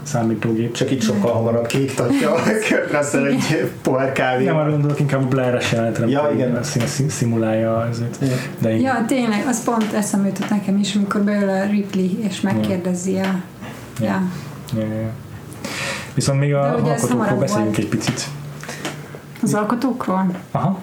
számítógép. 0.03 0.72
Csak 0.72 0.91
itt 0.91 1.03
sokkal 1.03 1.32
hamarabb 1.32 1.66
kiiktatja 1.66 2.30
Kurt 2.68 2.91
Russell 2.93 3.24
egy 3.26 3.70
pohár 3.82 4.12
kávé. 4.12 4.45
Nem 4.45 4.57
arra 4.57 4.70
gondolok, 4.70 5.01
inkább 5.01 5.22
a 5.24 5.28
Blair-es 5.28 5.72
jelenetre, 5.72 6.07
Ja, 6.07 6.30
igen. 6.34 6.62
szín- 6.62 6.86
szín- 6.86 7.11
szimulálja 7.11 7.86
ezért. 7.91 8.16
Ja. 8.20 8.26
De 8.59 8.70
igen. 8.76 8.80
Ja, 8.97 9.05
tényleg, 9.07 9.45
az 9.49 9.64
pont 9.64 9.93
eszembe 9.93 10.28
jutott 10.28 10.51
nekem 10.51 10.78
is, 10.78 10.95
amikor 10.95 11.20
beül 11.20 11.49
a 11.49 11.64
Ripley, 11.64 12.18
és 12.28 12.41
megkérdezi 12.41 13.16
a... 13.16 13.41
Ja. 14.01 14.22
Ja, 14.76 14.80
ja, 14.80 15.01
ja. 15.01 15.11
Viszont 16.15 16.41
még 16.41 16.55
a 16.55 16.75
alkotókról 16.75 17.39
beszéljünk 17.39 17.79
egy 17.79 17.89
picit. 17.89 18.29
Az 19.43 19.55
alkotókról? 19.55 20.27
Aha. 20.51 20.79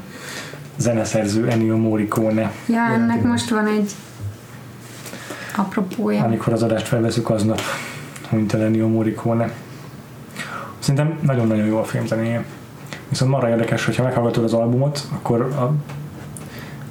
Zeneszerző 0.77 1.47
Ennio 1.47 1.77
Morricone. 1.77 2.51
Ja, 2.67 2.81
ennek 2.93 3.23
most 3.23 3.49
van 3.49 3.67
egy 3.67 3.91
apropója. 5.55 6.23
Amikor 6.23 6.53
az 6.53 6.63
adást 6.63 6.87
felveszünk, 6.87 7.29
aznap 7.29 7.61
hunyt 8.29 8.53
el 8.53 8.61
Ennio 8.61 8.87
Morricone. 8.87 9.51
Szerintem 10.79 11.19
nagyon-nagyon 11.21 11.65
jó 11.65 11.77
a 11.77 11.83
film 11.83 12.05
zenéje. 12.05 12.45
Viszont 13.09 13.31
marra 13.31 13.49
érdekes, 13.49 13.85
hogyha 13.85 14.03
meghallgatod 14.03 14.43
az 14.43 14.53
albumot, 14.53 15.07
akkor 15.13 15.41
a, 15.41 15.73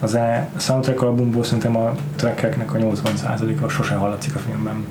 az 0.01 0.14
e 0.14 0.49
soundtrack 0.59 1.03
albumból 1.03 1.45
szerintem 1.45 1.76
a 1.76 1.95
trackeknek 2.16 2.74
a 2.74 2.78
80%-a 2.78 3.68
sose 3.68 3.95
hallatszik 3.95 4.34
a 4.34 4.39
filmben. 4.39 4.87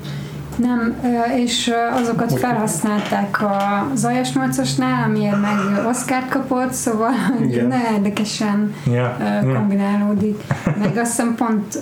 Nem, 0.56 0.96
és 1.36 1.72
azokat 1.94 2.40
felhasználták 2.40 3.42
a 3.42 3.88
Zajas 3.94 4.32
8-asnál, 4.34 5.06
amiért 5.06 5.42
meg 5.42 5.86
Oscar 5.88 6.26
kapott, 6.30 6.74
szóval 6.74 7.12
Igen. 7.42 7.68
nagyon 7.68 7.94
érdekesen 7.94 8.74
ja. 8.94 9.18
kombinálódik. 9.54 10.44
Meg 10.80 10.98
azt 10.98 11.10
hiszem 11.10 11.36
pont 11.36 11.80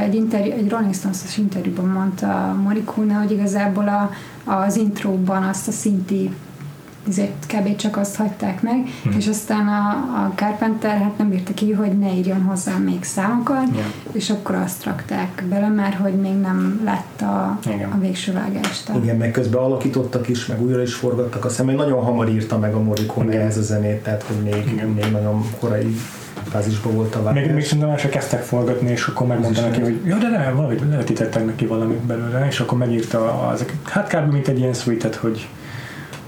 egy, 0.00 0.14
interjú, 0.14 0.52
egy 0.52 0.68
Rolling 0.68 0.94
Stones-os 0.94 1.36
interjúban 1.36 1.88
mondta 1.88 2.56
Morricone, 2.62 3.14
hogy 3.14 3.30
igazából 3.30 3.88
a, 3.88 4.10
az 4.50 4.76
intróban 4.76 5.42
azt 5.42 5.68
a 5.68 5.72
szinti 5.72 6.30
ezért 7.08 7.46
kb. 7.46 7.76
csak 7.76 7.96
azt 7.96 8.16
hagyták 8.16 8.62
meg, 8.62 8.74
Mhm. 9.04 9.16
és 9.16 9.26
aztán 9.28 9.68
a, 9.68 9.88
a 10.24 10.32
Carpenter 10.34 10.98
hát 10.98 11.18
nem 11.18 11.28
bírta 11.28 11.54
ki, 11.54 11.72
hogy 11.72 11.98
ne 11.98 12.12
írjon 12.12 12.42
hozzá 12.42 12.76
még 12.76 13.04
számokat, 13.04 13.66
Ja. 13.76 13.84
és 14.12 14.30
akkor 14.30 14.54
azt 14.54 14.84
rakták 14.84 15.44
bele, 15.48 15.68
mert 15.68 15.94
hogy 15.96 16.14
még 16.14 16.34
nem 16.40 16.80
látta 16.84 17.58
Igen. 17.66 17.90
a 17.90 17.98
végső 17.98 18.32
vágást. 18.32 18.90
Igen, 19.02 19.16
meg 19.16 19.30
közben 19.30 19.62
alakítottak 19.62 20.28
is, 20.28 20.46
meg 20.46 20.62
újra 20.62 20.82
is 20.82 20.94
forgattak. 20.94 21.44
Azt 21.44 21.50
hiszem, 21.56 21.66
hogy 21.66 21.76
nagyon 21.76 22.02
hamar 22.02 22.28
írta 22.28 22.58
meg 22.58 22.74
a 22.74 22.82
Morricone 22.82 23.32
ehhez 23.40 23.56
a 23.56 23.62
zenét, 23.62 24.02
tehát 24.02 24.22
hogy 24.22 24.36
még, 24.42 24.72
Igen. 24.72 24.88
még 24.88 25.12
nagyon 25.12 25.44
korai 25.60 25.96
fázisban 26.48 26.94
volt 26.94 27.14
a 27.14 27.22
vágás. 27.22 27.44
Még, 27.44 27.54
még 27.54 27.64
szerintem 27.64 27.88
el 27.88 27.96
kezdtek 28.08 28.42
forgatni, 28.42 28.90
és 28.90 29.06
akkor 29.06 29.26
megmondta 29.26 29.60
Ez 29.60 29.66
neki, 29.66 29.80
hogy 29.80 30.00
ja, 30.04 30.16
de 30.16 30.28
nem, 30.28 30.54
valahogy 30.56 30.82
levetítettek 30.90 31.46
neki 31.46 31.66
valamit 31.66 31.98
belőle, 31.98 32.46
és 32.46 32.60
akkor 32.60 32.78
megírta 32.78 33.50
ezek, 33.54 33.74
hát 33.82 34.08
kb. 34.14 34.32
mint 34.32 34.48
egy 34.48 34.58
ilyen 34.58 34.72
suite 34.72 35.08
hogy 35.20 35.48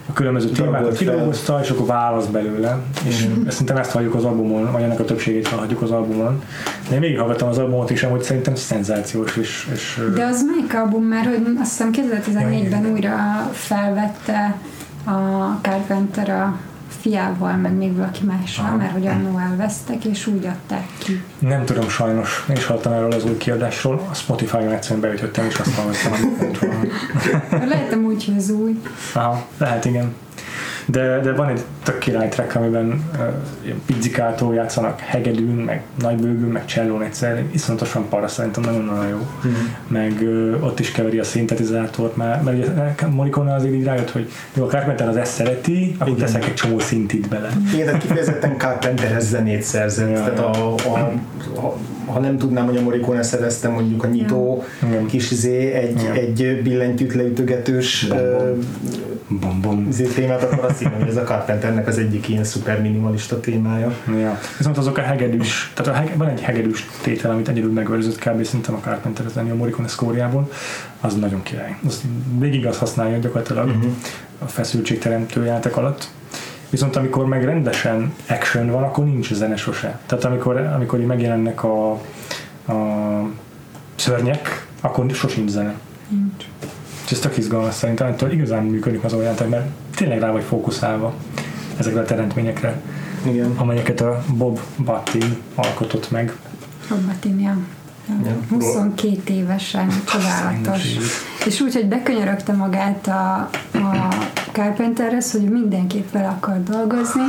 a 0.09 0.13
különböző 0.13 0.49
témákat 0.49 0.97
kidolgozta, 0.97 1.61
és 1.63 1.71
akkor 1.71 1.87
válasz 1.87 2.27
belőle. 2.27 2.79
És 3.07 3.27
Mhm. 3.27 3.47
ezt 3.47 3.51
szerintem 3.53 3.77
ezt 3.77 3.91
halljuk 3.91 4.15
az 4.15 4.25
albumon, 4.25 4.73
vagy 4.73 4.83
ennek 4.83 5.01
a 5.01 5.05
többségét 5.05 5.49
hallhatjuk 5.49 5.83
az 5.83 5.91
albumon. 5.91 6.43
De 6.89 6.95
én 6.95 7.01
végighallgattam 7.01 7.49
az 7.49 7.59
albumot 7.59 7.91
is, 7.91 8.03
amúgy 8.03 8.23
szerintem 8.23 8.55
szenzációs, 8.55 9.37
és, 9.37 9.69
és 9.75 10.01
De 10.15 10.25
az 10.25 10.43
melyik 10.45 10.75
album? 10.75 11.05
Mert 11.05 11.27
hogy 11.27 11.43
azt 11.61 11.71
hiszem 11.71 11.91
Ja, 11.95 12.03
2014-ben 12.03 12.81
igen. 12.81 12.93
újra 12.93 13.17
felvette 13.53 14.55
a 15.07 15.11
Carpenter 15.63 16.29
a 16.31 16.57
fiával, 17.09 17.57
meg 17.57 17.73
még 17.73 17.97
valaki 17.97 18.25
mással, 18.25 18.65
Aha. 18.65 18.77
mert 18.77 18.93
hogy 18.93 19.07
annó 19.07 19.39
elvesztek, 19.39 20.05
és 20.05 20.27
úgy 20.27 20.47
adták 20.47 20.87
ki. 20.99 21.23
nem 21.39 21.65
tudom 21.65 21.89
sajnos, 21.89 22.47
én 22.51 22.57
is 22.57 22.65
hallottam 22.67 22.93
erről 22.93 23.13
az 23.13 23.25
új 23.25 23.37
kiadásról, 23.37 24.07
a 24.11 24.15
Spotify-on 24.15 24.73
egyszerűen 24.73 25.01
beütöttem, 25.01 25.47
és 25.47 25.59
azt 25.59 25.75
hallottam, 25.75 26.13
amit. 26.13 26.93
Lehetem 27.69 28.05
úgy, 28.05 28.25
hogy 28.25 28.37
az 28.37 28.51
új. 28.51 28.81
Aha, 29.15 29.47
lehet 29.59 29.85
igen. 29.85 30.15
De, 30.91 31.21
de 31.21 31.33
van 31.33 31.49
egy 31.49 31.61
tök 31.83 31.99
király 31.99 32.29
track, 32.29 32.55
amiben 32.55 33.05
uh, 33.13 33.75
pizzikától 33.87 34.55
játszanak 34.55 35.01
hegedűn, 35.01 35.55
meg 35.55 35.83
nagybőgőn, 36.01 36.49
meg 36.49 36.65
csellón 36.65 37.03
egyszer. 37.03 37.45
Iszonyatosan 37.51 38.09
para, 38.09 38.29
szerintem 38.29 38.63
nagyon-nagyon 38.63 39.09
jó. 39.09 39.17
Mhm. 39.17 39.55
Meg 39.89 40.19
uh, 40.21 40.65
ott 40.65 40.81
is 40.81 40.91
keveri 40.91 41.19
a 41.19 41.25
szintetizátort, 41.25 42.17
mert, 42.17 42.45
mert 42.45 42.57
ugye 42.57 43.07
Morricone 43.11 43.55
azért 43.55 43.75
így 43.75 43.85
rájött, 43.85 44.11
hogy 44.11 44.31
jó, 44.55 44.65
a 44.65 44.67
Carpenter 44.67 45.09
az 45.09 45.17
ezt 45.17 45.33
szereti, 45.33 45.95
akkor 45.99 46.13
Igen. 46.13 46.27
teszek 46.27 46.45
egy 46.45 46.55
csomó 46.55 46.79
szintit 46.79 47.29
bele. 47.29 47.49
Igen, 47.75 47.99
kifejezetten 47.99 48.59
Carpenterhez 48.59 49.29
zenét 49.29 49.63
szerzett. 49.63 50.11
Ja, 50.11 50.15
tehát 50.15 50.39
a, 50.39 50.75
a, 50.75 51.13
ha, 51.55 51.79
ha 52.07 52.21
nem 52.21 52.39
tudnám, 52.39 52.67
hogy 52.67 52.77
a 52.77 52.81
Morricone 52.81 53.23
szerezte 53.23 53.69
mondjuk 53.69 54.05
a 54.05 54.07
nyitó 54.07 54.65
Igen. 54.89 55.07
kis 55.07 55.31
izé, 55.31 55.73
egy, 55.73 56.01
Igen. 56.01 56.13
egy 56.13 56.61
billentyűt 56.63 57.15
leütögetős 57.15 58.09
Bom, 59.29 59.61
bom. 59.61 59.89
Témát, 60.15 60.43
akkor 60.43 60.65
azt 60.65 60.79
hiszem, 60.79 60.93
hogy 60.99 61.09
ez 61.09 61.17
a 61.17 61.23
Carpenternek 61.23 61.87
az 61.87 61.99
egyik 61.99 62.29
ilyen 62.29 62.45
szuper 62.45 62.81
minimalista 62.81 63.41
témája. 63.41 63.93
Ja. 64.21 64.39
Viszont 64.57 64.79
azok 64.79 64.99
a 64.99 65.01
hegedűs, 65.01 65.73
tehát 65.75 65.93
a 65.93 65.97
hege, 65.97 66.15
van 66.17 66.29
egy 66.29 66.41
hegedűs 66.41 66.87
tétel, 67.03 67.31
amit 67.31 67.49
egyedül 67.49 67.73
megőrzött 67.73 68.19
kb. 68.19 68.45
szinten 68.45 68.75
a 68.75 68.81
Carpenter 68.81 69.27
az 69.27 69.37
a 69.37 69.43
Morricone 69.55 69.89
szkóriából, 69.89 70.51
az 71.01 71.15
nagyon 71.15 71.43
király. 71.43 71.77
Az 71.87 72.03
végig 72.39 72.67
azt 72.67 72.79
használja 72.79 73.19
gyakorlatilag 73.19 73.67
Mhm. 73.69 73.87
a 74.39 74.45
feszültségteremtő 74.47 75.45
játék 75.45 75.77
alatt. 75.77 76.09
Viszont 76.71 76.97
amikor 76.97 77.27
meg 77.27 77.45
rendesen 77.45 78.15
action 78.29 78.71
van, 78.71 78.83
akkor 78.83 79.05
nincs 79.05 79.33
zene 79.35 79.57
sose. 79.57 79.99
Tehát 80.07 80.25
amikor, 80.25 80.57
amikor 80.57 81.01
így 81.01 81.07
megjelennek 81.07 81.65
a, 81.65 81.91
a 81.93 82.03
szörnyek, 83.97 84.67
akkor 84.81 85.11
sosincs 85.13 85.51
zene. 85.51 85.75
Nincs. 86.09 86.45
És 87.09 87.15
ez 87.15 87.21
tök 87.21 87.37
izgalmas 87.37 87.75
szerintem, 87.75 88.07
ettől 88.07 88.33
igazán 88.33 88.65
működik 88.65 89.05
az 89.05 89.13
olyan, 89.13 89.35
mert 89.51 89.67
tényleg 89.97 90.21
rá 90.21 90.31
vagy 90.31 90.43
fókuszálva 90.43 91.15
ezekre 91.77 92.01
a 92.01 92.05
teremtményekre 92.05 92.81
Igen. 93.27 93.55
amelyeket 93.57 94.01
a 94.01 94.25
Bob 94.37 94.61
Battin 94.85 95.37
alkotott 95.55 96.11
meg. 96.11 96.37
Robbatin, 96.89 97.41
ja. 97.41 97.57
Ja. 98.25 98.37
22 98.51 99.33
évesen, 99.33 99.89
csodálatos. 100.05 100.83
És 101.47 101.61
úgy, 101.61 101.75
hogy 101.75 101.87
bekönyörögte 101.87 102.53
magát 102.53 103.07
a, 103.07 103.49
a 103.73 104.09
Carpenterhez, 104.53 105.33
hogy 105.33 105.49
mindenképp 105.49 106.13
vele 106.13 106.29
akar 106.29 106.63
dolgozni, 106.63 107.23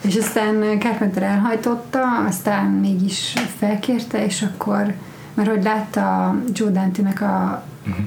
és 0.00 0.16
aztán 0.16 0.78
Carpenter 0.78 1.22
elhajtotta, 1.22 2.00
aztán 2.26 2.66
mégis 2.66 3.34
felkérte, 3.58 4.24
és 4.24 4.42
akkor, 4.42 4.94
mert 5.34 5.48
hogy 5.48 5.62
látta 5.62 6.34
Joe 6.52 6.70
Dante-nek 6.70 7.20
a 7.20 7.62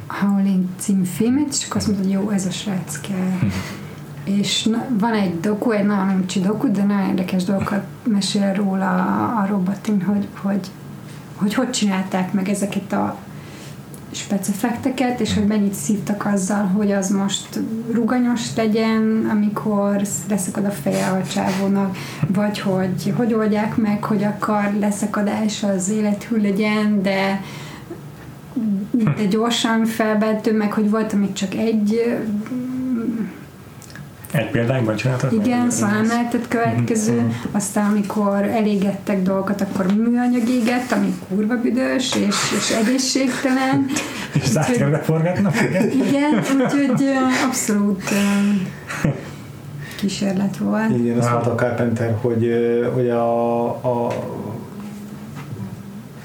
Howling 0.07 0.65
című 0.77 1.03
filmet, 1.03 1.47
és 1.49 1.65
akkor 1.65 1.77
azt 1.77 1.87
mondta, 1.87 2.05
hogy 2.05 2.13
jó, 2.13 2.29
ez 2.29 2.45
a 2.45 2.51
srác 2.51 3.01
kell. 3.01 3.49
És 4.23 4.63
na, 4.63 4.85
van 4.99 5.13
egy 5.13 5.39
doku, 5.39 5.71
egy 5.71 5.85
nagyon 5.85 6.09
uncsi 6.09 6.39
doku, 6.39 6.71
de 6.71 6.83
nagyon 6.83 7.07
érdekes 7.07 7.43
dolgokat 7.43 7.83
mesél 8.03 8.53
róla 8.53 8.91
a 9.37 9.45
Robotin, 9.49 10.01
hogy, 10.01 10.27
hogy 10.41 10.69
hogy 11.35 11.53
hogy 11.53 11.69
csinálták 11.69 12.33
meg 12.33 12.49
ezeket 12.49 12.93
a 12.93 13.17
specifekteket, 14.11 15.19
és 15.19 15.33
hogy 15.33 15.45
mennyit 15.45 15.73
szívtak 15.73 16.25
azzal, 16.25 16.65
hogy 16.65 16.91
az 16.91 17.09
most 17.09 17.59
ruganyos 17.91 18.55
legyen, 18.55 19.27
amikor 19.31 20.01
leszakad 20.29 20.65
a 20.65 20.69
feje 20.69 21.07
a 21.07 21.27
csávónak, 21.27 21.97
vagy 22.27 22.59
hogy 22.59 23.13
hogy 23.15 23.33
oldják 23.33 23.75
meg, 23.75 24.03
hogy 24.03 24.23
akar 24.23 24.73
leszakadás 24.79 25.63
az 25.63 25.89
élethű 25.89 26.41
legyen, 26.41 27.01
de 27.01 27.41
de 28.91 29.25
gyorsan 29.29 29.85
felbentő, 29.85 30.57
meg 30.57 30.73
hogy 30.73 30.89
volt, 30.89 31.13
amit 31.13 31.35
csak 31.35 31.53
egy 31.53 32.01
egy 34.35 34.49
példányban 34.49 34.95
csináltad? 34.95 35.33
Igen, 35.33 35.69
szóval 35.69 35.95
nem 35.95 36.07
lehetett 36.07 36.47
következő. 36.47 37.13
Mm-hmm. 37.13 37.29
Aztán, 37.51 37.91
amikor 37.91 38.43
elégettek 38.43 39.21
dolgokat, 39.21 39.61
akkor 39.61 39.85
műanyag 39.93 40.49
égett, 40.49 40.91
ami 40.91 41.13
kurva 41.29 41.55
büdös 41.61 42.15
és, 42.15 42.35
és 42.57 42.71
egészségtelen. 42.71 43.85
és 44.41 44.47
zászlóra 44.47 44.97
forgatnak? 44.97 45.55
Igen, 45.61 45.89
igen 45.89 46.33
úgyhogy 46.33 47.05
abszolút 47.47 48.03
kísérlet 49.97 50.57
volt. 50.57 50.97
Igen, 50.97 51.17
azt 51.17 51.31
mondta 51.31 51.51
a 51.51 51.55
Carpenter, 51.55 52.15
hogy, 52.21 52.51
hogy 52.93 53.09
a, 53.09 53.65
a 53.67 54.07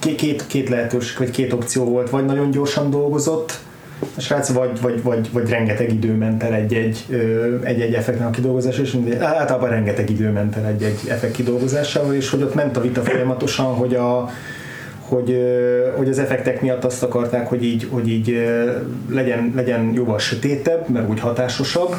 két, 0.01 0.47
két 0.47 0.69
lehetőség, 0.69 1.19
vagy 1.19 1.31
két 1.31 1.53
opció 1.53 1.85
volt, 1.85 2.11
vagy 2.11 2.25
nagyon 2.25 2.51
gyorsan 2.51 2.91
dolgozott, 2.91 3.59
a 4.17 4.21
srác 4.21 4.53
vagy, 4.53 4.81
vagy, 4.81 5.03
vagy, 5.03 5.33
vagy 5.33 5.49
rengeteg 5.49 5.93
idő 5.93 6.13
ment 6.13 6.43
el 6.43 6.55
egy-egy, 6.55 7.07
egy-egy 7.63 7.95
effektnek 7.95 8.29
a 8.29 8.31
kidolgozása, 8.31 8.83
és 8.83 8.97
általában 9.21 9.69
rengeteg 9.69 10.11
idő 10.11 10.31
ment 10.31 10.57
el 10.57 10.67
egy-egy 10.67 10.99
effekt 11.09 11.33
kidolgozásával, 11.33 12.15
és 12.15 12.31
hogy 12.31 12.43
ott 12.43 12.55
ment 12.55 12.77
a 12.77 12.81
vita 12.81 13.03
folyamatosan, 13.03 13.75
hogy 13.75 13.95
a, 13.95 14.31
hogy, 15.01 15.43
hogy 15.97 16.09
az 16.09 16.19
effektek 16.19 16.61
miatt 16.61 16.85
azt 16.85 17.03
akarták, 17.03 17.49
hogy 17.49 17.65
így, 17.65 17.87
hogy 17.91 18.09
így 18.09 18.49
legyen, 19.11 19.53
legyen 19.57 19.93
jóval 19.95 20.19
sötétebb, 20.19 20.89
mert 20.89 21.09
úgy 21.09 21.21
hatásosabb, 21.21 21.95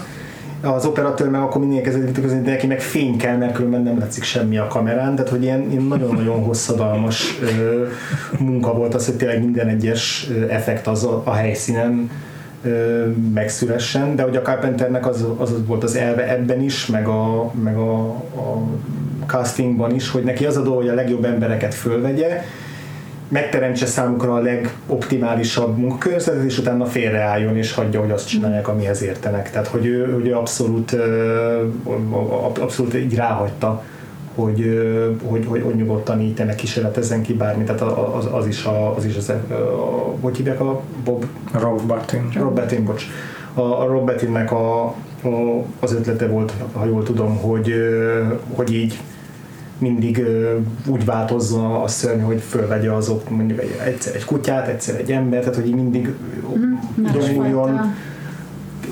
az 0.61 0.85
operatőr 0.85 1.29
meg 1.29 1.41
akkor 1.41 1.61
mindig 1.61 1.81
kezdett 1.81 2.17
hogy 2.17 2.41
neki 2.41 2.67
meg 2.67 2.81
fény 2.81 3.17
kell, 3.17 3.37
mert 3.37 3.53
különben 3.53 3.81
nem 3.81 3.99
látszik 3.99 4.23
semmi 4.23 4.57
a 4.57 4.67
kamerán, 4.67 5.15
tehát 5.15 5.31
hogy 5.31 5.43
ilyen, 5.43 5.71
ilyen 5.71 5.83
nagyon-nagyon 5.83 6.43
hosszadalmas 6.43 7.39
ö, 7.41 7.85
munka 8.39 8.73
volt 8.73 8.93
az, 8.93 9.05
hogy 9.05 9.15
tényleg 9.15 9.43
minden 9.43 9.67
egyes 9.67 10.29
effekt 10.49 10.87
az 10.87 11.03
a, 11.03 11.21
a 11.25 11.33
helyszínen 11.33 12.09
ö, 12.63 13.05
megszülessen, 13.33 14.15
de 14.15 14.23
hogy 14.23 14.35
a 14.35 14.41
Carpenternek 14.41 15.07
az, 15.07 15.25
az 15.37 15.65
volt 15.65 15.83
az 15.83 15.95
elve 15.95 16.29
ebben 16.29 16.61
is, 16.61 16.85
meg 16.85 17.07
a, 17.07 17.51
meg 17.63 17.75
a, 17.75 18.01
a 18.15 18.67
castingban 19.25 19.95
is, 19.95 20.09
hogy 20.09 20.23
neki 20.23 20.45
az 20.45 20.57
a 20.57 20.61
dolog, 20.61 20.79
hogy 20.79 20.89
a 20.89 20.93
legjobb 20.93 21.25
embereket 21.25 21.73
fölvegye, 21.73 22.43
megteremtse 23.31 23.85
számukra 23.85 24.33
a 24.33 24.39
legoptimálisabb 24.39 25.77
munkakörnyezetet, 25.77 26.43
és 26.43 26.57
utána 26.57 26.85
félreálljon 26.85 27.57
és 27.57 27.73
hagyja, 27.73 27.99
hogy 27.99 28.11
azt 28.11 28.27
csinálják, 28.27 28.67
amihez 28.67 29.01
értenek. 29.01 29.51
Tehát, 29.51 29.67
hogy 29.67 29.85
ő, 29.85 30.13
hogy 30.13 30.31
abszolút, 30.31 30.97
abszolút 32.59 32.95
így 32.95 33.15
ráhagyta, 33.15 33.83
hogy, 34.35 34.81
hogy, 35.23 35.45
hogy, 35.45 35.61
hogy 35.61 35.75
nyugodtan 35.75 36.21
így 36.21 36.33
tényleg 36.33 36.55
kísérletezzen 36.55 37.21
ki 37.21 37.33
bármit, 37.33 37.65
tehát 37.65 37.81
az, 38.15 38.27
az 38.31 38.47
is, 38.47 38.65
a, 38.65 38.95
az 38.95 39.05
is 39.05 39.15
az, 39.15 39.29
a, 39.29 39.53
a, 39.53 40.15
hogy 40.21 40.37
hívják 40.37 40.59
a 40.59 40.81
Bob? 41.03 41.25
Rob 41.51 41.81
Bartin. 41.81 42.29
Rob 42.33 42.55
Bartin, 42.55 42.85
bocs. 42.85 43.05
A, 43.53 43.61
a 43.61 43.85
Rob 43.85 44.05
Bartinnek 44.05 44.51
a, 44.51 44.83
a, 45.23 45.63
az 45.79 45.93
ötlete 45.93 46.27
volt, 46.27 46.53
ha 46.73 46.85
jól 46.85 47.03
tudom, 47.03 47.37
hogy, 47.37 47.73
hogy 48.55 48.73
így 48.73 48.99
mindig 49.81 50.25
úgy 50.87 51.05
változzon 51.05 51.75
a 51.75 51.87
szörny, 51.87 52.21
hogy 52.21 52.41
fölvegye 52.49 52.91
azok 52.91 53.29
mondjuk 53.29 53.61
egy, 53.61 53.79
egyszer 53.85 54.15
egy 54.15 54.25
kutyát, 54.25 54.67
egyszer 54.67 54.95
egy 54.95 55.11
ember, 55.11 55.39
tehát 55.39 55.55
hogy 55.55 55.75
mindig 55.75 56.13
mm, 56.57 56.73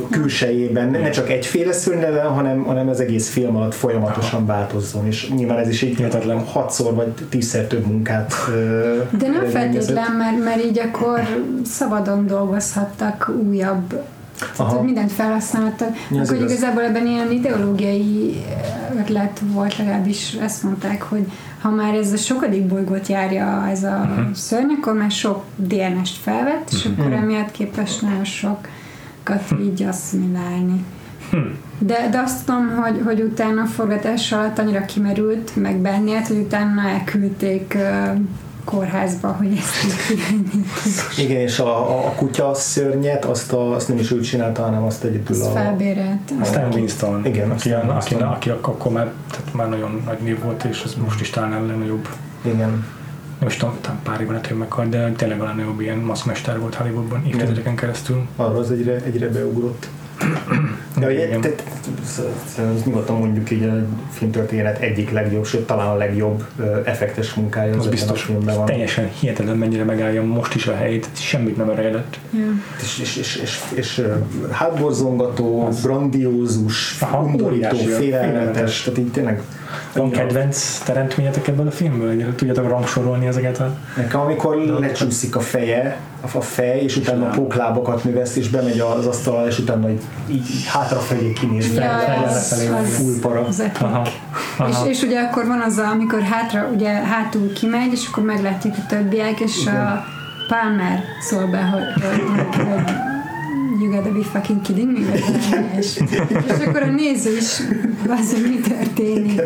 külsejében. 0.10 0.90
Ne 0.90 1.10
csak 1.10 1.30
egyféle 1.30 1.72
szörny 1.72 2.02
legyen, 2.02 2.28
hanem, 2.28 2.64
hanem 2.64 2.88
az 2.90 3.00
egész 3.00 3.30
film 3.30 3.56
alatt 3.56 3.74
folyamatosan 3.74 4.46
változzon, 4.46 5.06
és 5.06 5.30
nyilván 5.30 5.58
ez 5.58 5.68
is 5.68 5.82
így 5.82 5.98
hihetetlen 5.98 6.40
hatszor 6.40 6.94
vagy 6.94 7.14
tízszer 7.30 7.66
több 7.66 7.86
munkát 7.86 8.34
De 9.18 9.28
nem 9.28 9.46
feltétlen, 9.46 10.12
mert, 10.12 10.44
mert 10.44 10.64
így 10.64 10.80
akkor 10.80 11.20
szabadon 11.66 12.28
dolgozhattak 12.28 13.32
újabb 13.48 14.02
tehát, 14.58 14.74
hogy 14.74 14.86
mindent 14.86 15.12
felhasználtak. 15.12 15.96
Ja, 16.12 16.22
akkor 16.22 16.36
igazából 16.36 16.84
ebben 16.84 17.08
ilyen 17.08 17.32
ideológiai 17.32 18.44
ötlet 18.98 19.42
volt, 19.54 19.78
legalábbis 19.78 20.34
ezt 20.34 20.64
mondták, 20.64 21.02
hogy 21.02 21.32
ha 21.62 21.70
már 21.70 21.94
ez 21.94 22.12
a 22.12 22.18
sokadik 22.18 22.66
bolygót 22.66 23.08
járja 23.08 23.68
ez 23.70 23.84
a 23.84 24.08
uh-huh. 24.10 24.34
szörny, 24.34 24.72
akkor 24.80 24.94
már 24.94 25.12
sok 25.12 25.44
DNS-t 25.56 26.18
felvett, 26.22 26.70
és 26.72 26.86
uh-huh. 26.86 27.00
akkor 27.00 27.18
emiatt 27.18 27.52
képes 27.52 28.00
nagyon 28.00 28.24
sokat 28.24 29.44
így 29.62 29.84
asszimilálni. 29.84 30.86
Hmm. 31.32 31.58
De, 31.80 32.08
de 32.12 32.20
azt 32.20 32.46
tudom, 32.46 32.76
hogy, 32.76 33.02
hogy 33.06 33.22
utána 33.22 33.62
a 33.62 33.66
forgatás 33.66 34.32
alatt 34.32 34.60
annyira 34.60 34.86
kimerült, 34.86 35.56
meg 35.56 35.78
bennét, 35.78 36.28
hogy 36.28 36.38
utána 36.38 36.90
elküldték 36.90 37.76
uh, 37.76 38.20
kórházba, 38.64 39.28
hogy 39.28 39.58
ezt 39.58 40.12
így 40.12 41.26
Igen, 41.26 41.42
és 41.42 41.60
a, 41.60 41.90
a, 41.90 42.08
a 42.08 42.12
kutya 42.16 42.54
szörnyet, 42.54 43.26
azt, 43.26 43.54
a, 43.54 43.72
azt 43.72 43.88
nem 43.88 43.98
is 43.98 44.12
ő 44.12 44.20
csinálta, 44.20 44.62
hanem 44.62 44.84
azt 44.84 45.04
egyedül 45.04 45.36
azt 45.36 45.46
a... 45.46 45.52
felbérelt. 45.52 46.32
Stan 46.44 46.74
Winston. 46.74 47.26
Igen, 47.26 47.52
aki, 47.52 47.72
aki, 47.72 48.14
aki, 48.14 48.50
aki, 48.50 48.50
akkor 48.50 48.92
már, 48.92 49.12
tehát 49.32 49.54
már 49.54 49.70
nagyon 49.70 50.02
nagy 50.06 50.20
név 50.20 50.44
volt, 50.44 50.64
és 50.64 50.84
ez 50.86 50.96
most 51.04 51.22
is 51.22 51.30
talán 51.30 51.54
a 51.54 51.66
legnagyobb. 51.66 52.08
Igen. 52.42 52.86
Nem 53.40 53.48
is 53.48 53.56
tudom, 53.56 53.76
talán 53.82 54.00
pár 54.04 54.22
éven 54.22 54.36
át 54.36 54.58
meghalt, 54.58 54.90
de 54.90 55.12
tényleg 55.12 55.42
a 55.42 55.44
legnagyobb 55.44 55.82
ilyen 55.82 55.98
maszkmester 55.98 56.60
volt 56.60 56.76
Hollywoodban 56.76 57.26
évtizedeken 57.26 57.76
keresztül. 57.76 58.28
Arra 58.36 58.58
az 58.58 58.72
egyre, 58.72 58.96
egyre 59.04 59.30
beugrott. 59.30 59.88
De 60.98 61.08
ugye, 61.08 61.40
te, 61.40 61.50
nyugodtan 62.86 63.18
mondjuk 63.18 63.52
így 63.52 63.64
a 63.64 63.86
filmtörténet 64.12 64.80
egyik 64.80 65.12
legjobb, 65.12 65.46
sőt 65.46 65.68
talán 65.68 65.88
a 65.88 65.96
legjobb 65.96 66.44
effektes 66.84 67.34
munkája 67.34 67.72
az, 67.72 67.86
az 67.86 67.88
biztos, 67.88 68.22
a 68.22 68.26
filmben 68.26 68.56
van. 68.56 68.66
Teljesen 68.66 69.10
hihetetlen 69.20 69.58
mennyire 69.58 69.84
megállja 69.84 70.24
most 70.24 70.56
is 70.56 70.68
a 70.68 70.76
helyét, 70.76 71.08
semmit 71.14 71.58
nem 71.58 71.70
eredett. 71.70 72.20
Yeah. 72.30 72.48
És, 72.82 73.00
és, 73.00 73.16
és, 73.16 73.40
és, 73.44 73.60
és 73.74 74.06
hátborzongató, 74.52 75.66
az... 75.66 75.82
grandiózus, 75.82 77.00
undorító, 77.24 77.78
félelmetes, 77.78 78.82
tehát 78.82 79.00
így 79.00 79.12
tényleg 79.12 79.42
van 79.94 80.12
kedvenc 80.12 80.78
teremtményetek 80.78 81.48
ebből 81.48 81.68
a 81.68 81.72
filmből? 81.72 82.36
Tudjátok 82.36 82.70
rangsorolni 82.70 83.28
ezeket 83.28 83.60
a... 83.60 83.78
Nekem 83.98 84.20
amikor 84.20 84.56
lecsúszik 84.56 85.36
a 85.36 85.40
feje, 85.40 85.98
a 86.22 86.42
fej, 86.42 86.84
és 86.84 86.96
utána 86.96 87.26
a 87.26 87.30
póklábokat 87.30 88.04
növeszt, 88.04 88.38
és 88.38 88.50
bemegy 88.50 88.80
az 88.80 89.06
asztal, 89.06 89.48
és 89.48 89.60
utána 89.60 89.90
így, 89.90 90.02
így 90.30 90.66
hátrafelé 90.66 91.34
kinéz 91.34 91.74
ja, 91.74 91.82
fel, 91.82 92.24
az, 92.28 92.36
az, 92.82 92.96
full 92.96 93.20
para. 93.22 93.46
Az 93.46 93.64
aha, 93.80 94.08
aha. 94.58 94.70
És, 94.70 94.98
és 94.98 95.02
ugye 95.02 95.20
akkor 95.20 95.48
van 95.48 95.62
az, 95.62 95.78
amikor 95.78 96.22
hátra, 96.22 96.70
ugye 96.74 96.90
hátul 96.90 97.54
kimegy, 97.54 97.92
és 97.92 98.08
akkor 98.12 98.24
meglátjuk 98.24 98.76
a 98.78 98.86
többiek, 98.88 99.40
és 99.40 99.62
Igen. 99.62 99.76
a 99.76 100.04
Palmer 100.48 101.04
szól 101.22 101.48
be, 101.48 101.62
hogy, 101.62 102.04
hogy, 102.04 102.22
hogy 102.56 103.08
you 103.82 103.92
gotta 103.92 104.12
be 104.12 104.24
fucking 104.24 104.62
kidding 104.62 104.92
me, 104.92 105.14
és, 105.78 106.00
és 106.48 106.66
akkor 106.66 106.82
a 106.82 106.92
néző 106.92 107.38
is 107.38 107.62
az, 108.08 108.36
mi 108.42 108.60
történik. 108.60 109.42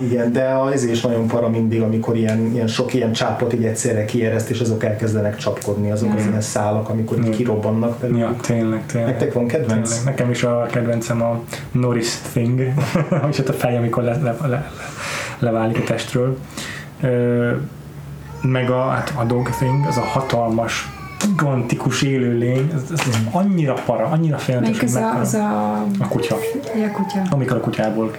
Igen, 0.00 0.32
de 0.32 0.44
az 0.44 0.84
is 0.84 1.00
nagyon 1.00 1.26
para 1.26 1.48
mindig, 1.48 1.82
amikor 1.82 2.16
ilyen, 2.16 2.50
ilyen 2.52 2.66
sok 2.66 2.94
ilyen 2.94 3.12
csápot 3.12 3.52
így 3.52 3.64
egyszerre 3.64 4.04
kiereszt, 4.04 4.50
és 4.50 4.60
azok 4.60 4.84
elkezdenek 4.84 5.36
csapkodni, 5.36 5.90
azok 5.90 6.14
az 6.16 6.26
ilyen 6.26 6.40
szálak, 6.40 6.88
amikor 6.88 7.18
így 7.18 7.36
kirobbannak 7.36 7.98
belőle. 7.98 8.18
Ja, 8.18 8.36
tényleg, 8.40 8.86
tényleg. 8.86 9.10
Nektek 9.10 9.32
van 9.32 9.46
kedvenc? 9.46 9.88
Tényleg. 9.88 10.04
Nekem 10.04 10.30
is 10.30 10.42
a 10.42 10.66
kedvencem 10.70 11.22
a 11.22 11.40
Norris 11.72 12.14
Thing, 12.32 12.60
és 13.30 13.36
hát 13.36 13.48
a 13.48 13.52
fej, 13.52 13.76
amikor 13.76 14.02
le, 14.02 14.16
le, 14.22 14.36
le, 14.46 14.70
leválik 15.38 15.78
a 15.78 15.82
testről. 15.82 16.38
Ö, 17.00 17.50
meg 18.42 18.70
a, 18.70 18.88
hát 18.88 19.12
a 19.16 19.24
Dog 19.24 19.50
Thing, 19.50 19.86
az 19.86 19.96
a 19.96 20.00
hatalmas 20.00 20.97
gigantikus 21.26 22.02
élőlény, 22.02 22.70
ez, 22.74 22.82
ez 22.92 23.00
annyira 23.30 23.72
para, 23.72 24.04
annyira 24.06 24.38
félelmetes, 24.38 24.76
Melyik 24.76 24.92
hogy 24.94 25.02
meghal. 25.02 25.20
az 25.20 25.34
a, 25.34 25.72
a 25.98 26.08
kutya. 26.08 26.34
a 26.34 26.90
kutya. 26.92 27.22
Amikor 27.30 27.56
a 27.56 27.60
kutyából 27.60 28.10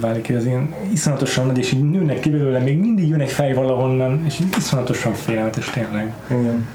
válik 0.00 0.22
ki, 0.22 0.32
az 0.32 0.44
ilyen 0.44 0.74
iszonyatosan 0.92 1.46
nagy, 1.46 1.58
és 1.58 1.72
így 1.72 1.90
nőnek 1.90 2.20
ki 2.20 2.30
belőle, 2.30 2.58
még 2.58 2.78
mindig 2.78 3.08
jön 3.08 3.20
egy 3.20 3.30
fej 3.30 3.54
valahonnan, 3.54 4.22
és 4.26 4.40
így 4.40 4.54
iszonyatosan 4.56 5.12
félelmetes 5.12 5.70
tényleg. 5.70 6.12
Igen. 6.30 6.66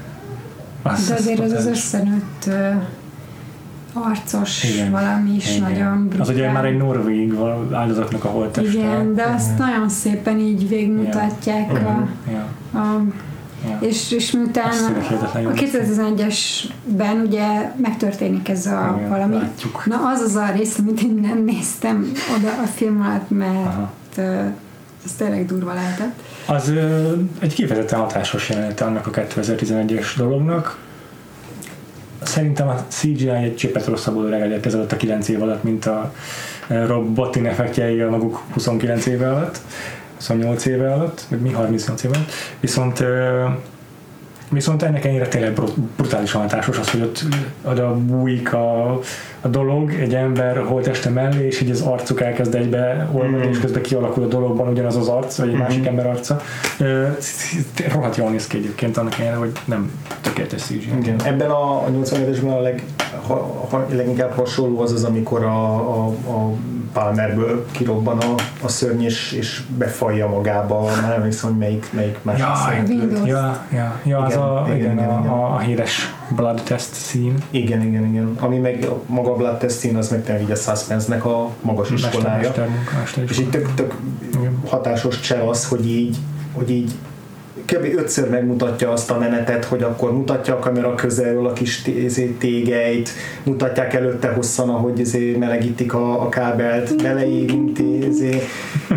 Az, 0.82 1.08
De 1.08 1.14
azért 1.14 1.40
az 1.40 1.52
az 1.52 1.66
összenőtt 1.66 2.50
arcos 3.92 4.64
Igen. 4.74 4.90
valami 4.90 5.30
is 5.34 5.56
Igen. 5.56 5.70
nagyon 5.70 6.08
Az 6.18 6.28
ugye 6.28 6.36
brutál. 6.36 6.52
már 6.52 6.64
egy 6.64 6.76
norvég 6.76 7.34
áldozatnak 7.72 8.24
a 8.24 8.28
holtteste. 8.28 8.78
Igen, 8.78 9.14
de 9.14 9.24
azt 9.36 9.58
nagyon 9.58 9.88
szépen 9.88 10.38
így 10.38 10.68
végigmutatják 10.68 11.70
a, 11.72 12.08
Ja, 12.30 12.46
a 12.80 13.00
ja. 13.68 13.78
és, 13.80 14.12
és 14.12 14.30
miután 14.30 14.72
jó. 15.42 15.48
a 15.48 15.52
2001-esben 15.52 17.26
ugye 17.26 17.72
megtörténik 17.76 18.48
ez 18.48 18.66
a 18.66 18.94
Igen, 18.96 19.08
valami. 19.08 19.34
látjuk. 19.34 19.86
Na 19.86 20.00
az 20.14 20.20
az 20.20 20.34
a 20.34 20.50
rész, 20.56 20.78
amit 20.78 21.00
én 21.02 21.18
nem 21.22 21.44
néztem 21.44 22.12
oda 22.38 22.48
a 22.62 22.66
film 22.66 23.00
alatt, 23.00 23.30
mert 23.30 23.66
Aha. 23.66 23.92
ez 25.04 25.12
tényleg 25.16 25.46
durva 25.46 25.74
lehetett. 25.74 26.22
Az 26.46 26.68
ö, 26.68 27.12
egy 27.38 27.54
kifejezetten 27.54 27.98
hatásos 27.98 28.48
jelenete 28.48 28.84
annak 28.84 29.06
a 29.06 29.10
2011-es 29.10 30.06
dolognak. 30.16 30.78
Szerintem 32.22 32.68
a 32.68 32.74
CGI 32.88 33.28
egy 33.28 33.56
csipet 33.56 33.86
rosszabbul 33.86 34.24
öregedett 34.24 34.66
ezelőtt 34.66 34.92
a 34.92 34.96
9 34.96 35.28
év 35.28 35.42
alatt, 35.42 35.62
mint 35.62 35.86
a 35.86 36.12
Rob 36.68 37.14
Bottin 37.14 37.46
effektjei 37.46 38.00
a 38.00 38.10
maguk 38.10 38.42
29 38.52 39.06
éve 39.06 39.30
alatt, 39.30 39.60
28 40.22 40.64
éve 40.66 40.92
alatt, 40.92 41.24
vagy 41.28 41.40
mi 41.40 41.50
38 41.52 42.02
éve 42.02 42.14
alatt. 42.14 42.30
Viszont 42.60 43.04
Viszont 44.50 44.82
ennek 44.82 45.04
ennyire 45.04 45.28
tényleg 45.28 45.52
brut- 45.52 45.78
brutálisan 45.78 46.40
hatásos 46.40 46.78
az, 46.78 46.90
hogy 46.90 47.00
ott 47.00 47.22
oda 47.62 47.94
bújik 47.94 48.52
a, 48.52 48.98
a 49.44 49.48
dolog 49.48 49.92
egy 49.92 50.14
ember 50.14 50.56
holteste 50.64 51.10
mellé, 51.10 51.46
és 51.46 51.60
így 51.60 51.70
az 51.70 51.80
arcuk 51.80 52.20
elkezd 52.20 52.54
egybe 52.54 53.08
olvadni, 53.12 53.36
Mhm. 53.36 53.48
és 53.48 53.58
közben 53.58 53.82
kialakul 53.82 54.22
a 54.22 54.26
dologban 54.26 54.68
ugyanaz 54.68 54.96
az 54.96 55.08
arc, 55.08 55.36
vagy 55.36 55.48
egy 55.48 55.56
másik 55.56 55.86
ember 55.86 56.06
arca. 56.06 56.40
Rohadt 57.92 58.16
jól 58.16 58.30
néz 58.30 58.46
ki 58.46 58.56
egyébként 58.56 58.96
annak 58.96 59.14
ellenére, 59.18 59.36
hogy 59.36 59.52
nem 59.64 59.90
tökéletes. 60.20 60.70
Igen. 60.70 61.16
Ebben 61.24 61.50
a, 61.50 61.76
a 61.76 61.88
87-esben 61.90 62.56
a 62.56 62.60
leg, 62.60 62.82
ha, 63.26 63.66
ha, 63.70 63.86
leginkább 63.90 64.30
hasonló 64.36 64.80
az 64.80 64.92
az, 64.92 65.04
amikor 65.04 65.44
a, 65.44 65.74
a, 65.74 66.06
a 66.06 66.52
Palmerből 66.92 67.66
kirobban 67.70 68.18
a, 68.18 68.34
a 68.64 68.68
szörny, 68.68 69.02
és, 69.02 69.32
és 69.32 69.62
befalja 69.78 70.28
magába, 70.28 70.84
már 70.84 71.00
nem 71.02 71.10
emlékszem, 71.10 71.50
hogy 71.50 71.58
melyik, 71.58 71.86
melyik 71.92 72.18
másik 72.22 72.44
Jaj, 72.44 72.84
szereplőt. 72.86 73.26
Ja, 73.26 73.64
ja, 73.72 74.00
ja 74.04 74.18
az 74.18 74.32
Igen, 74.32 74.42
a, 74.42 74.64
igen, 74.66 74.76
igen, 74.76 74.92
igen, 74.92 75.18
igen. 75.18 75.30
a, 75.30 75.54
a 75.54 75.58
híres 75.58 76.14
blood 76.36 76.62
test 76.62 76.92
szín. 76.92 77.34
Igen, 77.50 77.82
igen, 77.82 78.04
igen. 78.04 78.36
Ami 78.40 78.58
meg 78.58 78.84
a 78.84 79.00
maga 79.06 79.32
a 79.32 79.36
Blood 79.36 79.58
Testin, 79.58 79.96
az 79.96 80.10
meg 80.10 80.40
így 80.42 80.50
a 80.50 80.54
suspense-nek 80.54 81.24
a 81.24 81.50
magas 81.60 81.90
iskolája. 81.90 82.36
Mester, 82.36 82.68
mester, 82.68 82.98
mester 82.98 83.24
És 83.28 83.38
így 83.38 83.50
tök, 83.50 83.74
tök 83.74 83.94
Igen. 84.38 84.58
hatásos 84.66 85.20
cseh 85.20 85.48
az, 85.48 85.68
hogy 85.68 85.86
így, 85.86 86.16
hogy 86.52 86.70
így 86.70 86.92
kb. 87.66 87.98
ötször 87.98 88.30
megmutatja 88.30 88.90
azt 88.90 89.10
a 89.10 89.18
menetet, 89.18 89.64
hogy 89.64 89.82
akkor 89.82 90.12
mutatja 90.12 90.54
a 90.54 90.58
kamera 90.58 90.94
közelről 90.94 91.46
a 91.46 91.52
kis 91.52 91.86
izé, 91.86 92.26
tégeit, 92.26 93.10
mutatják 93.42 93.94
előtte 93.94 94.28
hosszan, 94.28 94.68
ahogy 94.68 94.98
izé 94.98 95.36
melegítik 95.38 95.94
a, 95.94 96.22
a 96.22 96.28
kábelt, 96.28 97.02
beleérinti, 97.02 98.06
izé, 98.06 98.42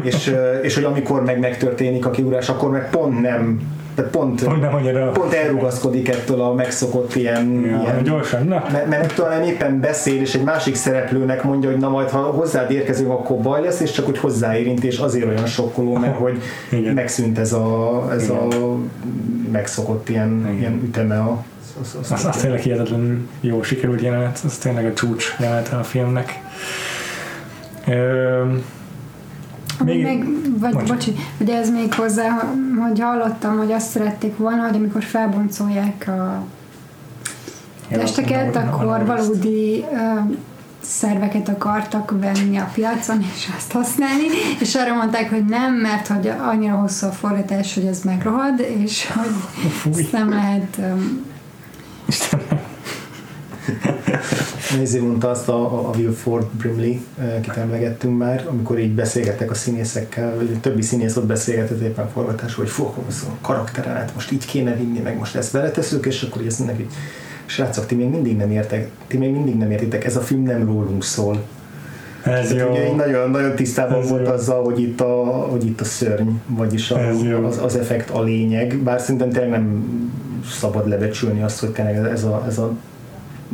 és, 0.04 0.36
és 0.62 0.76
hogy 0.76 0.84
amikor 0.84 1.24
meg 1.24 1.40
megtörténik 1.40 2.06
a 2.06 2.12
kiugrás, 2.12 2.50
akkor 2.50 2.70
meg 2.70 2.90
pont 2.90 3.22
nem, 3.22 3.62
tehát 3.96 4.12
pont, 4.12 4.42
Hogy 4.42 4.60
nem 4.60 4.74
annyira... 4.74 5.12
pont 5.12 5.34
elrugaszkodik 5.34 6.10
ettől 6.10 6.42
a 6.42 6.54
megszokott 6.54 7.16
ilyen, 7.16 7.52
Ja, 7.52 7.82
ilyen 7.82 8.04
gyorsan, 8.04 8.46
na. 8.46 8.64
mert, 8.72 8.88
mert 8.88 9.18
nem 9.18 9.44
éppen 9.44 9.80
beszél, 9.80 10.22
és 10.22 10.36
egy 10.36 10.44
másik 10.44 10.76
szereplőnek 10.76 11.44
mondja, 11.44 11.70
hogy 11.70 11.80
na 11.80 11.90
majd 11.90 12.10
ha 12.10 12.20
hozzád 12.20 12.72
érkezünk, 12.72 13.12
akkor 13.12 13.38
baj 13.38 13.62
lesz, 13.62 13.80
és 13.80 13.92
csak 13.92 14.08
úgy 14.08 14.18
hozzáérint, 14.18 14.84
és 14.84 14.98
azért 14.98 15.28
olyan 15.28 15.46
sokkoló, 15.46 15.94
mert 15.98 16.18
hogy 16.18 16.42
Igen. 16.72 16.94
megszűnt 16.94 17.38
ez 17.38 17.54
a, 17.54 18.02
ez 18.12 18.30
a 18.30 18.48
megszokott 19.52 20.10
ilyen, 20.10 20.40
Igen. 20.40 20.58
ilyen 20.58 20.82
üteme 20.84 21.20
a 21.20 21.44
az, 21.82 21.98
az, 22.02 22.12
Az, 22.12 22.26
az 22.26 22.36
tényleg 22.42 22.60
hihetetlenül 22.60 23.28
jó 23.42 23.64
sikerült 23.64 24.02
jelenet, 24.02 24.40
az 24.46 24.58
tényleg 24.58 24.86
a 24.86 24.94
csúcs 24.94 25.36
jelenete 25.40 25.76
a 25.76 25.84
filmnek. 25.84 26.40
Ö, 27.88 28.42
Még, 29.84 30.04
Még- 30.04 30.60
vagy 30.60 30.74
Bocs. 30.74 30.88
bocsi, 30.88 31.16
ugye 31.40 31.58
ez 31.58 31.70
még 31.70 31.94
hozzá, 31.94 32.30
hogy 32.88 33.00
hallottam, 33.00 33.58
hogy 33.58 33.72
azt 33.72 33.90
szerették 33.90 34.38
volna, 34.38 34.68
hogy 34.68 34.76
amikor 34.76 35.04
felboncolják 35.04 36.08
a 36.08 36.44
testeket, 37.90 38.56
akkor 38.56 39.06
valódi 39.06 39.86
ö, 39.94 40.20
szerveket 40.82 41.50
akartak 41.50 42.14
venni 42.20 42.58
a 42.58 42.70
piacon, 42.74 43.22
és 43.36 43.50
azt 43.58 43.72
használni, 43.72 44.26
és 44.60 44.76
arra 44.76 44.94
mondták, 44.96 45.30
hogy 45.30 45.46
nem, 45.46 45.74
mert 45.74 46.08
hogy 46.08 46.28
annyira 46.28 46.76
hosszú 46.76 47.06
a 47.08 47.12
forgatás, 47.12 47.74
hogy 47.74 47.86
ez 47.86 48.02
megrohad, 48.04 48.60
és 48.84 49.08
hogy 49.14 49.32
Fúj. 49.72 50.02
ezt 50.02 50.12
nem 50.12 50.30
lehet 50.30 50.78
um, 50.78 51.26
Nézzé 54.78 55.00
mondta 55.00 55.30
azt 55.30 55.50
a, 55.50 55.88
a 55.88 55.92
Will 55.96 56.12
Ford 56.12 56.46
Brimley, 56.46 56.96
eh, 57.20 57.36
akit 57.38 57.58
emlegettünk 57.58 58.18
már, 58.18 58.46
amikor 58.50 58.80
így 58.80 58.92
beszélgettek 58.92 59.52
a 59.52 59.54
színészekkel, 59.54 60.36
vagy 60.36 60.60
többi 60.62 60.82
színész 60.82 61.16
ott 61.16 61.26
beszélgetett 61.26 61.82
éppen 61.82 62.10
forgatás, 62.10 62.56
hogy 62.56 62.70
fú, 62.70 62.84
akkor 62.84 63.04
most 63.04 63.24
a 63.24 63.38
karakterem, 63.42 63.94
hát 63.94 64.12
most 64.14 64.32
így 64.32 64.46
kéne 64.46 64.76
vinni, 64.76 65.00
meg 65.00 65.18
most 65.18 65.36
ezt 65.36 65.54
beleteszünk, 65.54 66.06
és 66.06 66.22
akkor 66.22 66.42
mondják, 66.42 66.76
hogy 66.76 66.88
srácok, 67.46 67.86
ti 67.86 67.96
még 67.96 68.10
mindig 68.10 68.38
nem 68.38 68.52
értek, 68.52 68.90
ti 69.08 69.18
még 69.18 69.32
mindig 69.32 69.58
nem 69.58 69.72
értitek, 69.72 70.06
ez 70.06 70.16
a 70.16 70.22
film 70.22 70.44
nem 70.44 70.66
rólunk 70.66 71.04
szól. 71.04 71.44
Ez 72.24 72.48
Tehát 72.48 72.68
jó. 72.68 72.72
ugye 72.72 72.96
nagyon, 72.96 73.30
nagyon 73.30 73.56
tisztában 73.56 74.02
Ez 74.02 74.10
volt 74.10 74.28
jó. 74.28 74.34
azzal, 74.34 74.64
hogy 74.64 74.82
itt 74.82 75.02
a, 75.02 75.24
hogy 75.50 75.66
itt 75.66 75.82
a 75.82 75.84
szörny, 75.84 76.30
vagyis 76.48 76.92
a, 76.92 77.10
az, 77.46 77.60
az, 77.64 77.76
effekt 77.76 78.10
a 78.10 78.22
lényeg, 78.22 78.78
bár 78.78 79.00
szerintem 79.02 79.30
tényleg 79.30 79.50
nem 79.50 79.86
szabad 80.50 80.88
lebecsülni 80.88 81.42
azt, 81.42 81.60
hogy 81.60 81.70
tényleg 81.70 81.96
ez 81.96 82.24
a, 82.24 82.44
ez 82.48 82.58
a 82.58 82.74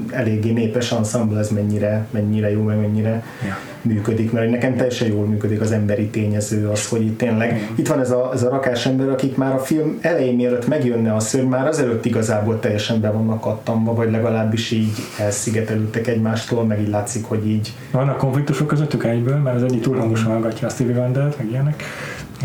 eléggé 0.09 0.51
népes 0.51 0.91
ensemble, 0.91 1.39
ez 1.39 1.49
mennyire, 1.49 2.05
mennyire 2.09 2.51
jó, 2.51 2.61
meg 2.61 2.79
mennyire 2.79 3.23
Ja. 3.47 3.57
működik, 3.81 4.31
mert 4.31 4.49
nekem 4.49 4.75
teljesen 4.75 5.07
jól 5.07 5.25
működik 5.25 5.61
az 5.61 5.71
emberi 5.71 6.07
tényező, 6.07 6.67
az, 6.67 6.87
hogy 6.87 7.01
itt 7.01 7.17
tényleg 7.17 7.55
Igen. 7.55 7.67
itt 7.75 7.87
van 7.87 7.99
ez 7.99 8.11
a, 8.11 8.29
ez 8.33 8.43
a 8.43 8.49
rakás 8.49 8.85
ember, 8.85 9.09
akik 9.09 9.35
már 9.35 9.53
a 9.53 9.59
film 9.59 9.97
elején 10.01 10.35
mielőtt 10.35 10.67
megjönne 10.67 11.15
a 11.15 11.19
szörny, 11.19 11.47
már 11.47 11.67
azelőtt 11.67 12.05
igazából 12.05 12.59
teljesen 12.59 13.01
be 13.01 13.11
vannak 13.11 13.41
kattanva, 13.41 13.93
vagy 13.93 14.11
legalábbis 14.11 14.71
így 14.71 14.91
elszigetelődtek 15.19 16.07
egymástól, 16.07 16.63
meg 16.65 16.81
így 16.81 16.89
látszik, 16.89 17.25
hogy 17.25 17.47
így 17.47 17.73
Vannak 17.91 18.17
konfliktusok 18.17 18.67
közöttük 18.67 19.03
egyből, 19.05 19.37
mert 19.37 19.55
az 19.55 19.63
egyik 19.63 19.81
túl 19.81 19.97
hangosan 19.97 20.31
hallgatja 20.31 20.67
a 20.67 20.71
Stevie 20.71 20.97
Wonder, 20.99 21.33
meg 21.37 21.49
ilyenek. 21.49 21.83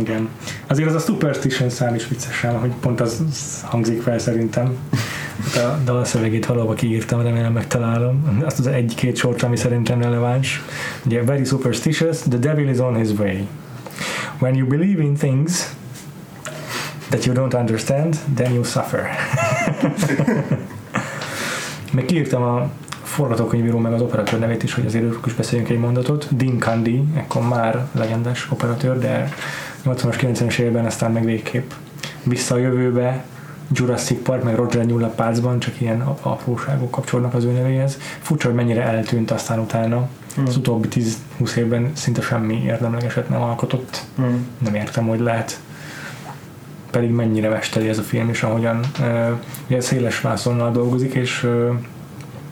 Igen. 0.00 0.28
Azért 0.66 0.88
az 0.88 0.94
a 0.94 0.98
Superstition 0.98 1.68
szám 1.68 1.94
is 1.94 2.08
viccesen, 2.08 2.58
hogy 2.58 2.70
pont 2.80 3.00
az 3.00 3.22
az 3.28 3.62
hangzik 3.62 4.02
fel 4.02 4.18
szerintem. 4.18 4.76
Hát 5.44 5.64
A 5.64 5.78
dalszövegét 5.84 6.46
valahol 6.46 6.74
kiírtam, 6.74 7.22
remélem 7.22 7.52
megtalálom. 7.52 8.42
Azt 8.44 8.58
az 8.58 8.66
egy-két 8.66 9.16
sort, 9.16 9.42
ami 9.42 9.56
szerintem 9.56 10.02
releváns. 10.02 10.62
Ugye, 11.04 11.22
very 11.22 11.44
superstitious, 11.44 12.18
the 12.18 12.38
devil 12.38 12.68
is 12.68 12.78
on 12.78 12.96
his 12.96 13.10
way. 13.18 13.46
When 14.38 14.54
you 14.54 14.66
believe 14.66 15.02
in 15.02 15.14
things 15.14 15.74
that 17.08 17.24
you 17.24 17.34
don't 17.34 17.58
understand, 17.58 18.16
then 18.34 18.52
you 18.52 18.62
suffer. 18.62 19.08
Meg 21.92 22.04
kiírtam 22.04 22.42
a 22.42 22.70
forgatókönyvíró 23.02 23.78
meg 23.78 23.92
az 23.92 24.00
operatőr 24.00 24.38
nevét 24.38 24.62
is, 24.62 24.74
hogy 24.74 24.86
azért 24.86 25.04
ők 25.04 25.26
is 25.26 25.34
beszéljünk 25.34 25.70
egy 25.70 25.78
mondatot. 25.78 26.36
Dean 26.36 26.58
Candy, 26.58 27.04
ekkor 27.14 27.48
már 27.48 27.86
legendás 27.92 28.50
operatőr, 28.50 28.98
de 28.98 29.32
80-as, 29.84 30.16
90-es 30.20 30.58
években 30.58 30.84
aztán 30.84 31.12
meg 31.12 31.24
végképp 31.24 31.70
vissza 32.22 32.54
a 32.54 32.58
jövőbe, 32.58 33.24
Jurassic 33.70 34.22
Park, 34.22 34.42
meg 34.42 34.54
Roger 34.54 34.84
Nyulla 34.84 35.08
Pácban, 35.08 35.58
csak 35.58 35.80
ilyen 35.80 36.00
ap- 36.00 36.24
apróságok 36.24 36.90
kapcsolnak 36.90 37.34
az 37.34 37.44
ő 37.44 37.50
nevéhez. 37.50 37.98
Furcsa, 38.20 38.46
hogy 38.46 38.56
mennyire 38.56 38.82
eltűnt 38.82 39.30
aztán 39.30 39.58
utána. 39.58 40.08
Az 40.46 40.56
utóbbi 40.56 40.88
10-20 41.40 41.54
évben 41.54 41.90
szinte 41.94 42.20
semmi 42.20 42.62
érdemlegeset 42.64 43.28
nem 43.28 43.42
alkotott. 43.42 44.04
hmm. 44.16 44.46
Nem 44.58 44.74
értem, 44.74 45.06
hogy 45.06 45.20
lehet 45.20 45.60
pedig 46.90 47.10
mennyire 47.10 47.48
mesteri 47.48 47.88
ez 47.88 47.98
a 47.98 48.02
film, 48.02 48.28
és 48.28 48.42
ahogyan 48.42 48.80
uh, 49.00 49.28
ugye 49.66 49.80
széles 49.80 50.20
vászonnal 50.20 50.70
dolgozik, 50.70 51.14
és, 51.14 51.42
uh, 51.42 51.74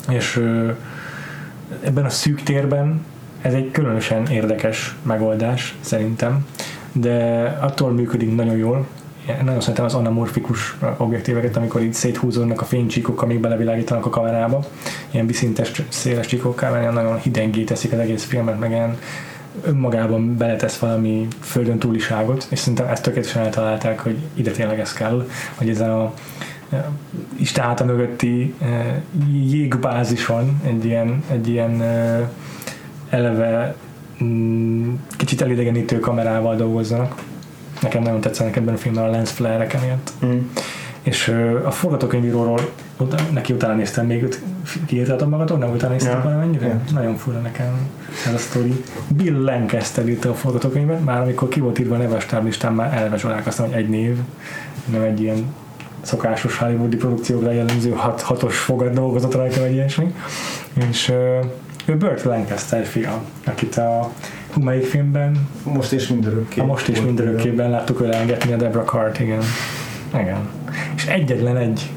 és 0.09 0.37
uh, 0.37 0.77
ebben 1.83 2.05
a 2.05 2.09
szűk 2.09 2.43
térben 2.43 3.05
ez 3.45 3.55
egy 3.55 3.71
különösen 3.71 4.27
érdekes 4.27 4.97
megoldás 5.03 5.77
szerintem, 5.81 6.47
de 6.93 7.45
attól 7.61 7.93
működik 7.93 8.35
nagyon 8.35 8.57
jól, 8.57 8.87
nagyon 9.45 9.61
szeretem 9.61 9.85
az 9.85 9.95
anamorfikus 9.95 10.77
objektíveket, 10.97 11.57
amikor 11.57 11.83
így 11.83 11.95
széthúzódnak 11.95 12.61
a 12.61 12.64
fénycsíkok, 12.64 13.22
amik 13.22 13.41
belevilágítanak 13.41 14.07
a 14.07 14.11
kamerába. 14.11 14.64
Ilyen 15.11 15.27
viszintes, 15.27 15.83
széles 15.89 16.27
csíkokkal, 16.27 16.70
mert 16.70 16.93
nagyon 16.93 17.18
hidengé 17.18 17.64
teszik 17.64 17.93
az 17.93 17.99
egész 17.99 18.25
filmet, 18.25 18.59
meg 18.59 18.70
ilyen 18.70 18.99
önmagában 19.62 20.37
beletesz 20.37 20.79
valami 20.79 21.29
földön 21.41 21.79
túliságot, 21.79 22.47
és 22.51 22.59
szerintem 22.59 22.87
ezt 22.87 23.03
tökéletesen 23.03 23.43
eltalálták, 23.43 24.01
hogy 24.01 24.16
ide 24.35 24.51
tényleg 24.51 24.81
ez 24.81 24.93
kell, 24.93 25.29
hogy 25.55 25.68
ezen 25.68 25.91
a 25.91 26.12
Isten 27.37 27.64
háta 27.64 27.85
mögötti 27.85 28.55
jégbázison 29.33 30.61
egy 30.66 30.85
ilyen, 30.85 31.22
egy 31.31 31.49
ilyen 31.49 31.83
eleve 33.11 33.75
mm, 34.22 34.95
kicsit 35.16 35.43
elidegenítő 35.43 35.99
kamerával 35.99 36.57
dolgozzanak. 36.57 37.22
Nekem 37.81 38.03
nagyon 38.03 38.20
tetszenek 38.20 38.57
ebben 38.57 38.75
a 38.75 38.77
filmben 38.77 39.05
a 39.05 39.11
lens 39.11 39.39
ilyet. 39.83 40.12
Mm. 40.25 40.39
És 41.03 41.29
a 41.64 41.70
forgatókönyvíróról 41.70 42.61
neki 43.33 43.53
utána 43.53 43.75
néztem 43.75 44.07
még, 44.07 44.39
kiírtad 44.87 45.29
magadon, 45.29 45.59
nem 45.59 45.70
utána 45.70 45.93
néztem 45.93 46.22
ja. 46.25 46.37
mennyire? 46.39 46.66
Ja. 46.66 46.81
Nagyon 46.93 47.16
fura 47.16 47.39
nekem 47.39 47.89
ez 48.27 48.35
a 48.35 48.39
sztori. 48.39 48.85
Bill 49.09 49.43
Lancaster 49.43 50.09
írta 50.09 50.31
a 50.31 50.35
forgatókönyvet, 50.35 51.05
már 51.05 51.20
amikor 51.20 51.49
ki 51.49 51.61
volt 51.61 51.79
írva 51.79 51.95
a 51.95 51.99
neves 51.99 52.27
listán, 52.43 52.72
már 52.72 52.95
eleve 52.95 53.18
hogy 53.57 53.72
egy 53.72 53.89
név, 53.89 54.18
nem 54.85 55.03
egy 55.03 55.20
ilyen 55.20 55.55
szokásos 56.01 56.59
hollywoodi 56.59 56.97
produkciókra 56.97 57.51
jellemző 57.51 57.91
hat, 57.91 58.20
hatos 58.20 58.59
fogad 58.59 58.93
dolgozott 58.93 59.35
rajta, 59.35 59.61
vagy 59.61 59.72
ilyesmi. 59.72 60.14
És 60.91 61.12
ő 61.87 61.97
Burt 61.97 62.22
Lancaster 62.22 62.85
fia, 62.85 63.22
akit 63.45 63.77
a 63.77 64.11
melyik 64.63 64.85
filmben? 64.85 65.49
Most 65.63 65.93
és 65.93 66.09
mindörökké. 66.09 66.61
A 66.61 66.65
most 66.65 66.89
és 66.89 67.01
mindörökkében 67.01 67.71
láttuk 67.71 68.01
ő 68.01 68.07
lengetni 68.07 68.53
a 68.53 68.57
Debra 68.57 68.85
Cart, 68.85 69.21
igen. 69.21 69.43
Igen. 70.15 70.49
És 70.97 71.07
egyetlen 71.07 71.57
egy 71.57 71.91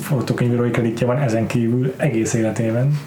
forgatókönyvírói 0.00 0.70
kreditje 0.70 1.06
van 1.06 1.18
ezen 1.18 1.46
kívül 1.46 1.94
egész 1.96 2.34
életében, 2.34 3.00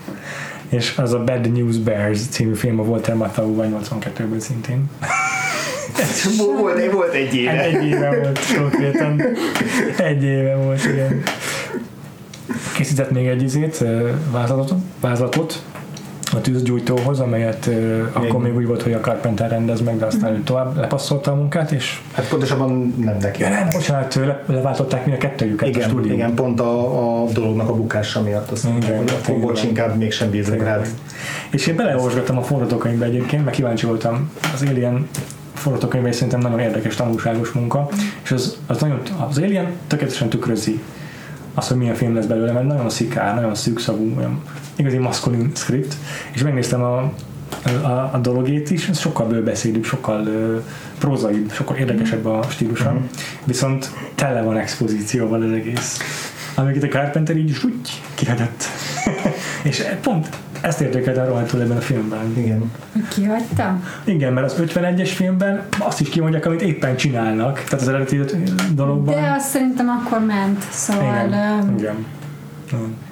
és 0.70 0.94
az 0.98 1.14
a 1.14 1.24
Bad 1.24 1.52
News 1.52 1.78
Bears 1.78 2.28
című 2.28 2.54
film 2.54 2.80
a 2.80 2.84
Walter 2.84 3.16
Matthau 3.16 3.56
82-ből 3.62 4.38
szintén. 4.38 4.90
volt, 6.62 6.92
volt 6.92 7.14
egy 7.14 7.36
éve. 7.36 7.64
Egy 7.64 7.86
éve 7.86 8.10
volt 8.10 8.40
konkrétan. 8.58 9.22
Egy 9.98 10.24
éve 10.24 10.56
volt, 10.56 10.86
igen. 10.86 11.24
Készített 12.76 13.12
még 13.12 13.28
egy 13.28 13.42
izét, 13.42 13.84
vázlatot, 14.32 14.74
vázlatot 15.00 15.64
a 16.36 16.42
tűzgyújtóhoz, 16.42 17.20
amelyet 17.20 17.66
uh, 17.66 18.02
akkor 18.14 18.42
még 18.42 18.56
úgy 18.56 18.66
volt, 18.66 18.82
hogy 18.82 18.94
a 18.94 19.00
Carpenter 19.00 19.50
rendez 19.50 19.82
meg, 19.82 19.98
de 19.98 20.06
aztán 20.06 20.34
ő 20.34 20.42
tovább 20.44 20.78
lepasszolta 20.78 21.32
a 21.32 21.36
munkát, 21.36 21.72
és... 21.72 22.02
Hát 22.14 22.28
pontosabban 22.28 22.94
nem 22.98 23.18
neki. 23.22 23.42
Ja, 23.42 23.50
nem, 23.50 23.68
bocsánat, 23.72 24.16
le, 24.16 24.44
leváltották 24.46 25.06
mind 25.06 25.18
a 25.18 25.20
kettőjüket 25.20 25.68
igen, 25.68 25.84
a 25.84 25.88
stúdió. 25.88 26.14
Igen, 26.14 26.34
pont 26.34 26.60
a, 26.60 27.24
a 27.24 27.26
dolognak 27.32 27.70
a 27.70 27.76
bukása 27.76 28.22
miatt. 28.22 28.52
Azt 28.52 28.68
igen, 28.78 28.96
mondtam, 28.96 29.18
hogy 29.26 29.40
bocs, 29.40 29.64
inkább 29.64 29.98
mégsem 29.98 30.30
bízunk 30.30 30.64
rád. 30.64 30.88
És 31.50 31.68
én 31.68 31.76
beleolvasgattam 31.76 32.38
a 32.38 32.42
forgatókönyvbe 32.42 33.06
egyébként, 33.06 33.44
mert 33.44 33.56
kíváncsi 33.56 33.86
voltam 33.86 34.32
az 34.54 34.66
Alien 34.70 35.08
forgatókönyve 35.54 36.12
szerintem 36.12 36.40
nagyon 36.40 36.60
érdekes, 36.60 36.96
tanulságos 36.96 37.52
munka, 37.52 37.90
és 38.24 38.32
az, 38.32 38.58
az, 38.68 38.78
nagyon, 38.78 39.02
az 39.30 39.38
Alien 39.38 39.68
tökéletesen 39.88 40.30
tükrözi 40.30 40.82
az, 41.56 41.68
hogy 41.68 41.78
milyen 41.78 41.95
film 41.95 42.16
lesz 42.16 42.26
belőle, 42.26 42.51
mert 42.51 42.68
nagyon 42.68 42.89
szikár, 42.89 43.36
nagyon 43.36 43.56
szűkszavú, 43.56 44.14
olyan 44.18 44.41
igazi 44.76 44.97
maszkulin 44.97 45.51
script, 45.56 45.95
és 46.34 46.43
megnéztem 46.43 46.82
a, 46.82 47.14
a, 47.84 48.10
a 48.14 48.20
dologét 48.22 48.70
is, 48.70 48.88
ez 48.88 48.99
sokkal 48.99 49.28
bőbeszédűbb, 49.28 49.84
sokkal 49.84 50.22
uh, 50.22 50.62
prózaibb, 50.99 51.51
sokkal 51.51 51.76
érdekesebb 51.76 52.26
a 52.26 52.43
stílusa, 52.49 52.89
uh-huh. 52.89 53.03
viszont 53.43 53.91
tele 54.16 54.41
van 54.41 54.58
expozícióval 54.58 55.41
az 55.41 55.51
egész. 55.51 55.99
Amiket 56.56 56.84
a 56.84 56.88
Carpenter 56.88 57.38
így 57.38 57.58
úgy 57.66 58.01
kihagyott. 58.14 58.64
és 59.64 59.86
pont 60.01 60.30
ezt 60.66 60.82
értékelte 60.82 61.26
rohadtul 61.26 61.61
ebben 61.61 61.78
a 61.78 61.82
filmben. 61.82 62.38
Igen. 62.38 62.72
Kihagyta? 63.09 63.80
Igen, 64.03 64.34
mert 64.34 64.45
az 64.45 64.55
51-es 64.61 65.11
filmben 65.16 65.66
azt 65.80 66.01
is 66.01 66.09
kimondják, 66.09 66.45
amit 66.45 66.61
éppen 66.61 66.95
csinálnak, 66.95 67.53
tehát 67.63 67.82
az 67.82 67.88
eredeti 67.88 68.20
dologban. 68.74 69.16
De 69.16 69.34
azt 69.38 69.49
szerintem 69.49 69.89
akkor 69.89 70.26
ment, 70.26 70.63
szóval... 70.72 71.28
Igen. 71.28 71.59
Um, 71.59 71.78
Igen. 71.78 72.05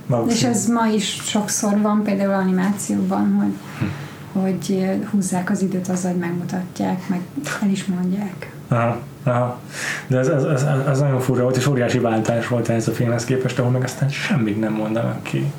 Igen. 0.07 0.29
És 0.29 0.43
ez 0.43 0.67
ma 0.67 0.87
is 0.87 1.21
sokszor 1.23 1.81
van, 1.81 2.03
például 2.03 2.33
animációban, 2.33 3.33
hogy, 3.33 3.53
hm. 3.79 4.39
hogy 4.41 4.83
húzzák 5.11 5.49
az 5.49 5.61
időt 5.61 5.87
azzal, 5.87 6.11
hogy 6.11 6.19
megmutatják, 6.19 7.07
meg 7.07 7.19
el 7.61 7.69
is 7.69 7.85
mondják. 7.85 8.51
Aha, 8.67 8.97
aha. 9.23 9.59
De 10.07 10.17
ez, 10.17 10.27
ez, 10.27 10.43
ez, 10.43 10.65
ez, 10.89 10.99
nagyon 10.99 11.19
furcsa 11.19 11.43
volt, 11.43 11.57
és 11.57 11.67
óriási 11.67 11.99
váltás 11.99 12.47
volt 12.47 12.69
ez 12.69 12.87
a 12.87 12.91
filmhez 12.91 13.25
képest, 13.25 13.59
ahol 13.59 13.71
meg 13.71 13.83
aztán 13.83 14.09
semmit 14.09 14.59
nem 14.59 14.73
mondanak 14.73 15.23
ki 15.23 15.51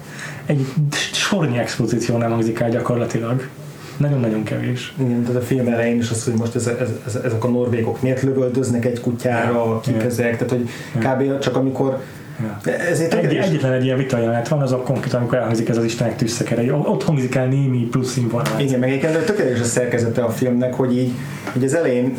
egy 0.47 0.66
sornyi 1.12 1.59
expozíció 1.59 2.16
nem 2.16 2.30
hangzik 2.30 2.61
el 2.61 2.70
gyakorlatilag. 2.70 3.49
Nagyon-nagyon 3.97 4.42
kevés. 4.42 4.95
Igen, 4.99 5.22
tehát 5.22 5.42
a 5.42 5.45
film 5.45 5.66
elején 5.66 5.99
is 5.99 6.11
az, 6.11 6.24
hogy 6.24 6.34
most 6.34 6.55
ez, 6.55 6.66
ez, 6.66 6.88
ez, 7.07 7.14
ezek 7.14 7.45
a 7.45 7.49
norvégok 7.49 8.03
miért 8.03 8.22
lövöldöznek 8.22 8.84
egy 8.84 9.01
kutyára, 9.01 9.80
kik 9.80 10.03
ezek, 10.03 10.36
tehát 10.36 10.51
hogy 10.51 10.68
kb. 10.99 11.38
csak 11.38 11.57
amikor 11.57 12.01
Ja. 12.40 12.72
Ezért 12.90 13.14
egy, 13.14 13.34
egyetlen 13.34 13.72
egy 13.72 13.84
ilyen 13.84 13.97
vita 13.97 14.18
jelenet 14.18 14.49
van, 14.49 14.62
az 14.62 14.72
a 14.72 14.76
konkrét, 14.76 15.14
amikor 15.14 15.38
elhangzik 15.38 15.68
ez 15.68 15.76
az 15.76 15.84
Istenek 15.84 16.16
tűzszekere. 16.16 16.74
Ott 16.74 17.05
hangzik 17.05 17.34
el 17.34 17.47
némi 17.47 17.78
plusz 17.78 18.16
információ. 18.16 18.66
Igen, 18.66 18.78
meg 18.78 18.88
egyébként 18.88 19.24
tökéletes 19.24 19.61
a 19.61 19.64
szerkezete 19.64 20.22
a 20.22 20.30
filmnek, 20.30 20.74
hogy 20.74 20.97
így, 20.97 21.12
hogy 21.53 21.64
az 21.64 21.74
elején 21.74 22.16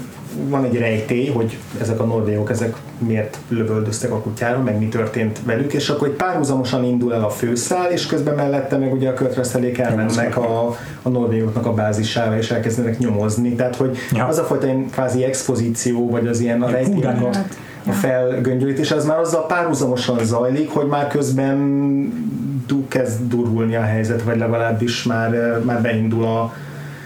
van 0.49 0.63
egy 0.63 0.77
rejtély, 0.77 1.27
hogy 1.27 1.57
ezek 1.81 1.99
a 1.99 2.05
norvégok 2.05 2.49
ezek 2.49 2.75
miért 2.97 3.37
lövöldöztek 3.47 4.11
a 4.11 4.19
kutyára, 4.19 4.61
meg 4.61 4.79
mi 4.79 4.87
történt 4.87 5.39
velük, 5.45 5.73
és 5.73 5.89
akkor 5.89 6.07
egy 6.07 6.13
párhuzamosan 6.13 6.83
indul 6.83 7.13
el 7.13 7.23
a 7.23 7.29
főszál, 7.29 7.91
és 7.91 8.05
közben 8.05 8.35
mellette 8.35 8.77
meg 8.77 8.93
ugye 8.93 9.09
a 9.09 9.13
kötresztelék 9.13 9.77
elmennek 9.77 10.37
a, 10.37 10.75
a 11.01 11.09
norvégoknak 11.09 11.65
a 11.65 11.73
bázisára, 11.73 12.37
és 12.37 12.51
elkezdenek 12.51 12.97
nyomozni. 12.97 13.53
Tehát, 13.53 13.75
hogy 13.75 13.97
ja. 14.11 14.25
az 14.25 14.37
a 14.37 14.43
fajta 14.43 14.65
ilyen 14.65 14.89
kvázi 14.89 15.23
expozíció, 15.23 16.09
vagy 16.09 16.27
az 16.27 16.39
ilyen 16.39 16.61
a 16.61 16.69
rejtélynek 16.69 17.21
a, 17.21 17.29
a 17.87 17.91
felgöngyölítés, 17.91 18.91
az 18.91 19.05
már 19.05 19.19
azzal 19.19 19.45
párhuzamosan 19.45 20.25
zajlik, 20.25 20.69
hogy 20.69 20.87
már 20.87 21.07
közben 21.07 21.57
kezd 22.87 23.27
durvulni 23.27 23.75
a 23.75 23.81
helyzet, 23.81 24.23
vagy 24.23 24.37
legalábbis 24.37 25.03
már, 25.03 25.59
már 25.63 25.81
beindul 25.81 26.25
a, 26.25 26.53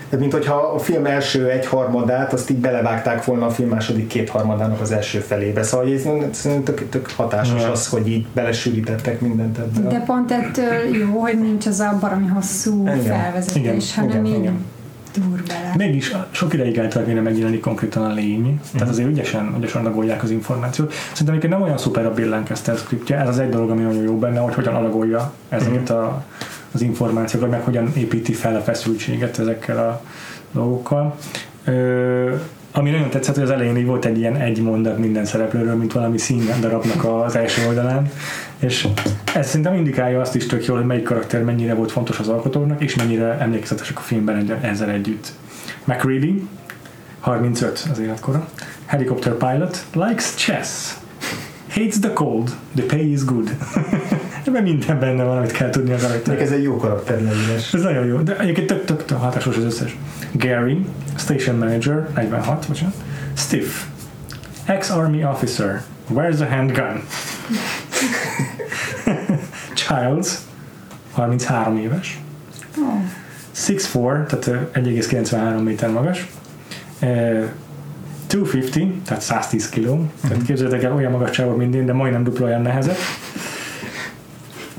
tehát 0.10 0.20
mint 0.20 0.34
hogyha 0.34 0.56
a 0.56 0.80
film 0.80 1.06
első 1.06 1.50
egyharmadát 1.50 2.34
azt 2.34 2.50
így 2.50 2.58
belevágták 2.58 3.26
volna 3.26 3.46
a 3.46 3.50
film 3.50 3.70
második 3.70 4.08
kétharmadának 4.08 4.82
az 4.82 4.92
első 4.92 5.20
felébe. 5.20 5.64
Szóval 5.64 5.94
ez 5.94 6.02
szerintem 6.32 6.64
tök, 6.64 6.90
tök 6.90 7.10
hatásos 7.16 7.64
az, 7.64 7.88
hogy 7.88 8.08
így 8.08 8.26
belesűrítettek 8.34 9.22
mindent 9.22 9.58
ebbe. 9.58 9.90
De 9.90 10.00
pont 10.00 10.32
ettől 10.32 10.96
jó, 10.98 11.20
hogy 11.20 11.40
nincs 11.40 11.66
az 11.66 11.80
a 11.80 11.98
baromi 12.00 12.28
hosszú 12.28 12.82
igen. 12.82 13.02
felvezetés, 13.02 13.92
igen. 13.92 14.10
hanem 14.10 14.26
igen. 14.26 14.26
így 14.26 14.44
igen. 14.44 14.66
Dur 15.14 15.44
bele. 15.48 15.74
Mégis 15.78 16.16
sok 16.32 16.54
ideig 16.54 16.78
eltartani 16.78 17.20
megjelenni 17.20 17.60
konkrétan 17.60 18.06
a 18.06 18.14
lény, 18.14 18.48
mm. 18.48 18.78
tehát 18.78 18.90
azért 18.90 19.10
ügyesen, 19.10 19.56
ügyesen 19.58 19.82
adagolják 19.82 20.24
az 20.24 20.32
információt. 20.32 20.94
Szerintem 20.94 21.28
egyébként 21.28 21.54
nem 21.54 21.62
olyan 21.62 21.78
szuper 21.78 22.06
a 22.06 22.14
Bill 22.14 22.30
Lancaster 22.30 22.78
scriptje, 22.78 23.18
ez 23.20 23.28
az 23.28 23.40
egy 23.40 23.50
dolog, 23.50 23.70
ami 23.70 23.82
nagyon 23.82 24.04
jó 24.04 24.18
benne, 24.18 24.40
hogy 24.40 24.54
hogyan 24.54 24.76
adagolja 24.76 25.34
ezeket 25.50 25.92
mm. 25.92 25.96
a 25.96 26.24
az 26.72 26.82
információkat, 26.82 27.50
meg 27.50 27.62
hogyan 27.62 27.92
építi 27.96 28.34
fel 28.34 28.56
a 28.56 28.62
feszültséget 28.62 29.40
ezekkel 29.40 29.78
a 29.78 30.02
dolgokkal. 30.52 31.16
Ö, 31.64 32.36
ami 32.72 32.90
nagyon 32.90 33.10
tetszett, 33.10 33.36
hogy 33.36 33.44
az 33.44 33.50
elején 33.50 33.78
így 33.78 33.86
volt 33.86 34.06
egy 34.06 34.18
ilyen 34.18 34.36
egy 34.36 34.62
mondat 34.62 34.98
minden 34.98 35.26
szereplőről, 35.26 35.76
mint 35.76 35.94
valami 35.94 36.18
darabnak 36.60 37.06
az 37.06 37.36
első 37.36 37.68
oldalán, 37.68 38.12
és 38.60 38.88
ez 39.36 39.48
szerintem 39.48 39.74
indikálja 39.74 40.22
azt 40.22 40.36
is 40.36 40.46
tök 40.46 40.66
jól, 40.66 40.78
hogy 40.78 40.86
melyik 40.86 41.04
karakter 41.04 41.44
mennyire 41.44 41.74
volt 41.74 41.92
fontos 41.92 42.20
az 42.20 42.28
alkotónak, 42.28 42.82
és 42.82 42.96
mennyire 42.96 43.38
emlékezetesek 43.40 43.98
a 43.98 44.02
filmben 44.02 44.60
ezzel 44.62 44.90
együtt. 44.90 45.32
McReady, 45.84 46.48
35 47.20 47.88
az 47.92 48.00
életkora, 48.00 48.48
helicopter 48.86 49.34
pilot, 49.34 49.86
likes 49.94 50.34
chess, 50.36 50.94
hates 51.70 52.00
the 52.00 52.14
cold, 52.14 52.56
the 52.76 52.84
pay 52.84 53.12
is 53.12 53.26
good. 53.26 53.50
Ebben 54.44 54.64
minden 54.64 55.00
benne 55.00 55.24
van, 55.24 55.38
amit 55.38 55.52
kell 55.52 55.70
tudni 55.70 55.92
a 55.92 55.98
karakter. 55.98 56.42
ez 56.42 56.52
egy 56.52 56.64
jó 56.64 56.78
karakter 56.78 57.22
leírás. 57.22 57.74
Ez 57.74 57.82
nagyon 57.82 58.06
jó, 58.06 58.18
de 58.18 58.38
egyébként 58.38 58.68
tök, 58.68 58.86
tök, 58.86 59.06
tök 59.06 59.18
hatásos 59.18 59.58
az 59.58 59.64
összes. 59.64 59.98
Gary, 60.32 60.86
Station 61.18 61.56
Manager, 61.56 62.08
46, 62.16 62.66
bocsánat. 62.68 62.96
Stiff, 63.38 63.84
ex-army 64.66 65.24
officer, 65.24 65.82
where's 66.14 66.36
the 66.36 66.56
handgun? 66.56 67.04
Childs, 69.74 70.38
33 71.14 71.78
éves. 71.78 72.20
Oh. 72.78 73.02
6'4, 73.56 74.26
tehát 74.26 74.70
1,93 74.74 75.64
méter 75.64 75.90
magas. 75.90 76.28
250, 78.28 79.02
tehát 79.06 79.22
110 79.22 79.70
kg. 79.70 79.88
Uh-huh. 79.88 80.08
Tehát 80.22 80.44
képzeljétek 80.46 80.84
el, 80.84 80.94
olyan 80.94 81.12
magasságban, 81.12 81.58
mint 81.58 81.76
én, 81.76 81.86
de 81.86 81.94
majdnem 81.94 82.24
dupla 82.24 82.46
olyan 82.46 82.62
nehezet. 82.62 82.98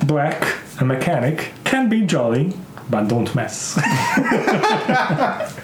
Black, 0.07 0.59
a 0.81 0.85
mechanic, 0.85 1.53
can 1.65 1.89
be 1.89 2.01
jolly, 2.07 2.53
but 2.91 3.09
don't 3.09 3.35
mess. 3.35 3.75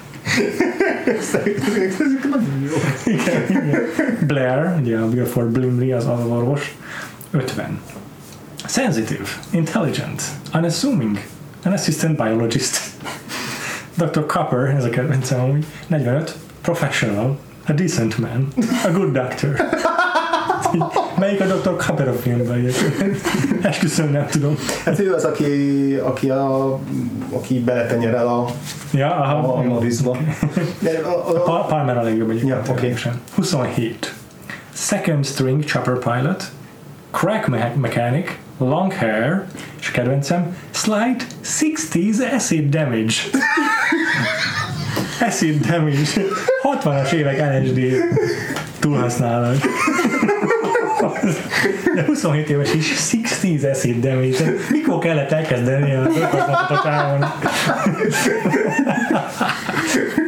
Blair, 4.27 4.65
yeah, 4.65 4.79
ugye 4.81 4.99
a 4.99 5.07
Wilford 5.07 5.53
Blimley 5.53 5.93
az 5.93 6.07
orvos, 6.07 6.75
50. 7.31 7.79
Sensitive, 8.67 9.29
intelligent, 9.53 10.23
unassuming, 10.55 11.19
an 11.65 11.73
assistant 11.73 12.17
biologist. 12.17 12.95
Dr. 13.99 14.27
Copper, 14.27 14.69
ez 14.77 14.85
a 14.85 14.89
kedvencem 14.89 15.41
amúgy, 15.41 15.65
45, 15.89 16.37
professional, 16.61 17.39
a 17.67 17.73
decent 17.73 18.19
man, 18.19 18.53
a 18.85 18.91
good 18.91 19.13
doctor. 19.13 19.57
Melyik 21.19 21.41
a 21.41 21.45
Dr. 21.45 21.77
Copperfield 21.77 22.19
filmben 22.21 22.57
egyébként? 22.59 23.21
Esküszöm, 23.67 24.11
nem 24.11 24.27
tudom. 24.27 24.57
Hát 24.85 24.99
ő 24.99 25.13
az, 25.15 25.25
aki, 25.25 25.95
aki, 26.03 26.31
a, 26.31 26.79
aki 27.33 27.61
beletenyerel 27.61 28.27
a, 28.29 28.47
Ja, 28.93 29.07
a, 29.15 29.23
aha. 29.23 29.57
a 29.59 29.63
jó. 29.63 29.69
Norrisba. 29.69 30.17
De 30.79 30.91
a, 31.05 31.29
a, 31.29 31.41
Pa- 31.43 31.65
Palmer 31.69 31.97
a 31.99 32.03
legjobb 32.03 32.31
egyébként. 32.31 32.67
Ja, 32.67 32.75
ténylegesen. 32.75 33.21
27. 33.35 34.15
Second 34.73 35.25
string 35.27 35.65
chopper 35.65 35.99
pilot, 35.99 36.45
crack 37.11 37.47
me- 37.47 37.77
mechanic, 37.81 38.31
long 38.59 38.93
hair, 38.93 39.45
és 39.81 39.91
kedvencem, 39.91 40.57
slight 40.71 41.27
60s 41.45 42.35
acid 42.35 42.69
damage. 42.69 43.15
acid 45.29 45.67
damage. 45.67 45.99
60-as 46.83 47.13
évek 47.13 47.39
LSD 47.63 47.81
túlhasználat. 48.79 49.57
De 51.95 52.05
27 52.07 52.51
éves 52.51 52.75
is 52.75 52.93
60s 53.13 53.71
acid 53.71 54.01
damage. 54.01 54.55
Mikor 54.71 54.99
kellett 54.99 55.33
elkezdeni 55.33 55.95
a 55.95 56.03
dolgozatot 56.03 56.71
a 56.71 56.81
távon? 56.83 57.19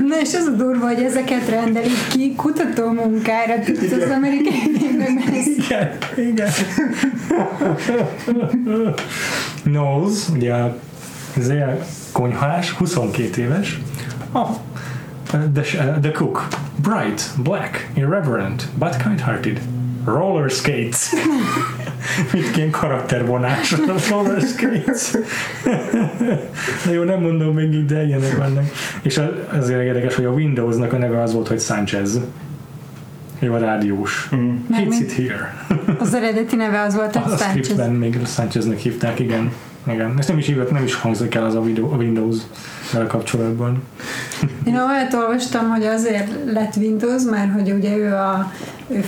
Na 0.08 0.20
és 0.20 0.34
az 0.34 0.46
a 0.46 0.50
durva, 0.56 0.86
hogy 0.86 1.02
ezeket 1.02 1.48
rendelik 1.48 2.06
ki 2.08 2.34
kutató 2.34 2.90
munkára, 2.90 3.54
az 4.04 4.10
amerikai 4.10 4.78
ez 5.36 5.46
Igen, 5.46 5.90
igen. 6.16 6.50
Knowles, 9.64 10.28
ugye 10.32 10.54
a 10.54 10.76
Zél 11.36 11.86
konyhás, 12.12 12.70
22 12.70 13.42
éves. 13.42 13.78
Oh, 14.32 14.50
the, 15.52 15.98
the 16.00 16.10
cook, 16.10 16.48
bright, 16.82 17.30
black, 17.36 17.88
irreverent, 17.94 18.68
but 18.78 18.96
kind-hearted. 18.96 19.60
Roller 20.14 20.50
skates. 20.50 21.08
Mindként 22.32 22.70
karaktervonás. 22.70 23.74
Roller 24.10 24.40
skates. 24.42 25.10
De 26.86 26.92
jó, 26.92 27.02
nem 27.02 27.20
mondom 27.20 27.54
még 27.54 27.72
így, 27.74 27.86
de 27.86 28.04
ilyenek 28.06 28.36
vannak. 28.36 28.64
És 29.02 29.18
az- 29.18 29.58
azért 29.58 29.82
érdekes, 29.82 30.14
hogy 30.14 30.24
a 30.24 30.30
Windowsnak 30.30 30.92
a 30.92 30.96
neve 30.98 31.22
az 31.22 31.32
volt, 31.32 31.48
hogy 31.48 31.60
Sanchez. 31.60 32.20
Ő 33.40 33.52
a 33.52 33.58
rádiós. 33.58 34.28
Mm. 34.36 34.54
Mármint- 34.68 35.00
it 35.00 35.12
here. 35.12 35.66
az 35.98 36.14
eredeti 36.14 36.56
neve 36.56 36.80
az 36.80 36.94
volt, 36.94 37.16
A 37.16 37.18
hogy 37.18 37.38
Sanchez. 37.38 37.48
scriptben 37.64 37.90
még 37.90 38.18
Sancheznek 38.26 38.78
hívták, 38.78 39.18
igen. 39.18 39.52
Igen. 39.86 40.14
Ezt 40.18 40.28
nem 40.28 40.38
is 40.38 40.46
hívott, 40.46 40.70
nem 40.70 40.84
is 40.84 40.94
hangzik 40.94 41.34
el 41.34 41.44
az 41.44 41.54
a, 41.54 41.62
video, 41.62 41.92
a 41.92 41.96
Windows 41.96 42.36
vel 42.92 43.06
kapcsolatban. 43.06 43.82
Én 44.64 44.74
olyat 44.76 45.14
olvastam, 45.14 45.68
hogy 45.68 45.84
azért 45.84 46.28
lett 46.52 46.76
Windows, 46.76 47.22
mert 47.30 47.52
hogy 47.52 47.70
ugye 47.72 47.96
ő 47.96 48.14
a 48.14 48.52
ő, 48.88 49.04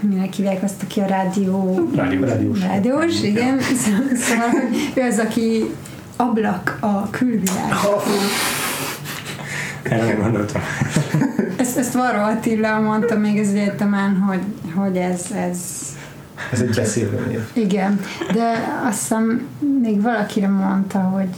minek 0.00 0.32
hívják 0.32 0.62
azt, 0.62 0.82
aki 0.82 1.00
a 1.00 1.06
rádió 1.06 1.88
Rádiós. 1.94 2.26
Rádiós. 2.28 2.60
rádiós, 2.60 3.22
igen. 3.22 3.60
Szó- 3.60 4.16
Szóval, 4.16 4.48
ő 4.94 5.02
az, 5.02 5.18
aki 5.18 5.64
ablak 6.16 6.76
a 6.80 7.10
külvilág. 7.10 7.72
Erre 9.82 10.04
nem 10.06 10.20
gondoltam. 10.20 10.62
Ezt, 11.56 11.76
ezt 11.78 11.92
Varro 11.94 12.20
Attila 12.22 12.80
mondta 12.80 13.18
még 13.18 13.38
az 13.38 13.48
egyetemen, 13.48 14.16
hogy, 14.16 14.40
hogy 14.74 14.96
ez, 14.96 15.20
ez 15.34 15.58
Ez 16.52 16.60
egy 16.60 16.74
beszélő 16.74 17.24
név. 17.28 17.40
igen, 17.52 18.00
de 18.32 18.52
azt 18.88 18.98
hiszem 18.98 19.46
még 19.82 20.02
valakire 20.02 20.48
mondta, 20.48 20.98
hogy, 20.98 21.28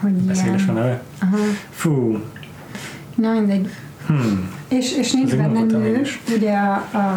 hogy 0.00 0.12
Beszédes 0.12 0.60
a 0.60 0.72
ilyen. 0.72 0.74
neve. 0.74 1.02
Aha. 1.22 1.36
Fú. 1.70 2.18
Na 3.14 3.32
mindegy. 3.32 3.70
Hmm. 4.06 4.50
És, 4.68 4.92
és 4.92 5.12
nincs 5.12 5.32
Azért 5.32 5.52
benne 5.52 5.78
nő, 5.78 6.02
ugye 6.36 6.58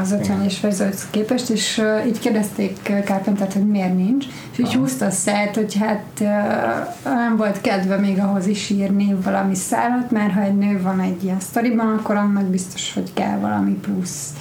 az 0.01 0.15
50-es 0.21 0.53
verzióhoz 0.61 1.07
képest, 1.09 1.49
és 1.49 1.77
uh, 1.77 2.07
így 2.07 2.19
kérdezték 2.19 2.77
Carpentert, 3.05 3.53
hogy 3.53 3.67
miért 3.67 3.95
nincs, 3.95 4.25
és 4.51 4.59
így 4.59 4.65
Aha. 4.65 4.77
húzta 4.77 5.05
a 5.05 5.11
szert, 5.11 5.55
hogy 5.55 5.75
hát 5.75 6.03
uh, 6.19 7.13
nem 7.13 7.37
volt 7.37 7.61
kedve 7.61 7.97
még 7.97 8.19
ahhoz 8.19 8.47
is 8.47 8.69
írni 8.69 9.15
valami 9.23 9.55
szállat, 9.55 10.11
mert 10.11 10.33
ha 10.33 10.41
egy 10.41 10.57
nő 10.57 10.81
van 10.81 10.99
egy 10.99 11.23
ilyen 11.23 11.39
sztoriban, 11.39 11.97
akkor 11.97 12.15
annak 12.15 12.45
biztos, 12.45 12.93
hogy 12.93 13.13
kell 13.13 13.37
valami 13.37 13.71
plusz. 13.71 14.33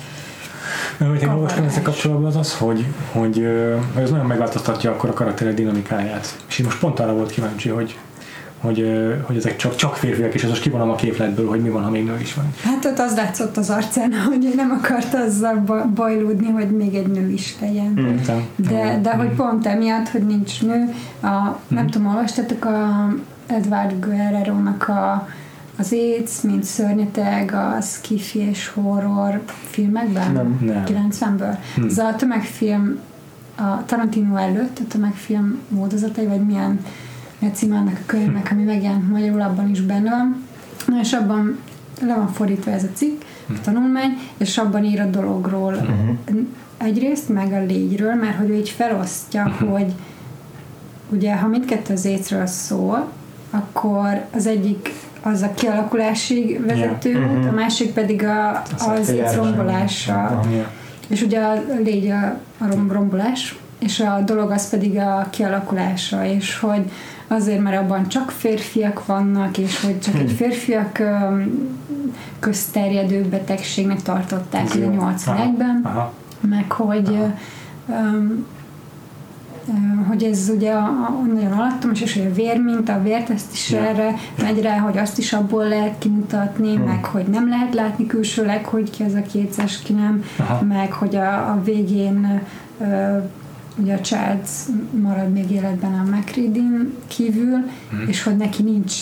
Amit 1.01 1.23
én 1.23 1.29
olvastam 1.29 1.65
ezzel 1.65 1.83
kapcsolatban 1.83 2.27
az 2.27 2.37
az, 2.37 2.57
hogy, 2.57 2.87
hogy, 3.13 3.47
hogy 3.95 4.03
ez 4.03 4.11
nagyon 4.11 4.27
megváltoztatja 4.27 4.91
akkor 4.91 5.09
a 5.09 5.13
karakterek 5.13 5.55
dinamikáját. 5.55 6.39
És 6.49 6.59
én 6.59 6.67
most 6.67 6.79
pont 6.79 7.01
arra 7.01 7.13
volt 7.13 7.31
kíváncsi, 7.31 7.69
hogy, 7.69 7.99
hogy, 8.61 8.93
hogy 9.23 9.37
ezek 9.37 9.57
csak, 9.57 9.75
csak 9.77 9.97
férfiak, 9.97 10.35
és 10.35 10.43
ez 10.43 10.49
most 10.49 10.63
kivonom 10.63 10.91
a 10.91 10.95
képletből, 10.95 11.49
hogy 11.49 11.63
mi 11.63 11.69
van, 11.69 11.83
ha 11.83 11.91
még 11.91 12.05
nő 12.05 12.19
is 12.21 12.35
van. 12.35 12.55
Hát 12.63 12.85
ott 12.85 12.99
az 12.99 13.17
látszott 13.17 13.57
az 13.57 13.71
arcán, 13.71 14.13
hogy 14.29 14.53
nem 14.57 14.71
akart 14.71 15.15
azzal 15.15 15.57
ba- 15.57 15.89
bajlódni, 15.93 16.51
hogy 16.51 16.71
még 16.71 16.95
egy 16.95 17.07
nő 17.07 17.29
is 17.31 17.57
legyen. 17.61 17.99
Értem? 17.99 18.47
De, 18.57 18.99
de 19.03 19.15
Mm. 19.15 19.19
hogy 19.19 19.29
pont 19.29 19.67
emiatt, 19.67 20.09
hogy 20.09 20.27
nincs 20.27 20.63
nő, 20.63 20.95
a, 21.23 21.59
nem 21.69 21.87
tudom, 21.87 22.07
olvastatok 22.09 22.65
a 22.65 23.09
Edward 23.47 24.05
Guerrero-nak 24.07 24.89
a, 24.89 25.29
az 25.79 25.93
AIDS, 25.93 26.41
mint 26.41 26.65
szörnyeteg, 26.65 27.53
a 27.53 27.81
skifi 27.81 28.39
és 28.39 28.69
horror 28.69 29.41
filmekben? 29.71 30.33
Nem. 30.33 30.59
Nem. 30.61 30.83
90-ből. 30.87 31.57
Hm. 31.75 31.85
Ez 31.87 31.99
a 31.99 32.15
tömegfilm 32.17 32.99
a 33.57 33.85
Tarantino 33.87 34.37
előtt, 34.37 34.79
a 34.79 34.87
tömegfilm 34.89 35.59
módozatai, 35.69 36.27
vagy 36.27 36.47
milyen 36.47 36.71
mi 36.71 36.81
a 37.41 37.45
címe 37.55 37.77
annak 37.77 37.95
a 38.03 38.07
könyvnek, 38.07 38.49
ami 38.53 38.63
megjelent 38.63 39.11
magyarul, 39.11 39.41
abban 39.41 39.69
is 39.71 39.81
benne 39.81 40.11
van. 40.11 40.47
És 41.01 41.13
abban 41.13 41.59
le 42.01 42.15
van 42.15 42.29
fordítva 42.33 42.71
ez 42.71 42.83
a 42.83 42.89
cikk, 42.95 43.23
a 43.49 43.61
tanulmány, 43.65 44.19
és 44.37 44.59
abban 44.59 44.85
ír 44.85 45.01
a 45.01 45.05
dologról 45.07 45.73
Uh-huh. 45.75 46.47
egyrészt, 46.77 47.29
meg 47.29 47.53
a 47.53 47.65
légyről, 47.65 48.15
mert 48.15 48.37
hogy 48.37 48.51
ő 48.51 48.55
így 48.55 48.69
felosztja, 48.69 49.49
hogy 49.71 49.93
ugye, 51.11 51.37
ha 51.37 51.47
mindkettő 51.47 51.93
az 51.93 52.05
écről 52.05 52.47
szól, 52.47 53.09
akkor 53.51 54.25
az 54.35 54.47
egyik 54.47 54.93
az 55.23 55.43
a 55.43 55.55
kialakulásig 55.55 56.67
vezető 56.67 57.15
út, 57.15 57.39
Mhm. 57.39 57.49
a 57.49 57.53
másik 57.53 57.93
pedig 57.93 58.25
a, 58.25 58.63
az 58.79 59.09
éc 59.09 59.35
rombolása. 59.35 60.41
És 61.09 61.23
ugye 61.23 61.41
a 61.41 61.55
légy 61.85 62.11
a, 62.11 62.25
a 62.59 62.67
rom- 62.71 62.93
rombolás, 62.93 63.59
és 63.79 64.01
a 64.01 64.21
dolog 64.27 64.51
az 64.51 64.69
pedig 64.71 64.97
a 64.99 65.27
kialakulása, 65.31 66.25
és 66.27 66.59
hogy 66.59 66.91
azért, 67.29 67.61
mert 67.61 67.77
abban 67.83 68.09
csak 68.09 68.31
férfiak 68.31 69.07
vannak, 69.07 69.59
és 69.59 69.81
hogy 69.85 70.01
csak 70.01 70.15
egy 70.15 70.33
férfiak 70.33 70.99
öm, 70.99 71.69
közterjedő 72.39 73.23
betegségnek 73.23 74.03
tartották 74.03 74.65
Ez 74.65 74.77
jó. 74.77 74.95
81-ben, 74.99 75.81
Aha. 75.85 76.13
meg 76.41 76.73
hogy 76.73 77.09
Aha. 77.89 78.15
hogy 80.09 80.23
ez 80.23 80.51
ugye 80.55 80.73
a, 80.73 80.85
a, 80.85 81.23
nagyon 81.35 81.53
alattomos, 81.53 82.01
és 82.01 82.13
hogy 82.15 82.27
a 82.27 82.35
vérminta, 82.35 82.93
a 82.93 83.03
vérteszt 83.03 83.53
is 83.53 83.71
Ja. 83.71 83.79
erre 83.87 84.15
megy 84.43 84.61
rá, 84.63 84.79
hogy 84.79 84.99
azt 84.99 85.19
is 85.19 85.33
abból 85.33 85.69
lehet 85.69 85.99
kimutatni, 85.99 86.75
Hmm. 86.75 86.85
meg 86.85 87.05
hogy 87.05 87.25
nem 87.27 87.49
lehet 87.49 87.75
látni 87.75 88.07
külsőleg, 88.07 88.65
hogy 88.65 88.91
ki 88.91 89.03
az 89.03 89.15
a 89.15 89.23
kétszes, 89.23 89.83
ki 89.83 89.93
nem, 89.93 90.23
Aha. 90.39 90.65
meg 90.65 90.93
hogy 90.93 91.17
a, 91.17 91.51
a 91.51 91.61
végén 91.65 92.41
ö, 92.81 93.17
ugye 93.83 93.95
a 93.95 94.01
Charles 94.01 94.51
marad 95.03 95.33
még 95.33 95.51
életben 95.51 95.93
a 95.95 96.17
McReadin 96.17 96.93
kívül, 97.07 97.57
Mhm. 97.91 98.09
és 98.09 98.23
hogy 98.23 98.37
neki 98.37 98.63
nincs 98.63 98.95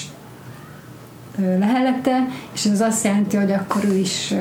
ö, 1.38 1.58
lehellete, 1.58 2.26
és 2.54 2.64
ez 2.64 2.80
azt 2.80 3.04
jelenti, 3.04 3.36
hogy 3.36 3.52
akkor 3.52 3.84
ő 3.84 3.96
is 3.96 4.30
ö, 4.32 4.36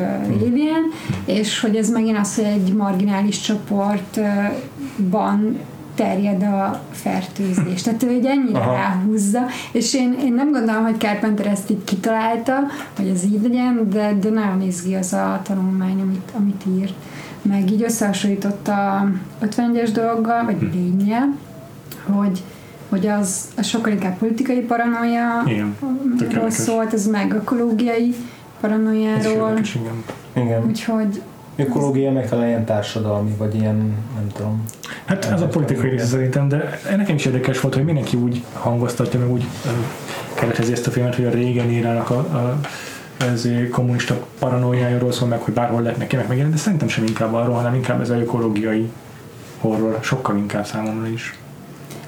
alien, 0.46 0.84
és 1.26 1.60
hogy 1.60 1.76
ez 1.76 1.90
megint 1.90 2.18
az, 2.18 2.36
hogy 2.36 2.44
egy 2.46 2.74
marginális 2.74 3.40
csoportban 3.42 5.58
terjed 5.96 6.44
a 6.44 6.82
fertőzés. 6.92 7.82
Tehát 7.82 8.04
ő 8.04 8.08
egy 8.10 8.26
ennyire 8.26 8.60
Aha. 8.60 8.74
ráhúzza, 8.74 9.40
és 9.72 9.94
én, 9.94 10.16
én 10.26 10.34
nem 10.34 10.52
gondolom, 10.52 10.84
hogy 10.84 10.98
Carpenter 11.00 11.46
ezt 11.48 11.70
így 11.70 11.84
kitalálta, 11.84 12.54
hogy 12.98 13.08
ez 13.08 13.24
így 13.24 13.40
legyen, 13.44 13.88
de, 13.90 14.14
de 14.22 14.30
nagyon 14.30 14.62
izgi 14.62 14.96
az 14.96 15.14
a 15.14 15.40
tanulmány, 15.44 16.02
amit, 16.02 16.32
amit 16.38 16.64
ír. 16.80 16.94
Meg 17.50 17.72
így 17.72 17.84
összehasonlított 17.84 18.68
a 18.68 19.08
51-es 19.42 19.90
dologgal, 19.94 20.46
vagy 20.46 20.70
lényel, 20.74 21.36
hogy 22.06 22.44
hogy 22.90 23.08
az, 23.08 23.48
az 23.58 23.66
sokkal 23.66 23.92
inkább 23.92 24.18
politikai 24.18 24.60
paranoia 24.60 25.44
Igen. 25.46 25.76
Szólt, 26.50 26.94
ez 26.94 27.08
meg 27.08 27.34
ökológiai 27.34 28.16
paranoiáról, 28.60 29.50
érdekes, 29.50 29.76
igen. 29.76 30.04
Igen. 30.34 30.66
úgyhogy 30.66 31.22
Ökológia 31.58 32.12
meg 32.12 32.30
talán 32.30 32.48
ilyen 32.48 32.66
társadalmi, 32.66 33.32
vagy 33.38 33.56
ilyen, 33.56 33.76
nem 34.16 34.28
tudom. 34.36 34.64
Hát 35.06 35.26
ez 35.26 35.42
a 35.42 35.48
politikai 35.48 35.90
része 35.90 36.06
szerintem, 36.06 36.48
de 36.48 36.80
nekem 36.96 37.16
is 37.16 37.26
érdekes 37.26 37.62
volt, 37.62 37.76
hogy 37.76 37.84
mindenki 37.86 38.18
úgy 38.18 38.44
hangoztatja, 38.54 39.20
meg 39.20 39.32
úgy 39.32 39.46
keretezi 40.34 40.72
ezt 40.72 40.88
a 40.88 40.92
filmet, 40.92 41.16
hogy 41.16 41.26
a 41.26 41.30
régen 41.30 41.70
írának 41.70 42.10
a, 42.10 42.18
a 42.18 42.60
ez 43.18 43.48
kommunista 43.72 44.26
paranoiájáról 44.40 45.12
szól 45.12 45.28
meg, 45.28 45.40
hogy 45.40 45.54
bárhol 45.54 45.82
lehetnek 45.82 46.12
ilyenek 46.12 46.30
megjelenni, 46.30 46.56
de 46.56 46.62
szerintem 46.62 46.88
sem 46.88 47.04
inkább 47.06 47.34
arról, 47.34 47.56
hanem 47.56 47.74
inkább 47.74 48.02
ez 48.02 48.10
a 48.10 48.20
ökológiai 48.20 48.90
horror, 49.60 49.98
sokkal 50.02 50.38
inkább 50.38 50.66
számomra 50.66 51.08
is. 51.08 51.40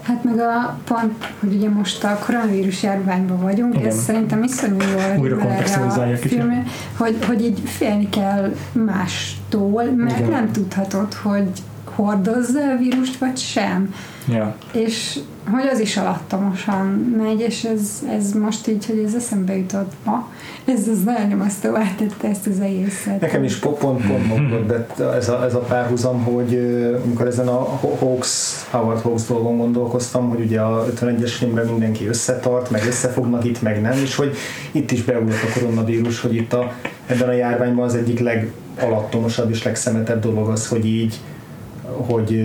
hát 0.01 0.23
meg 0.23 0.39
a 0.39 0.77
pont, 0.83 1.33
hogy 1.39 1.53
ugye 1.53 1.69
most 1.69 2.03
a 2.03 2.19
koronavírus 2.25 2.83
járványban 2.83 3.41
vagyunk, 3.41 3.75
Igen. 3.75 3.87
ez 3.87 4.03
szerintem 4.03 4.43
iszonyú 4.43 4.77
jól 4.77 5.19
Újra 5.19 5.37
a 5.37 6.17
filmre, 6.17 6.63
hogy, 6.97 7.17
hogy 7.27 7.41
így 7.41 7.61
félni 7.65 8.09
kell 8.09 8.55
mástól, 8.71 9.83
mert 9.83 10.17
Igen. 10.17 10.29
nem 10.29 10.51
tudhatod, 10.51 11.13
hogy 11.13 11.49
hordozza 11.97 12.59
a 12.59 12.77
vírust, 12.77 13.17
vagy 13.17 13.37
sem. 13.37 13.93
Ja. 14.27 14.55
És 14.71 15.19
hogy 15.51 15.67
az 15.71 15.79
is 15.79 15.97
alattomosan 15.97 16.85
megy, 17.17 17.39
és 17.39 17.63
ez, 17.63 18.03
ez 18.17 18.31
most 18.33 18.67
így, 18.67 18.85
hogy 18.85 19.03
ez 19.05 19.13
eszembe 19.13 19.57
jutott 19.57 19.91
ma, 20.03 20.31
ez 20.65 20.87
az 20.87 21.03
nagyon 21.03 21.27
nyomasztóvá 21.27 21.83
tette 21.97 22.27
ezt 22.27 22.47
az 22.47 22.59
egészet. 22.59 23.21
Nekem 23.21 23.43
is 23.43 23.55
pont 23.55 23.77
pont, 23.77 24.27
pont 24.27 24.65
de 24.65 24.85
ez 25.13 25.29
a, 25.29 25.45
ez 25.45 25.53
a 25.53 25.59
párhuzam, 25.59 26.23
hogy 26.23 26.55
amikor 27.05 27.27
ezen 27.27 27.47
a 27.47 27.63
Hawks, 27.99 28.65
Howard 28.69 29.01
Hawks 29.01 29.27
dolgon 29.27 29.57
gondolkoztam, 29.57 30.29
hogy 30.29 30.39
ugye 30.39 30.61
a 30.61 30.85
51-es 30.85 31.33
filmben 31.37 31.65
mindenki 31.65 32.07
összetart, 32.07 32.69
meg 32.69 32.85
összefognak 32.87 33.45
itt, 33.45 33.61
meg 33.61 33.81
nem, 33.81 33.97
és 34.03 34.15
hogy 34.15 34.35
itt 34.71 34.91
is 34.91 35.03
beugrott 35.03 35.43
a 35.43 35.59
koronavírus, 35.59 36.21
hogy 36.21 36.35
itt 36.35 36.53
a, 36.53 36.73
ebben 37.05 37.29
a 37.29 37.33
járványban 37.33 37.85
az 37.85 37.95
egyik 37.95 38.19
legalattomosabb 38.19 39.49
és 39.49 39.63
legszemetebb 39.63 40.21
dolog 40.21 40.49
az, 40.49 40.67
hogy 40.67 40.85
így 40.85 41.19
hogy, 41.95 42.41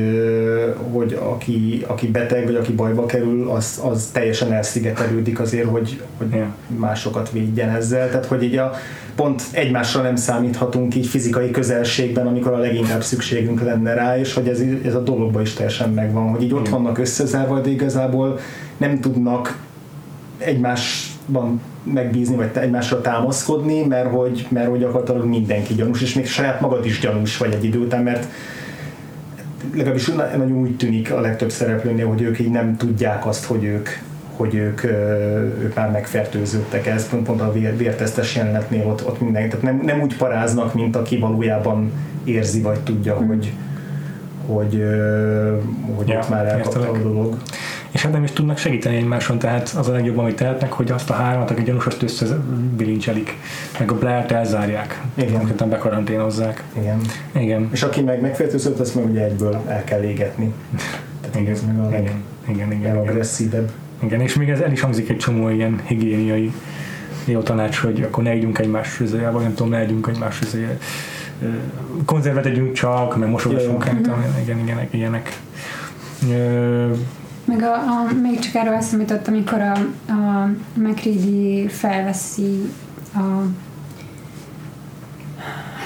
hogy 0.93 1.19
aki, 1.23 1.85
aki 1.87 2.07
beteg, 2.07 2.45
vagy 2.45 2.55
aki 2.55 2.73
bajba 2.73 3.07
kerül, 3.07 3.51
az, 3.51 3.81
az 3.85 4.09
teljesen 4.13 4.53
elszigetelődik 4.53 5.41
azért, 5.41 5.69
hogy, 5.69 6.01
hogy 6.19 6.43
másokat 6.67 7.31
védjen 7.31 7.69
ezzel. 7.69 8.09
Tehát, 8.09 8.27
hogy 8.27 8.43
így 8.43 8.57
a, 8.57 8.73
pont 9.15 9.43
egymásra 9.53 10.03
nem 10.03 10.17
számíthatunk 10.17 10.95
így 10.95 11.07
fizikai 11.07 11.51
közelségben, 11.51 12.27
amikor 12.27 12.53
a 12.53 12.59
leginkább 12.59 13.03
szükségünk 13.03 13.63
lenne 13.63 13.95
rá, 13.95 14.19
és 14.19 14.35
hogy 14.35 14.49
ez, 14.49 14.63
ez 14.85 14.95
a 14.95 15.03
dologban 15.03 15.43
is 15.43 15.53
teljesen 15.53 15.91
megvan, 15.91 16.31
hogy 16.31 16.43
így 16.43 16.55
ott 16.55 16.69
vannak 16.69 16.99
összezárva, 16.99 17.61
de 17.61 17.71
igazából 17.71 18.39
nem 18.77 19.01
tudnak 19.01 19.59
egymásban 20.39 21.61
megbízni, 21.83 22.37
vagy 22.37 22.51
egymásra 22.55 23.01
támaszkodni, 23.01 23.83
mert 23.87 24.11
hogy, 24.11 24.47
mert 24.51 24.69
hogy 24.69 24.79
gyakorlatilag 24.79 25.25
mindenki 25.25 25.75
gyanús, 25.75 26.03
és 26.03 26.15
még 26.15 26.27
saját 26.27 26.61
magad 26.61 26.87
is 26.87 27.01
gyanús 27.01 27.37
vagy 27.37 27.53
egy 27.53 27.65
idő 27.65 27.79
után, 27.79 28.03
mert 28.03 28.27
legalábbis 29.75 30.07
nagyon 30.07 30.53
úgy 30.53 30.77
tűnik 30.77 31.13
a 31.13 31.21
legtöbb 31.21 31.51
szereplőnél, 31.51 32.07
hogy 32.07 32.23
ők 32.23 32.39
így 32.39 32.51
nem 32.51 32.77
tudják 32.77 33.27
azt, 33.27 33.45
hogy 33.45 33.65
ők 33.65 33.89
hogy 34.37 34.55
ők, 34.55 34.85
ők 35.63 35.75
már 35.75 35.91
megfertőződtek. 35.91 36.87
Ez 36.87 37.09
pont, 37.09 37.23
pont 37.27 37.41
a 37.41 37.53
vér, 37.53 37.77
vértesztes 37.77 38.37
jelenetnél 38.37 38.87
ott, 38.87 39.07
ott 39.07 39.21
mindenki. 39.21 39.49
Tehát 39.49 39.65
nem, 39.65 39.81
nem 39.85 40.01
úgy 40.01 40.17
paráznak, 40.17 40.75
mint 40.75 40.97
aki 40.97 41.19
valójában 41.19 41.93
érzi, 42.25 42.61
vagy 42.61 42.81
tudja, 42.81 43.21
mm. 43.21 43.27
hogy, 43.27 43.53
hogy, 44.47 44.85
hogy 45.95 46.09
ja, 46.09 46.19
ott 46.19 46.29
már 46.29 46.47
elkapta 46.47 46.91
a 46.91 46.99
dolog 46.99 47.37
és 47.93 48.03
hát 48.03 48.13
nem 48.13 48.25
is 48.25 48.31
tudnak 48.31 48.59
segíteni 48.59 48.97
egymáson, 48.97 49.39
tehát 49.39 49.69
az 49.69 49.89
a 49.89 49.93
legjobb, 49.93 50.19
amit 50.19 50.37
tehetnek, 50.37 50.73
hogy 50.73 50.91
azt 50.91 51.11
a 51.11 51.13
hármat, 51.13 51.51
aki 51.51 51.63
gyanúsost 51.63 52.03
összebilincselik, 52.03 53.37
meg 53.79 53.91
a 53.91 53.99
Blair-t 53.99 54.33
elzárják, 54.33 55.03
Igen. 55.15 55.33
konkrétan 55.33 55.69
bekaranténozzák. 55.69 56.63
Igen. 56.79 57.01
Igen. 57.33 57.69
És 57.73 57.83
aki 57.83 58.01
meg 58.01 58.21
megfertőzött, 58.21 58.79
azt 58.79 58.95
meg 58.95 59.05
ugye 59.05 59.25
egyből 59.25 59.63
el 59.67 59.85
kell 59.85 60.03
égetni. 60.03 60.53
Tehát 61.21 61.37
igen. 61.37 61.53
ez 61.53 61.65
meg 61.67 61.79
a 61.79 61.89
igen. 61.89 62.23
Igen, 62.49 62.73
igen, 62.73 62.97
agresszívebb. 62.97 63.71
Igen, 64.03 64.21
és 64.21 64.35
még 64.35 64.49
ez 64.49 64.61
el 64.61 64.73
is 64.73 64.81
hangzik 64.81 65.09
egy 65.09 65.17
csomó 65.17 65.49
ilyen 65.49 65.81
higiéniai 65.85 66.53
jó 67.25 67.41
tanács, 67.41 67.77
hogy 67.77 68.03
akkor 68.03 68.23
ne 68.23 68.31
együnk 68.31 68.59
egymás 68.59 68.99
rüzője, 68.99 69.31
vagy 69.31 69.43
nem 69.43 69.55
tudom, 69.55 69.71
ne 69.73 69.79
együnk 69.79 70.07
egymás 70.07 70.41
rüzője. 70.41 70.79
Konzervet 72.05 72.47
együnk 72.47 72.73
csak, 72.73 73.17
mert 73.17 73.31
mosogassunk, 73.31 73.85
igen, 73.85 74.25
igen, 74.43 74.59
igen, 74.59 74.89
ilyenek. 74.91 75.39
Meg 77.45 77.63
a, 77.63 77.75
a, 77.75 78.13
még 78.23 78.39
csak 78.39 78.55
erről 78.55 78.75
eszemított, 78.75 79.29
amikor 79.29 79.61
a, 79.61 79.73
a 80.13 80.51
McReady 80.75 81.69
felveszi 81.69 82.71
a 83.15 83.43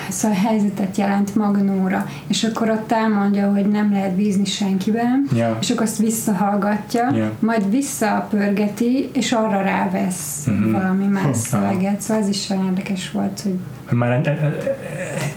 szóval 0.09 0.37
a 0.37 0.41
helyzetet 0.49 0.97
jelent 0.97 1.35
Magnóra, 1.35 2.07
és 2.27 2.45
akkor 2.45 2.71
ott 2.71 2.93
elmondja, 2.93 3.51
hogy 3.51 3.67
nem 3.67 3.93
lehet 3.93 4.15
bízni 4.15 4.45
senkiben, 4.45 5.27
yeah. 5.33 5.57
és 5.61 5.71
akkor 5.71 5.83
azt 5.83 5.99
visszahallgatja, 5.99 7.11
yeah. 7.15 7.29
majd 7.39 7.71
visszapörgeti, 7.71 9.11
és 9.13 9.33
arra 9.33 9.63
rávesz 9.63 10.47
mm-hmm. 10.51 10.73
valami 10.73 11.07
más 11.07 11.37
szöveget, 11.37 12.01
szóval 12.01 12.23
ez 12.23 12.29
is 12.29 12.51
olyan 12.51 12.65
érdekes 12.65 13.11
volt, 13.11 13.41
hogy 13.41 13.59
már 13.99 14.11
e, 14.11 14.31
e, 14.31 14.57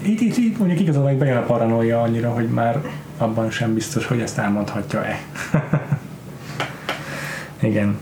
itt, 0.01 0.21
itt, 0.21 0.37
itt 0.37 0.57
mondjuk 0.57 0.79
igazából 0.79 1.11
bejön 1.11 1.37
a 1.37 1.41
paranoia 1.41 2.01
annyira, 2.01 2.29
hogy 2.29 2.47
már 2.47 2.81
abban 3.17 3.51
sem 3.51 3.73
biztos, 3.73 4.05
hogy 4.05 4.19
ezt 4.19 4.37
elmondhatja-e. 4.37 5.19
Igen. 7.59 7.97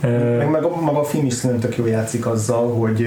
Meg, 0.00 0.50
meg 0.50 0.64
a, 0.64 0.80
maga 0.80 1.00
a 1.00 1.04
film 1.04 1.26
is 1.26 1.32
szerintem 1.32 1.70
tök 1.70 1.78
jó 1.78 1.86
játszik 1.86 2.26
azzal, 2.26 2.72
hogy 2.72 3.06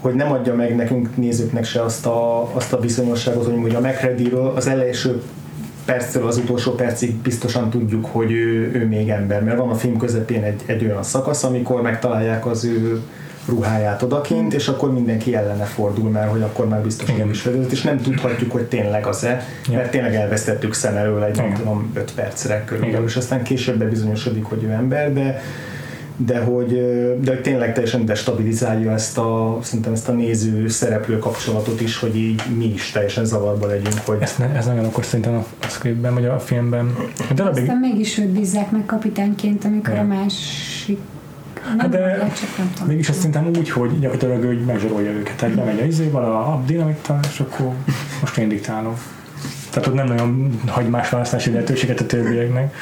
hogy 0.00 0.14
nem 0.14 0.32
adja 0.32 0.54
meg 0.54 0.76
nekünk 0.76 1.16
nézőknek 1.16 1.64
se 1.64 1.82
azt 1.82 2.06
a, 2.06 2.50
azt 2.54 2.72
a 2.72 2.78
bizonyosságot, 2.78 3.44
hogy 3.44 3.54
mondjuk 3.54 3.84
a 3.84 3.86
mcready 3.86 4.32
az 4.54 4.66
első 4.66 5.22
perctől 5.84 6.26
az 6.26 6.36
utolsó 6.36 6.72
percig 6.72 7.14
biztosan 7.14 7.70
tudjuk, 7.70 8.06
hogy 8.06 8.32
ő, 8.32 8.72
ő 8.72 8.86
még 8.86 9.08
ember, 9.08 9.42
mert 9.42 9.58
van 9.58 9.70
a 9.70 9.74
film 9.74 9.96
közepén 9.96 10.42
egy, 10.42 10.62
egy 10.66 10.84
olyan 10.84 11.02
szakasz, 11.02 11.44
amikor 11.44 11.82
megtalálják 11.82 12.46
az 12.46 12.64
ő 12.64 13.00
ruháját 13.48 14.02
odakint, 14.02 14.54
és 14.54 14.68
akkor 14.68 14.92
mindenki 14.92 15.34
ellene 15.34 15.64
fordul, 15.64 16.10
mert 16.10 16.30
hogy 16.30 16.42
akkor 16.42 16.68
már 16.68 16.80
biztos 16.80 17.10
hogy 17.10 17.30
is 17.30 17.40
fedezett, 17.40 17.72
és 17.72 17.82
nem 17.82 18.00
tudhatjuk, 18.00 18.52
hogy 18.52 18.64
tényleg 18.64 19.06
az-e, 19.06 19.46
mert 19.72 19.90
tényleg 19.90 20.14
elvesztettük 20.14 20.74
szem 20.74 20.96
elől 20.96 21.24
egy, 21.24 21.36
nem 21.36 21.52
tudom, 21.54 21.90
5 21.94 22.12
percre 22.14 22.64
körülbelül, 22.64 23.06
és 23.06 23.16
aztán 23.16 23.42
később 23.42 23.78
bebizonyosodik, 23.78 24.44
hogy 24.44 24.62
ő 24.62 24.70
ember, 24.70 25.12
de 25.12 25.40
de 26.26 26.38
hogy, 26.38 26.68
de 27.20 27.30
hogy 27.30 27.40
tényleg 27.40 27.72
teljesen 27.72 28.04
destabilizálja 28.04 28.92
ezt 28.92 29.18
a, 29.18 29.58
szerintem 29.62 29.92
ezt 29.92 30.08
a 30.08 30.12
néző 30.12 30.68
szereplő 30.68 31.18
kapcsolatot 31.18 31.80
is, 31.80 31.98
hogy 31.98 32.16
így 32.16 32.42
mi 32.56 32.64
is 32.64 32.90
teljesen 32.90 33.24
zavarba 33.24 33.66
legyünk. 33.66 33.98
Hogy... 34.04 34.16
Ez, 34.20 34.34
ne, 34.38 34.44
ez 34.44 34.66
nagyon 34.66 34.84
akkor 34.84 35.04
szerintem 35.04 35.34
a, 35.34 35.44
a 35.60 35.68
scriptben, 35.68 36.14
vagy 36.14 36.24
a 36.24 36.38
filmben. 36.38 36.96
De 37.34 37.42
Aztán 37.42 37.76
mégis 37.76 38.18
őt 38.18 38.28
bízzák 38.28 38.70
meg 38.70 38.86
kapitányként, 38.86 39.64
amikor 39.64 39.94
ja. 39.94 40.00
a 40.00 40.04
másik 40.04 40.98
Hát 41.78 41.88
de 41.88 42.28
mégis 42.86 43.08
azt 43.08 43.18
szerintem 43.18 43.46
úgy, 43.46 43.70
hogy 43.70 43.98
gyakorlatilag 43.98 44.44
hogy 44.44 44.64
megzsarolja 44.64 45.10
őket. 45.10 45.36
Tehát 45.36 45.54
bemegy 45.54 45.80
a 45.80 45.84
izéval, 45.84 46.24
a, 46.24 46.38
a 46.38 46.62
dinamitta, 46.66 47.18
és 47.32 47.40
akkor 47.40 47.72
most 48.20 48.36
én 48.36 48.48
diktálom. 48.48 48.94
Tehát 49.70 49.88
ott 49.88 49.94
nem 49.94 50.06
nagyon 50.06 50.60
hagy 50.66 50.88
más 50.88 51.08
választási 51.08 51.50
lehetőséget 51.50 52.00
a 52.00 52.06
többieknek, 52.06 52.74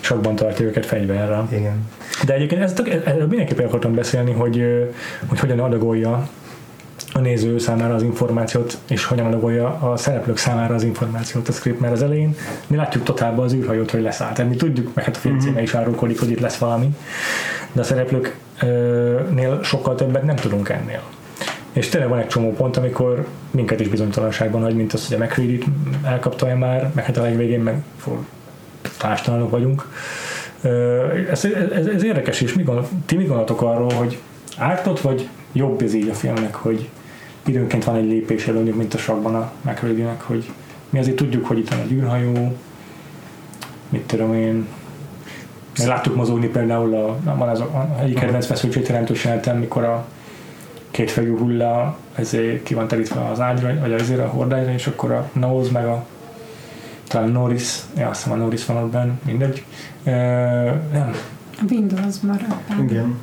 sokban 0.00 0.34
tartja 0.34 0.66
őket 0.66 0.86
fegyverrel. 0.86 1.48
Igen. 1.52 1.88
De 2.26 2.34
egyébként 2.34 2.62
ez, 2.62 2.74
erről 3.04 3.26
mindenképpen 3.26 3.66
akartam 3.66 3.94
beszélni, 3.94 4.32
hogy, 4.32 4.64
hogy 5.26 5.38
hogyan 5.40 5.58
adagolja 5.58 6.28
a 7.16 7.20
néző 7.20 7.58
számára 7.58 7.94
az 7.94 8.02
információt, 8.02 8.78
és 8.88 9.04
hogyan 9.04 9.26
adagolja 9.26 9.68
a 9.68 9.96
szereplők 9.96 10.36
számára 10.36 10.74
az 10.74 10.82
információt 10.82 11.48
a 11.48 11.52
script, 11.52 11.80
mert 11.80 11.92
az 11.92 12.02
elején 12.02 12.36
mi 12.66 12.76
látjuk 12.76 13.04
totálba 13.04 13.42
az 13.42 13.52
űrhajót, 13.52 13.90
hogy 13.90 14.02
leszállt. 14.02 14.34
Tehát 14.34 14.50
mi 14.50 14.56
tudjuk, 14.56 14.94
meg 14.94 15.04
hát 15.04 15.16
a 15.16 15.18
film 15.18 15.38
címe 15.38 15.62
is 15.62 15.74
árulkodik, 15.74 16.20
hogy 16.20 16.30
itt 16.30 16.40
lesz 16.40 16.56
valami, 16.56 16.88
de 17.72 17.80
a 17.80 17.84
szereplőknél 17.84 19.62
sokkal 19.62 19.94
többet 19.94 20.22
nem 20.22 20.36
tudunk 20.36 20.68
ennél. 20.68 21.02
És 21.72 21.88
tényleg 21.88 22.10
van 22.10 22.18
egy 22.18 22.26
csomó 22.26 22.52
pont, 22.52 22.76
amikor 22.76 23.26
minket 23.50 23.80
is 23.80 23.88
bizonytalanságban 23.88 24.62
hagy, 24.62 24.74
mint 24.74 24.92
az, 24.92 25.08
hogy 25.08 25.16
a 25.16 25.24
mccready 25.24 25.64
elkapta-e 26.04 26.54
már, 26.54 26.90
meg 26.94 27.04
hát 27.04 27.16
a 27.16 27.22
legvégén 27.22 27.60
meg 27.60 27.82
tástalanok 28.98 29.50
vagyunk. 29.50 29.86
Ez, 31.30 31.44
ez, 31.44 31.86
ez, 31.86 32.04
érdekes, 32.04 32.40
és 32.40 32.54
mi 32.54 32.62
gondol, 32.62 32.88
ti 33.06 33.16
mit 33.16 33.26
gondoltok 33.26 33.62
arról, 33.62 33.92
hogy 33.92 34.18
ártott, 34.58 35.00
vagy 35.00 35.28
jobb 35.52 35.82
ez 35.82 35.94
így 35.94 36.08
a 36.08 36.14
filmnek, 36.14 36.54
hogy 36.54 36.88
időnként 37.46 37.84
van 37.84 37.96
egy 37.96 38.06
lépés 38.06 38.46
előnyük, 38.46 38.76
mint 38.76 38.94
a 38.94 38.98
sakban 38.98 39.34
a 39.34 39.52
mccready 39.60 40.06
hogy 40.18 40.50
mi 40.90 40.98
azért 40.98 41.16
tudjuk, 41.16 41.46
hogy 41.46 41.58
itt 41.58 41.68
van 41.68 41.80
egy 41.80 41.92
űrhajó, 41.92 42.56
mit 43.88 44.02
tudom 44.06 44.34
én, 44.34 44.66
mert 45.76 45.88
láttuk 45.88 46.14
mozogni 46.14 46.46
például 46.46 46.94
a, 46.94 47.36
van 47.36 47.48
az 47.48 47.60
a, 47.60 47.96
egyik 48.02 48.18
kedvenc 48.18 48.46
feszültség 48.46 48.86
jelentős 48.88 49.24
jelentem, 49.24 49.58
mikor 49.58 49.84
a 49.84 50.06
két 50.90 51.10
fejű 51.10 51.36
hulla 51.36 51.96
ezért 52.14 52.62
ki 52.62 52.74
van 52.74 52.88
terítve 52.88 53.28
az 53.28 53.40
ágyra, 53.40 53.80
vagy 53.80 53.92
azért 53.92 54.20
a 54.20 54.26
hordályra, 54.26 54.72
és 54.72 54.86
akkor 54.86 55.12
a 55.12 55.30
Nose 55.32 55.70
meg 55.70 55.86
a 55.86 56.06
talán 57.08 57.28
Norris, 57.28 57.78
ja, 57.96 58.08
azt 58.08 58.22
hiszem 58.22 58.38
a 58.38 58.42
Norris 58.42 58.66
van 58.66 58.76
ott 58.76 58.90
benn, 58.90 59.10
mindegy. 59.24 59.64
Uh, 60.04 60.12
nem. 60.92 61.14
A 61.58 61.64
Windows 61.70 62.20
maradt. 62.20 62.90
Igen. 62.90 63.16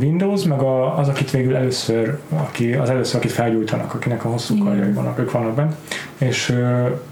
Windows, 0.00 0.44
meg 0.44 0.60
a, 0.60 0.98
az, 0.98 1.08
akit 1.08 1.30
végül 1.30 1.56
először, 1.56 2.18
aki, 2.28 2.72
az 2.72 2.90
először, 2.90 3.16
akit 3.16 3.30
felgyújtanak, 3.30 3.94
akinek 3.94 4.24
a 4.24 4.28
hosszú 4.28 4.58
karjai 4.58 4.92
vannak, 4.92 5.18
ők 5.18 5.30
vannak 5.30 5.54
benne, 5.54 5.76
és, 6.18 6.56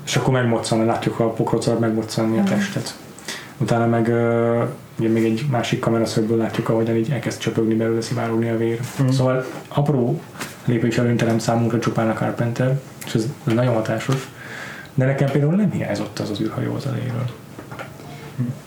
és 0.05 0.17
akkor 0.17 0.33
megmoccan, 0.33 0.85
látjuk 0.85 1.19
a 1.19 1.31
pokrocat 1.31 1.81
megmoccanni 1.81 2.39
a 2.39 2.43
testet. 2.43 2.95
Utána 3.59 3.87
meg 3.87 4.09
ugye 4.99 5.09
még 5.09 5.25
egy 5.25 5.47
másik 5.51 5.81
kameraszögből 5.81 6.37
látjuk, 6.37 6.69
ahogyan 6.69 6.97
így 6.97 7.11
elkezd 7.11 7.39
csöpögni 7.39 7.75
belőle, 7.75 8.01
szivárogni 8.01 8.49
a 8.49 8.57
vér. 8.57 8.81
Mm. 9.03 9.09
Szóval 9.09 9.45
apró 9.69 10.21
lépés 10.65 10.99
előnyterem 10.99 11.39
számunkra 11.39 11.79
csupán 11.79 12.11
a 12.11 12.13
Carpenter, 12.13 12.81
és 13.07 13.15
ez, 13.15 13.27
ez 13.47 13.53
nagyon 13.53 13.75
hatásos. 13.75 14.29
De 14.95 15.05
nekem 15.05 15.31
például 15.31 15.55
nem 15.55 15.71
hiányzott 15.71 16.19
az 16.19 16.31
az 16.31 16.41
űrhajó 16.41 16.75
az 16.75 16.87
elejéről. 16.87 17.25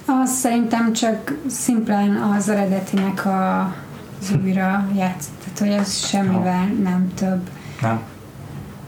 Az 0.05 0.29
szerintem 0.29 0.93
csak 0.93 1.33
szimplán 1.47 2.15
az 2.37 2.49
eredetinek 2.49 3.25
a, 3.25 3.73
az 4.23 4.37
újra 4.43 4.87
játszott, 4.95 5.39
tehát 5.43 5.59
hogy 5.59 5.81
ez 5.81 5.97
semmivel 6.05 6.65
nem 6.83 7.11
több. 7.15 7.49
Nem. 7.81 8.01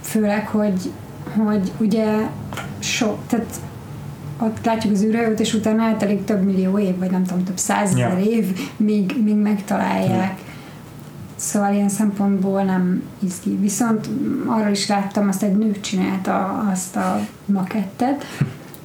Főleg, 0.01 0.47
hogy, 0.47 0.91
hogy 1.37 1.71
ugye 1.77 2.05
so, 2.79 3.15
tehát 3.27 3.59
ott 4.39 4.65
látjuk 4.65 4.93
az 4.93 5.03
űrhajót, 5.03 5.39
és 5.39 5.53
utána 5.53 5.83
eltelik 5.83 6.23
több 6.23 6.43
millió 6.43 6.79
év, 6.79 6.97
vagy 6.97 7.11
nem 7.11 7.23
tudom, 7.23 7.43
több 7.43 7.57
százezer 7.57 8.19
Ja. 8.19 8.25
év, 8.25 8.59
míg, 8.77 9.15
míg 9.23 9.35
megtalálják. 9.35 10.39
Szóval 11.35 11.73
ilyen 11.73 11.89
szempontból 11.89 12.63
nem 12.63 13.03
izgi. 13.19 13.55
Viszont 13.55 14.09
arról 14.45 14.71
is 14.71 14.87
láttam, 14.87 15.27
azt 15.27 15.43
egy 15.43 15.55
nő 15.57 15.79
csinálta 15.79 16.65
azt 16.71 16.95
a 16.95 17.19
makettet, 17.45 18.25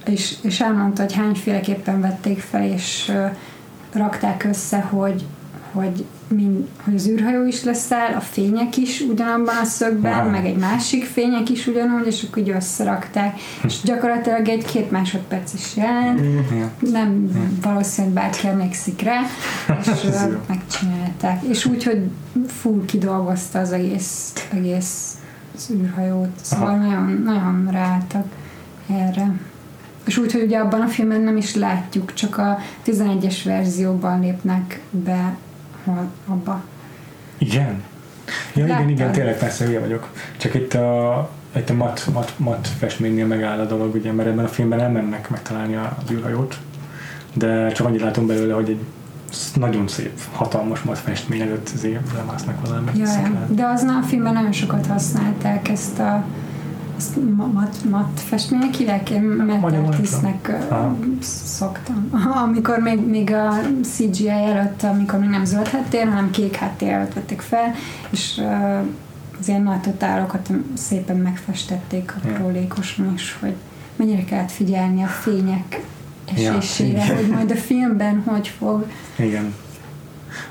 és, 0.05 0.35
és 0.41 0.61
elmondta, 0.61 1.01
hogy 1.01 1.13
hányféleképpen 1.13 2.01
vették 2.01 2.39
fel, 2.39 2.63
és 2.63 3.09
ö, 3.13 3.25
rakták 3.93 4.43
össze, 4.43 4.79
hogy, 4.79 5.25
hogy, 5.71 6.05
mind, 6.27 6.67
hogy 6.83 6.95
az 6.95 7.07
űrhajó 7.07 7.45
is 7.45 7.63
leszáll, 7.63 8.13
a 8.13 8.19
fények 8.19 8.77
is 8.77 8.99
ugyanabban 9.01 9.55
a 9.61 9.63
szögben, 9.63 10.19
Wow. 10.21 10.29
meg 10.29 10.45
egy 10.45 10.57
másik 10.57 11.03
fények 11.05 11.49
is 11.49 11.67
ugyanúgy, 11.67 12.07
és 12.07 12.23
akkor 12.23 12.41
így 12.41 12.49
összerakták, 12.49 13.39
és 13.63 13.81
gyakorlatilag 13.83 14.47
egy 14.47 14.65
két 14.65 14.91
másodperc 14.91 15.53
is 15.53 15.75
jelent, 15.75 16.19
Ja. 16.51 16.71
nem 16.91 17.31
valószínű, 17.61 18.07
hogy 18.07 18.15
bárki 18.15 18.47
emlékszik 18.47 19.01
rá, 19.01 19.19
és 19.81 19.87
megcsinálták. 20.47 21.43
És 21.49 21.65
úgy, 21.65 21.83
hogy 21.83 22.01
full 22.47 22.85
kidolgozta 22.85 23.59
az 23.59 23.71
egész, 23.71 24.33
egész 24.53 25.17
az 25.55 25.69
űrhajót, 25.73 26.29
szóval 26.41 26.67
Aha. 26.67 26.77
nagyon, 26.77 27.21
nagyon 27.25 27.67
ráálltak 27.71 28.25
erre. 28.89 29.31
És 30.05 30.17
úgy, 30.17 30.31
hogy 30.31 30.41
ugye 30.43 30.57
abban 30.57 30.81
a 30.81 30.87
filmben 30.87 31.21
nem 31.21 31.37
is 31.37 31.55
látjuk, 31.55 32.13
csak 32.13 32.37
a 32.37 32.57
11-es 32.85 33.35
verzióban 33.43 34.19
lépnek 34.19 34.79
be 34.89 35.35
abba. 36.27 36.63
Igen? 37.37 37.83
Ja, 38.55 38.63
igen, 38.63 38.67
Láttam. 38.67 38.89
igen, 38.89 39.11
tényleg 39.11 39.37
persze 39.37 39.65
hülye 39.65 39.79
vagyok. 39.79 40.09
Csak 40.37 40.53
itt 40.53 40.73
a, 40.73 41.29
itt 41.55 41.69
a 41.69 41.73
mat, 41.73 42.05
mat, 42.13 42.33
mat 42.37 42.67
festménynél 42.67 43.25
megáll 43.25 43.59
a 43.59 43.65
dolog, 43.65 43.95
ugye, 43.95 44.11
mert 44.11 44.29
ebben 44.29 44.45
a 44.45 44.47
filmben 44.47 44.79
nem 44.79 44.91
mennek 44.91 45.29
megtalálni 45.29 45.75
az 45.75 46.11
űrhajót, 46.11 46.57
de 47.33 47.71
csak 47.71 47.87
annyit 47.87 48.01
látunk 48.01 48.27
belőle, 48.27 48.53
hogy 48.53 48.69
egy 48.69 48.85
nagyon 49.55 49.87
szép, 49.87 50.19
hatalmas 50.31 50.81
mat 50.81 50.97
festmény 50.97 51.41
előtt 51.41 51.71
azért 51.75 52.13
lemásznak 52.15 52.67
valami. 52.67 52.91
Ja. 52.95 53.47
De 53.47 53.65
az 53.65 53.83
a 53.83 54.01
filmben 54.07 54.33
nagyon 54.33 54.51
sokat 54.51 54.85
használták 54.85 55.69
ezt 55.69 55.99
a 55.99 56.23
mat, 57.53 57.77
mat 57.89 58.09
festmények 58.15 58.73
hívják, 58.73 59.09
én 59.09 59.23
Aha. 60.69 60.97
szoktam. 61.45 62.09
Amikor 62.43 62.79
még, 62.79 62.99
még 63.07 63.31
a 63.33 63.53
CGI 63.83 64.29
előtt, 64.29 64.83
amikor 64.83 65.19
még 65.19 65.29
nem 65.29 65.45
zöld 65.45 65.67
háttér, 65.67 66.07
hanem 66.07 66.31
kék 66.31 66.55
háttér 66.55 66.89
előtt 66.89 67.13
vették 67.13 67.41
fel, 67.41 67.73
és 68.09 68.41
az 69.39 69.47
ilyen 69.47 69.61
nagy 69.61 69.81
totálokat 69.81 70.49
szépen 70.73 71.17
megfestették 71.17 72.13
a 72.23 72.27
Ja. 72.27 72.33
prólékoson 72.33 73.11
is, 73.13 73.37
hogy 73.39 73.53
mennyire 73.95 74.23
kellett 74.23 74.51
figyelni 74.51 75.03
a 75.03 75.07
fények 75.07 75.81
Ja, 76.37 76.53
esésére, 76.57 77.03
igen. 77.03 77.15
hogy 77.15 77.27
majd 77.27 77.51
a 77.51 77.55
filmben 77.55 78.21
hogy 78.25 78.47
fog. 78.47 78.85
Igen. 79.15 79.53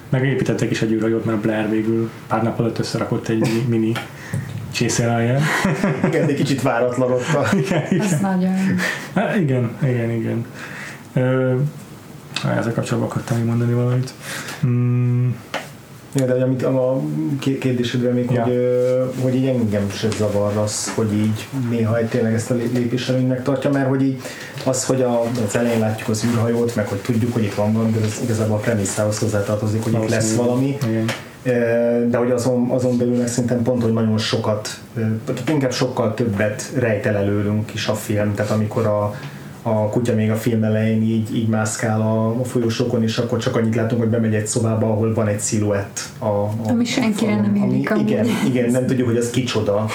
Megépítettek 0.08 0.70
is 0.70 0.82
egy 0.82 0.92
űrhajót, 0.92 1.24
mert 1.24 1.38
Blair 1.38 1.70
végül 1.70 2.10
pár 2.26 2.42
nap 2.42 2.58
alatt 2.58 2.78
összerakott 2.78 3.28
egy 3.28 3.64
mini 3.68 3.92
csészéleljen. 4.72 5.42
Igen, 6.08 6.26
de 6.26 6.34
kicsit 6.34 6.62
váratlanodta. 6.62 7.46
igen, 7.64 8.00
Az 8.00 8.20
nagyon... 8.20 8.54
Hát 9.14 9.36
igen, 9.36 9.70
igen, 9.82 10.10
igen. 10.10 10.44
Ö, 11.14 11.54
ezzel 12.58 12.72
kapcsolatban 12.72 13.10
akartam 13.10 13.36
még 13.36 13.46
mondani 13.46 13.72
valamit. 13.72 14.12
Mm, 14.66 15.28
Ja, 16.14 16.24
de 16.26 16.32
amit 16.44 16.62
a 16.62 17.00
ké- 17.40 17.58
kérdésedre 17.58 18.12
még, 18.12 18.30
Ja. 18.30 18.42
hogy, 18.42 18.54
hogy 19.22 19.34
így 19.34 19.46
engem 19.46 19.90
se 19.90 20.08
zavar 20.18 20.56
az, 20.56 20.92
hogy 20.94 21.12
így 21.12 21.48
néha 21.70 21.98
egy 21.98 22.06
tényleg 22.06 22.34
ezt 22.34 22.50
a 22.50 22.54
lé- 22.54 22.72
lépéselőnynek 22.72 23.42
tartja, 23.42 23.70
mert 23.70 23.88
hogy 23.88 24.02
így 24.02 24.20
az, 24.64 24.84
hogy 24.84 25.02
a, 25.02 25.20
az 25.46 25.56
elején 25.56 25.78
látjuk 25.80 26.08
az 26.08 26.24
űrhajót, 26.24 26.74
meg 26.76 26.86
hogy 26.88 26.98
tudjuk, 26.98 27.32
hogy 27.32 27.42
itt 27.42 27.54
van 27.54 27.72
valami, 27.72 27.90
de 27.90 28.00
ez 28.04 28.20
igazából 28.24 28.56
a 28.56 28.60
premisszához 28.60 29.18
hozzátartozik, 29.18 29.82
hogy 29.82 29.92
itt 29.92 30.08
lesz 30.08 30.34
valami, 30.34 30.76
Igen. 30.88 31.04
De 31.42 32.16
hogy 32.16 32.30
azon, 32.30 32.70
azon 32.70 32.98
belül 32.98 33.16
meg 33.16 33.28
szerintem 33.28 33.62
pont, 33.62 33.82
hogy 33.82 33.92
nagyon 33.92 34.18
sokat, 34.18 34.68
tehát 35.24 35.48
inkább 35.48 35.72
sokkal 35.72 36.14
többet 36.14 36.72
rejtel 36.78 37.16
előlünk 37.16 37.74
is 37.74 37.86
a 37.88 37.94
film, 37.94 38.34
tehát 38.34 38.50
amikor 38.50 38.86
a, 38.86 39.14
a 39.62 39.88
kutya 39.88 40.14
még 40.14 40.30
a 40.30 40.34
film 40.36 40.62
elején 40.64 41.02
így, 41.02 41.36
így 41.36 41.48
mászkál 41.48 42.00
a, 42.00 42.40
a 42.40 42.44
folyosókon, 42.44 43.02
és 43.02 43.18
akkor 43.18 43.38
csak 43.38 43.56
annyit 43.56 43.74
látunk, 43.74 44.00
hogy 44.00 44.10
bemegy 44.10 44.34
egy 44.34 44.46
szobába, 44.46 44.86
ahol 44.86 45.14
van 45.14 45.26
egy 45.28 45.40
sziluett. 45.40 46.00
A, 46.18 46.24
a, 46.24 46.50
Ami 46.68 46.84
senkire 46.84 47.34
nem 47.34 47.44
ami, 47.44 47.60
amúgy. 47.60 48.00
igen, 48.08 48.26
igen, 48.46 48.70
nem 48.70 48.86
tudjuk, 48.86 49.06
hogy 49.06 49.16
az 49.16 49.30
kicsoda. 49.30 49.86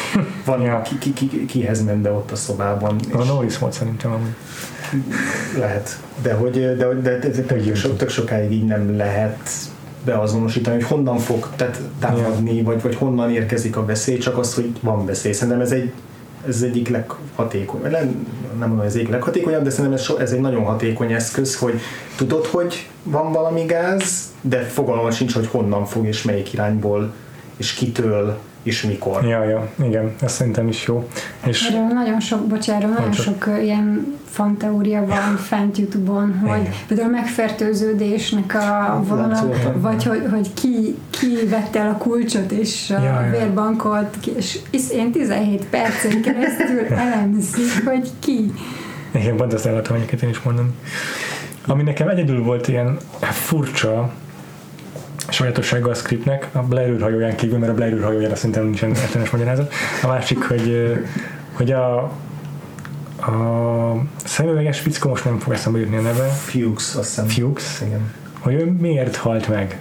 Van, 0.46 0.62
Ja. 0.62 0.82
ki, 0.82 0.98
ki, 0.98 1.14
ki, 1.14 1.46
kihez 1.46 1.84
ment 1.84 2.02
be 2.02 2.12
ott 2.12 2.32
a 2.32 2.36
szobában. 2.36 2.96
A 3.14 3.22
és- 3.22 3.28
Norris 3.28 3.58
volt 3.58 3.74
szerintem 3.74 4.12
amúgy. 4.12 4.34
lehet. 5.60 6.00
De 6.22 6.34
hogy 6.34 6.52
de, 6.52 6.74
de, 6.76 6.86
de, 7.02 7.18
de 7.20 7.30
tök, 7.42 7.76
so, 7.76 7.90
tök 7.90 8.10
sokáig 8.10 8.52
így 8.52 8.66
nem 8.66 8.98
lehet 8.98 9.50
beazonosítani, 10.06 10.76
hogy 10.76 10.86
honnan 10.86 11.18
fog 11.18 11.50
tehát 11.56 11.82
támadni, 12.00 12.62
vagy, 12.62 12.82
vagy 12.82 12.96
honnan 12.96 13.32
érkezik 13.32 13.78
a 13.78 13.86
veszély, 13.86 14.18
csak 14.18 14.38
az, 14.38 14.54
hogy 14.54 14.72
van 14.82 15.06
veszély. 15.06 15.32
Szerintem 15.32 15.62
ez 15.62 15.72
egy 15.72 15.92
ez 16.48 16.62
egyik 16.62 16.90
leghatékony, 16.90 17.82
nem, 17.82 18.28
nem 18.60 18.68
mondom, 18.68 18.86
ez 18.86 18.96
egyik 18.96 19.10
leghatékonyabb, 19.10 19.64
de 19.64 19.70
szerintem 19.70 19.94
ez, 19.94 20.02
so, 20.02 20.18
ez 20.18 20.32
egy 20.32 20.40
nagyon 20.40 20.64
hatékony 20.64 21.14
eszköz, 21.14 21.58
hogy 21.58 21.80
tudod, 22.16 22.46
hogy 22.46 22.90
van 23.04 23.32
valami 23.32 23.66
gáz, 23.66 24.34
de 24.42 24.62
fogalma 24.62 25.12
sincs, 25.12 25.34
hogy 25.34 25.48
honnan 25.48 25.86
fog, 25.86 26.06
és 26.06 26.24
melyik 26.24 26.54
irányból, 26.54 27.14
és 27.58 27.74
kitől, 27.74 28.38
és 28.66 28.84
mikor. 28.84 29.24
Ja, 29.24 29.44
ja, 29.44 29.70
igen, 29.84 30.12
ez 30.22 30.32
szerintem 30.32 30.68
is 30.68 30.86
jó. 30.88 31.10
És 31.46 31.68
Erről 31.68 31.88
nagyon 31.88 32.20
sok, 32.20 32.48
bocsánat, 32.48 32.94
nagyon 32.94 33.12
csak. 33.12 33.24
sok 33.26 33.50
ilyen 33.62 34.14
fanteória 34.30 35.06
van 35.06 35.38
fent 35.50 35.78
Youtube-on, 35.78 36.40
hogy 36.46 36.60
Igen. 36.60 36.72
például 36.88 37.08
a 37.08 37.12
megfertőződésnek 37.12 38.54
a 38.56 39.04
vonala, 39.08 39.28
Látszólag. 39.28 39.82
vagy 39.82 40.04
hogy, 40.04 40.22
hogy 40.32 40.54
ki, 40.54 40.96
ki 41.10 41.28
vette 41.50 41.80
el 41.80 41.90
a 41.90 41.98
kulcsot 41.98 42.52
és 42.52 42.90
a 42.98 43.04
Ja, 43.04 43.22
ja. 43.22 43.30
vérbankot, 43.32 44.18
ki- 44.20 44.34
és 44.38 44.60
és 44.70 44.84
én 44.92 45.12
17 45.12 45.66
percen 45.66 46.22
keresztül 46.22 46.86
elemzik, 47.10 47.86
hogy 47.86 48.10
ki. 48.20 48.52
igen, 49.12 49.36
pont 49.36 49.54
el 49.54 49.74
akartam 49.74 49.98
én 50.24 50.30
is 50.30 50.42
mondani. 50.42 50.70
Ami 51.68 51.84
nekem 51.84 52.08
egyedül 52.08 52.44
volt 52.44 52.68
ilyen 52.68 52.98
furcsa 53.22 54.12
sajátossága 55.36 55.90
a 55.90 55.94
scriptnek, 55.94 56.48
a 56.52 56.60
Blair 56.60 56.90
űrhajóján 56.90 57.36
kívül, 57.36 57.58
mert 57.58 57.72
a 57.72 57.76
Blair 57.76 57.94
űrhajójára 57.94 58.36
szerintem 58.36 58.64
nincsen 58.64 58.90
értelmes 58.90 59.30
magyarázat. 59.30 59.74
A 60.04 60.08
másik, 60.08 60.44
hogy, 60.44 60.96
hogy 61.54 61.72
a, 61.72 61.98
a 63.18 64.04
szemüveges 64.24 64.80
fickó, 64.80 65.10
most 65.10 65.26
nem 65.26 65.40
fog 65.40 65.54
eszembe 65.54 65.80
jutni 65.80 65.98
a 65.98 66.02
neve, 66.02 66.28
Fuchs, 66.28 66.96
azt 66.96 67.08
hiszem. 67.08 67.28
Fuchs, 67.28 67.82
Igen. 67.82 68.14
hogy 68.40 68.54
ő 68.54 68.66
miért 68.80 69.16
halt 69.16 69.48
meg. 69.48 69.78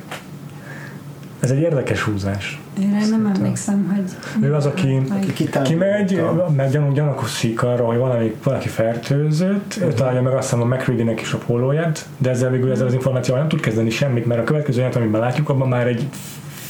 Ez 1.40 1.50
egy 1.50 1.60
érdekes 1.60 2.00
húzás. 2.00 2.60
Én 2.80 3.06
nem 3.10 3.32
emlékszem, 3.34 3.92
hogy... 3.94 4.44
Ő 4.48 4.54
az, 4.54 4.66
aki- 4.66 5.00
Vagy- 5.08 5.32
Kitán- 5.32 5.64
Kimegy, 5.64 6.22
mert 6.56 6.70
gyanú, 6.72 6.92
gyanakszik 6.92 7.62
arra, 7.62 7.84
hogy 7.84 7.96
valami, 7.96 8.34
valaki 8.42 8.68
fertőzött, 8.68 9.78
ő 9.82 9.92
találja 9.92 10.22
meg 10.22 10.32
azt 10.32 10.50
hiszem 10.50 10.72
a 10.72 10.74
McReady-nek 10.74 11.20
is 11.20 11.32
a 11.32 11.38
pólóját, 11.38 12.06
de 12.18 12.30
ezzel 12.30 12.50
végül 12.50 12.70
ezzel 12.72 12.86
az 12.86 12.92
információval 12.92 13.40
nem 13.40 13.48
tud 13.50 13.60
kezdeni 13.60 13.90
semmit, 13.90 14.26
mert 14.26 14.40
a 14.40 14.44
következő 14.44 14.78
jelent, 14.78 14.96
amiben 14.96 15.20
látjuk, 15.20 15.48
abban 15.48 15.68
már 15.68 15.86
egy 15.86 16.08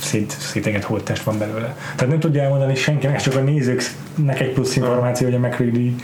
szét, 0.00 0.30
széteget 0.30 0.84
holttest 0.84 1.22
van 1.22 1.38
belőle. 1.38 1.76
Tehát 1.94 2.08
nem 2.08 2.18
tudja 2.20 2.42
elmondani 2.42 2.74
senkinek, 2.74 3.20
csak 3.20 3.36
a 3.36 3.40
nézőknek 3.40 4.40
egy 4.40 4.52
plusz 4.52 4.76
információ, 4.76 5.26
hogy 5.26 5.36
a 5.36 5.46
McReady 5.46 5.94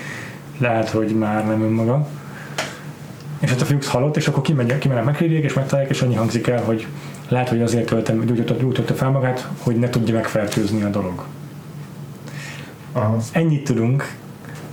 lehet, 0.58 0.88
hogy 0.88 1.14
már 1.18 1.46
nem 1.46 1.62
önmaga. 1.62 2.08
És 3.40 3.52
ott 3.52 3.60
a 3.60 3.64
Fuchs 3.64 3.86
halott, 3.86 4.16
és 4.16 4.28
akkor 4.28 4.42
kimegy, 4.42 4.78
kimennek 4.78 5.04
mcready 5.04 5.34
és 5.34 5.52
megtalálják, 5.52 5.92
és 5.92 6.02
annyi 6.02 6.14
hangzik 6.14 6.46
el, 6.46 6.62
hogy 6.62 6.86
lehet, 7.30 7.48
hogy 7.48 7.62
azért 7.62 7.86
töltem, 7.86 8.24
gyújtotta, 8.24 8.54
gyújtotta 8.54 8.94
fel 8.94 9.10
magát, 9.10 9.48
hogy 9.58 9.76
ne 9.76 9.88
tudja 9.88 10.14
megfertőzni 10.14 10.82
a 10.82 10.88
dolog. 10.88 11.24
Aha. 12.92 13.16
Ennyit 13.32 13.64
tudunk, 13.64 14.14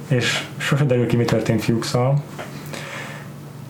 és 0.08 0.46
sose 0.58 0.86
derül 0.86 1.08
ki, 1.08 1.16
mi 1.16 1.26
történt 1.26 1.64
Fuchs-szal. 1.64 2.24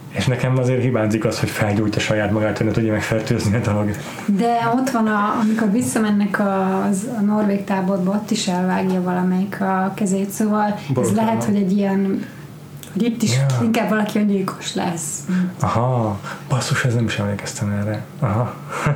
És 0.09 0.25
nekem 0.25 0.57
azért 0.57 0.81
hibázik 0.81 1.25
az, 1.25 1.39
hogy 1.39 1.49
felgyújtja 1.49 2.01
saját 2.01 2.31
magát, 2.31 2.57
hogy 2.57 2.65
ne 2.65 2.71
tudja 2.71 2.91
megfertőzni 2.91 3.55
a 3.55 3.59
dolog. 3.59 3.91
De 4.25 4.71
ott 4.75 4.89
van, 4.89 5.07
a, 5.07 5.39
amikor 5.41 5.71
visszamennek 5.71 6.39
az, 6.89 7.07
a 7.17 7.21
norvég 7.21 7.63
táborba, 7.63 8.11
ott 8.11 8.31
is 8.31 8.47
elvágja 8.47 9.01
valamelyik 9.01 9.61
a 9.61 9.91
kezét, 9.95 10.29
szóval 10.29 10.65
ez 10.65 10.93
Borotválva. 10.93 11.25
lehet, 11.25 11.43
hogy 11.43 11.55
egy 11.55 11.77
ilyen 11.77 12.25
itt 13.01 13.21
is 13.21 13.35
Ja. 13.35 13.45
inkább 13.63 13.89
valaki 13.89 14.19
öngyilkos 14.19 14.75
lesz. 14.75 15.19
Aha, 15.59 16.19
basszus, 16.49 16.85
ez 16.85 16.93
nem 16.93 17.05
is 17.05 17.19
emlékeztem 17.19 17.69
erre. 17.81 18.05
Aha. 18.19 18.53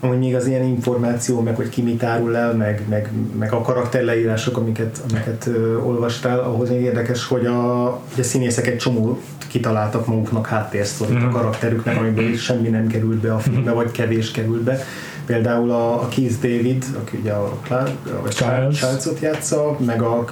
Amúgy 0.00 0.18
még 0.18 0.34
az 0.34 0.46
ilyen 0.46 0.64
információ, 0.64 1.40
meg 1.40 1.56
hogy 1.56 1.68
ki 1.68 1.82
mit 1.82 2.02
árul 2.02 2.36
el, 2.36 2.52
meg, 2.54 2.82
meg, 2.88 3.10
meg 3.38 3.52
a 3.52 3.60
karakterleírások, 3.62 4.56
amiket, 4.56 5.00
amiket 5.10 5.46
ö, 5.46 5.76
olvastál, 5.76 6.38
ahhoz 6.38 6.68
még 6.68 6.80
érdekes, 6.80 7.24
hogy 7.26 7.46
a, 7.46 7.82
hogy 8.14 8.20
a 8.20 8.22
színészek 8.22 8.66
egy 8.66 8.76
csomó 8.76 9.20
kitaláltak 9.48 10.06
maguknak 10.06 10.46
háttérsztorit 10.46 11.14
Mhm. 11.18 11.26
a 11.26 11.30
karakterüknek, 11.30 11.96
amiből 11.96 12.36
semmi 12.36 12.68
nem 12.68 12.86
került 12.86 13.18
be 13.18 13.34
a 13.34 13.38
filmbe, 13.38 13.70
vagy 13.72 13.90
kevés 13.90 14.30
került 14.30 14.62
be. 14.62 14.78
Például 15.26 15.70
a, 15.70 16.02
a 16.02 16.08
Keith 16.08 16.34
David, 16.40 16.84
aki 17.02 17.16
ugye 17.16 17.32
a 17.32 17.58
Clark, 17.64 17.90
vagy 18.22 18.34
Childs. 18.34 18.78
Childs-ot 18.78 19.20
játsza, 19.20 19.76
meg 19.86 20.02
a, 20.02 20.24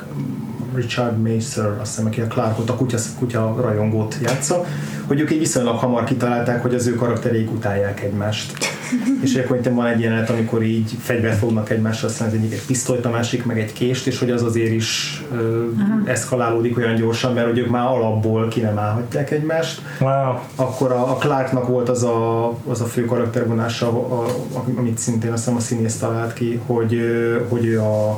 Richard 0.77 1.19
Macer, 1.23 1.67
azt 1.81 1.91
hiszem, 1.91 2.07
aki 2.07 2.21
a 2.21 2.27
Clarkot, 2.27 2.71
a 2.71 2.75
kutya, 2.75 2.99
kutya 3.19 3.57
rajongót 3.61 4.17
játsza, 4.23 4.65
hogy 5.07 5.21
ők 5.21 5.33
így 5.33 5.39
viszonylag 5.39 5.79
hamar 5.79 6.05
kitalálták, 6.05 6.63
hogy 6.63 6.75
az 6.75 6.87
ő 6.87 6.95
karaktereik 6.95 7.53
utálják 7.53 8.03
egymást. 8.03 8.53
és 9.25 9.35
akkor 9.37 9.57
itt 9.57 9.69
van 9.69 9.87
egy 9.87 10.01
jelenet, 10.01 10.31
amikor 10.31 10.63
így 10.63 10.97
fegyvert 10.99 11.39
fognak 11.39 11.71
egymásra, 11.71 12.09
aztán 12.09 12.29
az 12.29 12.35
egyik 12.35 12.53
egy 12.53 12.67
pisztolyt, 12.67 13.05
a 13.05 13.11
másik 13.11 13.45
meg 13.45 13.61
egy 13.61 13.73
kést, 13.73 14.07
és 14.07 14.19
hogy 14.19 14.31
az 14.31 14.43
azért 14.43 14.73
is 14.73 15.23
ö, 15.33 15.65
eszkalálódik 16.05 16.77
olyan 16.77 16.95
gyorsan, 16.95 17.33
mert 17.33 17.47
hogy 17.47 17.59
ők 17.59 17.69
már 17.69 17.87
alapból 17.87 18.49
ki 18.49 18.61
nem 18.61 18.79
állhatják 18.79 19.31
egymást. 19.31 19.83
Wow. 20.01 20.35
Akkor 20.55 20.93
a, 20.93 21.11
a 21.11 21.15
Clarknak 21.15 21.69
volt 21.69 21.89
az 21.89 22.03
a, 22.03 22.49
az 22.69 22.81
a 22.81 22.85
fő 22.85 23.05
karaktervonása, 23.05 23.89
a, 23.89 24.25
a, 24.25 24.65
amit 24.77 24.99
szintén 24.99 25.33
azt 25.33 25.45
hiszem 25.45 25.57
a 25.57 25.61
színész 25.61 25.97
talált 25.97 26.33
ki, 26.33 26.61
hogy, 26.67 27.01
hogy 27.49 27.67
ő 27.67 27.81
a, 27.81 28.09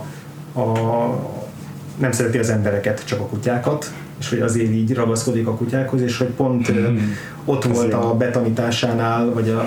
a 0.52 0.72
nem 1.98 2.12
szereti 2.12 2.38
az 2.38 2.50
embereket, 2.50 3.04
csak 3.04 3.20
a 3.20 3.26
kutyákat, 3.26 3.92
és 4.20 4.28
hogy 4.28 4.40
azért 4.40 4.70
így 4.72 4.94
ragaszkodik 4.94 5.46
a 5.46 5.54
kutyákhoz, 5.54 6.00
és 6.00 6.18
hogy 6.18 6.26
pont 6.26 6.72
mm. 6.72 6.96
ott 7.44 7.64
volt 7.64 7.92
a 7.92 8.14
betanításánál, 8.14 9.32
vagy 9.32 9.48
a 9.48 9.64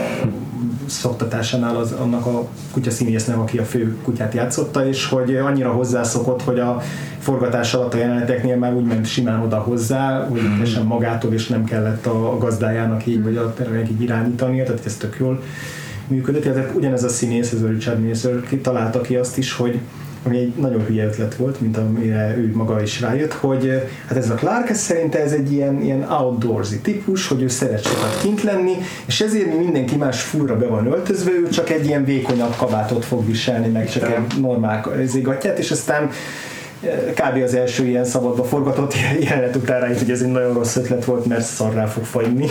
szoktatásánál 0.85 1.75
az, 1.75 1.91
annak 1.91 2.25
a 2.25 2.47
kutyaszínésznek, 2.71 3.37
aki 3.37 3.57
a 3.57 3.63
fő 3.63 3.97
kutyát 4.03 4.33
játszotta, 4.33 4.87
és 4.87 5.05
hogy 5.05 5.35
annyira 5.35 5.71
hozzászokott, 5.71 6.41
hogy 6.41 6.59
a 6.59 6.81
forgatás 7.19 7.73
alatt 7.73 7.93
a 7.93 7.97
jeleneteknél 7.97 8.55
már 8.55 8.73
úgy 8.73 8.85
ment 8.85 9.05
simán 9.05 9.41
oda 9.41 9.57
hozzá, 9.57 10.27
úgy 10.29 10.41
mm. 10.41 10.85
magától, 10.87 11.33
és 11.33 11.47
nem 11.47 11.63
kellett 11.63 12.05
a 12.05 12.37
gazdájának 12.37 13.05
így, 13.05 13.23
vagy 13.23 13.37
a 13.37 13.53
tervenek 13.53 13.89
így 13.89 14.01
irányítani, 14.01 14.63
tehát 14.63 14.85
ez 14.85 14.95
tök 14.95 15.15
jól 15.19 15.41
működött. 16.07 16.43
Tehát 16.43 16.75
ugyanez 16.75 17.03
a 17.03 17.09
színész, 17.09 17.51
ez 17.51 17.61
a 17.61 17.67
Richard 17.67 18.07
Mason 18.07 18.43
találta 18.61 19.01
ki 19.01 19.15
azt 19.15 19.37
is, 19.37 19.53
hogy 19.53 19.79
ami 20.23 20.37
egy 20.37 20.53
nagyon 20.55 20.85
hülye 20.85 21.05
ötlet 21.05 21.35
volt, 21.35 21.61
mint 21.61 21.77
amire 21.77 22.35
ő 22.37 22.51
maga 22.53 22.81
is 22.81 23.01
rájött, 23.01 23.33
hogy 23.33 23.89
hát 24.07 24.17
ez 24.17 24.29
a 24.29 24.33
Clark 24.33 24.69
ez 24.69 24.79
szerinte 24.79 25.19
ez 25.19 25.31
egy 25.31 25.51
ilyen, 25.51 25.81
ilyen 25.81 26.03
outdoorsy 26.11 26.79
típus, 26.79 27.27
hogy 27.27 27.41
ő 27.41 27.47
szeret 27.47 27.83
sokat 27.83 28.19
kint 28.21 28.43
lenni, 28.43 28.73
és 29.05 29.21
ezért 29.21 29.45
mi 29.45 29.53
mindenki 29.63 29.95
más 29.95 30.21
fúra 30.21 30.57
be 30.57 30.65
van 30.65 30.85
öltözve, 30.85 31.31
ő 31.31 31.49
csak 31.49 31.69
egy 31.69 31.85
ilyen 31.85 32.05
vékonyabb 32.05 32.55
kabátot 32.55 33.05
fog 33.05 33.25
viselni, 33.25 33.67
meg 33.67 33.89
csak 33.89 34.09
egy 34.09 34.41
normál 34.41 34.85
gatját, 35.21 35.59
és 35.59 35.71
aztán 35.71 36.09
kb. 37.13 37.43
az 37.43 37.53
első 37.53 37.85
ilyen 37.85 38.05
szabadba 38.05 38.43
forgatott 38.43 38.93
jelenet 39.19 39.55
után 39.55 39.79
rájött, 39.79 39.99
hogy 39.99 40.11
ez 40.11 40.21
egy 40.21 40.31
nagyon 40.31 40.53
rossz 40.53 40.75
ötlet 40.75 41.05
volt, 41.05 41.25
mert 41.25 41.45
szarrá 41.45 41.85
fog 41.85 42.03
fagyni. 42.03 42.47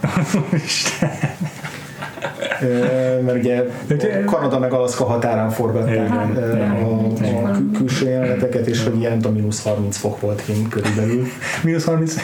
mert 3.24 3.38
ugye 3.38 3.64
Kanada 4.24 4.58
meg 4.58 4.72
Alaszka 4.72 5.04
határán 5.04 5.50
forgatták 5.50 6.10
a, 6.10 6.20
a, 6.20 7.48
a 7.48 7.58
külső 7.76 8.08
jeleneteket, 8.08 8.66
és 8.66 8.84
hogy 8.84 8.98
ilyen 8.98 9.20
a 9.22 9.30
mínusz 9.30 9.62
30 9.62 9.96
fok 9.96 10.20
volt 10.20 10.42
kint 10.44 10.68
körülbelül. 10.68 11.26
mínusz 11.64 11.84
30, 11.84 12.14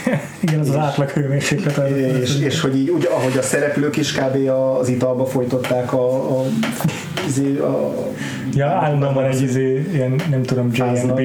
igen, 0.41 0.61
az 0.61 0.69
az 0.69 0.77
átlag 0.77 1.11
hőmérséklet. 1.11 1.89
És, 2.23 2.41
és, 2.41 2.61
hogy 2.61 2.77
így, 2.77 2.91
úgy, 2.91 3.09
ahogy 3.11 3.39
a 3.39 3.43
szereplők 3.43 3.97
is 3.97 4.13
kb. 4.13 4.51
az 4.81 4.89
italba 4.89 5.27
folytották 5.27 5.93
a, 5.93 6.39
a, 6.41 6.45
izé, 7.27 7.59
a, 7.59 7.95
Ja, 8.55 8.67
állandóan 8.67 9.15
van 9.15 9.25
egy 9.25 9.43
izé, 9.43 9.87
ilyen, 9.93 10.21
nem 10.31 10.43
tudom, 10.43 10.71
JNB 10.73 11.21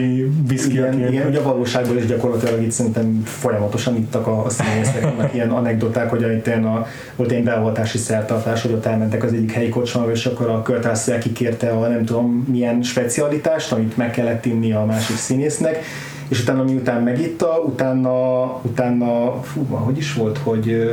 whisky. 0.50 0.72
Igen, 0.72 1.08
igen, 1.08 1.28
ugye 1.28 1.40
a 1.40 1.44
valóságból 1.44 1.98
is 1.98 2.06
gyakorlatilag 2.06 2.62
itt 2.62 2.72
szerintem 2.72 3.22
folyamatosan 3.26 3.96
ittak 3.96 4.28
a, 4.28 4.46
a 4.46 4.50
színészek, 4.50 5.34
ilyen 5.34 5.50
anekdoták, 5.50 6.10
hogy 6.10 6.22
itt 6.22 6.48
a, 6.48 6.88
volt 7.16 7.32
egy 7.32 7.44
beavatási 7.44 7.98
szertartás, 7.98 8.62
hogy 8.62 8.72
ott 8.72 8.86
elmentek 8.86 9.24
az 9.24 9.34
egyik 9.34 9.52
helyi 9.52 9.70
kocsmába, 9.70 10.12
és 10.12 10.26
akkor 10.26 10.50
a 10.50 10.62
körtászel 10.62 11.18
kikérte 11.18 11.70
a 11.70 11.88
nem 11.88 12.06
tudom 12.06 12.46
milyen 12.50 12.82
specialitást, 12.82 13.72
amit 13.72 13.98
meg 13.98 14.12
kellett 14.12 14.46
inni 14.46 14.72
a 14.72 14.86
másik 14.86 15.16
színésznek, 15.16 15.84
és 16.28 16.42
utána 16.42 16.64
miután 16.64 17.04
megitta, 17.04 17.62
utána, 17.66 18.44
utána 18.62 19.42
fú, 19.42 19.66
hogy 19.66 19.98
is 19.98 20.14
volt, 20.14 20.38
hogy 20.38 20.92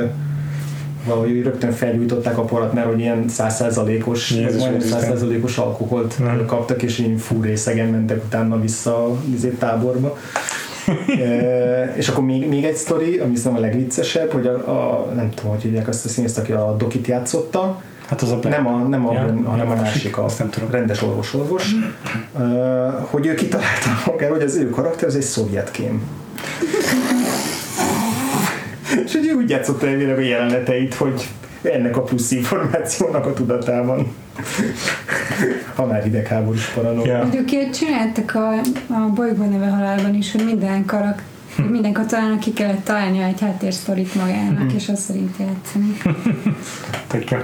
valahogy 1.04 1.42
rögtön 1.42 1.72
felgyújtották 1.72 2.38
a 2.38 2.42
parat, 2.42 2.72
mert 2.72 2.86
hogy 2.86 3.00
ilyen 3.00 3.28
százszázalékos, 3.28 4.34
százszázalékos 4.78 5.58
alkoholt 5.58 6.18
nem. 6.18 6.46
kaptak, 6.46 6.82
és 6.82 6.98
így 6.98 7.20
fú 7.20 7.42
részegen 7.42 7.88
mentek 7.88 8.24
utána 8.24 8.60
vissza 8.60 9.04
a 9.04 9.18
táborba. 9.58 10.16
e, 11.22 11.94
és 11.96 12.08
akkor 12.08 12.24
még, 12.24 12.48
még 12.48 12.64
egy 12.64 12.76
sztori, 12.76 13.18
ami 13.18 13.36
szerintem 13.36 13.64
a 13.64 13.66
legviccesebb, 13.66 14.30
hogy 14.30 14.46
a, 14.46 14.52
a 14.52 15.12
nem 15.14 15.30
tudom, 15.34 15.50
hogy 15.50 15.62
hívják 15.62 15.88
azt 15.88 16.04
a 16.04 16.08
színészt, 16.08 16.38
aki 16.38 16.52
a 16.52 16.74
Dokit 16.78 17.06
játszotta, 17.06 17.82
Hát 18.08 18.22
az 18.22 18.30
a 18.30 18.38
nem 18.48 18.66
a, 18.66 18.78
nem 18.78 19.08
a, 19.08 19.12
ja, 19.12 19.34
hanem 19.44 19.70
a 19.70 19.74
másik, 19.74 20.16
a 20.16 20.26
nem 20.38 20.50
tudom. 20.50 20.70
rendes 20.70 21.02
orvos-orvos, 21.02 21.72
uh, 22.32 22.42
hogy 23.10 23.26
ő 23.26 23.34
kitalálta 23.34 23.88
magára, 24.06 24.32
hogy 24.32 24.42
az 24.42 24.56
ő 24.56 24.70
karakter 24.70 25.08
az 25.08 25.16
egy 25.16 25.22
szovjetkém. 25.22 26.02
És 29.08 29.14
hogy 29.14 29.30
úgy 29.30 29.50
játszott 29.50 29.82
el 29.82 30.14
a 30.16 30.20
jeleneteit, 30.20 30.94
hogy 30.94 31.28
ennek 31.62 31.96
a 31.96 32.02
plusz 32.02 32.30
információnak 32.30 33.26
a 33.26 33.32
tudatában. 33.32 34.14
ha 35.74 35.86
már 35.86 36.02
hidegháborús 36.02 36.66
paranó. 36.66 37.04
Yeah. 37.04 37.26
Egyébként 37.26 37.76
csináltak 37.76 38.34
a, 38.34 38.52
a 38.94 39.10
bolygó 39.14 39.44
neve 39.44 39.66
halálban 39.66 40.14
is, 40.14 40.32
hogy 40.32 40.44
minden 40.44 40.84
karakter 40.84 41.24
hm. 41.56 41.62
minden 41.62 41.92
katonának 41.92 42.40
ki 42.40 42.52
kellett 42.52 42.84
találnia 42.84 43.24
egy 43.24 43.40
háttérsztorit 43.40 44.14
magának, 44.14 44.70
hm. 44.70 44.76
és 44.76 44.88
azt 44.88 45.02
szerint 45.02 45.36
játszani. 45.38 45.96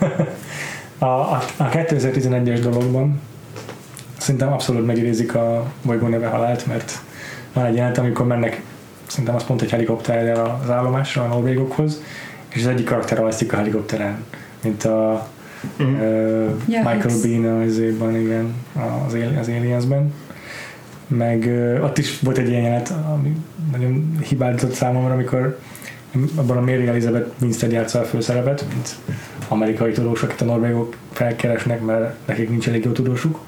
a, 0.98 1.04
a, 1.04 1.42
a 1.56 1.68
2011-es 1.68 2.58
dologban 2.62 3.20
szerintem 4.18 4.52
abszolút 4.52 4.86
megidézik 4.86 5.34
a 5.34 5.72
bolygó 5.82 6.06
neve 6.06 6.26
halált, 6.26 6.66
mert 6.66 7.02
van 7.52 7.64
egy 7.64 7.74
jelent, 7.74 7.98
amikor 7.98 8.26
mennek 8.26 8.62
szerintem 9.10 9.34
azt 9.34 9.46
pont 9.46 9.62
egy 9.62 9.70
helikopterrel 9.70 10.60
az 10.62 10.70
állomásra, 10.70 11.22
a 11.22 11.26
norvégokhoz, 11.26 12.02
és 12.48 12.60
az 12.60 12.66
egyik 12.66 12.86
karakter 12.86 13.20
alszik 13.20 13.52
a 13.52 13.56
helikopteren, 13.56 14.24
mint 14.62 14.84
a 14.84 15.28
mm. 15.82 15.94
uh, 15.94 16.50
Michael 16.66 17.20
Bean 17.22 17.60
az 17.60 17.78
évben, 17.78 18.16
igen, 18.16 18.54
az, 19.06 19.16
az 19.40 19.48
Aliensben. 19.48 20.12
Meg 21.06 21.44
uh, 21.46 21.84
ott 21.84 21.98
is 21.98 22.20
volt 22.20 22.38
egy 22.38 22.48
ilyen 22.48 22.62
jelenet, 22.62 22.92
ami 23.12 23.36
nagyon 23.72 24.18
hibáltatott 24.28 24.72
számomra, 24.72 25.12
amikor 25.12 25.58
abban 26.36 26.56
a 26.56 26.60
Mary 26.60 26.86
Elizabeth 26.86 27.30
Winstead 27.40 27.72
játsza 27.72 28.00
a 28.00 28.04
főszerepet, 28.04 28.64
mint 28.72 28.96
amerikai 29.48 29.92
tudós, 29.92 30.22
akit 30.22 30.40
a 30.40 30.44
norvégok 30.44 30.96
felkeresnek, 31.12 31.84
mert 31.84 32.14
nekik 32.26 32.48
nincs 32.48 32.68
elég 32.68 32.84
jó 32.84 32.92
tudósuk, 32.92 33.40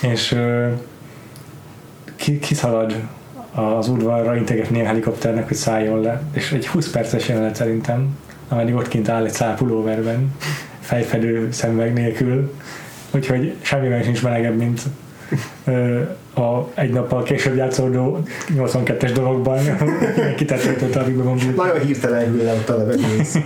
és 0.00 0.32
uh, 0.32 0.72
kiszalad 2.40 2.94
az 3.54 3.88
udvarra 3.88 4.36
integetni 4.36 4.80
a 4.80 4.86
helikopternek, 4.86 5.48
hogy 5.48 5.56
szálljon 5.56 6.00
le. 6.00 6.22
És 6.32 6.52
egy 6.52 6.66
20 6.66 6.90
perces 6.90 7.28
jelenet 7.28 7.54
szerintem, 7.54 8.16
ameddig 8.48 8.74
ott 8.74 8.88
kint 8.88 9.08
áll 9.08 9.24
egy 9.24 9.32
szápulóverben, 9.32 10.34
fejfedő 10.80 11.50
szemüveg 11.50 11.92
nélkül, 11.92 12.54
úgyhogy 13.10 13.54
semmivel 13.60 14.02
sincs 14.02 14.22
melegebb, 14.22 14.56
mint 14.56 14.82
a 16.34 16.70
egy 16.74 16.90
nappal 16.90 17.22
később 17.22 17.56
játszódó 17.56 18.22
82-es 18.56 19.10
dologban 19.14 19.58
kitetőtött 20.36 20.94
a 20.94 21.02
Ribbon 21.02 21.38
Nagyon 21.56 21.80
hirtelen 21.80 22.30
hűl 22.30 22.42
le 22.42 22.52
ott 22.52 22.68
a 22.68 22.76
levegősz. 22.76 23.38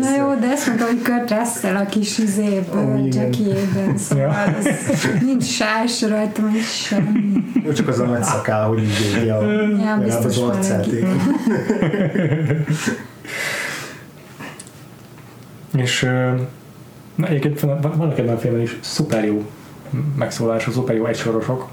Na 0.00 0.16
jó, 0.16 0.34
de 0.40 0.46
ezt 0.46 0.66
mondta, 0.66 0.84
hogy 0.84 1.02
Kurt 1.02 1.30
Russell 1.30 1.76
a 1.76 1.86
kis 1.86 2.18
izéből, 2.18 3.08
Jackie-ében, 3.10 3.98
szóval 3.98 4.24
ja. 4.24 4.54
nincs 5.20 5.44
sás 5.44 6.02
rajta, 6.02 6.42
nincs 6.42 6.64
semmi. 6.64 7.32
Jó, 7.64 7.72
csak 7.72 7.88
az 7.88 7.98
a 7.98 8.04
nagy 8.04 8.22
szakál, 8.22 8.66
hogy 8.66 8.82
így 8.82 9.14
védi 9.14 9.28
a, 9.28 9.42
ja, 9.82 9.94
az 9.94 10.38
arcát. 10.38 10.86
És 15.76 16.00
na, 17.14 17.26
egyébként 17.26 17.60
vannak 17.60 18.18
ebben 18.18 18.34
a 18.34 18.38
filmben 18.38 18.62
is 18.62 18.78
szuper 18.80 19.24
jó 19.24 19.44
megszólások, 20.16 20.72
szuper 20.72 20.96
jó 20.96 21.06
egysorosok. 21.06 21.68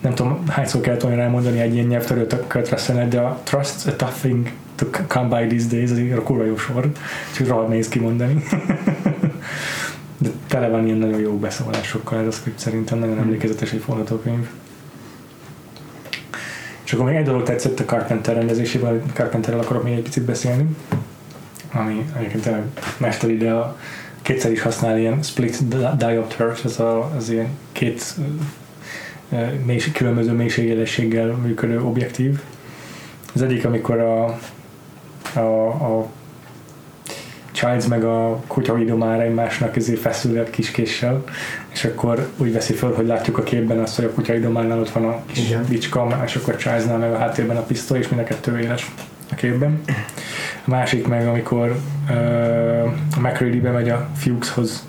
Nem 0.00 0.14
tudom, 0.14 0.42
hányszor 0.48 0.80
kellett 0.80 1.04
olyan 1.04 1.20
elmondani 1.20 1.60
egy 1.60 1.74
ilyen 1.74 1.86
nyelvtörőt 1.86 2.32
a 2.32 2.40
Kurt 2.48 2.68
Russell, 2.68 3.08
de 3.08 3.20
a 3.20 3.40
Trust 3.42 3.86
a 3.86 3.96
tough 3.96 4.14
thing 4.14 4.50
to 4.74 4.86
come 5.06 5.40
by 5.40 5.46
these 5.56 5.76
days, 5.76 5.90
az 5.90 6.18
a 6.18 6.22
kurva 6.22 6.44
jó 6.44 6.56
sor, 6.56 6.92
csak 7.34 7.46
rohadt 7.46 7.68
nehéz 7.68 7.88
kimondani. 7.88 8.42
de 10.18 10.28
tele 10.46 10.68
van 10.68 10.86
ilyen 10.86 10.98
nagyon 10.98 11.20
jó 11.20 11.38
beszólásokkal 11.38 12.18
ez 12.18 12.26
a 12.26 12.30
script 12.30 12.58
szerintem, 12.58 12.98
nagyon 12.98 13.18
emlékezetes 13.18 13.72
egy 13.72 13.80
forgatókönyv. 13.80 14.48
És 16.84 16.92
akkor 16.92 17.04
még 17.06 17.14
egy 17.14 17.24
dolog 17.24 17.42
tetszett 17.42 17.80
a 17.80 17.84
Carpenter 17.84 18.34
rendezésében, 18.34 19.02
Carpenterrel 19.12 19.60
akarok 19.60 19.82
még 19.82 19.94
egy 19.94 20.02
picit 20.02 20.22
beszélni, 20.22 20.76
ami 21.72 22.10
egyébként 22.16 22.42
tényleg 22.42 22.62
mesteri, 22.98 23.36
de 23.36 23.52
a 23.52 23.76
kétszer 24.26 24.52
is 24.52 24.62
használ 24.62 24.98
ilyen 24.98 25.22
split 25.22 25.68
diopter, 25.96 26.52
az, 26.64 26.80
a, 26.80 27.12
az 27.16 27.30
ilyen 27.30 27.48
két 27.72 28.14
mélység, 29.64 29.92
különböző 29.92 30.32
mélységélességgel 30.32 31.26
működő 31.26 31.80
objektív. 31.80 32.40
Az 33.34 33.42
egyik, 33.42 33.64
amikor 33.64 34.00
a, 34.00 34.38
a, 35.34 35.66
a 35.66 36.06
Childs 37.52 37.86
meg 37.86 38.04
a 38.04 38.42
kutya 38.46 38.78
idomára 38.78 39.22
egymásnak 39.22 39.76
ezért 39.76 40.00
feszül 40.00 40.38
egy 40.38 40.50
kis 40.50 40.70
késsel, 40.70 41.24
és 41.72 41.84
akkor 41.84 42.28
úgy 42.36 42.52
veszi 42.52 42.72
föl, 42.72 42.94
hogy 42.94 43.06
látjuk 43.06 43.38
a 43.38 43.42
képben 43.42 43.78
azt, 43.78 43.96
hogy 43.96 44.04
a 44.04 44.10
kutya 44.10 44.34
idománál 44.34 44.80
ott 44.80 44.90
van 44.90 45.04
a 45.04 45.22
kis 45.26 45.56
bicska, 45.68 46.22
és 46.24 46.36
akkor 46.36 46.56
Childsnál 46.56 46.98
meg 46.98 47.12
a 47.12 47.18
háttérben 47.18 47.56
a 47.56 47.62
pisztoly, 47.62 47.98
és 47.98 48.08
mind 48.08 48.22
a 48.22 48.24
kettő 48.24 48.58
éles 48.58 48.90
a 49.30 49.34
képben. 49.34 49.80
Másik 50.66 51.08
meg, 51.08 51.26
amikor 51.26 51.76
uh, 52.10 52.92
McCready 53.20 53.60
bemegy 53.60 53.88
a 53.88 54.08
Fuchshoz 54.16 54.86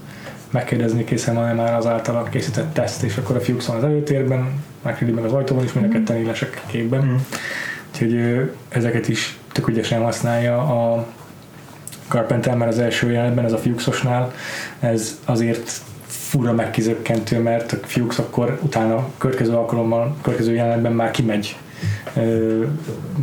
megkérdezni, 0.51 1.03
készen 1.03 1.35
van-e 1.35 1.53
már 1.53 1.73
az 1.73 1.85
általa 1.85 2.23
készített 2.23 2.73
teszt, 2.73 3.03
és 3.03 3.17
akkor 3.17 3.35
a 3.35 3.39
Fuchs 3.39 3.65
van 3.65 3.77
az 3.77 3.83
előtérben, 3.83 4.63
McCready 4.81 5.11
meg 5.11 5.23
az 5.23 5.33
ajtóban 5.33 5.63
is, 5.63 5.73
mind 5.73 5.85
a 5.85 5.89
ketten 5.89 6.17
élesek 6.17 6.61
képben. 6.65 7.05
Mm. 7.05 7.15
Úgyhogy 7.91 8.13
ö, 8.13 8.43
ezeket 8.69 9.07
is 9.07 9.37
tök 9.51 9.67
ügyesen 9.67 10.03
használja 10.03 10.57
a 10.57 11.05
Carpenter, 12.07 12.55
mert 12.55 12.71
az 12.71 12.79
első 12.79 13.11
jelenetben, 13.11 13.45
ez 13.45 13.51
a 13.53 13.57
Fuchsosnál, 13.57 14.33
ez 14.79 15.19
azért 15.25 15.71
fura 16.07 16.53
megkizökkentő, 16.53 17.39
mert 17.39 17.71
a 17.71 17.77
Fuchs 17.81 18.19
akkor 18.19 18.59
utána 18.61 19.09
következő 19.17 19.53
alkalommal, 19.53 20.15
következő 20.21 20.53
jelenetben 20.53 20.91
már 20.91 21.11
kimegy 21.11 21.57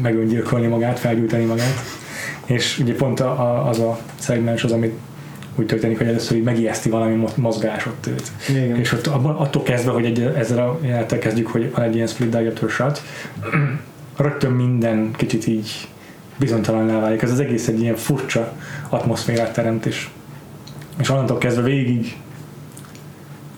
megöngyilkolni 0.02 0.66
magát, 0.66 0.98
felgyújtani 0.98 1.44
magát. 1.44 2.02
És 2.44 2.78
ugye 2.78 2.94
pont 2.94 3.20
a, 3.20 3.30
a, 3.30 3.68
az 3.68 3.78
a 3.78 3.98
szegmens 4.18 4.64
az, 4.64 4.72
amit 4.72 4.92
úgy 5.56 5.66
történik, 5.66 5.98
hogy 5.98 6.06
először 6.06 6.36
így 6.36 6.42
megijeszti 6.42 6.88
valami 6.90 7.14
mo- 7.14 7.36
mozgás 7.36 7.86
ott 7.86 8.06
őt. 8.06 8.30
Igen. 8.48 8.76
És 8.76 8.92
ott, 8.92 9.06
abban, 9.06 9.34
attól 9.36 9.62
kezdve, 9.62 9.90
hogy 9.90 10.04
egy, 10.04 10.20
ezzel 10.20 10.58
a 10.68 10.78
jelenettel 10.82 11.18
kezdjük, 11.18 11.46
hogy 11.46 11.70
van 11.74 11.84
egy 11.84 11.94
ilyen 11.94 12.06
split 12.06 12.28
diopter 12.36 12.68
shot, 12.68 13.02
rögtön 14.16 14.52
minden 14.52 15.10
kicsit 15.16 15.46
így 15.46 15.88
bizonytalanná 16.38 17.00
válik. 17.00 17.22
Ez 17.22 17.30
az 17.32 17.40
egész 17.40 17.68
egy 17.68 17.80
ilyen 17.80 17.96
furcsa 17.96 18.52
atmoszférát 18.88 19.52
teremt, 19.52 19.86
és, 19.86 20.08
és 21.00 21.10
onnantól 21.10 21.38
kezdve 21.38 21.62
végig 21.62 22.16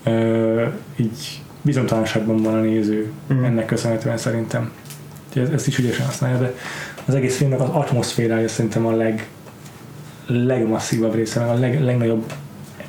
ö, 0.03 0.65
így 0.95 1.41
bizonytalanságban 1.61 2.37
van 2.43 2.53
a 2.53 2.61
néző 2.61 3.11
Mhm. 3.27 3.43
ennek 3.43 3.65
köszönhetően 3.65 4.17
szerintem. 4.17 4.71
Úgyhogy 5.27 5.41
ez- 5.41 5.49
ezt 5.49 5.67
is 5.67 5.77
ügyesen 5.77 6.05
használja, 6.05 6.37
de 6.37 6.53
az 7.07 7.15
egész 7.15 7.37
filmnek 7.37 7.59
az 7.59 7.69
atmoszférája 7.69 8.47
szerintem 8.47 8.85
a 8.85 8.91
leg, 8.91 9.27
legmasszívabb 10.27 11.15
része, 11.15 11.39
meg 11.39 11.49
a 11.49 11.59
leg, 11.59 11.81
legnagyobb 11.81 12.33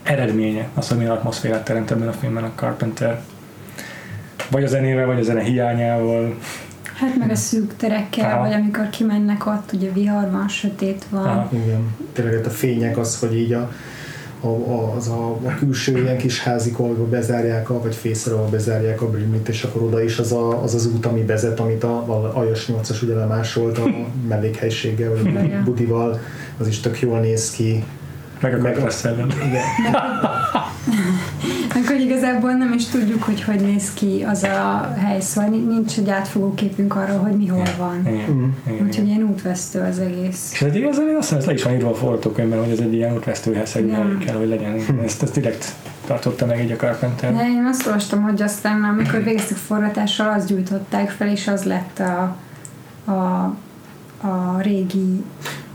eredménye 0.03 0.69
az, 0.75 0.89
hogy 0.89 0.97
milyen 0.97 1.13
atmoszférát 1.13 1.65
teremt 1.65 1.91
ebben 1.91 2.09
a 2.09 2.13
filmben 2.13 2.45
a 2.45 2.53
Carpenter. 2.55 3.21
Vagy 4.51 4.65
a 4.65 4.67
zenével, 4.67 5.07
vagy 5.07 5.19
a 5.19 5.23
zene 5.23 5.41
hiányával. 5.43 6.37
Hát 6.95 7.17
meg 7.19 7.31
a 7.31 7.35
szűk 7.35 7.77
terekkel, 7.77 8.31
Aha. 8.31 8.41
vagy 8.41 8.53
amikor 8.53 8.91
kimennek 8.91 9.47
ott, 9.47 9.73
ugye 9.73 9.91
vihar 9.93 10.31
van, 10.31 10.49
sötét 10.49 11.05
van. 11.11 11.27
Aha. 11.27 11.49
Igen. 11.53 11.97
Tényleg 12.13 12.47
a 12.47 12.51
fények 12.51 12.99
az, 12.99 13.19
hogy 13.19 13.37
így 13.37 13.53
a, 13.53 13.73
a, 14.41 14.47
a, 14.47 14.95
az 14.97 15.09
a, 15.09 15.31
a 15.31 15.55
külső 15.59 16.03
ilyen 16.03 16.19
kis 16.19 16.43
házik, 16.43 16.79
ahol 16.79 16.95
bezárják, 16.95 17.71
a, 17.71 17.83
vagy 17.83 17.95
fészre, 17.95 18.35
ahol 18.35 18.49
bezárják 18.49 19.03
a 19.03 19.11
brimit, 19.11 19.49
és 19.49 19.63
akkor 19.63 19.83
oda 19.83 20.03
is 20.03 20.19
az 20.19 20.33
a, 20.33 20.63
az, 20.63 20.75
az 20.75 20.87
út, 20.87 21.07
ami 21.07 21.23
vezet, 21.23 21.61
amit 21.61 21.85
a, 21.85 21.97
a 21.97 22.33
Ajas 22.35 22.71
8-as 22.73 23.03
ugye 23.03 23.15
lemásolt 23.15 23.79
a 23.79 23.85
mellékhelységgel, 24.29 25.11
vagy 25.11 25.63
budival, 25.65 26.21
az 26.59 26.69
is 26.69 26.81
tök 26.81 27.01
jól 27.01 27.21
néz 27.21 27.51
ki. 27.51 27.85
Meg 28.41 28.55
a 28.55 28.59
Meg 28.59 28.77
ellen. 29.05 29.33
Igen. 29.47 29.65
Akkor 31.83 31.97
igazából 31.97 32.53
nem 32.53 32.73
is 32.73 32.87
tudjuk, 32.87 33.23
hogy 33.23 33.43
hogy 33.43 33.61
néz 33.61 33.93
ki 33.95 34.25
az 34.29 34.43
a 34.43 34.95
hely, 34.99 35.21
szóval 35.21 35.51
ni- 35.51 35.65
nincs 35.65 35.99
egy 35.99 36.11
átfogó 36.11 36.55
képünk 36.55 36.97
arról, 36.97 37.19
hogy 37.19 37.37
mi 37.37 37.47
hol 37.47 37.67
van. 37.79 38.07
Igen. 38.07 38.31
Mm. 38.31 38.87
Úgyhogy 38.87 39.07
ilyen 39.07 39.23
útvesztő 39.23 39.81
az 39.81 39.99
egész. 39.99 40.53
És 40.53 40.63
ez 40.63 40.75
igazán 40.75 41.07
azt 41.07 41.19
hiszem, 41.19 41.39
ez 41.39 41.45
le 41.47 41.53
is 41.53 41.63
van 41.63 41.73
írva 41.73 41.91
a 41.91 41.95
forgatókönyvben, 41.95 42.59
hogy 42.59 42.71
ez 42.71 42.79
egy 42.79 42.93
ilyen 42.95 43.15
útvesztőhez 43.15 43.77
egy 43.77 43.87
Igen. 43.87 44.19
kell, 44.25 44.37
hogy 44.37 44.49
legyen. 44.49 45.01
Ezt, 45.05 45.23
ezt 45.23 45.35
direkt 45.35 45.75
tartotta 46.07 46.47
meg 46.47 46.63
így 46.63 46.71
a 46.73 46.77
Carpenter. 46.77 47.35
De 47.35 47.47
én 47.49 47.65
azt 47.65 47.87
olvastam, 47.87 48.23
hogy 48.23 48.43
aztán 48.43 48.85
amikor 48.85 49.23
végeztük 49.25 49.57
forgatással, 49.57 50.33
azt 50.33 50.47
gyújtották 50.47 51.11
fel, 51.11 51.29
és 51.29 51.49
az 51.49 51.65
lett 51.65 51.99
a, 51.99 52.37
a, 53.11 53.55
a 54.27 54.61
régi, 54.61 55.25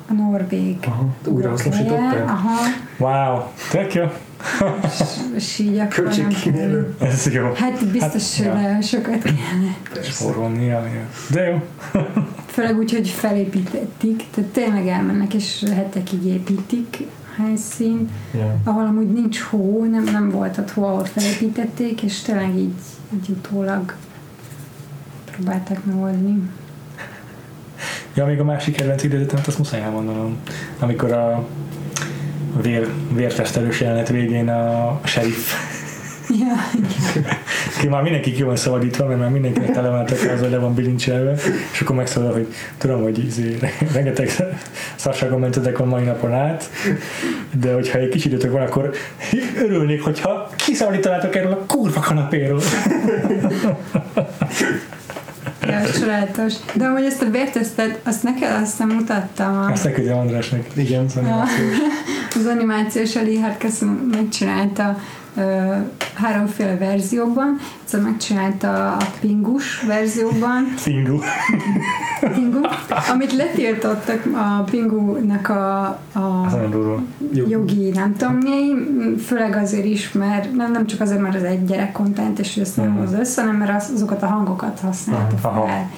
a 0.10 0.14
norvég 0.14 0.78
Aha, 0.86 1.06
újrahasznosították? 1.28 2.00
helye. 2.12 2.24
Aha, 2.24 2.60
Wow, 2.98 3.42
tök 3.72 3.94
jó. 3.94 4.04
és, 4.84 5.02
és 5.36 5.60
így 5.60 5.78
akkor 5.78 6.04
nem. 6.54 6.96
Ez 7.00 7.28
jó. 7.34 7.52
Hát 7.56 7.86
biztos, 7.88 8.38
hogy 8.38 8.46
ja. 8.46 8.54
nagyon 8.54 8.82
sokat 8.82 9.22
kellene. 9.22 9.76
Ja. 10.66 11.08
De 11.32 11.42
jó. 11.50 11.62
Főleg 12.46 12.78
úgy, 12.78 12.92
hogy 12.92 13.08
felépítették, 13.10 14.24
tehát 14.32 14.50
tényleg 14.50 14.88
elmennek, 14.88 15.34
és 15.34 15.64
hetekig 15.76 16.26
építik 16.26 16.98
a 17.38 17.42
helyszínt, 17.42 18.10
Ja. 18.34 18.56
ahol 18.64 18.86
amúgy 18.86 19.12
nincs 19.14 19.40
hó, 19.40 19.86
nem, 19.92 20.04
nem 20.04 20.30
volt 20.30 20.58
ott 20.58 20.72
hó, 20.72 20.84
ahol 20.84 21.06
felépítették, 21.06 22.02
és 22.02 22.20
tényleg 22.22 22.56
így, 22.58 22.74
így 23.14 23.30
utólag 23.30 23.94
próbálták 25.32 25.86
megoldni. 25.86 26.50
Ja, 28.16 28.26
még 28.26 28.40
a 28.40 28.44
másik 28.44 28.76
kedvenc 28.76 29.04
idézetemet, 29.04 29.48
azt 29.48 29.58
muszáj 29.58 29.82
elmondanom. 29.82 30.38
Amikor 30.80 31.12
a 31.12 31.48
vér, 32.62 32.88
vértesztelős 33.14 33.82
jelenet 33.82 34.10
végén 34.10 34.50
a 34.50 35.00
sheriff 35.04 35.54
Ja, 36.30 36.56
ki 37.80 37.88
már 37.88 38.02
mindenki 38.02 38.32
ki 38.32 38.44
van 38.44 38.56
szabadítva, 38.56 39.06
mert 39.06 39.20
már 39.20 39.30
mindenkinek 39.30 39.72
tele 39.72 39.90
van 39.90 40.00
az, 40.00 40.40
hogy 40.40 40.50
le 40.50 40.58
van 40.58 40.74
bilincselve, 40.74 41.36
és 41.72 41.82
akkor 41.82 41.96
megszólal, 41.96 42.32
hogy 42.32 42.48
tudom, 42.78 43.02
hogy 43.02 43.26
izé, 43.26 43.58
rengeteg 43.94 44.32
szarságon 44.96 45.40
mentetek 45.40 45.80
a 45.80 45.86
mai 45.86 46.04
napon 46.04 46.34
át, 46.34 46.70
de 47.52 47.74
hogyha 47.74 48.00
egy 48.00 48.10
kis 48.10 48.26
időtök 48.26 48.52
van, 48.52 48.62
akkor 48.62 48.94
örülnék, 49.58 50.02
hogyha 50.02 50.50
kiszabadítanátok 50.56 51.36
erről 51.36 51.52
a 51.52 51.66
kurva 51.68 52.00
kanapéról. 52.00 52.62
ja, 55.68 55.92
csodálatos. 56.00 56.54
De 56.74 56.86
amúgy 56.86 57.04
ezt 57.04 57.22
a 57.22 57.30
vértesztet, 57.30 58.00
azt 58.04 58.24
neked 58.24 58.62
aztán 58.62 58.88
mutattam 58.88 59.58
a, 59.58 59.72
Azt 59.72 59.84
neküldjem 59.84 60.18
Andrásnak. 60.18 60.66
Igen. 60.76 61.06
a, 61.16 61.44
az 62.40 62.46
animációs 62.46 63.16
Ali 63.16 63.40
Harkesz 63.40 63.82
megcsinálta 64.12 64.98
ö, 65.38 65.42
háromféle 66.14 66.78
verzióban. 66.78 67.60
Egyszer 67.94 68.10
megcsinálta 68.12 68.92
a 68.92 68.98
pingus 69.20 69.82
verzióban, 69.88 70.64
Fingu. 70.76 71.20
Pingu, 72.34 72.60
amit 73.12 73.34
letiltottak 73.34 74.26
a 74.34 74.64
Pingunak 74.64 75.50
a, 75.50 75.82
a 76.14 76.50
jogi 77.48 77.90
nem 77.90 78.16
tudom 78.16 78.36
mi, 78.36 78.74
főleg 79.26 79.56
azért 79.56 79.86
is, 79.86 80.12
mert 80.12 80.54
nem, 80.56 80.72
nem 80.72 80.86
csak 80.88 81.02
azért, 81.02 81.22
mert 81.22 81.36
az 81.36 81.44
egy 81.44 81.66
gyerek 81.66 81.92
content, 81.92 82.40
és 82.40 82.56
ezt 82.58 82.78
nem 82.78 82.88
Mhm. 82.88 82.98
hoz 83.00 83.14
össze, 83.14 83.42
hanem 83.42 83.56
mert 83.56 83.76
az, 83.82 83.92
azokat 83.96 84.24
a 84.24 84.28
hangokat 84.28 84.80
használta 84.80 85.36
Aha. 85.42 85.66
fel. 85.66 85.90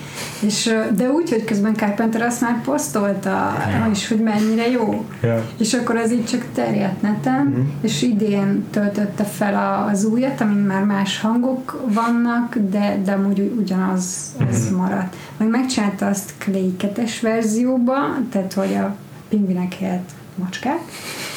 És, 0.41 0.73
de 0.95 1.09
úgy, 1.09 1.29
hogy 1.29 1.43
közben 1.45 1.75
Carpenter 1.75 2.21
azt 2.21 2.41
már 2.41 2.61
posztolta, 2.61 3.53
is, 3.91 4.07
hogy 4.07 4.19
mennyire 4.19 4.69
jó. 4.69 5.05
Ja. 5.21 5.43
És 5.57 5.73
akkor 5.73 5.95
az 5.95 6.11
így 6.11 6.25
csak 6.25 6.45
terjedt 6.53 7.01
neten, 7.01 7.45
Mhm. 7.45 7.59
és 7.81 8.01
idén 8.01 8.65
töltötte 8.71 9.23
fel 9.23 9.53
a, 9.55 9.89
az 9.91 10.03
újat, 10.05 10.41
amin 10.41 10.57
már 10.63 10.83
más 10.83 11.21
hangok 11.21 11.81
vannak, 11.93 12.55
de, 12.69 12.99
de 13.03 13.11
amúgy 13.11 13.53
ugyanaz 13.57 14.35
az 14.49 14.69
maradt. 14.69 15.15
Meg 15.37 15.47
megcsinálta 15.49 16.07
azt 16.07 16.33
Clay 16.37 16.75
2-es 16.79 17.11
verzióba, 17.21 17.93
tehát 18.31 18.53
hogy 18.53 18.73
a 18.75 18.95
pingvinek 19.29 19.73
helyett 19.73 20.09
macskák, 20.35 20.79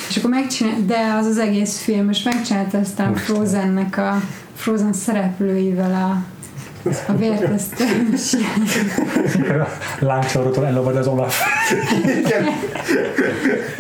és 0.08 0.16
akkor 0.16 0.30
megcsinálta, 0.30 0.80
de 0.86 1.14
az 1.18 1.26
az 1.26 1.38
egész 1.38 1.78
film, 1.78 2.10
és 2.10 2.22
megcsinálta 2.22 2.78
aztán 2.78 3.14
Frozennek 3.14 3.96
a 3.96 4.22
Frozen 4.54 4.92
szereplőivel 4.92 5.94
a 5.94 6.36
a 7.06 7.12
vértesztelés. 7.16 8.36
Láncsorrótól 9.98 10.66
elolvad 10.66 10.96
az 10.96 11.06
Olaf. 11.06 11.40
Igen. 12.04 12.44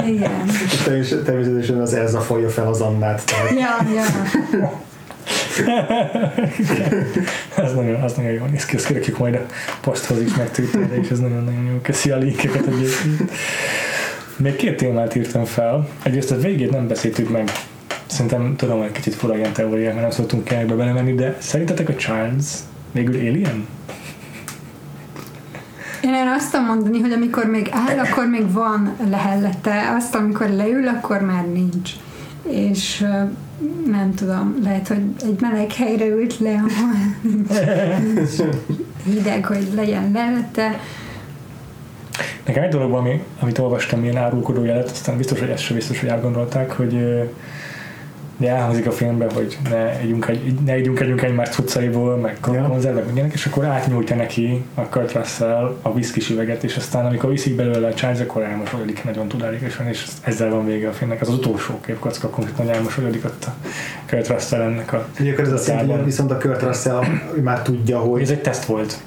Igen. 0.06 0.44
És 0.64 0.76
termés- 0.84 1.22
természetesen 1.24 1.80
az 1.80 1.94
Elza 1.94 2.20
folyja 2.20 2.48
fel 2.48 2.66
az 2.66 2.80
Annát. 2.80 3.22
Tehát 3.24 3.50
Ja, 3.50 3.92
ja. 3.94 4.04
ez 7.64 7.74
nagyon, 7.74 8.02
az 8.02 8.12
nagyon 8.12 8.32
jól 8.32 8.48
néz 8.48 8.64
ki, 8.64 8.76
ezt 8.76 8.86
kirakjuk 8.86 9.18
majd 9.18 9.34
a 9.34 9.46
poszthoz 9.80 10.20
is 10.20 10.34
meg 10.34 10.50
Twitterre, 10.50 10.96
és 10.96 11.08
ez 11.08 11.18
nagyon-nagyon 11.18 11.64
jó. 11.64 11.78
Köszi 11.82 12.10
a 12.10 12.16
linkeket 12.16 12.66
egyébként. 12.66 13.30
Még 14.36 14.56
két 14.56 14.76
témát 14.76 15.14
írtam 15.14 15.44
fel. 15.44 15.88
Egyrészt 16.02 16.30
a 16.30 16.36
végét 16.36 16.70
nem 16.70 16.88
beszéltük 16.88 17.28
meg. 17.28 17.52
Szerintem 18.06 18.56
tudom, 18.56 18.78
hogy 18.78 18.92
kicsit 18.92 19.14
fura 19.14 19.36
ilyen 19.36 19.52
teóriák, 19.52 19.90
mert 19.90 20.00
nem 20.00 20.10
szoktunk 20.10 20.50
ilyenekbe 20.50 20.74
belemenni, 20.74 21.14
de 21.14 21.36
szerintetek 21.38 21.88
a 21.88 21.94
Charles 21.94 22.44
végül 22.92 23.14
alien? 23.14 23.66
Én 26.02 26.14
erre 26.14 26.30
azt 26.30 26.50
tudom 26.50 26.66
mondani, 26.66 27.00
hogy 27.00 27.12
amikor 27.12 27.44
még 27.44 27.68
áll, 27.70 27.98
akkor 28.04 28.26
még 28.26 28.52
van 28.52 28.96
lehellete, 29.10 29.94
azt 29.96 30.14
amikor 30.14 30.48
leül, 30.48 30.88
akkor 30.88 31.20
már 31.20 31.46
nincs. 31.46 31.90
És 32.50 33.06
nem 33.86 34.14
tudom, 34.14 34.58
lehet, 34.62 34.88
hogy 34.88 35.02
egy 35.20 35.40
meleg 35.40 35.72
helyre 35.72 36.06
ült 36.06 36.38
le, 36.38 36.50
ahol 36.50 36.94
hideg, 39.14 39.44
hogy 39.44 39.68
legyen 39.74 40.10
lehellete. 40.12 40.80
Nekem 42.46 42.62
egy 42.62 42.70
dolog, 42.70 42.92
ami, 42.92 43.22
amit 43.40 43.58
olvastam, 43.58 44.02
ilyen 44.02 44.16
árulkodó 44.16 44.64
jelet, 44.64 44.90
aztán 44.90 45.16
biztos, 45.16 45.38
hogy 45.38 45.48
ezt 45.48 45.62
sem 45.62 45.76
biztos, 45.76 46.00
hogy 46.00 46.08
átgondolták, 46.08 46.70
hogy 46.70 46.96
de 48.40 48.48
elhangzik 48.50 48.86
a 48.86 48.90
filmben, 48.90 49.30
hogy 49.30 49.58
ne 49.70 49.98
együnk, 49.98 50.28
egy, 50.28 50.54
ne 50.64 50.72
együnk, 50.72 51.00
együnk 51.00 51.22
egymás 51.22 51.48
cuccaiból, 51.48 52.16
meg 52.16 52.36
konzervek, 52.40 53.04
meg 53.04 53.14
ilyenek, 53.14 53.32
és 53.32 53.46
akkor 53.46 53.64
átnyújtja 53.64 54.16
neki 54.16 54.64
a 54.74 54.82
Kurt 54.82 55.12
Russell 55.12 55.76
a 55.82 55.94
viszkis 55.94 56.30
üveget, 56.30 56.64
és 56.64 56.76
aztán 56.76 57.06
amikor 57.06 57.30
viszik 57.30 57.56
belőle 57.56 57.86
a 57.86 57.94
Charles, 57.94 58.20
akkor 58.20 58.42
elmosolyodik 58.42 59.04
nagyon 59.04 59.28
tudálékosan, 59.28 59.86
és 59.86 60.06
ezzel 60.22 60.50
van 60.50 60.66
vége 60.66 60.88
a 60.88 60.92
filmnek. 60.92 61.20
Az, 61.20 61.28
az 61.28 61.34
utolsó 61.34 61.80
képkocka 61.80 62.28
konkrétan 62.28 62.68
elmosolyodik 62.68 63.24
ott 63.24 63.44
a 63.44 63.54
Kurt 64.10 64.28
Russell 64.28 64.60
ennek 64.60 64.92
a 64.92 65.06
Egyébként 65.18 65.52
ez 65.52 65.66
hogy 65.66 65.88
Jában. 65.88 66.04
viszont 66.04 66.30
a 66.30 66.38
Kurt 66.38 66.62
Russell 66.62 67.04
ő 67.36 67.40
már 67.40 67.62
tudja, 67.62 67.98
hogy 67.98 68.10
hogy... 68.10 68.22
ez 68.22 68.30
egy 68.30 68.40
teszt 68.40 68.64
volt. 68.64 68.98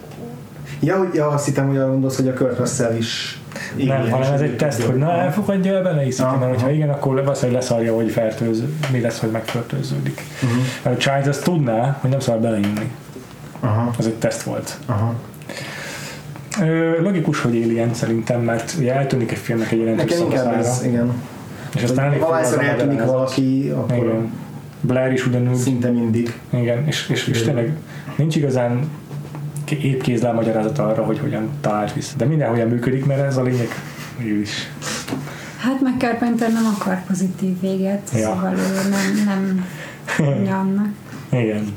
Ja, 0.80 0.98
hogy- 0.98 1.14
ja 1.14 1.28
azt 1.28 1.45
hittem, 1.45 1.68
hogy 1.68 1.78
arra 1.78 1.91
gondolsz, 1.91 2.16
hogy 2.16 2.28
a 2.28 2.34
Kurt 2.34 2.58
Russell 2.58 2.95
is... 2.95 3.41
nem, 3.53 3.80
igen, 3.80 4.02
hanem 4.10 4.22
és 4.22 4.28
ez 4.28 4.41
egy 4.41 4.56
teszt, 4.57 4.82
hogy 4.84 4.95
na 4.95 5.11
elfogadja 5.11 5.76
el 5.76 5.82
bele, 5.84 6.02
hiszik, 6.02 6.26
Aha, 6.26 6.38
mert 6.38 6.52
hogyha 6.52 6.72
igen, 6.72 6.90
akkor 6.90 7.14
valószínűleg 7.23 7.61
leszarja, 7.61 7.95
hogy 7.95 8.11
fertőző, 8.11 8.73
mi 8.91 8.99
lesz, 8.99 9.19
hogy 9.19 9.30
megfertőződik. 9.32 10.22
Mhm. 10.41 10.52
Mert 10.84 10.95
a 10.95 10.99
Charles 10.99 11.28
azt 11.28 11.44
tudná, 11.44 11.98
hogy 12.02 12.10
nem 12.10 12.19
szabad 12.19 12.41
beleinni. 12.41 12.91
Aha, 13.60 13.91
Ez 13.99 14.06
egy 14.06 14.14
teszt 14.15 14.44
volt. 14.44 14.78
aha. 14.86 15.14
Ö, 16.61 17.02
logikus, 17.02 17.41
hogy 17.41 17.61
Alien 17.64 17.94
szerintem, 17.94 18.41
mert 18.41 18.76
ugye 18.80 18.94
eltűnik 18.95 19.32
egy 19.32 19.38
filmnek 19.38 19.72
egy 19.72 19.80
jelentős 19.80 20.11
szakaszára. 20.14 20.86
igen. 20.88 21.11
És 21.76 21.84
aztán 21.84 22.11
forradalom 22.19 22.60
eltűnik 22.60 23.03
valaki, 23.03 23.73
akkor 23.76 23.95
Igen. 23.98 24.32
Blair 24.82 25.11
is 25.11 25.26
ugyanúgy. 25.28 25.56
szinte 25.56 25.90
mindig. 25.90 26.40
Igen, 26.49 26.88
és, 26.88 27.10
és, 27.10 27.28
és 27.28 27.41
tényleg 27.41 27.73
nincs 28.15 28.36
igazán 28.36 28.90
épp 29.72 30.02
kézlel 30.02 30.34
magyarázat 30.34 30.80
arra, 30.80 31.03
hogy 31.03 31.19
hogyan 31.19 31.49
talált 31.61 31.93
vissza. 31.93 32.15
De 32.18 32.26
mindenhogyan 32.26 32.68
működik, 32.68 33.06
mert 33.06 33.22
ez 33.22 33.38
a 33.38 33.41
lényeg 33.43 33.68
ő 34.23 34.39
is. 34.39 34.72
Hát 35.57 35.81
meg 35.81 35.93
Carpenter 35.98 36.52
nem 36.52 36.65
akar 36.80 37.03
pozitív 37.07 37.60
véget, 37.60 38.10
Ja. 38.14 38.19
szóval 38.19 38.53
ő 38.53 38.89
nem, 38.89 39.23
nem 39.26 39.65
mondja 40.27 40.60
annak. 40.60 40.88
Igen. 41.30 41.73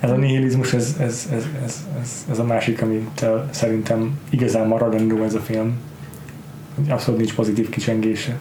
Ez 0.00 0.10
a 0.10 0.16
nihilizmus, 0.16 0.72
ez, 0.72 0.96
ez, 1.00 1.28
ez, 1.32 1.46
ez, 1.64 1.86
ez, 2.00 2.24
ez 2.30 2.38
a 2.38 2.44
másik, 2.44 2.82
amit 2.82 3.26
szerintem 3.50 4.18
igazán 4.30 4.66
maradandó 4.66 5.22
ez 5.22 5.34
a 5.34 5.40
film. 5.40 5.74
Abszolút 6.88 7.20
nincs 7.20 7.34
pozitív 7.34 7.68
kicsengése. 7.68 8.38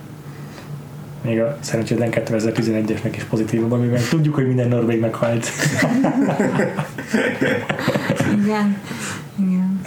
Még 1.21 1.41
a 1.41 1.57
szerencsétlen 1.59 2.09
2011-esnek 2.11 3.13
is 3.15 3.23
pozitívabb, 3.23 3.71
amiben 3.71 4.01
tudjuk, 4.09 4.35
hogy 4.35 4.47
minden 4.47 4.67
norvég 4.67 4.99
meghalt. 4.99 5.47
Igen. 8.33 8.77
Igen. 9.39 9.81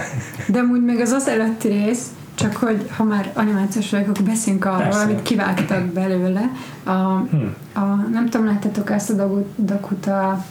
De 0.46 0.58
amúgy 0.58 0.82
meg 0.84 1.00
az 1.00 1.10
az 1.10 1.28
előtti 1.28 1.68
rész, 1.68 2.06
csak 2.34 2.56
hogy 2.56 2.88
ha 2.96 3.04
már 3.04 3.30
animációs 3.34 3.90
vagyok, 3.90 4.08
akkor 4.08 4.24
beszéljünk 4.24 4.64
arról, 4.64 4.78
Persze. 4.82 5.02
amit 5.02 5.22
kivágtak 5.22 5.84
belőle. 5.84 6.50
A, 6.84 6.90
Hm. 6.90 7.36
a, 7.80 7.94
nem 8.12 8.28
tudom, 8.28 8.46
láttátok 8.46 8.90
ezt 8.90 9.10
a 9.10 9.14
doku- 9.14 9.46
dokut, 9.56 10.06
a 10.06 10.44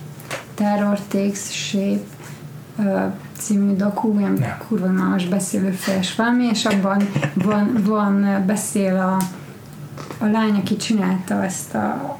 Terror 0.54 1.00
Takes 1.08 1.68
Shape 1.68 2.04
című 3.38 3.76
doku, 3.76 4.16
olyan 4.18 4.34
Nem. 4.34 4.58
kurva 4.68 4.86
unalmas 4.86 5.28
beszélő 5.28 5.72
fejes 5.72 6.16
valami, 6.16 6.46
és 6.46 6.66
abban 6.66 7.02
van, 7.34 7.78
van 7.86 8.44
beszél 8.46 8.96
a, 8.96 9.18
a 10.26 10.28
lány, 10.32 10.56
aki 10.56 10.76
csinálta 10.76 11.44
ezt 11.44 11.74
a 11.76 12.18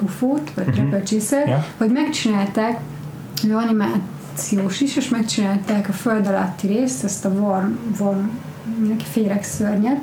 ufót, 0.00 0.50
vagy 0.54 0.64
Mhm. 0.66 0.74
uh-huh. 0.74 0.90
repülcsészet, 0.90 1.46
Ja. 1.46 1.64
hogy 1.76 1.90
megcsinálták, 1.90 2.78
ő 3.44 3.54
animációs 3.54 4.80
is, 4.80 4.96
és 4.96 5.08
megcsinálták 5.08 5.88
a 5.88 5.92
föld 5.92 6.26
alatti 6.26 6.66
részt, 6.66 7.04
ezt 7.04 7.24
a 7.24 7.28
worm, 7.28 7.72
worm 7.98 8.28
mindenki 8.78 9.04
féreg 9.10 9.44
szörnyet, 9.44 10.00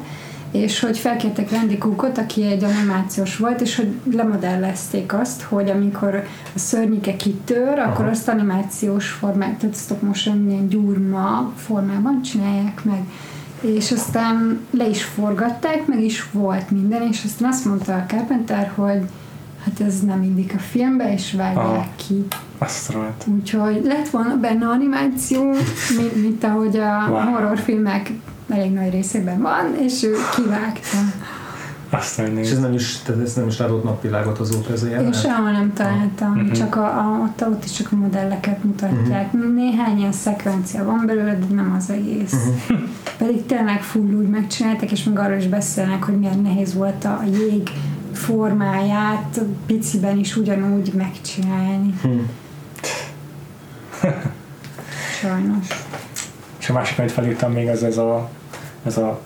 és 0.51 0.79
hogy 0.79 0.97
felkértek 0.97 1.51
Randy 1.51 1.77
Cookot, 1.77 2.17
aki 2.17 2.43
egy 2.43 2.63
animációs 2.63 3.37
volt, 3.37 3.61
és 3.61 3.75
hogy 3.75 3.93
lemodellezték 4.11 5.13
azt, 5.13 5.41
hogy 5.41 5.69
amikor 5.69 6.15
a 6.55 6.59
szörnyike 6.59 7.15
kitör, 7.15 7.79
Aha. 7.79 7.91
akkor 7.91 8.05
azt 8.05 8.27
animációs 8.27 9.09
formát, 9.09 9.57
tehát 9.57 9.75
stop 9.75 10.01
motion 10.01 10.49
ilyen 10.49 10.67
gyurma 10.67 11.53
formában 11.55 12.21
csinálják 12.21 12.83
meg. 12.83 13.01
És 13.61 13.91
aztán 13.91 14.59
le 14.71 14.87
is 14.87 15.03
forgatták, 15.03 15.87
meg 15.87 16.03
is 16.03 16.27
volt 16.31 16.69
minden, 16.69 17.07
és 17.07 17.23
aztán 17.25 17.49
azt 17.49 17.65
mondta 17.65 17.95
a 17.95 18.05
Carpenter, 18.07 18.71
hogy 18.75 19.01
hát 19.63 19.79
ez 19.87 19.99
nem 19.99 20.23
illik 20.23 20.53
a 20.55 20.59
filmbe, 20.59 21.13
és 21.13 21.33
vágják 21.33 21.65
Aha. 21.65 21.87
ki. 21.95 22.25
Azt 22.57 22.91
rohadt. 22.91 23.25
Úgyhogy 23.27 23.81
lett 23.83 24.09
volna 24.09 24.35
benne 24.37 24.65
animáció, 24.67 25.43
mint, 25.97 26.15
mint 26.21 26.43
ahogy 26.43 26.77
a 26.77 27.07
Wow. 27.09 27.19
horrorfilmek 27.19 28.11
elég 28.49 28.71
nagy 28.71 28.91
részében 28.91 29.41
van, 29.41 29.75
és 29.85 30.03
ő 30.03 30.13
kivágta. 30.35 30.97
Azt 31.89 32.19
És 32.19 32.51
ez 32.51 32.59
nem 32.59 32.73
is, 32.73 32.97
tehát 32.97 33.21
ez 33.21 33.33
nem 33.33 33.47
is 33.47 33.57
látott 33.57 33.83
napvilágot 33.83 34.39
azóta 34.39 34.71
ez 34.73 34.81
a 34.83 34.85
Én 34.85 34.91
jelenet. 34.91 35.21
sehol 35.21 35.51
nem 35.51 35.73
találtam, 35.73 36.31
Mhm. 36.33 36.51
csak 36.51 36.75
a, 36.75 36.85
a, 36.85 37.19
ott, 37.23 37.47
ott 37.47 37.63
is 37.63 37.71
csak 37.71 37.87
a 37.91 37.95
modelleket 37.95 38.63
mutatják. 38.63 39.31
Néhány 39.55 39.97
ilyen 39.97 40.11
szekvencia 40.11 40.83
van 40.85 41.03
belőle, 41.05 41.37
de 41.37 41.55
nem 41.55 41.73
az 41.77 41.89
egész. 41.89 42.33
Pedig 43.17 43.45
tényleg 43.45 43.81
full 43.81 44.01
úgy 44.13 44.27
megcsinálták, 44.29 44.91
és 44.91 45.03
meg 45.03 45.19
arról 45.19 45.37
is 45.37 45.47
beszélnek, 45.47 46.03
hogy 46.03 46.17
milyen 46.19 46.39
nehéz 46.39 46.73
volt 46.73 47.05
a 47.05 47.23
jég 47.31 47.69
formáját 48.13 49.39
piciben 49.65 50.17
is 50.17 50.35
ugyanúgy 50.35 50.93
megcsinálni. 50.93 51.93
Hm. 52.01 52.19
Sajnos. 55.21 55.67
És 56.59 56.69
a 56.69 56.73
másik, 56.73 56.99
amit 56.99 57.11
felírtam 57.11 57.51
még, 57.51 57.67
az 57.67 57.83
ez 57.83 57.97
a, 57.97 58.29
ez 58.85 58.97
a 58.97 59.21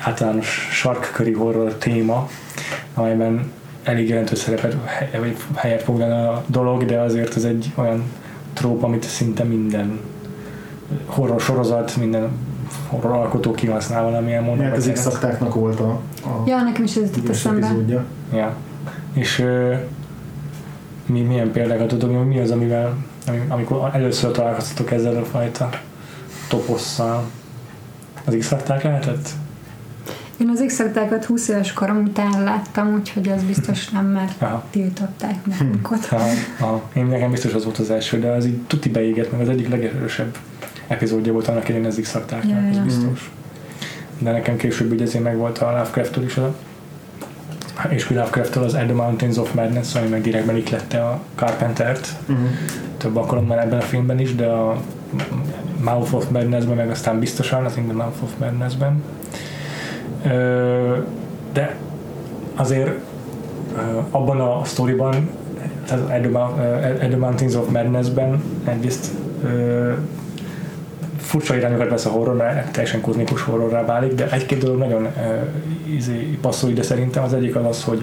általános 0.00 0.68
sarkköri 0.70 1.32
horror 1.32 1.74
téma, 1.74 2.28
amelyben 2.94 3.52
elég 3.82 4.08
jelentős 4.08 4.38
szerepet, 4.38 4.76
vagy 5.18 5.36
helyet 5.54 5.82
foglal 5.82 6.34
a 6.34 6.44
dolog, 6.46 6.84
de 6.84 7.00
azért 7.00 7.36
ez 7.36 7.44
egy 7.44 7.72
olyan 7.74 8.02
tróp, 8.52 8.82
amit 8.82 9.02
szinte 9.02 9.44
minden 9.44 10.00
horror 11.04 11.40
sorozat, 11.40 11.96
minden 11.96 12.30
horror 12.86 13.12
alkotó 13.12 13.50
kihasznál 13.50 14.02
valamilyen 14.02 14.42
módon. 14.42 14.64
Mert 14.64 14.84
vagy 14.84 14.88
az. 14.88 14.98
X-aktáknak 14.98 15.54
volt 15.54 15.80
a, 15.80 15.90
a 16.24 16.42
Ja, 16.46 16.62
nekem 16.62 16.84
is 16.84 16.96
ez 16.96 17.10
jutott 17.14 17.28
eszembe. 17.28 17.66
epizódja. 17.66 18.04
Ja. 18.32 18.54
És 19.12 19.38
ö, 19.38 19.74
mi, 21.06 21.20
milyen 21.20 21.52
példákat 21.52 21.88
tudok, 21.88 22.26
mi 22.26 22.40
az, 22.40 22.50
amivel, 22.50 22.96
ami, 23.26 23.42
amikor 23.48 23.90
először 23.92 24.30
találkoztatok 24.30 24.90
ezzel 24.90 25.16
a 25.16 25.24
fajta 25.24 25.68
toposszal? 26.48 27.24
Az 28.24 28.36
x 28.38 28.50
lehetett? 28.66 29.28
Én 30.40 30.48
az 30.48 30.64
x 30.66 30.82
20 31.26 31.48
éves 31.48 31.72
korom 31.72 32.02
után 32.02 32.42
láttam, 32.42 32.94
úgyhogy 32.94 33.28
az 33.28 33.42
biztos 33.42 33.88
nem, 33.88 34.06
mert 34.06 34.42
Aha. 34.42 34.64
tiltották 34.70 35.46
nekünk 35.46 35.90
ott. 35.90 36.08
Aha, 36.10 36.28
aha. 36.60 36.82
Én 36.92 37.06
nekem 37.06 37.30
biztos 37.30 37.54
az 37.54 37.64
volt 37.64 37.78
az 37.78 37.90
első, 37.90 38.18
de 38.18 38.30
az 38.30 38.46
így 38.46 38.58
tuti 38.66 38.88
beégett, 38.88 39.32
meg 39.32 39.40
az 39.40 39.48
egyik 39.48 39.68
legerősebb 39.68 40.36
epizódja 40.90 41.32
volt 41.32 41.48
annak 41.48 41.68
idején 41.68 41.86
az 41.86 41.98
x 42.02 42.14
Ja, 42.30 42.56
ez 42.70 42.76
ja. 42.76 42.82
biztos. 42.82 43.30
De 44.18 44.30
nekem 44.30 44.56
később 44.56 44.92
ugye 44.92 45.04
ezért 45.04 45.24
meg 45.24 45.36
volt 45.36 45.58
a 45.58 45.70
Lovecraft-től 45.70 46.24
is 46.24 46.36
a 46.36 46.54
és 47.88 48.10
Lovecraft-től 48.10 48.62
az 48.64 48.74
At 48.74 48.84
the 48.84 48.94
Mountains 48.94 49.36
of 49.36 49.52
Madness, 49.54 49.94
ami 49.94 50.08
meg 50.08 50.20
direktben 50.20 50.56
iklette 50.56 51.04
a 51.04 51.20
Carpentert, 51.34 52.08
Uh-huh. 52.28 52.46
több 52.96 53.16
alkalommal 53.16 53.60
ebben 53.60 53.78
a 53.78 53.82
filmben 53.82 54.18
is, 54.18 54.34
de 54.34 54.46
a 54.46 54.80
Mouth 55.84 56.14
of 56.14 56.28
Madness-ben 56.30 56.76
meg 56.76 56.90
aztán 56.90 57.18
biztosan, 57.18 57.64
az 57.64 57.76
In 57.76 57.84
the 57.84 57.94
Mouth 57.94 58.22
of 58.22 58.30
Madness-ben. 58.38 59.02
De 61.52 61.76
azért 62.54 62.90
abban 64.10 64.40
a 64.40 64.64
sztoriban, 64.64 65.30
tehát 65.86 66.26
At 67.02 67.08
the 67.08 67.16
Mountains 67.16 67.54
of 67.54 67.68
Madness-ben 67.70 68.42
egyrészt 68.64 69.10
furcsa 71.30 71.56
irányokat 71.56 71.88
vesz 71.88 72.04
a 72.04 72.10
horror, 72.10 72.36
mert 72.36 72.72
teljesen 72.72 73.00
kozmikus 73.00 73.42
horrorrá 73.42 73.84
válik, 73.84 74.12
de 74.12 74.30
egy-két 74.30 74.62
dolog 74.62 74.78
nagyon 74.78 75.02
uh, 75.02 75.94
izé, 75.94 76.38
passzol 76.40 76.70
ide 76.70 76.82
szerintem. 76.82 77.22
Az 77.22 77.32
egyik 77.32 77.56
az 77.56 77.64
az, 77.66 77.84
hogy 77.84 78.02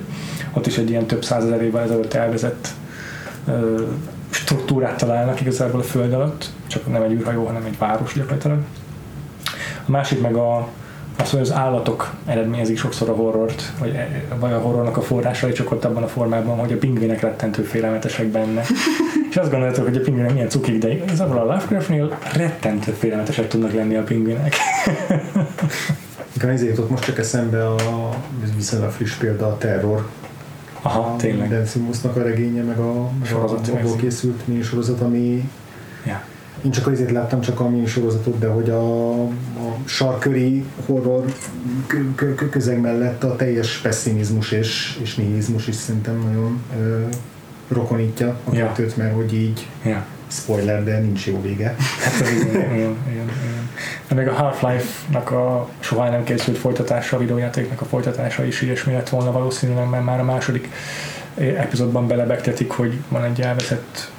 ott 0.53 0.67
is 0.67 0.77
egy 0.77 0.89
ilyen 0.89 1.05
több 1.05 1.23
százezer 1.23 1.61
évvel 1.61 1.83
ezelőtt 1.83 2.13
elvezett 2.13 2.67
uh, 3.47 3.81
struktúrát 4.29 4.97
találnak 4.97 5.41
igazából 5.41 5.79
a 5.79 5.83
föld 5.83 6.13
alatt, 6.13 6.49
csak 6.67 6.91
nem 6.91 7.01
egy 7.01 7.11
űrhajó, 7.11 7.45
hanem 7.45 7.65
egy 7.65 7.77
város 7.77 8.13
gyakorlatilag. 8.13 8.57
A 9.85 9.91
másik 9.91 10.21
meg 10.21 10.35
a, 10.35 10.67
az, 11.19 11.29
hogy 11.29 11.39
az 11.39 11.53
állatok 11.53 12.13
eredményezik 12.25 12.77
sokszor 12.77 13.09
a 13.09 13.15
horrort, 13.15 13.71
vagy, 13.79 13.97
vagy 14.39 14.51
a 14.51 14.59
horrornak 14.59 14.97
a 14.97 15.01
forrásai 15.01 15.51
csak 15.51 15.71
ott 15.71 15.85
abban 15.85 16.03
a 16.03 16.07
formában, 16.07 16.57
hogy 16.57 16.73
a 16.73 16.77
pingvinek 16.77 17.21
rettentő 17.21 17.61
félelmetesek 17.63 18.25
benne. 18.25 18.63
És 19.29 19.35
azt 19.35 19.51
gondoltok, 19.51 19.85
hogy 19.85 19.97
a 19.97 19.99
pingvinek 19.99 20.33
milyen 20.33 20.49
cukik, 20.49 20.77
de 20.77 20.93
igazából 20.93 21.37
a 21.37 21.43
Lovecraftnél 21.43 22.17
rettentő 22.33 22.91
félelmetesek 22.91 23.47
tudnak 23.47 23.73
lenni 23.73 23.95
a 23.95 24.03
pingvinek. 24.03 24.55
Nekem 26.33 26.49
ezért 26.49 26.69
jutott 26.69 26.89
most 26.89 27.03
csak 27.03 27.17
eszembe 27.17 27.67
a 27.67 27.75
viszonylag 28.55 28.91
friss 28.91 29.15
példa 29.15 29.47
a 29.47 29.57
terror. 29.57 30.07
Aha, 30.81 30.99
a 30.99 31.15
tényleg. 31.15 31.49
Dan 31.49 31.65
Simmonsnak 31.65 32.15
a 32.15 32.21
regénye, 32.21 32.63
meg 32.63 32.77
a, 32.77 33.09
meg 33.19 33.27
Sorozat, 33.27 33.67
a 33.67 33.71
abból 33.71 33.95
készült 33.95 34.47
minisorozat, 34.47 35.01
ami 35.01 35.49
Ja. 36.05 36.23
én 36.63 36.71
csak 36.71 36.87
azért 36.87 37.11
láttam 37.11 37.41
csak 37.41 37.59
a 37.59 37.69
sorozatot, 37.85 38.39
de 38.39 38.47
hogy 38.47 38.69
a, 38.69 39.21
a 39.23 39.77
sarköri 39.85 40.63
horror 40.85 41.25
közeg 42.49 42.81
mellett 42.81 43.23
a 43.23 43.35
teljes 43.35 43.77
pessimizmus 43.77 44.51
és, 44.51 44.99
és 45.01 45.15
nihilizmus 45.15 45.67
is 45.67 45.75
szerintem 45.75 46.19
nagyon 46.19 46.61
ö, 46.79 47.03
rokonítja 47.67 48.39
a 48.43 48.55
ja. 48.55 48.65
kettőt, 48.65 48.97
mert 48.97 49.13
hogy 49.13 49.33
így 49.33 49.67
ja. 49.83 50.05
spoiler, 50.27 50.83
de 50.83 50.99
nincs 50.99 51.27
jó 51.27 51.41
vége. 51.41 51.75
Hát 52.03 52.29
igen, 52.31 52.55
igen, 52.55 52.73
igen, 52.73 52.97
igen. 53.07 53.69
Meg 54.15 54.27
a 54.27 54.33
Half-Life-nak 54.33 55.31
a 55.31 55.69
soha 55.79 56.09
nem 56.09 56.23
készült 56.23 56.57
folytatása, 56.57 57.15
a 57.15 57.19
videójátéknak 57.19 57.81
a 57.81 57.85
folytatása 57.85 58.45
is 58.45 58.61
ilyesmi 58.61 58.93
lett 58.93 59.09
volna 59.09 59.31
valószínűleg, 59.31 59.89
mert 59.89 60.03
már 60.03 60.19
a 60.19 60.23
második 60.23 60.69
epizódban 61.35 62.07
belebegtetik, 62.07 62.71
hogy 62.71 62.99
van 63.07 63.23
egy 63.23 63.41
elveszett 63.41 64.11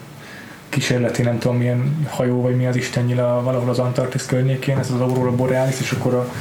kísérleti, 0.69 1.23
nem 1.23 1.39
tudom 1.39 1.57
milyen 1.57 2.07
hajó, 2.11 2.43
vagy 2.43 2.57
mi 2.57 2.67
az 2.67 2.77
istennyila 2.77 3.43
valahol 3.43 3.69
az 3.69 3.79
Antarktisz 3.79 4.27
környékén, 4.27 4.79
ez 4.79 4.91
az 4.91 5.01
Aurora 5.01 5.35
Borealis, 5.35 5.81
és 5.81 5.93
akkor 5.93 6.15
a 6.15 6.33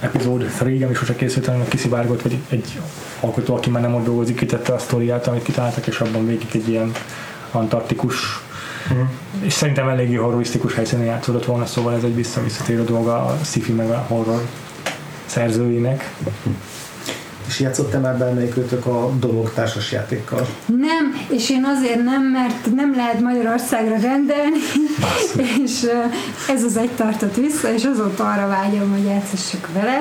epizód 0.00 0.50
3, 0.58 0.82
ami 0.82 0.94
sosem 0.94 1.16
készült, 1.16 1.46
hanem 1.46 1.68
kiszivárgott, 1.68 2.22
vagy 2.22 2.38
egy 2.48 2.78
alkotó, 3.20 3.54
aki 3.54 3.70
már 3.70 3.82
nem 3.82 3.94
ott 3.94 4.04
dolgozik, 4.04 4.36
kitette 4.36 4.72
a 4.72 4.78
sztoriát, 4.78 5.26
amit 5.26 5.42
kitaláltak, 5.42 5.86
és 5.86 6.00
abban 6.00 6.26
végig 6.26 6.48
egy 6.52 6.68
ilyen 6.68 6.92
antarktikus 7.50 8.44
Mm. 8.94 9.02
És 9.40 9.52
szerintem 9.52 9.88
eléggé 9.88 10.14
horrorisztikus 10.14 10.74
helyszínen 10.74 11.04
játszódott 11.04 11.44
volna, 11.44 11.66
szóval 11.66 11.94
ez 11.94 12.02
egy 12.02 12.14
visszavisszatérő 12.14 12.84
dolga 12.84 13.24
a 13.24 13.38
sci-fi 13.44 13.72
meg 13.72 13.90
a 13.90 14.04
horror 14.08 14.46
szerzőinek. 15.26 16.10
És 17.46 17.60
játszott-e 17.60 17.98
már 17.98 18.16
bármelyikőtök 18.18 18.86
a 18.86 19.10
dolog 19.18 19.52
játékkal? 19.90 20.48
Nem, 20.66 21.26
és 21.28 21.50
én 21.50 21.64
azért 21.64 22.04
nem, 22.04 22.22
mert 22.22 22.74
nem 22.74 22.94
lehet 22.96 23.20
Magyarországra 23.20 23.96
rendelni, 24.00 24.58
és 25.64 25.86
ez 26.48 26.62
az 26.62 26.76
egy 26.76 26.90
tartott 26.90 27.34
vissza, 27.34 27.72
és 27.74 27.84
azóta 27.84 28.30
arra 28.32 28.46
vágyom, 28.46 28.90
hogy 28.90 29.04
játszassak 29.04 29.68
vele. 29.72 29.98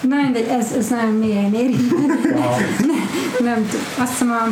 Na 0.00 0.16
mindegy, 0.16 0.48
ez, 0.48 0.72
ez 0.78 0.86
nagyon 0.88 1.14
mélyen 1.14 1.54
érint. 1.54 1.90
nem, 2.92 3.06
nem 3.40 3.68
azt 3.98 4.10
hiszem 4.10 4.30
a, 4.30 4.48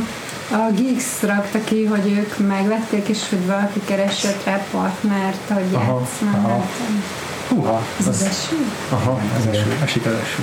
a 0.54 0.70
Geeks 0.70 1.22
rakta 1.22 1.58
ki, 1.64 1.84
hogy 1.84 2.12
ők 2.18 2.48
megvették, 2.48 3.08
és 3.08 3.28
hogy 3.28 3.46
valaki 3.46 3.80
keresett 3.84 4.44
rá 4.44 4.66
partnert, 4.70 5.48
hogy 5.48 5.72
játszom. 5.72 7.02
Húha, 7.48 7.82
ez 7.98 8.06
az, 8.06 8.20
az 8.20 8.26
eső? 8.26 8.56
Aha, 8.88 9.20
az 9.38 9.46
eső, 9.46 9.78
esik 9.82 10.06
az 10.06 10.12
eső. 10.12 10.42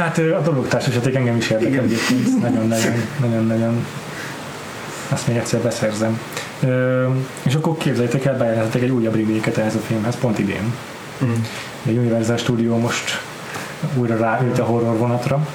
Hát 0.00 0.18
a 0.18 0.40
dolog 0.40 0.68
társasjáték 0.68 1.14
engem 1.14 1.36
is 1.36 1.50
érdekel 1.50 1.84
egyébként. 1.84 2.40
Nagyon-nagyon-nagyon 2.40 3.86
azt 5.08 5.26
még 5.26 5.36
egyszer 5.36 5.60
beszerzem. 5.60 6.20
Ö, 6.60 7.06
és 7.42 7.54
akkor 7.54 7.76
képzeljétek 7.76 8.24
el, 8.24 8.36
bejelentettek 8.36 8.82
egy 8.82 8.90
újabb 8.90 9.14
remake 9.14 9.60
ehhez 9.60 9.74
a 9.74 9.78
filmhez, 9.78 10.16
pont 10.16 10.38
idén. 10.38 10.74
Mm. 11.24 11.30
A 11.86 11.90
Universal 11.90 12.36
Studio 12.36 12.76
most 12.76 13.20
újra 13.96 14.16
ráült 14.16 14.58
a 14.58 14.64
horror 14.64 14.96
vonatra, 14.96 15.46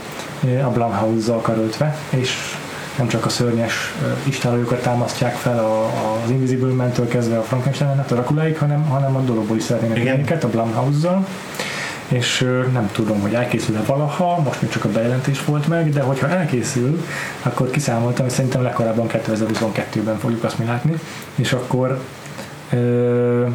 a 0.63 0.69
Blumhouse-zal 0.69 1.41
karöltve, 1.41 1.97
és 2.09 2.55
nem 2.97 3.07
csak 3.07 3.26
a 3.26 3.30
szörnyes 3.30 3.93
istálójukat 4.23 4.81
támasztják 4.81 5.35
fel 5.35 5.59
a, 5.59 5.85
az 6.23 6.30
Invisible 6.30 6.73
Man-től 6.73 7.07
kezdve 7.07 7.38
a 7.38 7.43
Frankenstein-et, 7.43 8.11
a 8.11 8.13
Draculáig, 8.13 8.57
hanem, 8.57 8.85
hanem 8.85 9.15
a 9.15 9.19
dologból 9.19 9.57
is 9.57 9.63
szeretnének 9.63 10.43
a 10.43 10.47
Blumhouse-zal 10.47 11.26
és 12.07 12.48
nem 12.73 12.90
tudom, 12.91 13.22
hogy 13.22 13.34
elkészül-e 13.34 13.82
valaha, 13.82 14.41
most 14.41 14.61
még 14.61 14.72
csak 14.72 14.86
a 14.86 14.90
bejelentés 14.90 15.45
volt 15.45 15.68
meg, 15.68 15.90
de 15.90 16.02
hogyha 16.02 16.30
elkészül, 16.30 17.06
akkor 17.41 17.69
kiszámoltam, 17.69 18.26
hogy 18.26 18.34
szerintem 18.34 18.61
legkorábban 18.61 19.07
2022-ben 19.10 20.18
fogjuk 20.18 20.44
azt 20.44 20.60
mi 20.60 20.65
látni, 20.65 20.94
és 21.36 21.53
akkor 21.53 21.99
ö, 22.69 23.48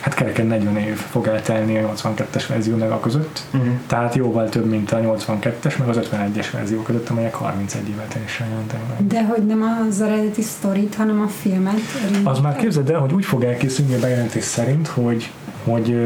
hát 0.00 0.14
kereken 0.14 0.46
40 0.46 0.76
év 0.76 0.96
fog 0.96 1.26
eltelni 1.26 1.78
a 1.78 1.92
82-es 1.92 2.44
verzió 2.48 2.76
meg 2.76 2.90
a 2.90 3.00
között, 3.00 3.42
uh-huh. 3.54 3.72
tehát 3.86 4.14
jóval 4.14 4.48
több, 4.48 4.66
mint 4.66 4.92
a 4.92 4.96
82-es 4.96 5.78
meg 5.78 5.88
az 5.88 5.98
51-es 6.12 6.46
verzió 6.52 6.82
között, 6.82 7.08
amelyek 7.08 7.34
31 7.34 7.88
évet 7.88 8.06
teljesen 8.06 8.48
jelentek 8.48 8.78
meg. 8.88 9.06
De 9.06 9.24
hogy 9.24 9.46
nem 9.46 9.86
az 9.88 10.00
eredeti 10.00 10.42
sztorit, 10.42 10.94
hanem 10.94 11.20
a 11.20 11.28
filmet. 11.28 11.80
Az 12.24 12.38
már 12.38 12.56
képzeld 12.56 12.90
el, 12.90 12.98
hogy 12.98 13.12
úgy 13.12 13.24
fog 13.24 13.44
elkészülni 13.44 13.94
a 13.94 13.98
bejelentés 13.98 14.44
szerint, 14.44 14.86
hogy 14.86 15.30
hogy 15.64 15.96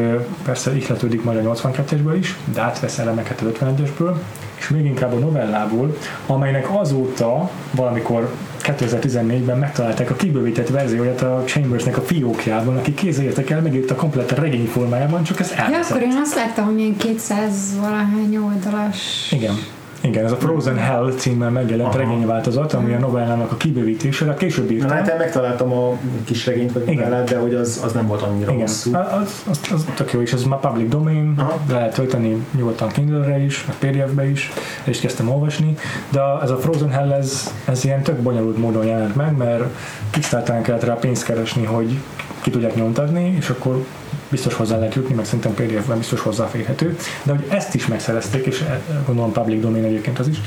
persze 0.45 0.77
ihletődik 0.77 1.25
majd 1.25 1.47
a 1.47 1.55
82-esből 1.55 2.17
is, 2.19 2.37
de 2.53 2.61
átvesz 2.61 2.99
elemeket 2.99 3.41
az 3.41 3.47
51-esből, 3.61 4.15
és 4.59 4.69
még 4.69 4.85
inkább 4.85 5.13
a 5.13 5.19
novellából, 5.19 5.97
amelynek 6.27 6.67
azóta 6.75 7.51
valamikor 7.71 8.35
2014-ben 8.63 9.59
megtalálták 9.59 10.11
a 10.11 10.15
kibővített 10.15 10.69
verzióját 10.69 11.23
a 11.23 11.43
Chambersnek 11.47 11.97
a 11.97 12.01
fiókjában, 12.01 12.77
aki 12.77 12.95
kézzel 12.95 13.33
el, 13.49 13.61
megírta 13.61 13.95
komplet 13.95 14.31
regény 14.31 14.67
formájában, 14.67 15.23
csak 15.23 15.41
ez 15.41 15.51
elveszett. 15.51 15.89
Ja, 15.89 15.95
akkor 15.95 16.03
én 16.03 16.21
azt 16.23 16.35
láttam, 16.35 16.65
hogy 16.65 16.79
ilyen 16.79 16.97
200 16.97 17.77
valahány 17.81 18.37
oldalas. 18.37 19.33
Igen. 19.33 19.55
Igen, 20.01 20.25
ez 20.25 20.33
a 20.33 20.37
Frozen 20.37 20.77
Hell 20.77 21.13
címmel 21.17 21.51
megjelent 21.51 21.95
Aha. 21.95 21.99
regényváltozat, 21.99 22.73
ami 22.73 22.93
a 22.93 22.99
novellának 22.99 23.53
a 23.53 23.57
kibővítése, 23.57 24.31
a 24.31 24.35
később 24.35 24.71
írtam. 24.71 24.89
Na, 24.89 24.95
hát 24.95 25.19
megtaláltam 25.19 25.73
a 25.73 25.99
kis 26.25 26.47
regényt, 26.47 26.73
vagy 26.73 26.85
novellát, 26.85 27.29
de 27.29 27.39
hogy 27.39 27.55
az, 27.55 27.81
az 27.85 27.93
nem 27.93 28.07
volt 28.07 28.23
annyira 28.23 28.53
Igen. 28.53 28.61
hosszú. 28.61 28.95
Az, 28.95 29.43
az, 29.51 29.61
az, 29.73 29.87
tök 29.95 30.13
jó, 30.13 30.21
és 30.21 30.33
ez 30.33 30.43
már 30.43 30.61
public 30.61 30.91
domain, 30.91 31.35
Aha. 31.37 31.61
lehet 31.69 31.95
tölteni 31.95 32.47
nyugodtan 32.57 32.89
Kindle-re 32.89 33.39
is, 33.39 33.65
a 33.69 33.73
PDF-be 33.79 34.31
is, 34.31 34.53
és 34.85 35.01
kezdtem 35.01 35.29
olvasni, 35.29 35.75
de 36.11 36.21
ez 36.43 36.51
a 36.51 36.57
Frozen 36.57 36.91
Hell, 36.91 37.13
ez, 37.13 37.53
ez 37.65 37.85
ilyen 37.85 38.03
tök 38.03 38.17
bonyolult 38.17 38.57
módon 38.57 38.85
jelent 38.85 39.17
meg, 39.17 39.37
mert 39.37 39.65
Kickstarteren 40.11 40.63
kellett 40.63 40.85
rá 40.85 40.95
pénzt 40.95 41.25
keresni, 41.25 41.65
hogy 41.65 41.99
ki 42.41 42.51
tudják 42.51 42.75
nyomtatni, 42.75 43.35
és 43.39 43.49
akkor 43.49 43.85
biztos 44.31 44.55
hozzá 44.55 44.77
lehet 44.77 44.95
jutni, 44.95 45.15
meg 45.15 45.25
szerintem 45.25 45.55
PDF-ben 45.55 45.99
biztos 45.99 46.21
hozzáférhető, 46.21 46.97
de 47.23 47.33
hogy 47.33 47.45
ezt 47.49 47.75
is 47.75 47.87
megszerezték, 47.87 48.47
és 48.47 48.61
e, 48.61 48.81
gondolom 49.07 49.33
public 49.33 49.61
domain 49.61 49.85
egyébként 49.85 50.19
az 50.19 50.29
is, 50.29 50.41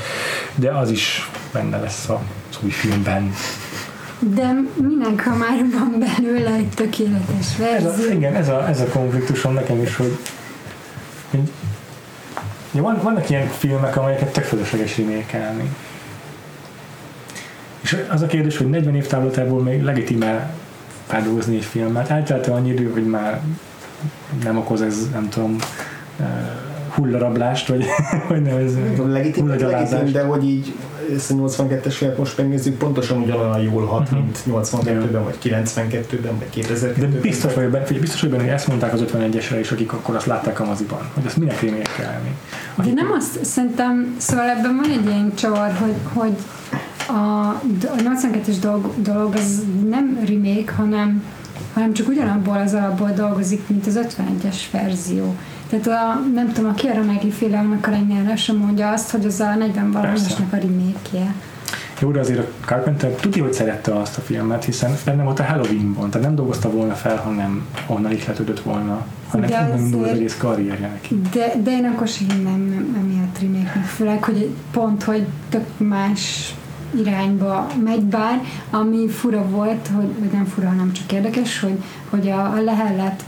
de 0.56 0.72
az 0.72 0.92
is 0.92 1.30
benne 1.52 1.80
lesz 1.80 2.10
az 2.10 2.60
új 2.64 2.70
filmben. 2.70 3.34
De 4.20 4.54
minek, 4.76 5.24
ha 5.24 5.36
már 5.36 5.66
van 5.72 5.96
belőle 6.00 6.54
egy 6.54 6.70
tökéletes 6.70 7.58
verzió? 7.58 7.90
Ez 7.90 8.00
a, 8.00 8.12
igen, 8.12 8.36
ez 8.36 8.50
a, 8.50 8.68
ez 8.68 8.80
a 8.80 8.86
konfliktusom 8.86 9.54
nekem 9.54 9.82
is, 9.82 9.96
hogy, 9.96 10.18
hogy 11.30 11.52
ja, 12.74 12.82
van, 12.82 13.00
vannak 13.04 13.30
ilyen 13.30 13.48
filmek, 13.48 13.98
amelyeket 13.98 14.34
tök 14.34 14.44
fölösleges 14.44 14.98
remékelni. 14.98 15.76
És 17.82 18.06
az 18.10 18.22
a 18.22 18.26
kérdés, 18.28 18.58
hogy 18.58 18.70
40 18.70 18.96
év 18.96 19.08
távlatából 19.08 19.62
még 19.62 19.84
legitimál 19.84 20.54
feldolgozni 21.08 21.56
egy 21.56 21.66
filmet. 21.66 22.10
Eltelt 22.10 22.48
annyi 22.48 22.70
idő, 22.70 22.92
hogy 22.92 23.06
már 23.06 23.42
nem 24.44 24.58
okoz 24.58 24.82
ez, 24.82 25.10
nem 25.12 25.30
tudom, 25.30 25.58
hullarablást, 26.96 27.68
vagy 27.68 27.86
hogy 28.28 28.42
nevezzük. 28.42 29.12
Legitim, 29.12 29.48
legitim, 29.48 30.12
de 30.12 30.24
hogy 30.24 30.44
így 30.44 30.74
ezt 31.16 31.32
a 31.32 31.34
82-es 31.34 31.94
filmet 31.98 32.18
most 32.18 32.38
megnézzük, 32.38 32.78
pontosan 32.78 33.22
ugyanolyan 33.22 33.62
jól 33.62 33.86
hat, 33.86 34.02
uh-huh. 34.02 34.20
mint 34.20 34.44
82-ben, 34.48 35.24
vagy 35.24 35.38
92-ben, 35.44 36.38
vagy 36.38 36.66
2002-ben. 36.66 37.12
De 37.12 37.20
biztos 37.20 37.54
vagyok 37.54 37.72
benne, 37.72 37.86
biztos 37.86 38.22
vagyok 38.22 38.36
benne, 38.36 38.50
hogy 38.50 38.58
ezt 38.58 38.68
mondták 38.68 38.94
az 38.94 39.04
51-esre 39.04 39.58
is, 39.60 39.72
akik 39.72 39.94
akkor 39.94 40.16
azt 40.16 40.26
látták 40.26 40.60
a 40.60 40.66
moziban, 40.66 41.10
hogy 41.14 41.26
ezt 41.26 41.38
minek 41.38 41.62
rémérkelni. 41.62 42.36
De 42.76 42.92
nem 42.94 43.12
azt, 43.18 43.46
szerintem, 43.46 44.16
szóval 44.18 44.50
ebben 44.50 44.76
van 44.76 44.92
egy 44.92 45.06
ilyen 45.06 45.32
csavar, 45.36 45.72
hogy, 45.72 45.96
hogy 46.14 46.36
a, 47.08 47.48
a 47.48 47.96
82-es 47.98 48.56
dolog, 48.62 48.94
dolog 48.98 49.34
az 49.34 49.64
nem 49.90 50.20
remake, 50.28 50.72
hanem, 50.72 51.24
hanem 51.74 51.94
csak 51.94 52.08
ugyanabból 52.08 52.58
az 52.58 52.74
alapból 52.74 53.12
dolgozik, 53.12 53.68
mint 53.68 53.88
az 53.88 54.00
51-es 54.04 54.56
verzió. 54.72 55.36
Tehát 55.70 55.88
a, 55.88 56.20
nem 56.34 56.52
tudom, 56.52 56.70
a 56.70 56.74
Kiara 56.74 57.02
Nagy 57.02 57.34
féle 57.34 57.58
annak 57.58 57.88
a 57.88 58.36
sem 58.36 58.56
mondja 58.56 58.92
azt, 58.92 59.12
hogy 59.12 59.26
az 59.26 59.40
a 59.40 59.56
40 59.56 59.92
valamosnak 59.92 60.54
a 60.54 60.56
remake-je. 60.56 61.34
Jó, 62.02 62.12
de 62.12 62.20
azért 62.20 62.40
a 62.40 62.66
Carpenter 62.66 63.10
tudja, 63.12 63.44
hogy 63.44 63.54
szerette 63.54 63.96
azt 63.96 64.18
a 64.18 64.22
filmet, 64.22 64.64
hiszen 64.64 64.92
benne 65.06 65.24
volt 65.24 65.40
a 65.40 65.44
Halloweenban, 65.44 66.10
tehát 66.10 66.28
nem 66.28 66.36
dolgozta 66.36 66.70
volna 66.70 66.94
fel, 66.94 67.18
hanem 67.18 67.68
onnan 67.88 68.12
ihletődött 68.12 68.60
volna, 68.60 69.06
hanem 69.30 69.50
de 69.50 69.60
onnan 69.60 69.86
indul 69.86 70.04
az 70.04 70.10
egész 70.10 70.38
karrierje 70.38 70.88
neki. 70.88 71.22
De, 71.34 71.54
de 71.64 71.72
én 71.72 71.86
akkor 71.86 72.08
sem 72.08 72.28
nem 72.28 72.94
emiatt 73.00 73.40
remake 73.42 73.82
főleg, 73.96 74.24
hogy 74.24 74.50
pont, 74.72 75.04
hogy 75.04 75.26
tök 75.50 75.66
más 75.78 76.54
irányba 76.96 77.68
megy 77.84 78.04
bár, 78.04 78.42
ami 78.70 79.08
fura 79.08 79.50
volt, 79.50 79.90
hogy, 79.96 80.20
vagy 80.20 80.32
nem 80.32 80.46
fura, 80.46 80.68
hanem 80.68 80.92
csak 80.92 81.12
érdekes, 81.12 81.60
hogy, 81.60 81.84
hogy 82.10 82.30
a, 82.30 82.52
a 82.52 82.62
lehellet 82.62 83.24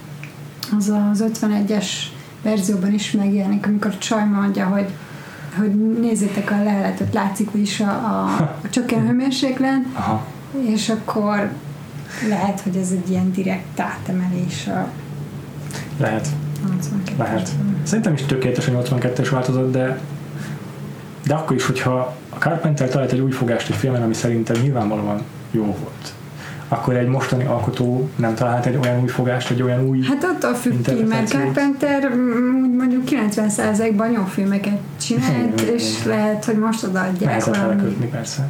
az 0.78 0.94
az 1.12 1.24
51-es 1.34 1.86
verzióban 2.42 2.94
is 2.94 3.12
megjelenik, 3.12 3.66
amikor 3.68 3.92
a 3.92 3.98
csaj 3.98 4.26
mondja, 4.26 4.66
hogy, 4.66 4.90
hogy 5.58 6.00
nézzétek 6.00 6.52
a 6.52 6.64
leheletet, 6.64 7.14
látszik 7.14 7.50
is 7.54 7.80
a, 7.80 7.90
a, 7.90 8.26
a 8.64 8.70
csökkenő 8.70 9.08
hőmérséklet, 9.08 9.82
és 10.66 10.90
akkor 10.90 11.52
lehet, 12.28 12.60
hogy 12.60 12.76
ez 12.76 12.92
egy 12.92 13.10
ilyen 13.10 13.32
direkt 13.32 13.80
átemelés 13.80 14.68
a 14.68 14.88
lehet. 15.98 16.28
82 16.66 17.18
Lehet. 17.18 17.50
Szerintem 17.84 18.14
is 18.14 18.22
tökéletes 18.22 18.68
a 18.68 18.72
82-es 18.72 19.28
változat, 19.32 19.72
de 19.72 20.00
de 21.24 21.34
akkor 21.34 21.56
is, 21.56 21.66
hogyha 21.66 22.16
a 22.36 22.38
Carpenter 22.40 22.90
talált 22.90 23.12
egy 23.12 23.20
új 23.20 23.32
fogást 23.32 23.70
egy 23.70 23.76
filmen, 23.76 24.02
ami 24.02 24.14
szerintem 24.14 24.62
nyilvánvalóan 24.62 25.22
jó 25.52 25.64
volt, 25.64 26.14
akkor 26.68 26.96
egy 26.96 27.08
mostani 27.08 27.46
alkotó 27.46 28.10
nem 28.16 28.36
találhat 28.36 28.66
egy 28.66 28.78
olyan 28.82 29.02
új 29.02 29.08
fogást, 29.08 29.50
egy 29.50 29.62
olyan 29.62 29.88
új... 29.88 30.02
Hát 30.04 30.24
attól 30.24 30.54
függ 30.54 30.86
ki, 30.86 31.04
mert. 31.04 31.28
Carpenter 31.28 32.10
mm, 32.10 32.78
mondjuk 32.78 33.04
90%-ban 33.06 34.12
jó 34.12 34.24
filmeket 34.24 34.78
csinált, 35.02 35.62
Igen, 35.62 35.74
és 35.76 36.00
igen. 36.02 36.18
lehet, 36.18 36.46
hogy 36.46 36.58
most 36.58 36.84
odaadják 36.84 37.30
Nehezebb 37.30 37.56
valami. 37.56 37.74
elkötni 37.74 38.06
persze. 38.06 38.50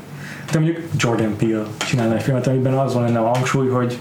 De 0.52 0.60
mondjuk 0.60 0.80
Jordan 0.98 1.36
Peele 1.38 1.64
csinálna 1.78 2.16
egy 2.16 2.22
filmet, 2.22 2.48
amiben 2.48 2.74
az 2.74 2.94
van 2.94 3.04
lenne 3.04 3.20
a 3.20 3.28
hangsúly, 3.34 3.68
hogy 3.68 4.00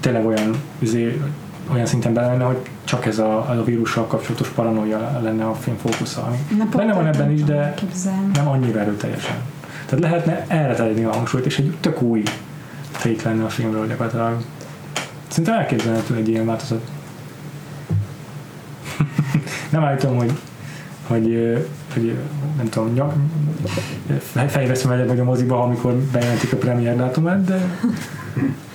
tényleg 0.00 0.26
olyan, 0.26 0.56
izé, 0.78 1.20
olyan 1.72 1.86
szinten 1.86 2.14
bele 2.14 2.26
lenne, 2.26 2.44
hogy 2.44 2.58
csak 2.84 3.06
ez 3.06 3.18
a, 3.18 3.38
a 3.38 3.64
vírussal 3.64 4.06
kapcsolatos 4.06 4.48
paranoia 4.48 5.20
lenne 5.22 5.44
a 5.44 5.54
film 5.54 5.76
fókusza. 5.76 6.22
ami 6.22 6.36
Benne 6.76 6.94
van 6.94 7.06
ebben 7.06 7.30
is, 7.30 7.44
de 7.44 7.54
elképzelni. 7.54 8.30
nem 8.34 8.48
annyira 8.48 8.80
erőteljesen. 8.80 9.36
Tehát 9.86 10.04
lehetne 10.04 10.44
erre 10.48 10.74
tenni 10.74 11.04
a 11.04 11.12
hangsúlyt, 11.12 11.46
és 11.46 11.58
egy 11.58 11.76
tök 11.80 12.02
új 12.02 12.22
take 13.02 13.28
lenne 13.28 13.44
a 13.44 13.48
filmről 13.48 13.86
gyakorlatilag. 13.86 14.42
Szerintem 15.28 15.54
elképzelhető 15.54 16.14
egy 16.14 16.28
ilyen 16.28 16.46
változat. 16.46 16.90
nem 19.72 19.84
állítom, 19.84 20.16
hogy, 20.16 20.32
hogy, 21.06 21.56
hogy 21.92 22.14
nem 22.56 22.68
tudom, 22.68 22.92
nyak, 22.92 23.14
fejveszem 24.46 24.90
egyet 24.90 25.08
vagy 25.08 25.20
a 25.20 25.24
moziba, 25.24 25.62
amikor 25.62 25.94
bejelentik 25.94 26.52
a 26.52 26.56
premier 26.56 26.96
dátumát, 26.96 27.44
de, 27.44 27.80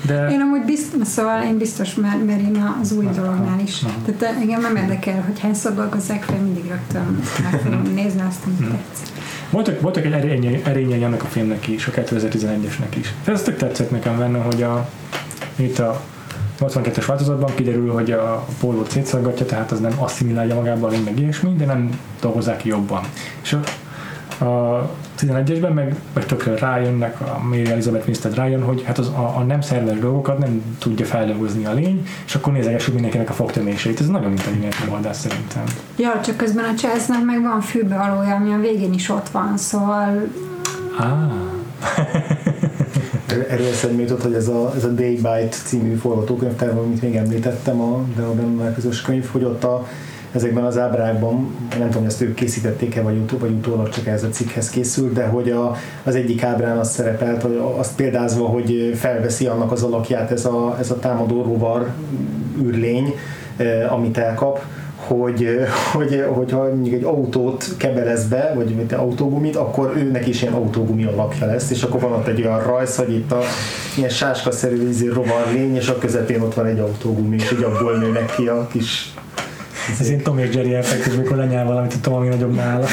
de 0.06 0.30
Én 0.30 0.40
amúgy 0.40 0.66
biztos, 0.66 1.08
szóval 1.08 1.44
én 1.44 1.58
biztos, 1.58 1.96
mert, 1.96 2.26
mert 2.26 2.40
én 2.40 2.76
az 2.82 2.92
új 2.92 3.06
dolognál 3.16 3.60
is. 3.60 3.82
Aha. 3.84 3.94
Tehát 4.06 4.36
engem 4.42 4.62
nem 4.62 4.76
érdekel, 4.76 5.22
hogy 5.22 5.40
hányszor 5.40 5.74
dolgozzák 5.74 6.24
fel, 6.24 6.40
mindig 6.40 6.68
rögtön 6.68 7.20
meg 7.52 7.62
fogom 7.62 7.82
nézni 7.94 8.22
azt, 8.28 8.46
amit 8.46 8.70
tetszik. 8.70 9.08
Voltak, 9.50 9.82
voltak 9.82 10.06
egy 10.06 10.12
erényei, 10.12 10.62
erényei 10.66 11.04
ennek 11.04 11.24
a 11.24 11.28
filmnek 11.28 11.68
is, 11.68 11.88
a 11.88 11.92
2011-esnek 11.92 12.96
is. 13.00 13.14
Ez 13.26 13.42
tök 13.42 13.58
tetszett 13.58 13.92
nekem 13.92 14.18
benne, 14.18 14.38
hogy 14.38 14.64
a, 14.64 14.90
itt 15.56 15.80
a 15.80 16.02
82-es 16.62 17.04
változatban 17.08 17.56
kiderül, 17.56 17.92
hogy 17.92 18.12
a 18.12 18.46
pólót 18.60 18.92
szétszaggatja, 18.92 19.46
tehát 19.46 19.72
az 19.72 19.80
nem 19.80 19.94
asszimilálja 19.98 20.56
magába 20.56 20.88
a 20.88 20.90
lény, 20.90 21.04
meg 21.04 21.20
ilyesmi, 21.20 21.54
de 21.58 21.66
nem 21.66 22.00
dolgozzák 22.22 22.58
ki 22.58 22.70
jobban. 22.70 23.02
És 23.42 23.54
a, 23.54 24.46
a 24.46 24.90
11-esben 25.20 25.74
meg, 25.74 25.96
meg 26.14 26.26
tökre 26.26 26.58
rájönnek, 26.58 27.22
a 27.22 27.40
Mary 27.44 27.70
Elizabeth 27.70 28.06
Winstead 28.06 28.36
rájön, 28.36 28.64
hogy 28.64 28.84
hát 28.86 28.98
az, 28.98 29.08
a, 29.08 29.34
a 29.38 29.44
nem 29.44 29.62
szerves 29.62 30.00
dolgokat 30.00 30.38
nem 30.38 30.78
tudja 30.80 31.06
feldolgozni 31.06 31.66
a 31.66 31.74
lény, 31.74 32.08
és 32.26 32.36
akkor 32.36 32.54
nézegessük 32.54 32.94
mindenkinek 32.94 33.30
a 33.30 33.34
fogtöméseit. 33.34 34.00
Ez 34.00 34.08
nagyon 34.08 34.32
intelligens 34.32 34.80
megoldás 34.80 35.16
szerintem. 35.16 35.64
Ja, 35.96 36.22
csak 36.24 36.38
közben 36.38 36.66
a 36.66 36.74
Chelsea-nek 36.74 37.26
meg 37.26 37.42
van 37.42 37.62
fülbevalója, 37.62 38.36
ami 38.36 38.54
a 38.54 38.60
végén 38.60 38.94
is 38.94 39.10
ott 39.10 39.30
van, 39.30 39.58
szóval 39.58 40.28
Ah. 40.98 41.32
Erről 43.32 43.68
eszembe 43.68 44.02
jutott, 44.02 44.22
hogy 44.22 44.34
ez 44.34 44.48
a, 44.48 44.74
ez 44.76 44.84
a 44.84 44.88
Day 44.88 45.16
Bite 45.16 45.48
című 45.66 45.96
forgatókönyvtár, 45.96 46.70
amit 46.70 47.02
még 47.02 47.16
említettem, 47.16 47.82
a 47.82 48.04
Deoben 48.16 48.74
közös 48.74 49.02
könyv, 49.02 49.26
hogy 49.32 49.44
ott 49.44 49.64
a, 49.64 49.88
ezekben 50.32 50.64
az 50.64 50.78
ábrákban, 50.78 51.56
nem 51.80 51.90
tudom, 51.90 52.06
ezt 52.06 52.22
ők 52.22 52.34
készítették-e, 52.34 53.02
vagy, 53.02 53.18
utó, 53.18 53.38
vagy 53.38 53.52
utólag 53.52 53.90
csak 53.90 54.08
ez 54.08 54.24
a 54.24 54.30
cikkhez 54.30 54.70
készült, 54.70 55.14
de 55.14 55.26
hogy 55.26 55.50
a, 55.50 55.76
az 56.04 56.16
egyik 56.16 56.44
ábrán 56.44 56.78
az 56.78 56.92
szerepelt, 56.92 57.42
hogy 57.42 57.62
azt 57.78 57.96
példázva, 57.96 58.46
hogy 58.46 58.94
felveszi 58.96 59.46
annak 59.46 59.72
az 59.72 59.84
alakját 59.84 60.32
ez 60.32 60.46
a, 60.46 60.78
ez 60.80 60.92
a 60.92 61.00
támadó 61.00 61.44
rovar 61.44 61.90
űrlény, 62.62 63.14
eh, 63.58 63.94
amit 63.94 64.18
elkap, 64.18 64.64
hogy, 65.18 65.44
eh, 65.44 65.68
hogy, 65.94 66.26
hogyha 66.34 66.58
mondjuk 66.58 66.96
egy 66.96 67.04
autót 67.04 67.66
kebelez 67.78 68.28
be, 68.28 68.52
vagy 68.56 68.76
mint 68.76 68.92
egy 68.92 69.00
autógumit, 69.00 69.56
akkor 69.56 69.94
őnek 69.98 70.28
is 70.28 70.42
ilyen 70.42 70.54
autógumi 70.54 71.06
alakja 71.06 71.46
lesz, 71.46 71.70
és 71.70 71.84
akkor 71.84 72.00
van 72.00 72.12
ott 72.12 72.28
egy 72.28 72.42
olyan 72.42 72.64
rajz, 72.64 72.96
hogy 72.96 73.14
itt 73.14 73.32
a 73.32 73.42
ilyen 73.98 74.10
sáskaszerű 74.10 74.90
izé 74.90 75.08
rovar 75.08 75.48
lény, 75.54 75.76
és 75.76 75.88
a 75.88 75.98
közepén 75.98 76.42
ott 76.42 76.54
van 76.54 76.66
egy 76.66 76.80
autógumi, 76.80 77.36
és 77.36 77.52
így 77.52 77.64
abból 77.64 77.98
nőnek 77.98 78.36
ki 78.36 78.48
a 78.48 78.68
kis 78.72 79.14
Ez 80.00 80.08
ilyen 80.10 80.22
Tom 80.22 80.40
és 80.40 80.56
Jerry 80.56 80.74
effektus, 80.74 81.16
mikor 81.16 81.38
lenyel 81.38 81.66
valamit, 81.66 81.94
a 81.94 81.98
Tom, 82.02 82.14
ami 82.14 82.28
nagyobb 82.28 82.56
nála. 82.56 82.86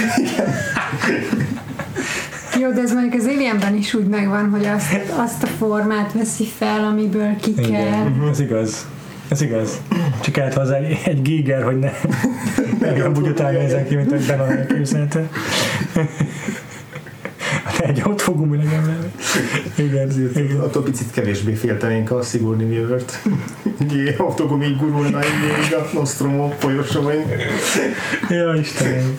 jó, 2.60 2.70
de 2.70 2.80
ez 2.80 2.92
mondjuk 2.92 3.14
az 3.14 3.26
Alienben 3.26 3.74
is 3.74 3.94
úgy 3.94 4.06
megvan, 4.06 4.50
hogy 4.50 4.66
azt, 4.66 5.12
azt 5.16 5.42
a 5.42 5.46
formát 5.46 6.12
veszi 6.12 6.44
fel, 6.44 6.84
amiből 6.84 7.36
ki 7.40 7.54
kell. 7.54 7.66
Igen, 7.68 8.28
ez 8.30 8.40
igaz. 8.40 8.86
Ez 9.28 9.40
igaz. 9.40 9.80
Csak 10.20 10.32
kellett 10.32 10.54
hozzá 10.54 10.76
egy, 10.76 11.00
egy 11.04 11.22
giger, 11.22 11.62
hogy 11.62 11.78
ne, 11.78 11.90
ne 12.80 12.92
olyan 12.92 13.12
bugyotán 13.12 13.54
nézzen 13.54 13.86
ki, 13.86 13.94
mint 13.94 14.10
hogy 14.10 14.26
Benon 14.26 14.50
elképzelte. 14.50 15.28
De 17.78 17.84
egy 17.84 18.00
autógumi 18.00 18.56
legyen 18.56 18.84
vele. 18.84 19.10
Igen, 19.76 20.30
igen. 20.34 20.60
attól 20.60 20.82
picit 20.82 21.10
kevésbé 21.10 21.52
féltenénk 21.52 22.10
a 22.10 22.22
Sigourney 22.22 22.66
Weaver-t. 22.66 23.22
Egy 23.80 24.14
autógumi 24.18 24.66
így 24.66 24.76
gurulna 24.76 25.18
így 25.66 25.74
a 25.74 25.88
Nostromo 25.92 26.48
folyosóin. 26.58 27.26
Ja, 28.28 28.54
Istenem. 28.54 29.18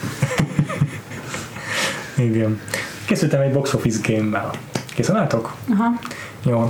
Igen. 2.18 2.60
Készültem 3.06 3.42
egy 3.42 3.52
box 3.52 3.74
office 3.74 4.00
game-mel. 4.08 4.52
Készen 4.94 5.16
álltok? 5.16 5.56
Aha. 5.70 6.00
Jó. 6.46 6.70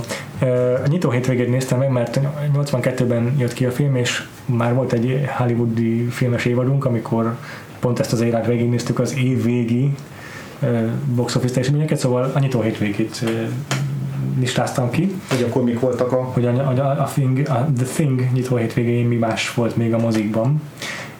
A 0.84 0.86
nyitó 0.86 1.10
hétvégét 1.10 1.48
néztem 1.48 1.78
meg, 1.78 1.90
mert 1.90 2.20
82-ben 2.54 3.34
jött 3.38 3.52
ki 3.52 3.64
a 3.64 3.70
film, 3.70 3.96
és 3.96 4.26
már 4.44 4.74
volt 4.74 4.92
egy 4.92 5.24
hollywoodi 5.36 6.04
filmes 6.04 6.44
évadunk, 6.44 6.84
amikor 6.84 7.36
pont 7.80 7.98
ezt 7.98 8.12
az 8.12 8.20
érát 8.20 8.46
végignéztük 8.46 8.98
az 8.98 9.16
év 9.16 9.42
végi 9.42 9.94
box 11.14 11.34
office 11.34 11.52
teljesítményeket, 11.52 11.98
szóval 11.98 12.30
a 12.34 12.38
nyitó 12.38 12.60
hétvégét 12.60 13.24
listáztam 14.38 14.90
ki, 14.90 15.14
Hogy 15.28 15.42
akkor 15.42 15.64
mik 15.64 15.80
voltak 15.80 16.12
a... 16.12 16.22
hogy 16.22 16.46
a, 16.46 16.50
a, 16.50 17.02
a, 17.02 17.10
thing, 17.12 17.38
a 17.38 17.68
The 17.76 17.86
Thing 17.94 18.32
nyitó 18.32 18.56
hétvégén 18.56 19.06
mi 19.06 19.16
más 19.16 19.54
volt 19.54 19.76
még 19.76 19.94
a 19.94 19.98
mozikban, 19.98 20.62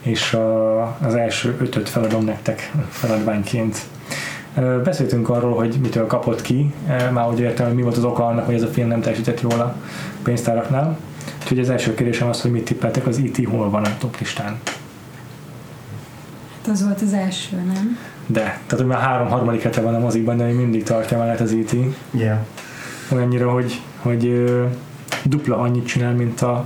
és 0.01 0.32
a, 0.32 0.82
az 1.01 1.14
első 1.14 1.56
ötöt 1.60 1.88
feladom 1.88 2.24
nektek 2.24 2.72
feladványként. 2.88 3.78
Beszéltünk 4.85 5.28
arról, 5.28 5.55
hogy 5.55 5.78
mitől 5.82 6.06
kapott 6.06 6.43
ki, 6.43 6.74
már 7.12 7.28
úgy 7.28 7.40
értem, 7.40 7.66
hogy 7.66 7.74
mi 7.74 7.82
volt 7.82 7.97
az 7.97 8.05
oka 8.05 8.27
annak, 8.27 8.44
hogy 8.44 8.55
ez 8.55 8.62
a 8.62 8.66
film 8.66 8.89
nem 8.89 9.01
teljesített 9.01 9.40
jól 9.40 9.60
a 9.60 9.74
pénztáraknál. 10.22 10.98
Úgyhogy 11.43 11.59
az 11.59 11.70
első 11.70 11.94
kérdésem 11.94 12.28
az, 12.28 12.40
hogy 12.40 12.51
mit 12.51 12.64
tippeltek, 12.64 13.06
az 13.06 13.18
E.T. 13.18 13.44
hol 13.44 13.70
van 13.70 13.85
a 13.85 13.97
top 13.98 14.18
listán. 14.18 14.59
Hát 16.56 16.68
az 16.68 16.85
volt 16.85 17.01
az 17.01 17.12
első, 17.12 17.56
nem? 17.56 17.98
De, 18.27 18.40
tehát 18.40 18.70
hogy 18.77 18.86
már 18.86 19.01
három 19.01 19.28
harmadik 19.28 19.62
hete 19.62 19.81
van 19.81 19.94
a 19.94 19.98
mozikban, 19.98 20.36
de 20.36 20.44
még 20.44 20.55
mindig 20.55 20.82
tartja 20.82 21.18
mellett 21.18 21.40
az 21.40 21.52
E.T. 21.52 21.77
Yeah. 22.10 22.39
olyannyira, 23.12 23.51
hogy, 23.51 23.81
hogy 24.02 24.27
ö, 24.27 24.64
dupla 25.24 25.59
annyit 25.59 25.86
csinál, 25.86 26.12
mint 26.14 26.40
a 26.40 26.64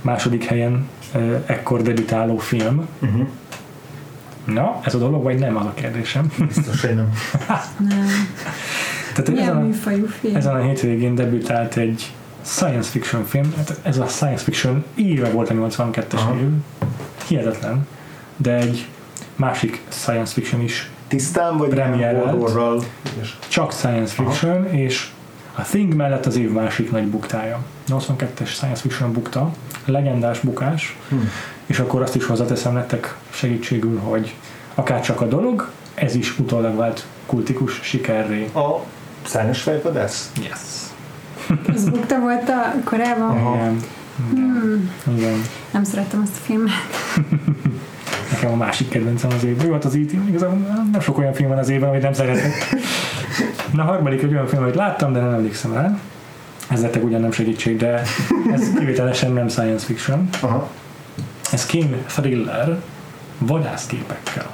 második 0.00 0.44
helyen 0.44 0.88
ö, 1.14 1.36
ekkor 1.46 1.82
debütáló 1.82 2.36
film. 2.36 2.86
Uh-huh. 3.02 3.26
Na, 4.44 4.80
ez 4.84 4.94
a 4.94 4.98
dolog, 4.98 5.22
vagy 5.22 5.38
nem 5.38 5.56
az 5.56 5.64
a 5.64 5.72
kérdésem. 5.74 6.32
Biztos, 6.46 6.80
hogy 6.80 6.94
nem. 6.94 7.12
Nem. 7.88 8.06
Tehát 9.14 9.30
Milyen 9.30 9.42
ezen 9.48 9.56
a, 9.56 9.60
műfajú 9.60 10.06
film? 10.06 10.36
ezen 10.36 10.54
a 10.54 10.62
hétvégén 10.62 11.14
debütált 11.14 11.76
egy 11.76 12.12
science 12.44 12.90
fiction 12.90 13.24
film, 13.24 13.52
hát 13.56 13.78
ez 13.82 13.98
a 13.98 14.06
science 14.06 14.44
fiction 14.44 14.84
éve 14.94 15.30
volt 15.30 15.50
a 15.50 15.54
82-es 15.54 16.14
Aha. 16.14 16.34
év, 16.36 16.48
hihetetlen, 17.28 17.86
de 18.36 18.52
egy 18.54 18.86
másik 19.36 19.80
science 19.88 20.32
fiction 20.32 20.60
is 20.60 20.90
Tisztán, 21.08 21.56
vagy? 21.56 21.78
És 23.20 23.34
csak 23.48 23.72
science 23.72 24.14
fiction, 24.14 24.66
és 24.66 25.08
a 25.54 25.62
Thing 25.62 25.94
mellett 25.94 26.26
az 26.26 26.36
év 26.36 26.50
másik 26.52 26.90
nagy 26.90 27.06
buktája. 27.06 27.58
82-es 27.88 28.46
science 28.46 28.80
fiction 28.80 29.12
bukta, 29.12 29.52
legendás 29.84 30.40
bukás, 30.40 30.96
Hm. 31.08 31.16
És 31.70 31.78
akkor 31.78 32.02
azt 32.02 32.14
is 32.14 32.24
hozzáteszem 32.26 32.72
nektek 32.72 33.16
segítségül, 33.30 33.98
hogy 33.98 34.34
akár 34.74 35.00
csak 35.00 35.20
a 35.20 35.26
dolog, 35.26 35.70
ez 35.94 36.14
is 36.14 36.38
utólag 36.38 36.76
vált 36.76 37.06
kultikus 37.26 37.80
sikerré. 37.82 38.50
A 38.54 38.84
szárnyas 39.26 39.62
fejvadász? 39.62 40.32
Yes. 40.42 40.58
Az 41.74 41.88
bukta 41.88 42.20
volt 42.20 42.48
a 42.48 42.74
korábban? 42.84 43.38
Igen. 43.38 43.76
Igen. 44.32 44.90
Hmm, 45.04 45.16
Igen. 45.16 45.40
nem 45.70 45.84
szerettem 45.84 46.20
azt 46.22 46.36
a 46.36 46.44
filmet. 46.44 46.72
Nekem 48.32 48.52
a 48.52 48.56
másik 48.56 48.88
kedvencem 48.88 49.30
az 49.36 49.44
évben. 49.44 49.66
Jó, 49.66 49.72
hát 49.72 49.84
az 49.84 49.94
IT, 49.94 50.12
igazából 50.28 50.56
nem 50.92 51.00
sok 51.00 51.18
olyan 51.18 51.32
film 51.32 51.48
van 51.48 51.58
az 51.58 51.68
évben, 51.68 51.88
amit 51.88 52.02
nem 52.02 52.12
szeretek. 52.12 52.52
Na, 53.72 53.82
a 53.82 53.86
harmadik 53.86 54.22
egy 54.22 54.32
olyan 54.32 54.46
film, 54.46 54.62
amit 54.62 54.74
láttam, 54.74 55.12
de 55.12 55.20
nem 55.20 55.32
emlékszem 55.32 55.72
rá. 55.72 55.98
Ez 56.68 56.80
nektek 56.80 57.04
ugyan 57.04 57.20
nem 57.20 57.32
segítség, 57.32 57.76
de 57.76 58.02
ez 58.52 58.72
kivételesen 58.78 59.32
nem 59.32 59.48
science 59.48 59.84
fiction. 59.84 60.28
Aha. 60.40 60.68
Ez 61.50 61.66
kém 61.66 62.04
thriller 62.06 62.82
vadászképekkel. 63.38 64.50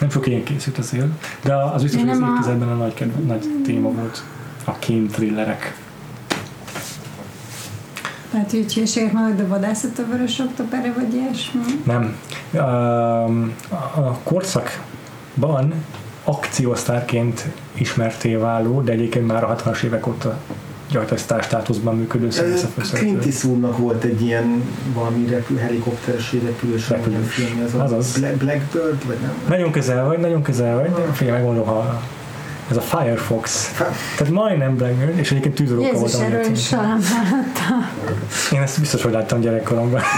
Nem 0.00 0.10
sok 0.10 0.26
ilyen 0.26 0.44
készült 0.44 0.78
azért, 0.78 1.06
de 1.42 1.54
az 1.54 1.82
biztos, 1.82 2.00
hogy 2.00 2.10
az 2.10 2.18
évtizedben 2.18 2.68
a 2.68 2.74
nagy, 2.74 2.94
kedve, 2.94 3.20
nagy 3.34 3.48
téma 3.64 3.90
volt 3.90 4.22
a 4.64 4.78
kém 4.78 5.08
thrillerek. 5.08 5.76
Hogy 8.30 8.72
hülyeséget 8.74 9.12
mondok, 9.12 9.36
de 9.36 9.46
vadászat 9.46 9.98
a 9.98 10.06
vörös 10.06 10.38
októberre, 10.38 10.92
vagy 10.92 11.14
ilyesmi. 11.14 11.60
Nem. 11.84 12.16
A 13.94 14.18
korszakban 14.22 15.74
akciósztárként 16.24 17.48
ismerté 17.72 18.34
váló, 18.34 18.80
de 18.80 18.92
egyébként 18.92 19.26
már 19.26 19.44
a 19.44 19.56
60-as 19.56 19.82
évek 19.82 20.06
óta 20.06 20.38
gyakorlatilag 20.86 21.22
sztár 21.22 21.42
státuszban 21.42 21.96
működő 21.96 22.30
színész 22.30 22.62
a 22.76 22.80
Clint. 22.80 23.24
Eastwoodnak 23.24 23.78
volt 23.78 24.04
egy 24.04 24.22
ilyen 24.22 24.62
valami 24.94 25.26
repül, 25.26 25.56
helikopteres 25.58 26.32
repülős 26.32 26.88
Repülős. 26.88 27.34
film, 27.34 27.62
ez 27.66 27.74
a 27.74 27.82
Azaz. 27.82 28.18
Black, 28.18 28.36
Blackbird, 28.36 29.06
vagy 29.06 29.16
nem? 29.22 29.32
Nagyon 29.48 29.70
közel 29.70 30.06
vagy, 30.06 30.18
nagyon 30.18 30.42
közel 30.42 30.74
vagy, 30.76 30.90
de 30.90 31.12
figyelj, 31.12 31.36
megmondom, 31.36 31.66
ha 31.66 32.02
ez 32.70 32.76
a 32.76 32.80
Firefox. 32.80 33.72
Tehát 34.16 34.32
majdnem 34.32 34.76
Blackbird, 34.76 35.18
és 35.18 35.30
egyébként 35.30 35.54
tűzoróka 35.54 35.86
Jézus, 35.86 36.14
volt. 36.14 36.24
erről 36.32 36.50
is. 36.50 36.72
Én 38.52 38.60
ezt 38.60 38.80
biztos, 38.80 39.02
hogy 39.02 39.12
láttam 39.12 39.40
gyerekkoromban. 39.40 40.00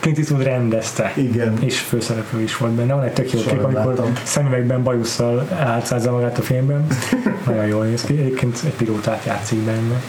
Clint 0.00 0.18
Eastwood 0.18 0.42
rendezte. 0.42 1.12
Igen. 1.16 1.56
És 1.60 1.78
főszereplő 1.78 2.40
is 2.42 2.56
volt 2.56 2.72
benne. 2.72 2.94
Van 2.94 3.04
egy 3.04 3.12
tök 3.12 3.32
jó 3.32 3.40
kép, 3.40 3.56
nem 3.56 3.64
amikor 3.64 3.84
láttam. 3.94 4.12
szemüvegben 4.22 4.82
bajusszal 4.82 5.48
átszázza 5.58 6.10
magát 6.10 6.38
a 6.38 6.42
filmben. 6.42 6.86
Nagyon 7.46 7.66
jól 7.66 7.84
néz 7.84 8.02
ki. 8.02 8.18
Egyébként 8.18 8.60
egy 8.64 8.74
pilótát 8.74 9.24
játszik 9.24 9.58
benne. 9.58 10.02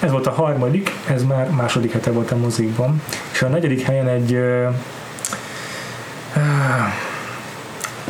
Ez 0.00 0.10
volt 0.10 0.26
a 0.26 0.30
harmadik, 0.30 0.90
ez 1.10 1.22
már 1.24 1.50
második 1.50 1.92
hete 1.92 2.10
volt 2.10 2.30
a 2.30 2.36
mozikban. 2.36 3.02
És 3.32 3.42
a 3.42 3.48
negyedik 3.48 3.82
helyen 3.82 4.08
egy 4.08 4.32
ö, 4.34 4.68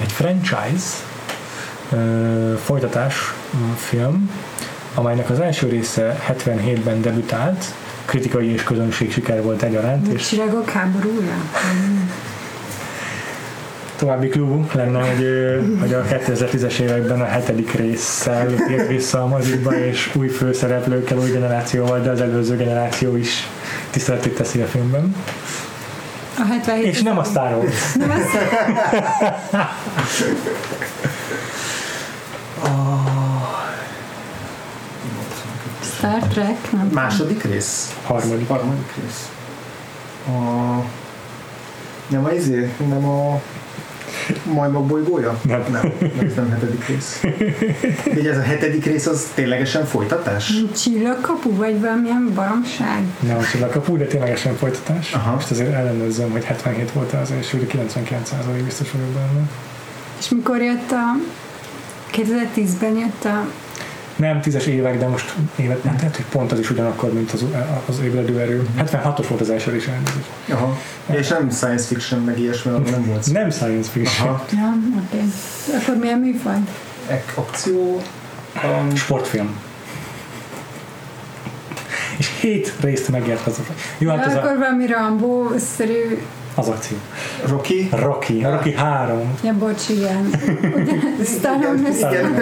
egy 0.01 0.13
franchise 0.13 0.87
ö, 1.93 2.55
folytatás 2.65 3.35
film, 3.77 4.31
amelynek 4.95 5.31
az 5.31 5.41
első 5.41 5.69
része 5.69 6.21
77-ben 6.29 7.03
debütált, 7.03 7.65
kritikai 8.05 8.53
és 8.53 8.63
közönség 8.63 9.13
siker 9.13 9.43
volt 9.43 9.63
egyaránt, 9.63 10.09
A 10.09 10.11
és 10.11 10.29
csillagok 10.29 10.71
háborúja? 10.71 11.35
További 14.05 14.29
klub 14.29 14.75
lenne, 14.75 15.01
hogy, 15.09 15.27
hogy 15.81 15.93
a 15.93 16.03
2010-es 16.03 16.79
években 16.79 17.21
a 17.21 17.25
hetedik 17.25 17.73
résszel 17.73 18.55
tért 18.67 18.89
vissza 18.89 19.23
a 19.23 19.27
mozikba, 19.27 19.79
és 19.79 20.15
új 20.15 20.29
főszereplőkkel, 20.29 21.19
új 21.19 21.31
generációval, 21.31 22.01
de 22.01 22.11
az 22.11 22.21
előző 22.21 22.57
generáció 22.57 23.17
is 23.17 23.49
tiszteletét 23.91 24.37
teszi 24.37 24.61
a 24.61 24.67
filmben. 24.67 25.17
A 26.39 26.45
77 26.45 26.87
És 26.87 27.03
nem 27.03 27.19
a 27.19 27.25
Star 27.25 27.57
Wars. 27.57 27.95
Nem 27.95 28.11
azt 28.11 28.29
Star 35.97 36.23
Trek, 36.29 36.73
nem 36.73 36.91
Második 36.93 37.43
rész? 37.43 37.97
Harmadik. 38.07 38.49
Harmadik 38.49 38.95
rész. 39.03 39.29
A... 40.27 40.31
Nem 42.09 42.25
a 42.25 42.33
izé? 42.33 42.73
Nem 42.89 43.05
a 43.05 43.41
majmok 44.44 44.86
bolygója? 44.86 45.39
Nem. 45.43 45.65
Nem, 45.73 45.93
nem, 46.01 46.27
ez 46.27 46.35
nem 46.35 46.51
hetedik 46.51 46.86
rész. 46.86 47.23
Ugye 48.19 48.31
ez 48.31 48.39
a 48.39 48.43
hetedik 48.43 48.85
rész 48.85 49.06
az 49.06 49.27
ténylegesen 49.35 49.85
folytatás? 49.85 50.52
Csillagkapu, 50.82 51.56
vagy 51.56 51.81
valamilyen 51.81 52.31
baromság? 52.35 53.02
Nem 53.20 53.36
a 53.36 53.43
csillagkapu, 53.43 53.97
de 53.97 54.05
ténylegesen 54.05 54.56
folytatás. 54.56 55.12
Aha. 55.12 55.35
Most 55.35 55.51
azért 55.51 55.73
ellenőrzöm, 55.73 56.31
hogy 56.31 56.44
77 56.44 56.93
volt 56.93 57.12
az 57.12 57.31
első, 57.31 57.59
de 57.59 57.66
99% 57.66 58.62
biztos 58.65 58.90
vagyok 58.90 59.09
benne. 59.09 59.48
És 60.19 60.28
mikor 60.28 60.62
jött 60.62 60.90
a 60.90 61.16
2010-ben 62.12 62.97
jött 62.97 63.24
a 63.24 63.47
Nem, 64.16 64.41
tízes 64.41 64.66
évek, 64.66 64.99
de 64.99 65.07
most 65.07 65.35
évet, 65.57 65.85
nem 65.85 65.95
lehet, 65.97 66.16
hogy 66.16 66.24
pont 66.24 66.53
az 66.53 66.59
is 66.59 66.70
ugyanakkor, 66.70 67.12
mint 67.12 67.32
az, 67.32 67.45
az 67.89 68.01
ébredő 68.05 68.41
erő. 68.41 68.69
76-os 68.78 69.24
volt 69.28 69.41
az 69.41 69.51
első 69.51 69.70
rész 69.70 69.86
elnézést. 69.86 70.28
Aha. 70.51 70.78
És 71.07 71.28
nem 71.28 71.51
science 71.51 71.86
fiction, 71.86 72.20
meg 72.20 72.39
ilyesmi, 72.39 72.70
arról 72.70 72.91
nem 72.91 73.05
volt. 73.05 73.32
Nem 73.32 73.51
science 73.51 73.91
fiction. 73.91 74.28
Aha. 74.28 74.45
Ja, 74.53 74.74
oké. 75.05 75.16
Okay. 75.16 75.81
Akkor 75.81 75.97
milyen 75.97 76.19
műfaj? 76.19 76.57
Ek- 77.07 77.32
Akció, 77.35 78.03
um, 78.65 78.97
Sportfilm. 78.97 79.57
És 82.16 82.31
hét 82.41 82.73
részt 82.81 83.09
megért 83.09 83.47
az. 83.47 83.61
Jó, 83.99 84.11
hát 84.11 84.27
ez 84.27 84.35
akkor 84.35 84.51
a, 84.51 84.59
valami 84.59 84.86
Rambo-szerű... 84.86 86.19
az 86.55 86.69
akció. 86.69 86.97
Rocky. 87.47 87.89
Rocky, 87.93 88.45
a 88.45 88.51
Rocky 88.51 88.73
3. 88.73 89.19
Ja, 89.43 89.53
bocs, 89.59 89.89
igen. 89.89 90.31
Ugye, 90.81 91.25
Stallone 91.25 91.89
Igen. 91.97 92.35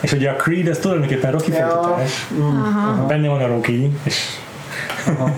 És 0.00 0.12
ugye 0.12 0.30
a 0.30 0.36
Creed, 0.36 0.66
ez 0.68 0.78
tulajdonképpen 0.78 1.30
Rocky 1.32 1.52
Ja. 1.52 1.68
folytatás. 1.68 2.26
Aha. 2.40 3.06
Benne 3.06 3.28
van 3.28 3.42
a 3.42 3.46
Rocky, 3.46 3.90
és 4.02 4.20
Aha. 5.06 5.30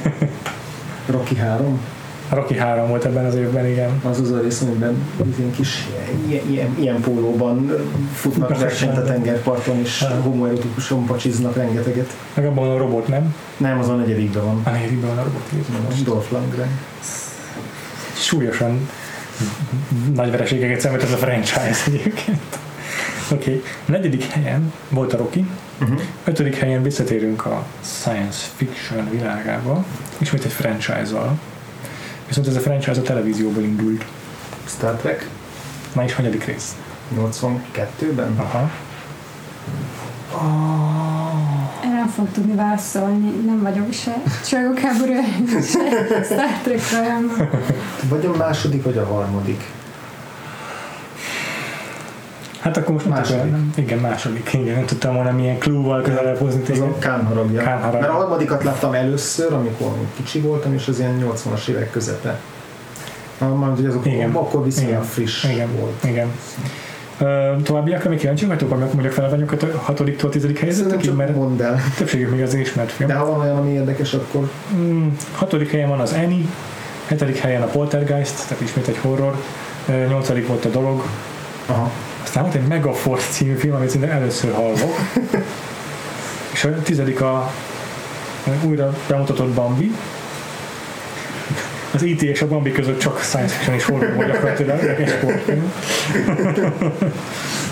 Rocky 1.06 1.34
3. 1.36 1.80
a 2.28 2.34
Rocky 2.34 2.56
3 2.56 2.88
volt 2.88 3.04
ebben 3.04 3.24
az 3.24 3.34
évben, 3.34 3.66
igen. 3.66 4.00
Az 4.10 4.20
az 4.20 4.30
a 4.30 4.40
rész, 4.40 4.60
amiben 4.60 5.02
ilyen 5.38 5.50
kis 5.50 5.86
ilyen, 6.28 6.44
ilyen, 6.50 6.76
ilyen 6.78 7.00
pólóban 7.00 7.70
futnak 8.14 8.58
versenyt 8.58 8.96
a 8.96 9.04
tengerparton, 9.04 9.78
és 9.78 10.02
Ha. 10.02 10.14
homoerotikusan 10.22 11.04
pacsiznak 11.06 11.56
rengeteget. 11.56 12.10
Meg 12.34 12.46
abban 12.46 12.70
a 12.70 12.78
robot, 12.78 13.08
nem? 13.08 13.34
Nem, 13.56 13.78
az 13.78 13.88
a 13.88 13.94
negyedikben 13.94 14.44
van. 14.44 14.60
A 14.64 14.70
negyedikben 14.70 15.08
van 15.08 15.18
a 15.18 15.22
robot. 15.22 16.02
Dolph 16.04 16.32
Lundgren. 16.32 16.68
Súlyosan 18.16 18.88
nagy 20.14 20.30
vereségeket 20.30 20.80
szenved 20.80 21.02
ez 21.02 21.12
a 21.12 21.16
franchise 21.16 21.82
egyébként. 21.86 22.58
Oké, 23.30 23.50
okay. 23.50 23.62
negyedik 23.84 24.24
helyen 24.24 24.72
volt 24.88 25.12
a 25.12 25.16
Rocky, 25.16 25.46
Uh-huh. 25.80 26.00
ötödik 26.24 26.56
helyen 26.56 26.82
visszatérünk 26.82 27.46
a 27.46 27.66
science 27.82 28.46
fiction 28.56 29.10
világába, 29.10 29.84
ismét 30.18 30.44
egy 30.44 30.52
franchise-val. 30.52 31.38
Viszont 32.26 32.46
ez 32.46 32.56
a 32.56 32.60
franchise 32.60 33.00
a 33.00 33.02
televízióból 33.02 33.62
indult. 33.62 34.04
Star 34.66 34.94
Trek 34.94 35.28
Na 35.92 36.04
is 36.04 36.14
hanyadik 36.14 36.44
rész? 36.44 36.76
82-ben. 37.16 38.38
Aha. 38.38 38.70
Erre 40.34 41.45
nem 42.06 42.14
fog 42.14 42.28
tudni 42.32 42.54
válaszolni, 42.54 43.30
nem 43.46 43.62
vagyok 43.62 43.92
se 43.92 44.22
csillagok 44.44 44.78
háborúja, 44.78 45.22
se 45.72 46.22
Star 46.24 46.50
Trek 46.62 46.80
rajongó. 46.92 47.58
Vagy 48.08 48.26
a 48.26 48.36
második, 48.36 48.82
vagy 48.82 48.98
a 48.98 49.06
harmadik. 49.06 49.64
Hát 52.60 52.76
akkor 52.76 52.92
most 52.94 53.08
Második. 53.08 53.50
Nem, 53.50 53.72
igen, 53.76 53.98
második. 53.98 54.52
Igen, 54.52 54.74
nem 54.74 54.84
tudtam 54.84 55.14
volna 55.14 55.32
milyen 55.32 55.58
clue-val 55.58 56.02
közelebb 56.02 56.38
hozni 56.38 56.60
téged. 56.60 56.82
a 56.82 56.98
Kán 56.98 57.26
haragja. 57.26 57.62
Kán 57.62 57.78
haragja. 57.78 58.00
Mert 58.00 58.12
a 58.12 58.16
harmadikat 58.16 58.64
láttam 58.64 58.94
először, 58.94 59.52
amikor 59.52 59.92
kicsi 60.16 60.40
voltam, 60.40 60.74
és 60.74 60.88
az 60.88 60.98
ilyen 60.98 61.22
80-as 61.24 61.68
évek 61.68 61.90
közepe. 61.90 62.40
Majd, 63.38 63.76
hogy 63.76 63.86
azok 63.86 64.06
Igen. 64.06 64.30
akkor 64.34 64.64
viszonylag 64.64 64.92
Igen. 64.92 65.02
friss 65.04 65.44
Igen. 65.44 65.68
volt. 65.78 66.04
Igen. 66.04 66.30
Ö, 67.18 67.52
továbbiakra 67.62 68.10
még 68.10 68.18
kíváncsi 68.18 68.44
vagytok, 68.44 68.70
akkor 68.70 68.86
mondjak 68.86 69.12
feladványokat 69.12 69.62
a 69.62 69.78
hatodiktól 69.78 70.30
tizedik 70.30 70.58
helyezettekig, 70.58 71.04
csak 71.04 71.16
mert 71.16 71.34
mondd 71.34 71.62
el. 71.62 71.80
többségük 71.96 72.30
még 72.30 72.42
az 72.42 72.54
ismert 72.54 72.92
film. 72.92 73.08
De 73.08 73.14
ha 73.14 73.26
van 73.26 73.40
olyan, 73.40 73.56
ami 73.56 73.70
érdekes, 73.70 74.14
akkor 74.14 74.50
Mm, 74.74 75.08
hatodik 75.32 75.70
helyen 75.70 75.88
van 75.88 76.00
az 76.00 76.12
Annie, 76.12 76.44
hetedik 77.06 77.36
helyen 77.36 77.62
a 77.62 77.66
Poltergeist, 77.66 78.48
tehát 78.48 78.62
ismét 78.62 78.88
egy 78.88 78.98
horror, 78.98 79.36
nyolcadik 80.08 80.46
volt 80.46 80.64
a 80.64 80.68
dolog, 80.68 81.02
aha. 81.66 81.90
aztán 82.22 82.42
volt 82.42 82.54
egy 82.54 82.66
Megaforce 82.66 83.30
című 83.30 83.54
film, 83.54 83.74
amit 83.74 83.90
szinte 83.90 84.08
először 84.08 84.52
hallok, 84.52 84.96
és 86.52 86.64
a 86.64 86.82
tizedik 86.82 87.20
a 87.20 87.52
újra 88.64 88.94
bemutatott 89.08 89.54
Bambi, 89.54 89.92
az 91.96 92.02
E.T. 92.02 92.22
és 92.22 92.42
a 92.42 92.48
Bambi 92.48 92.72
között 92.72 92.98
csak 92.98 93.20
science 93.20 93.54
fiction 93.54 93.76
és 93.76 93.84
horror 93.84 94.14
volt 94.14 94.32
gyakorlatilag, 94.32 94.84
egy 94.84 95.08
sportfilm. 95.08 95.72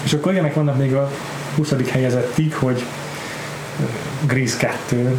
és 0.04 0.12
akkor 0.12 0.32
ilyenek 0.32 0.54
vannak 0.54 0.78
még 0.78 0.94
a 0.94 1.10
20. 1.56 1.74
helyezettig, 1.90 2.54
hogy 2.54 2.84
Grease 4.26 4.56
2, 4.56 5.16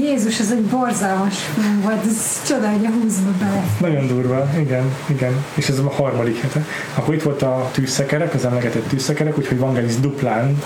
Jézus, 0.00 0.40
ez 0.40 0.52
egy 0.52 0.62
borzalmas 0.62 1.34
film 1.54 1.80
volt, 1.82 2.04
ez 2.06 2.42
csoda, 2.46 2.68
hogy 2.68 2.86
a 2.86 2.90
húszba 2.90 3.30
bele. 3.38 3.64
Nagyon 3.80 4.06
durva, 4.06 4.50
igen, 4.58 4.94
igen. 5.06 5.44
És 5.54 5.68
ez 5.68 5.78
a 5.78 5.90
harmadik 5.90 6.40
hete. 6.40 6.64
Akkor 6.94 7.14
itt 7.14 7.22
volt 7.22 7.42
a 7.42 7.68
tűzszekerek, 7.72 8.34
az 8.34 8.44
emlegetett 8.44 8.88
tűzszekerek, 8.88 9.38
úgyhogy 9.38 9.58
Vangelis 9.58 10.00
duplán 10.00 10.62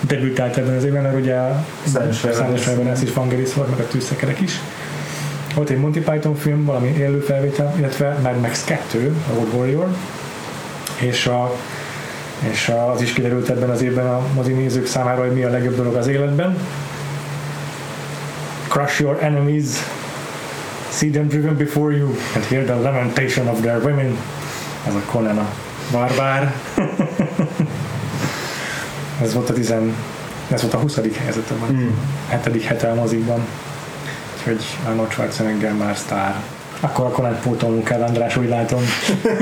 debütált 0.00 0.56
ebben 0.56 0.76
az 0.76 0.84
évben, 0.84 1.02
mert 1.02 1.16
ugye 1.16 1.36
Ferenc. 1.84 2.16
Ferenc 2.60 3.02
is 3.02 3.12
Vangelis 3.12 3.54
volt, 3.54 3.70
meg 3.70 3.78
a 3.78 3.86
tűzszekerek 3.86 4.40
is. 4.40 4.60
Volt 5.58 5.70
egy 5.70 5.78
Monty 5.78 5.98
Python 5.98 6.34
film, 6.34 6.64
valami 6.64 6.88
élő 6.88 7.18
felvétel, 7.18 7.74
illetve 7.78 8.18
Mad 8.22 8.40
Max 8.40 8.64
2, 8.64 9.16
a 9.30 9.34
Road 9.34 9.54
Warrior, 9.54 9.88
és, 11.00 11.26
a, 11.26 11.54
és 12.50 12.72
az 12.94 13.02
is 13.02 13.12
kiderült 13.12 13.48
ebben 13.48 13.70
az 13.70 13.82
évben 13.82 14.06
a 14.06 14.20
mozi 14.34 14.52
nézők 14.52 14.86
számára, 14.86 15.22
hogy 15.22 15.32
mi 15.32 15.42
a 15.42 15.50
legjobb 15.50 15.76
dolog 15.76 15.94
az 15.94 16.06
életben. 16.06 16.56
Crush 18.68 19.00
your 19.00 19.18
enemies, 19.22 19.64
see 20.90 21.10
them 21.10 21.28
driven 21.28 21.56
before 21.56 21.96
you, 21.96 22.08
and 22.34 22.44
hear 22.44 22.64
the 22.64 22.74
lamentation 22.74 23.48
of 23.48 23.60
their 23.60 23.82
women. 23.82 24.16
Ez 24.86 24.94
a 24.94 25.02
Conan 25.10 25.38
a 25.38 25.48
barbár. 25.92 26.54
ez 29.22 29.34
volt 29.34 29.50
a 29.50 29.52
tizen, 29.52 29.94
ez 30.52 30.62
volt 30.62 30.74
a 30.74 30.78
20. 30.78 31.00
helyzetem, 31.18 31.58
vagy 31.58 31.70
Mm. 31.70 31.88
7. 32.52 32.62
hete 32.62 32.90
a 32.90 32.94
mozikban. 32.94 33.46
Úgyhogy 34.48 34.66
Arnold 34.86 35.10
Schwarzenegger 35.10 35.74
már 35.74 35.96
sztár. 35.96 36.34
Akkor 36.80 37.06
a 37.06 37.08
Conan 37.08 37.38
pótolnunk 37.42 37.84
kell, 37.84 38.02
András, 38.02 38.36
úgy 38.36 38.48
látom. 38.48 38.80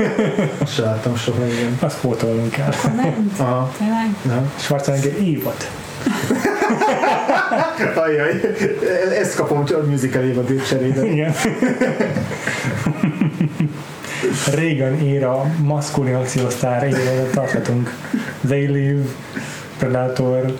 Se 0.75 0.81
láttam 0.81 1.15
soha, 1.15 1.45
igen. 1.45 1.77
Azt 1.79 1.99
pótolnunk 1.99 2.51
kell. 2.51 2.73
Nem, 2.95 3.31
Aha. 3.37 3.71
tényleg. 3.77 4.15
Nem. 4.21 4.51
Schwarzenegger 4.55 5.21
évot. 5.21 5.69
Ajaj, 8.05 8.41
ezt 9.19 9.35
kapom 9.35 9.63
a 9.67 9.85
musical 9.89 10.23
évad 10.23 10.61
cserébe. 10.67 11.05
Igen. 11.05 11.33
Régen 14.55 14.99
éra 14.99 15.43
maszkulin 15.63 16.15
akciósztár, 16.15 16.87
igen, 16.87 17.29
tarthatunk. 17.33 17.95
They 18.47 18.65
Live, 18.65 19.01
Predator, 19.77 20.57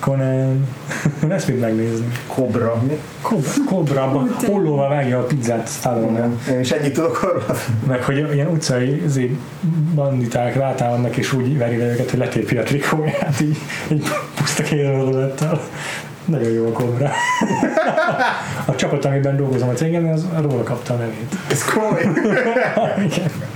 Conan, 0.00 0.68
ezt 1.28 1.48
mind 1.48 1.60
megnézni. 1.60 2.06
Cobra. 2.26 2.82
Mi? 2.86 3.00
Cobra, 3.22 3.50
Cobra 3.66 4.26
hollóval 4.46 4.88
vágja 4.88 5.18
a 5.18 5.22
pizzát 5.22 5.68
Stallone. 5.68 6.28
Én 6.50 6.60
is 6.60 6.70
ennyit 6.70 6.92
tudok 6.92 7.22
arról. 7.22 7.58
Meg 7.86 8.02
hogy 8.02 8.28
ilyen 8.32 8.46
utcai 8.46 9.04
izé, 9.04 9.36
banditák 9.94 10.54
rátámadnak 10.54 11.16
és 11.16 11.32
úgy 11.32 11.58
veri 11.58 11.76
le 11.76 11.84
őket, 11.84 12.10
hogy 12.10 12.18
letépi 12.18 12.56
a 12.56 12.62
trikóját 12.62 13.40
így, 13.40 13.56
így 13.92 14.08
puszta 14.36 14.62
kérőlettel. 14.62 15.60
Nagyon 16.24 16.50
jó 16.50 16.66
a 16.66 16.72
Cobra. 16.72 17.10
a 18.66 18.74
csapat, 18.74 19.04
amiben 19.04 19.36
dolgozom 19.36 19.68
a 19.68 19.72
cégem, 19.72 20.08
az 20.08 20.26
róla 20.40 20.62
kapta 20.62 20.94
a 20.94 20.96
nevét. 20.96 21.36
Ez 21.50 21.64
komoly. 21.64 22.08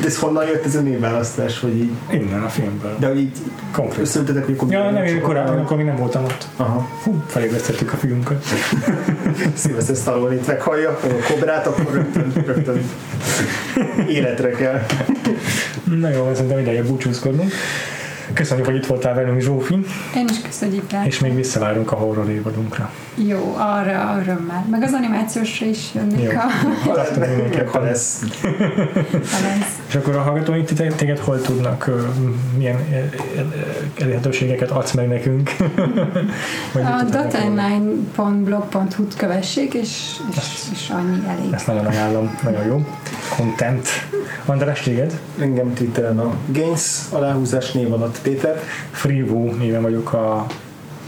De 0.00 0.06
ez 0.06 0.18
honnan 0.18 0.46
jött 0.46 0.64
ez 0.64 0.74
a 0.74 0.80
névválasztás, 0.80 1.60
hogy 1.60 1.76
így, 1.76 1.90
Innen 2.10 2.42
a 2.42 2.48
filmből. 2.48 2.96
de 2.98 3.06
hogy 3.06 3.18
így 3.18 3.36
Konkrét. 3.72 4.00
összeültetek, 4.00 4.44
hogy 4.44 4.54
akkor 4.54 4.72
Ja, 4.72 4.90
nem, 4.90 5.04
én 5.04 5.20
korábban, 5.20 5.56
amikor 5.56 5.76
még 5.76 5.86
nem 5.86 5.96
voltam 5.96 6.24
ott. 6.24 6.46
Aha. 6.56 6.88
Hú, 7.02 7.22
felébresztettük 7.26 7.92
a 7.92 7.96
fiunkat. 7.96 8.44
Szilveszter 9.54 9.96
Stallone 9.96 10.34
itt 10.34 10.46
meghallja, 10.46 10.90
a 10.90 11.32
kobrát, 11.32 11.66
akkor 11.66 11.92
rögtön, 11.92 12.32
rögtön 12.46 12.82
életre 14.08 14.50
kell. 14.50 14.82
Na 15.84 16.08
jó, 16.08 16.30
szerintem 16.34 16.58
ideje 16.58 16.82
búcsúzkodnunk. 16.82 17.52
Köszönjük, 18.32 18.66
hogy 18.66 18.74
itt 18.76 18.86
voltál 18.86 19.14
velünk, 19.14 19.40
Zsófi, 19.40 19.74
Én 20.16 20.26
is 20.30 20.40
köszönjük 20.42 20.92
el. 20.92 21.06
és 21.06 21.18
még 21.18 21.34
visszavárunk 21.34 21.92
a 21.92 21.96
horror 21.96 22.30
évadunkra. 22.30 22.90
Jó, 23.26 23.54
arra 23.58 24.18
örömmel. 24.20 24.66
Meg 24.70 24.82
az 24.82 24.92
animációsra 24.92 25.66
is 25.66 25.94
jönnék, 25.94 26.22
Jó. 26.32 26.38
ha, 26.38 26.48
Ha 26.88 26.94
lesz, 26.94 27.10
mindenképpen. 27.16 27.68
ha 27.72 27.80
lesz. 27.80 28.22
ha 28.42 29.40
lesz. 29.48 29.78
És 29.88 29.94
akkor 29.94 30.16
a 30.16 30.20
hallgatóink 30.22 30.66
téged 30.96 31.18
hol 31.18 31.40
tudnak, 31.40 31.90
milyen 32.56 32.76
elérhetőségeket 34.00 34.70
adsz 34.70 34.92
meg 34.92 35.08
nekünk? 35.08 35.50
A 36.74 36.78
tudnak 36.78 37.12
megtenni? 37.12 37.54
data9.blog.hu-t 38.16 39.16
kövessék, 39.16 39.74
és, 39.74 40.16
és, 40.36 40.62
és 40.72 40.90
annyi 40.90 41.22
elég. 41.28 41.52
Ezt 41.52 41.66
nagyon 41.66 41.86
ajánlom, 41.86 42.38
nagyon 42.42 42.64
jó. 42.66 42.86
Content. 43.36 43.88
András, 44.46 44.80
téged? 44.80 45.20
Engem 45.40 45.74
Twitteren 45.74 46.18
a 46.18 46.32
Gains 46.46 46.98
aláhúzás 47.10 47.72
név 47.72 47.92
alatt 47.92 48.20
Péter. 48.22 48.60
Freevo 48.90 49.52
néven 49.52 49.82
vagyok 49.82 50.12
a 50.12 50.46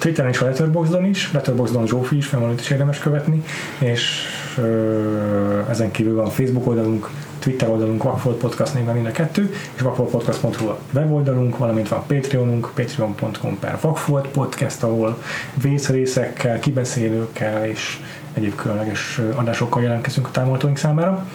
Twitteren 0.00 0.30
és 0.30 0.40
a 0.40 0.44
Letterboxdon 0.44 1.04
is, 1.04 1.32
Letterboxdon 1.32 1.86
Zsófi 1.86 2.16
is, 2.16 2.30
mert 2.30 2.60
is 2.60 2.70
érdemes 2.70 2.98
követni, 2.98 3.44
és 3.78 4.22
ö, 4.58 5.60
ezen 5.68 5.90
kívül 5.90 6.14
van 6.14 6.30
Facebook 6.30 6.66
oldalunk, 6.66 7.10
Twitter 7.38 7.68
oldalunk, 7.68 8.02
Vakfolt 8.02 8.36
Podcast 8.36 8.74
néven 8.74 8.94
mind 8.94 9.06
a 9.06 9.10
kettő, 9.10 9.54
és 9.74 9.80
vakfoltpodcast.hu 9.80 10.66
a 10.66 10.78
weboldalunk, 10.92 11.58
valamint 11.58 11.88
van 11.88 12.04
Patreonunk, 12.06 12.70
patreon.com 12.74 13.58
per 13.58 13.78
Vakfolt 13.80 14.28
Podcast, 14.28 14.82
ahol 14.82 15.22
vészrészekkel, 15.62 16.58
kibeszélőkkel 16.58 17.64
és 17.64 18.00
egyéb 18.32 18.54
különleges 18.54 19.20
adásokkal 19.34 19.82
jelentkezünk 19.82 20.26
a 20.26 20.30
támogatóink 20.30 20.76
számára. 20.76 21.26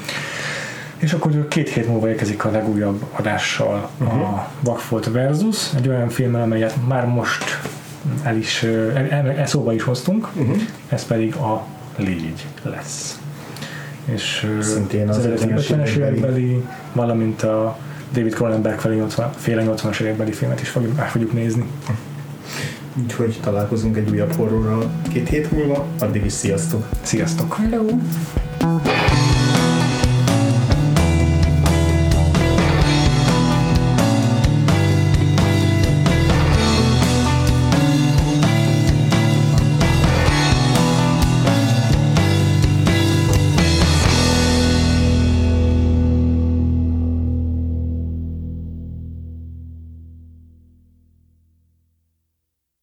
És 0.97 1.13
akkor 1.13 1.47
két 1.47 1.69
hét 1.69 1.87
múlva 1.87 2.09
érkezik 2.09 2.45
a 2.45 2.51
legújabb 2.51 3.03
adással 3.11 3.89
a 3.99 4.49
Vakfolt 4.59 5.11
Versus, 5.11 5.73
egy 5.75 5.87
olyan 5.87 6.09
filmmel, 6.09 6.41
amelyet 6.41 6.75
már 6.87 7.05
most 7.05 7.43
el 8.23 8.37
is, 8.37 8.63
el, 8.63 9.07
el, 9.09 9.29
el 9.29 9.45
szóba 9.45 9.73
is 9.73 9.83
hoztunk, 9.83 10.27
Uh-huh. 10.35 10.57
ez 10.89 11.05
pedig 11.05 11.35
a 11.35 11.65
Légy 11.97 12.45
lesz. 12.63 13.19
És 14.05 14.47
Szintén 14.61 15.09
az 15.09 15.17
az 15.17 15.25
eredeti 15.25 15.47
50-es 15.55 15.67
50-es 15.69 15.95
évekbeli. 15.95 16.63
valamint 16.93 17.43
a 17.43 17.77
David 18.13 18.33
Cronenberg 18.33 18.79
felé 18.79 18.95
80, 18.95 19.31
féle 19.37 19.63
80-as 19.65 19.99
évekbeli 19.99 20.31
filmet 20.31 20.61
is 20.61 20.69
fogjuk, 20.69 20.95
meg 20.97 21.09
fogjuk 21.09 21.33
nézni. 21.33 21.65
Úgyhogy 23.03 23.37
találkozunk 23.41 23.97
egy 23.97 24.09
újabb 24.09 24.33
horrorral 24.35 24.91
két 25.13 25.29
hét 25.29 25.51
múlva. 25.51 25.85
Addig 25.99 26.25
is 26.25 26.31
sziasztok! 26.33 26.85
Sziasztok! 27.01 27.53
Hello! 27.55 27.85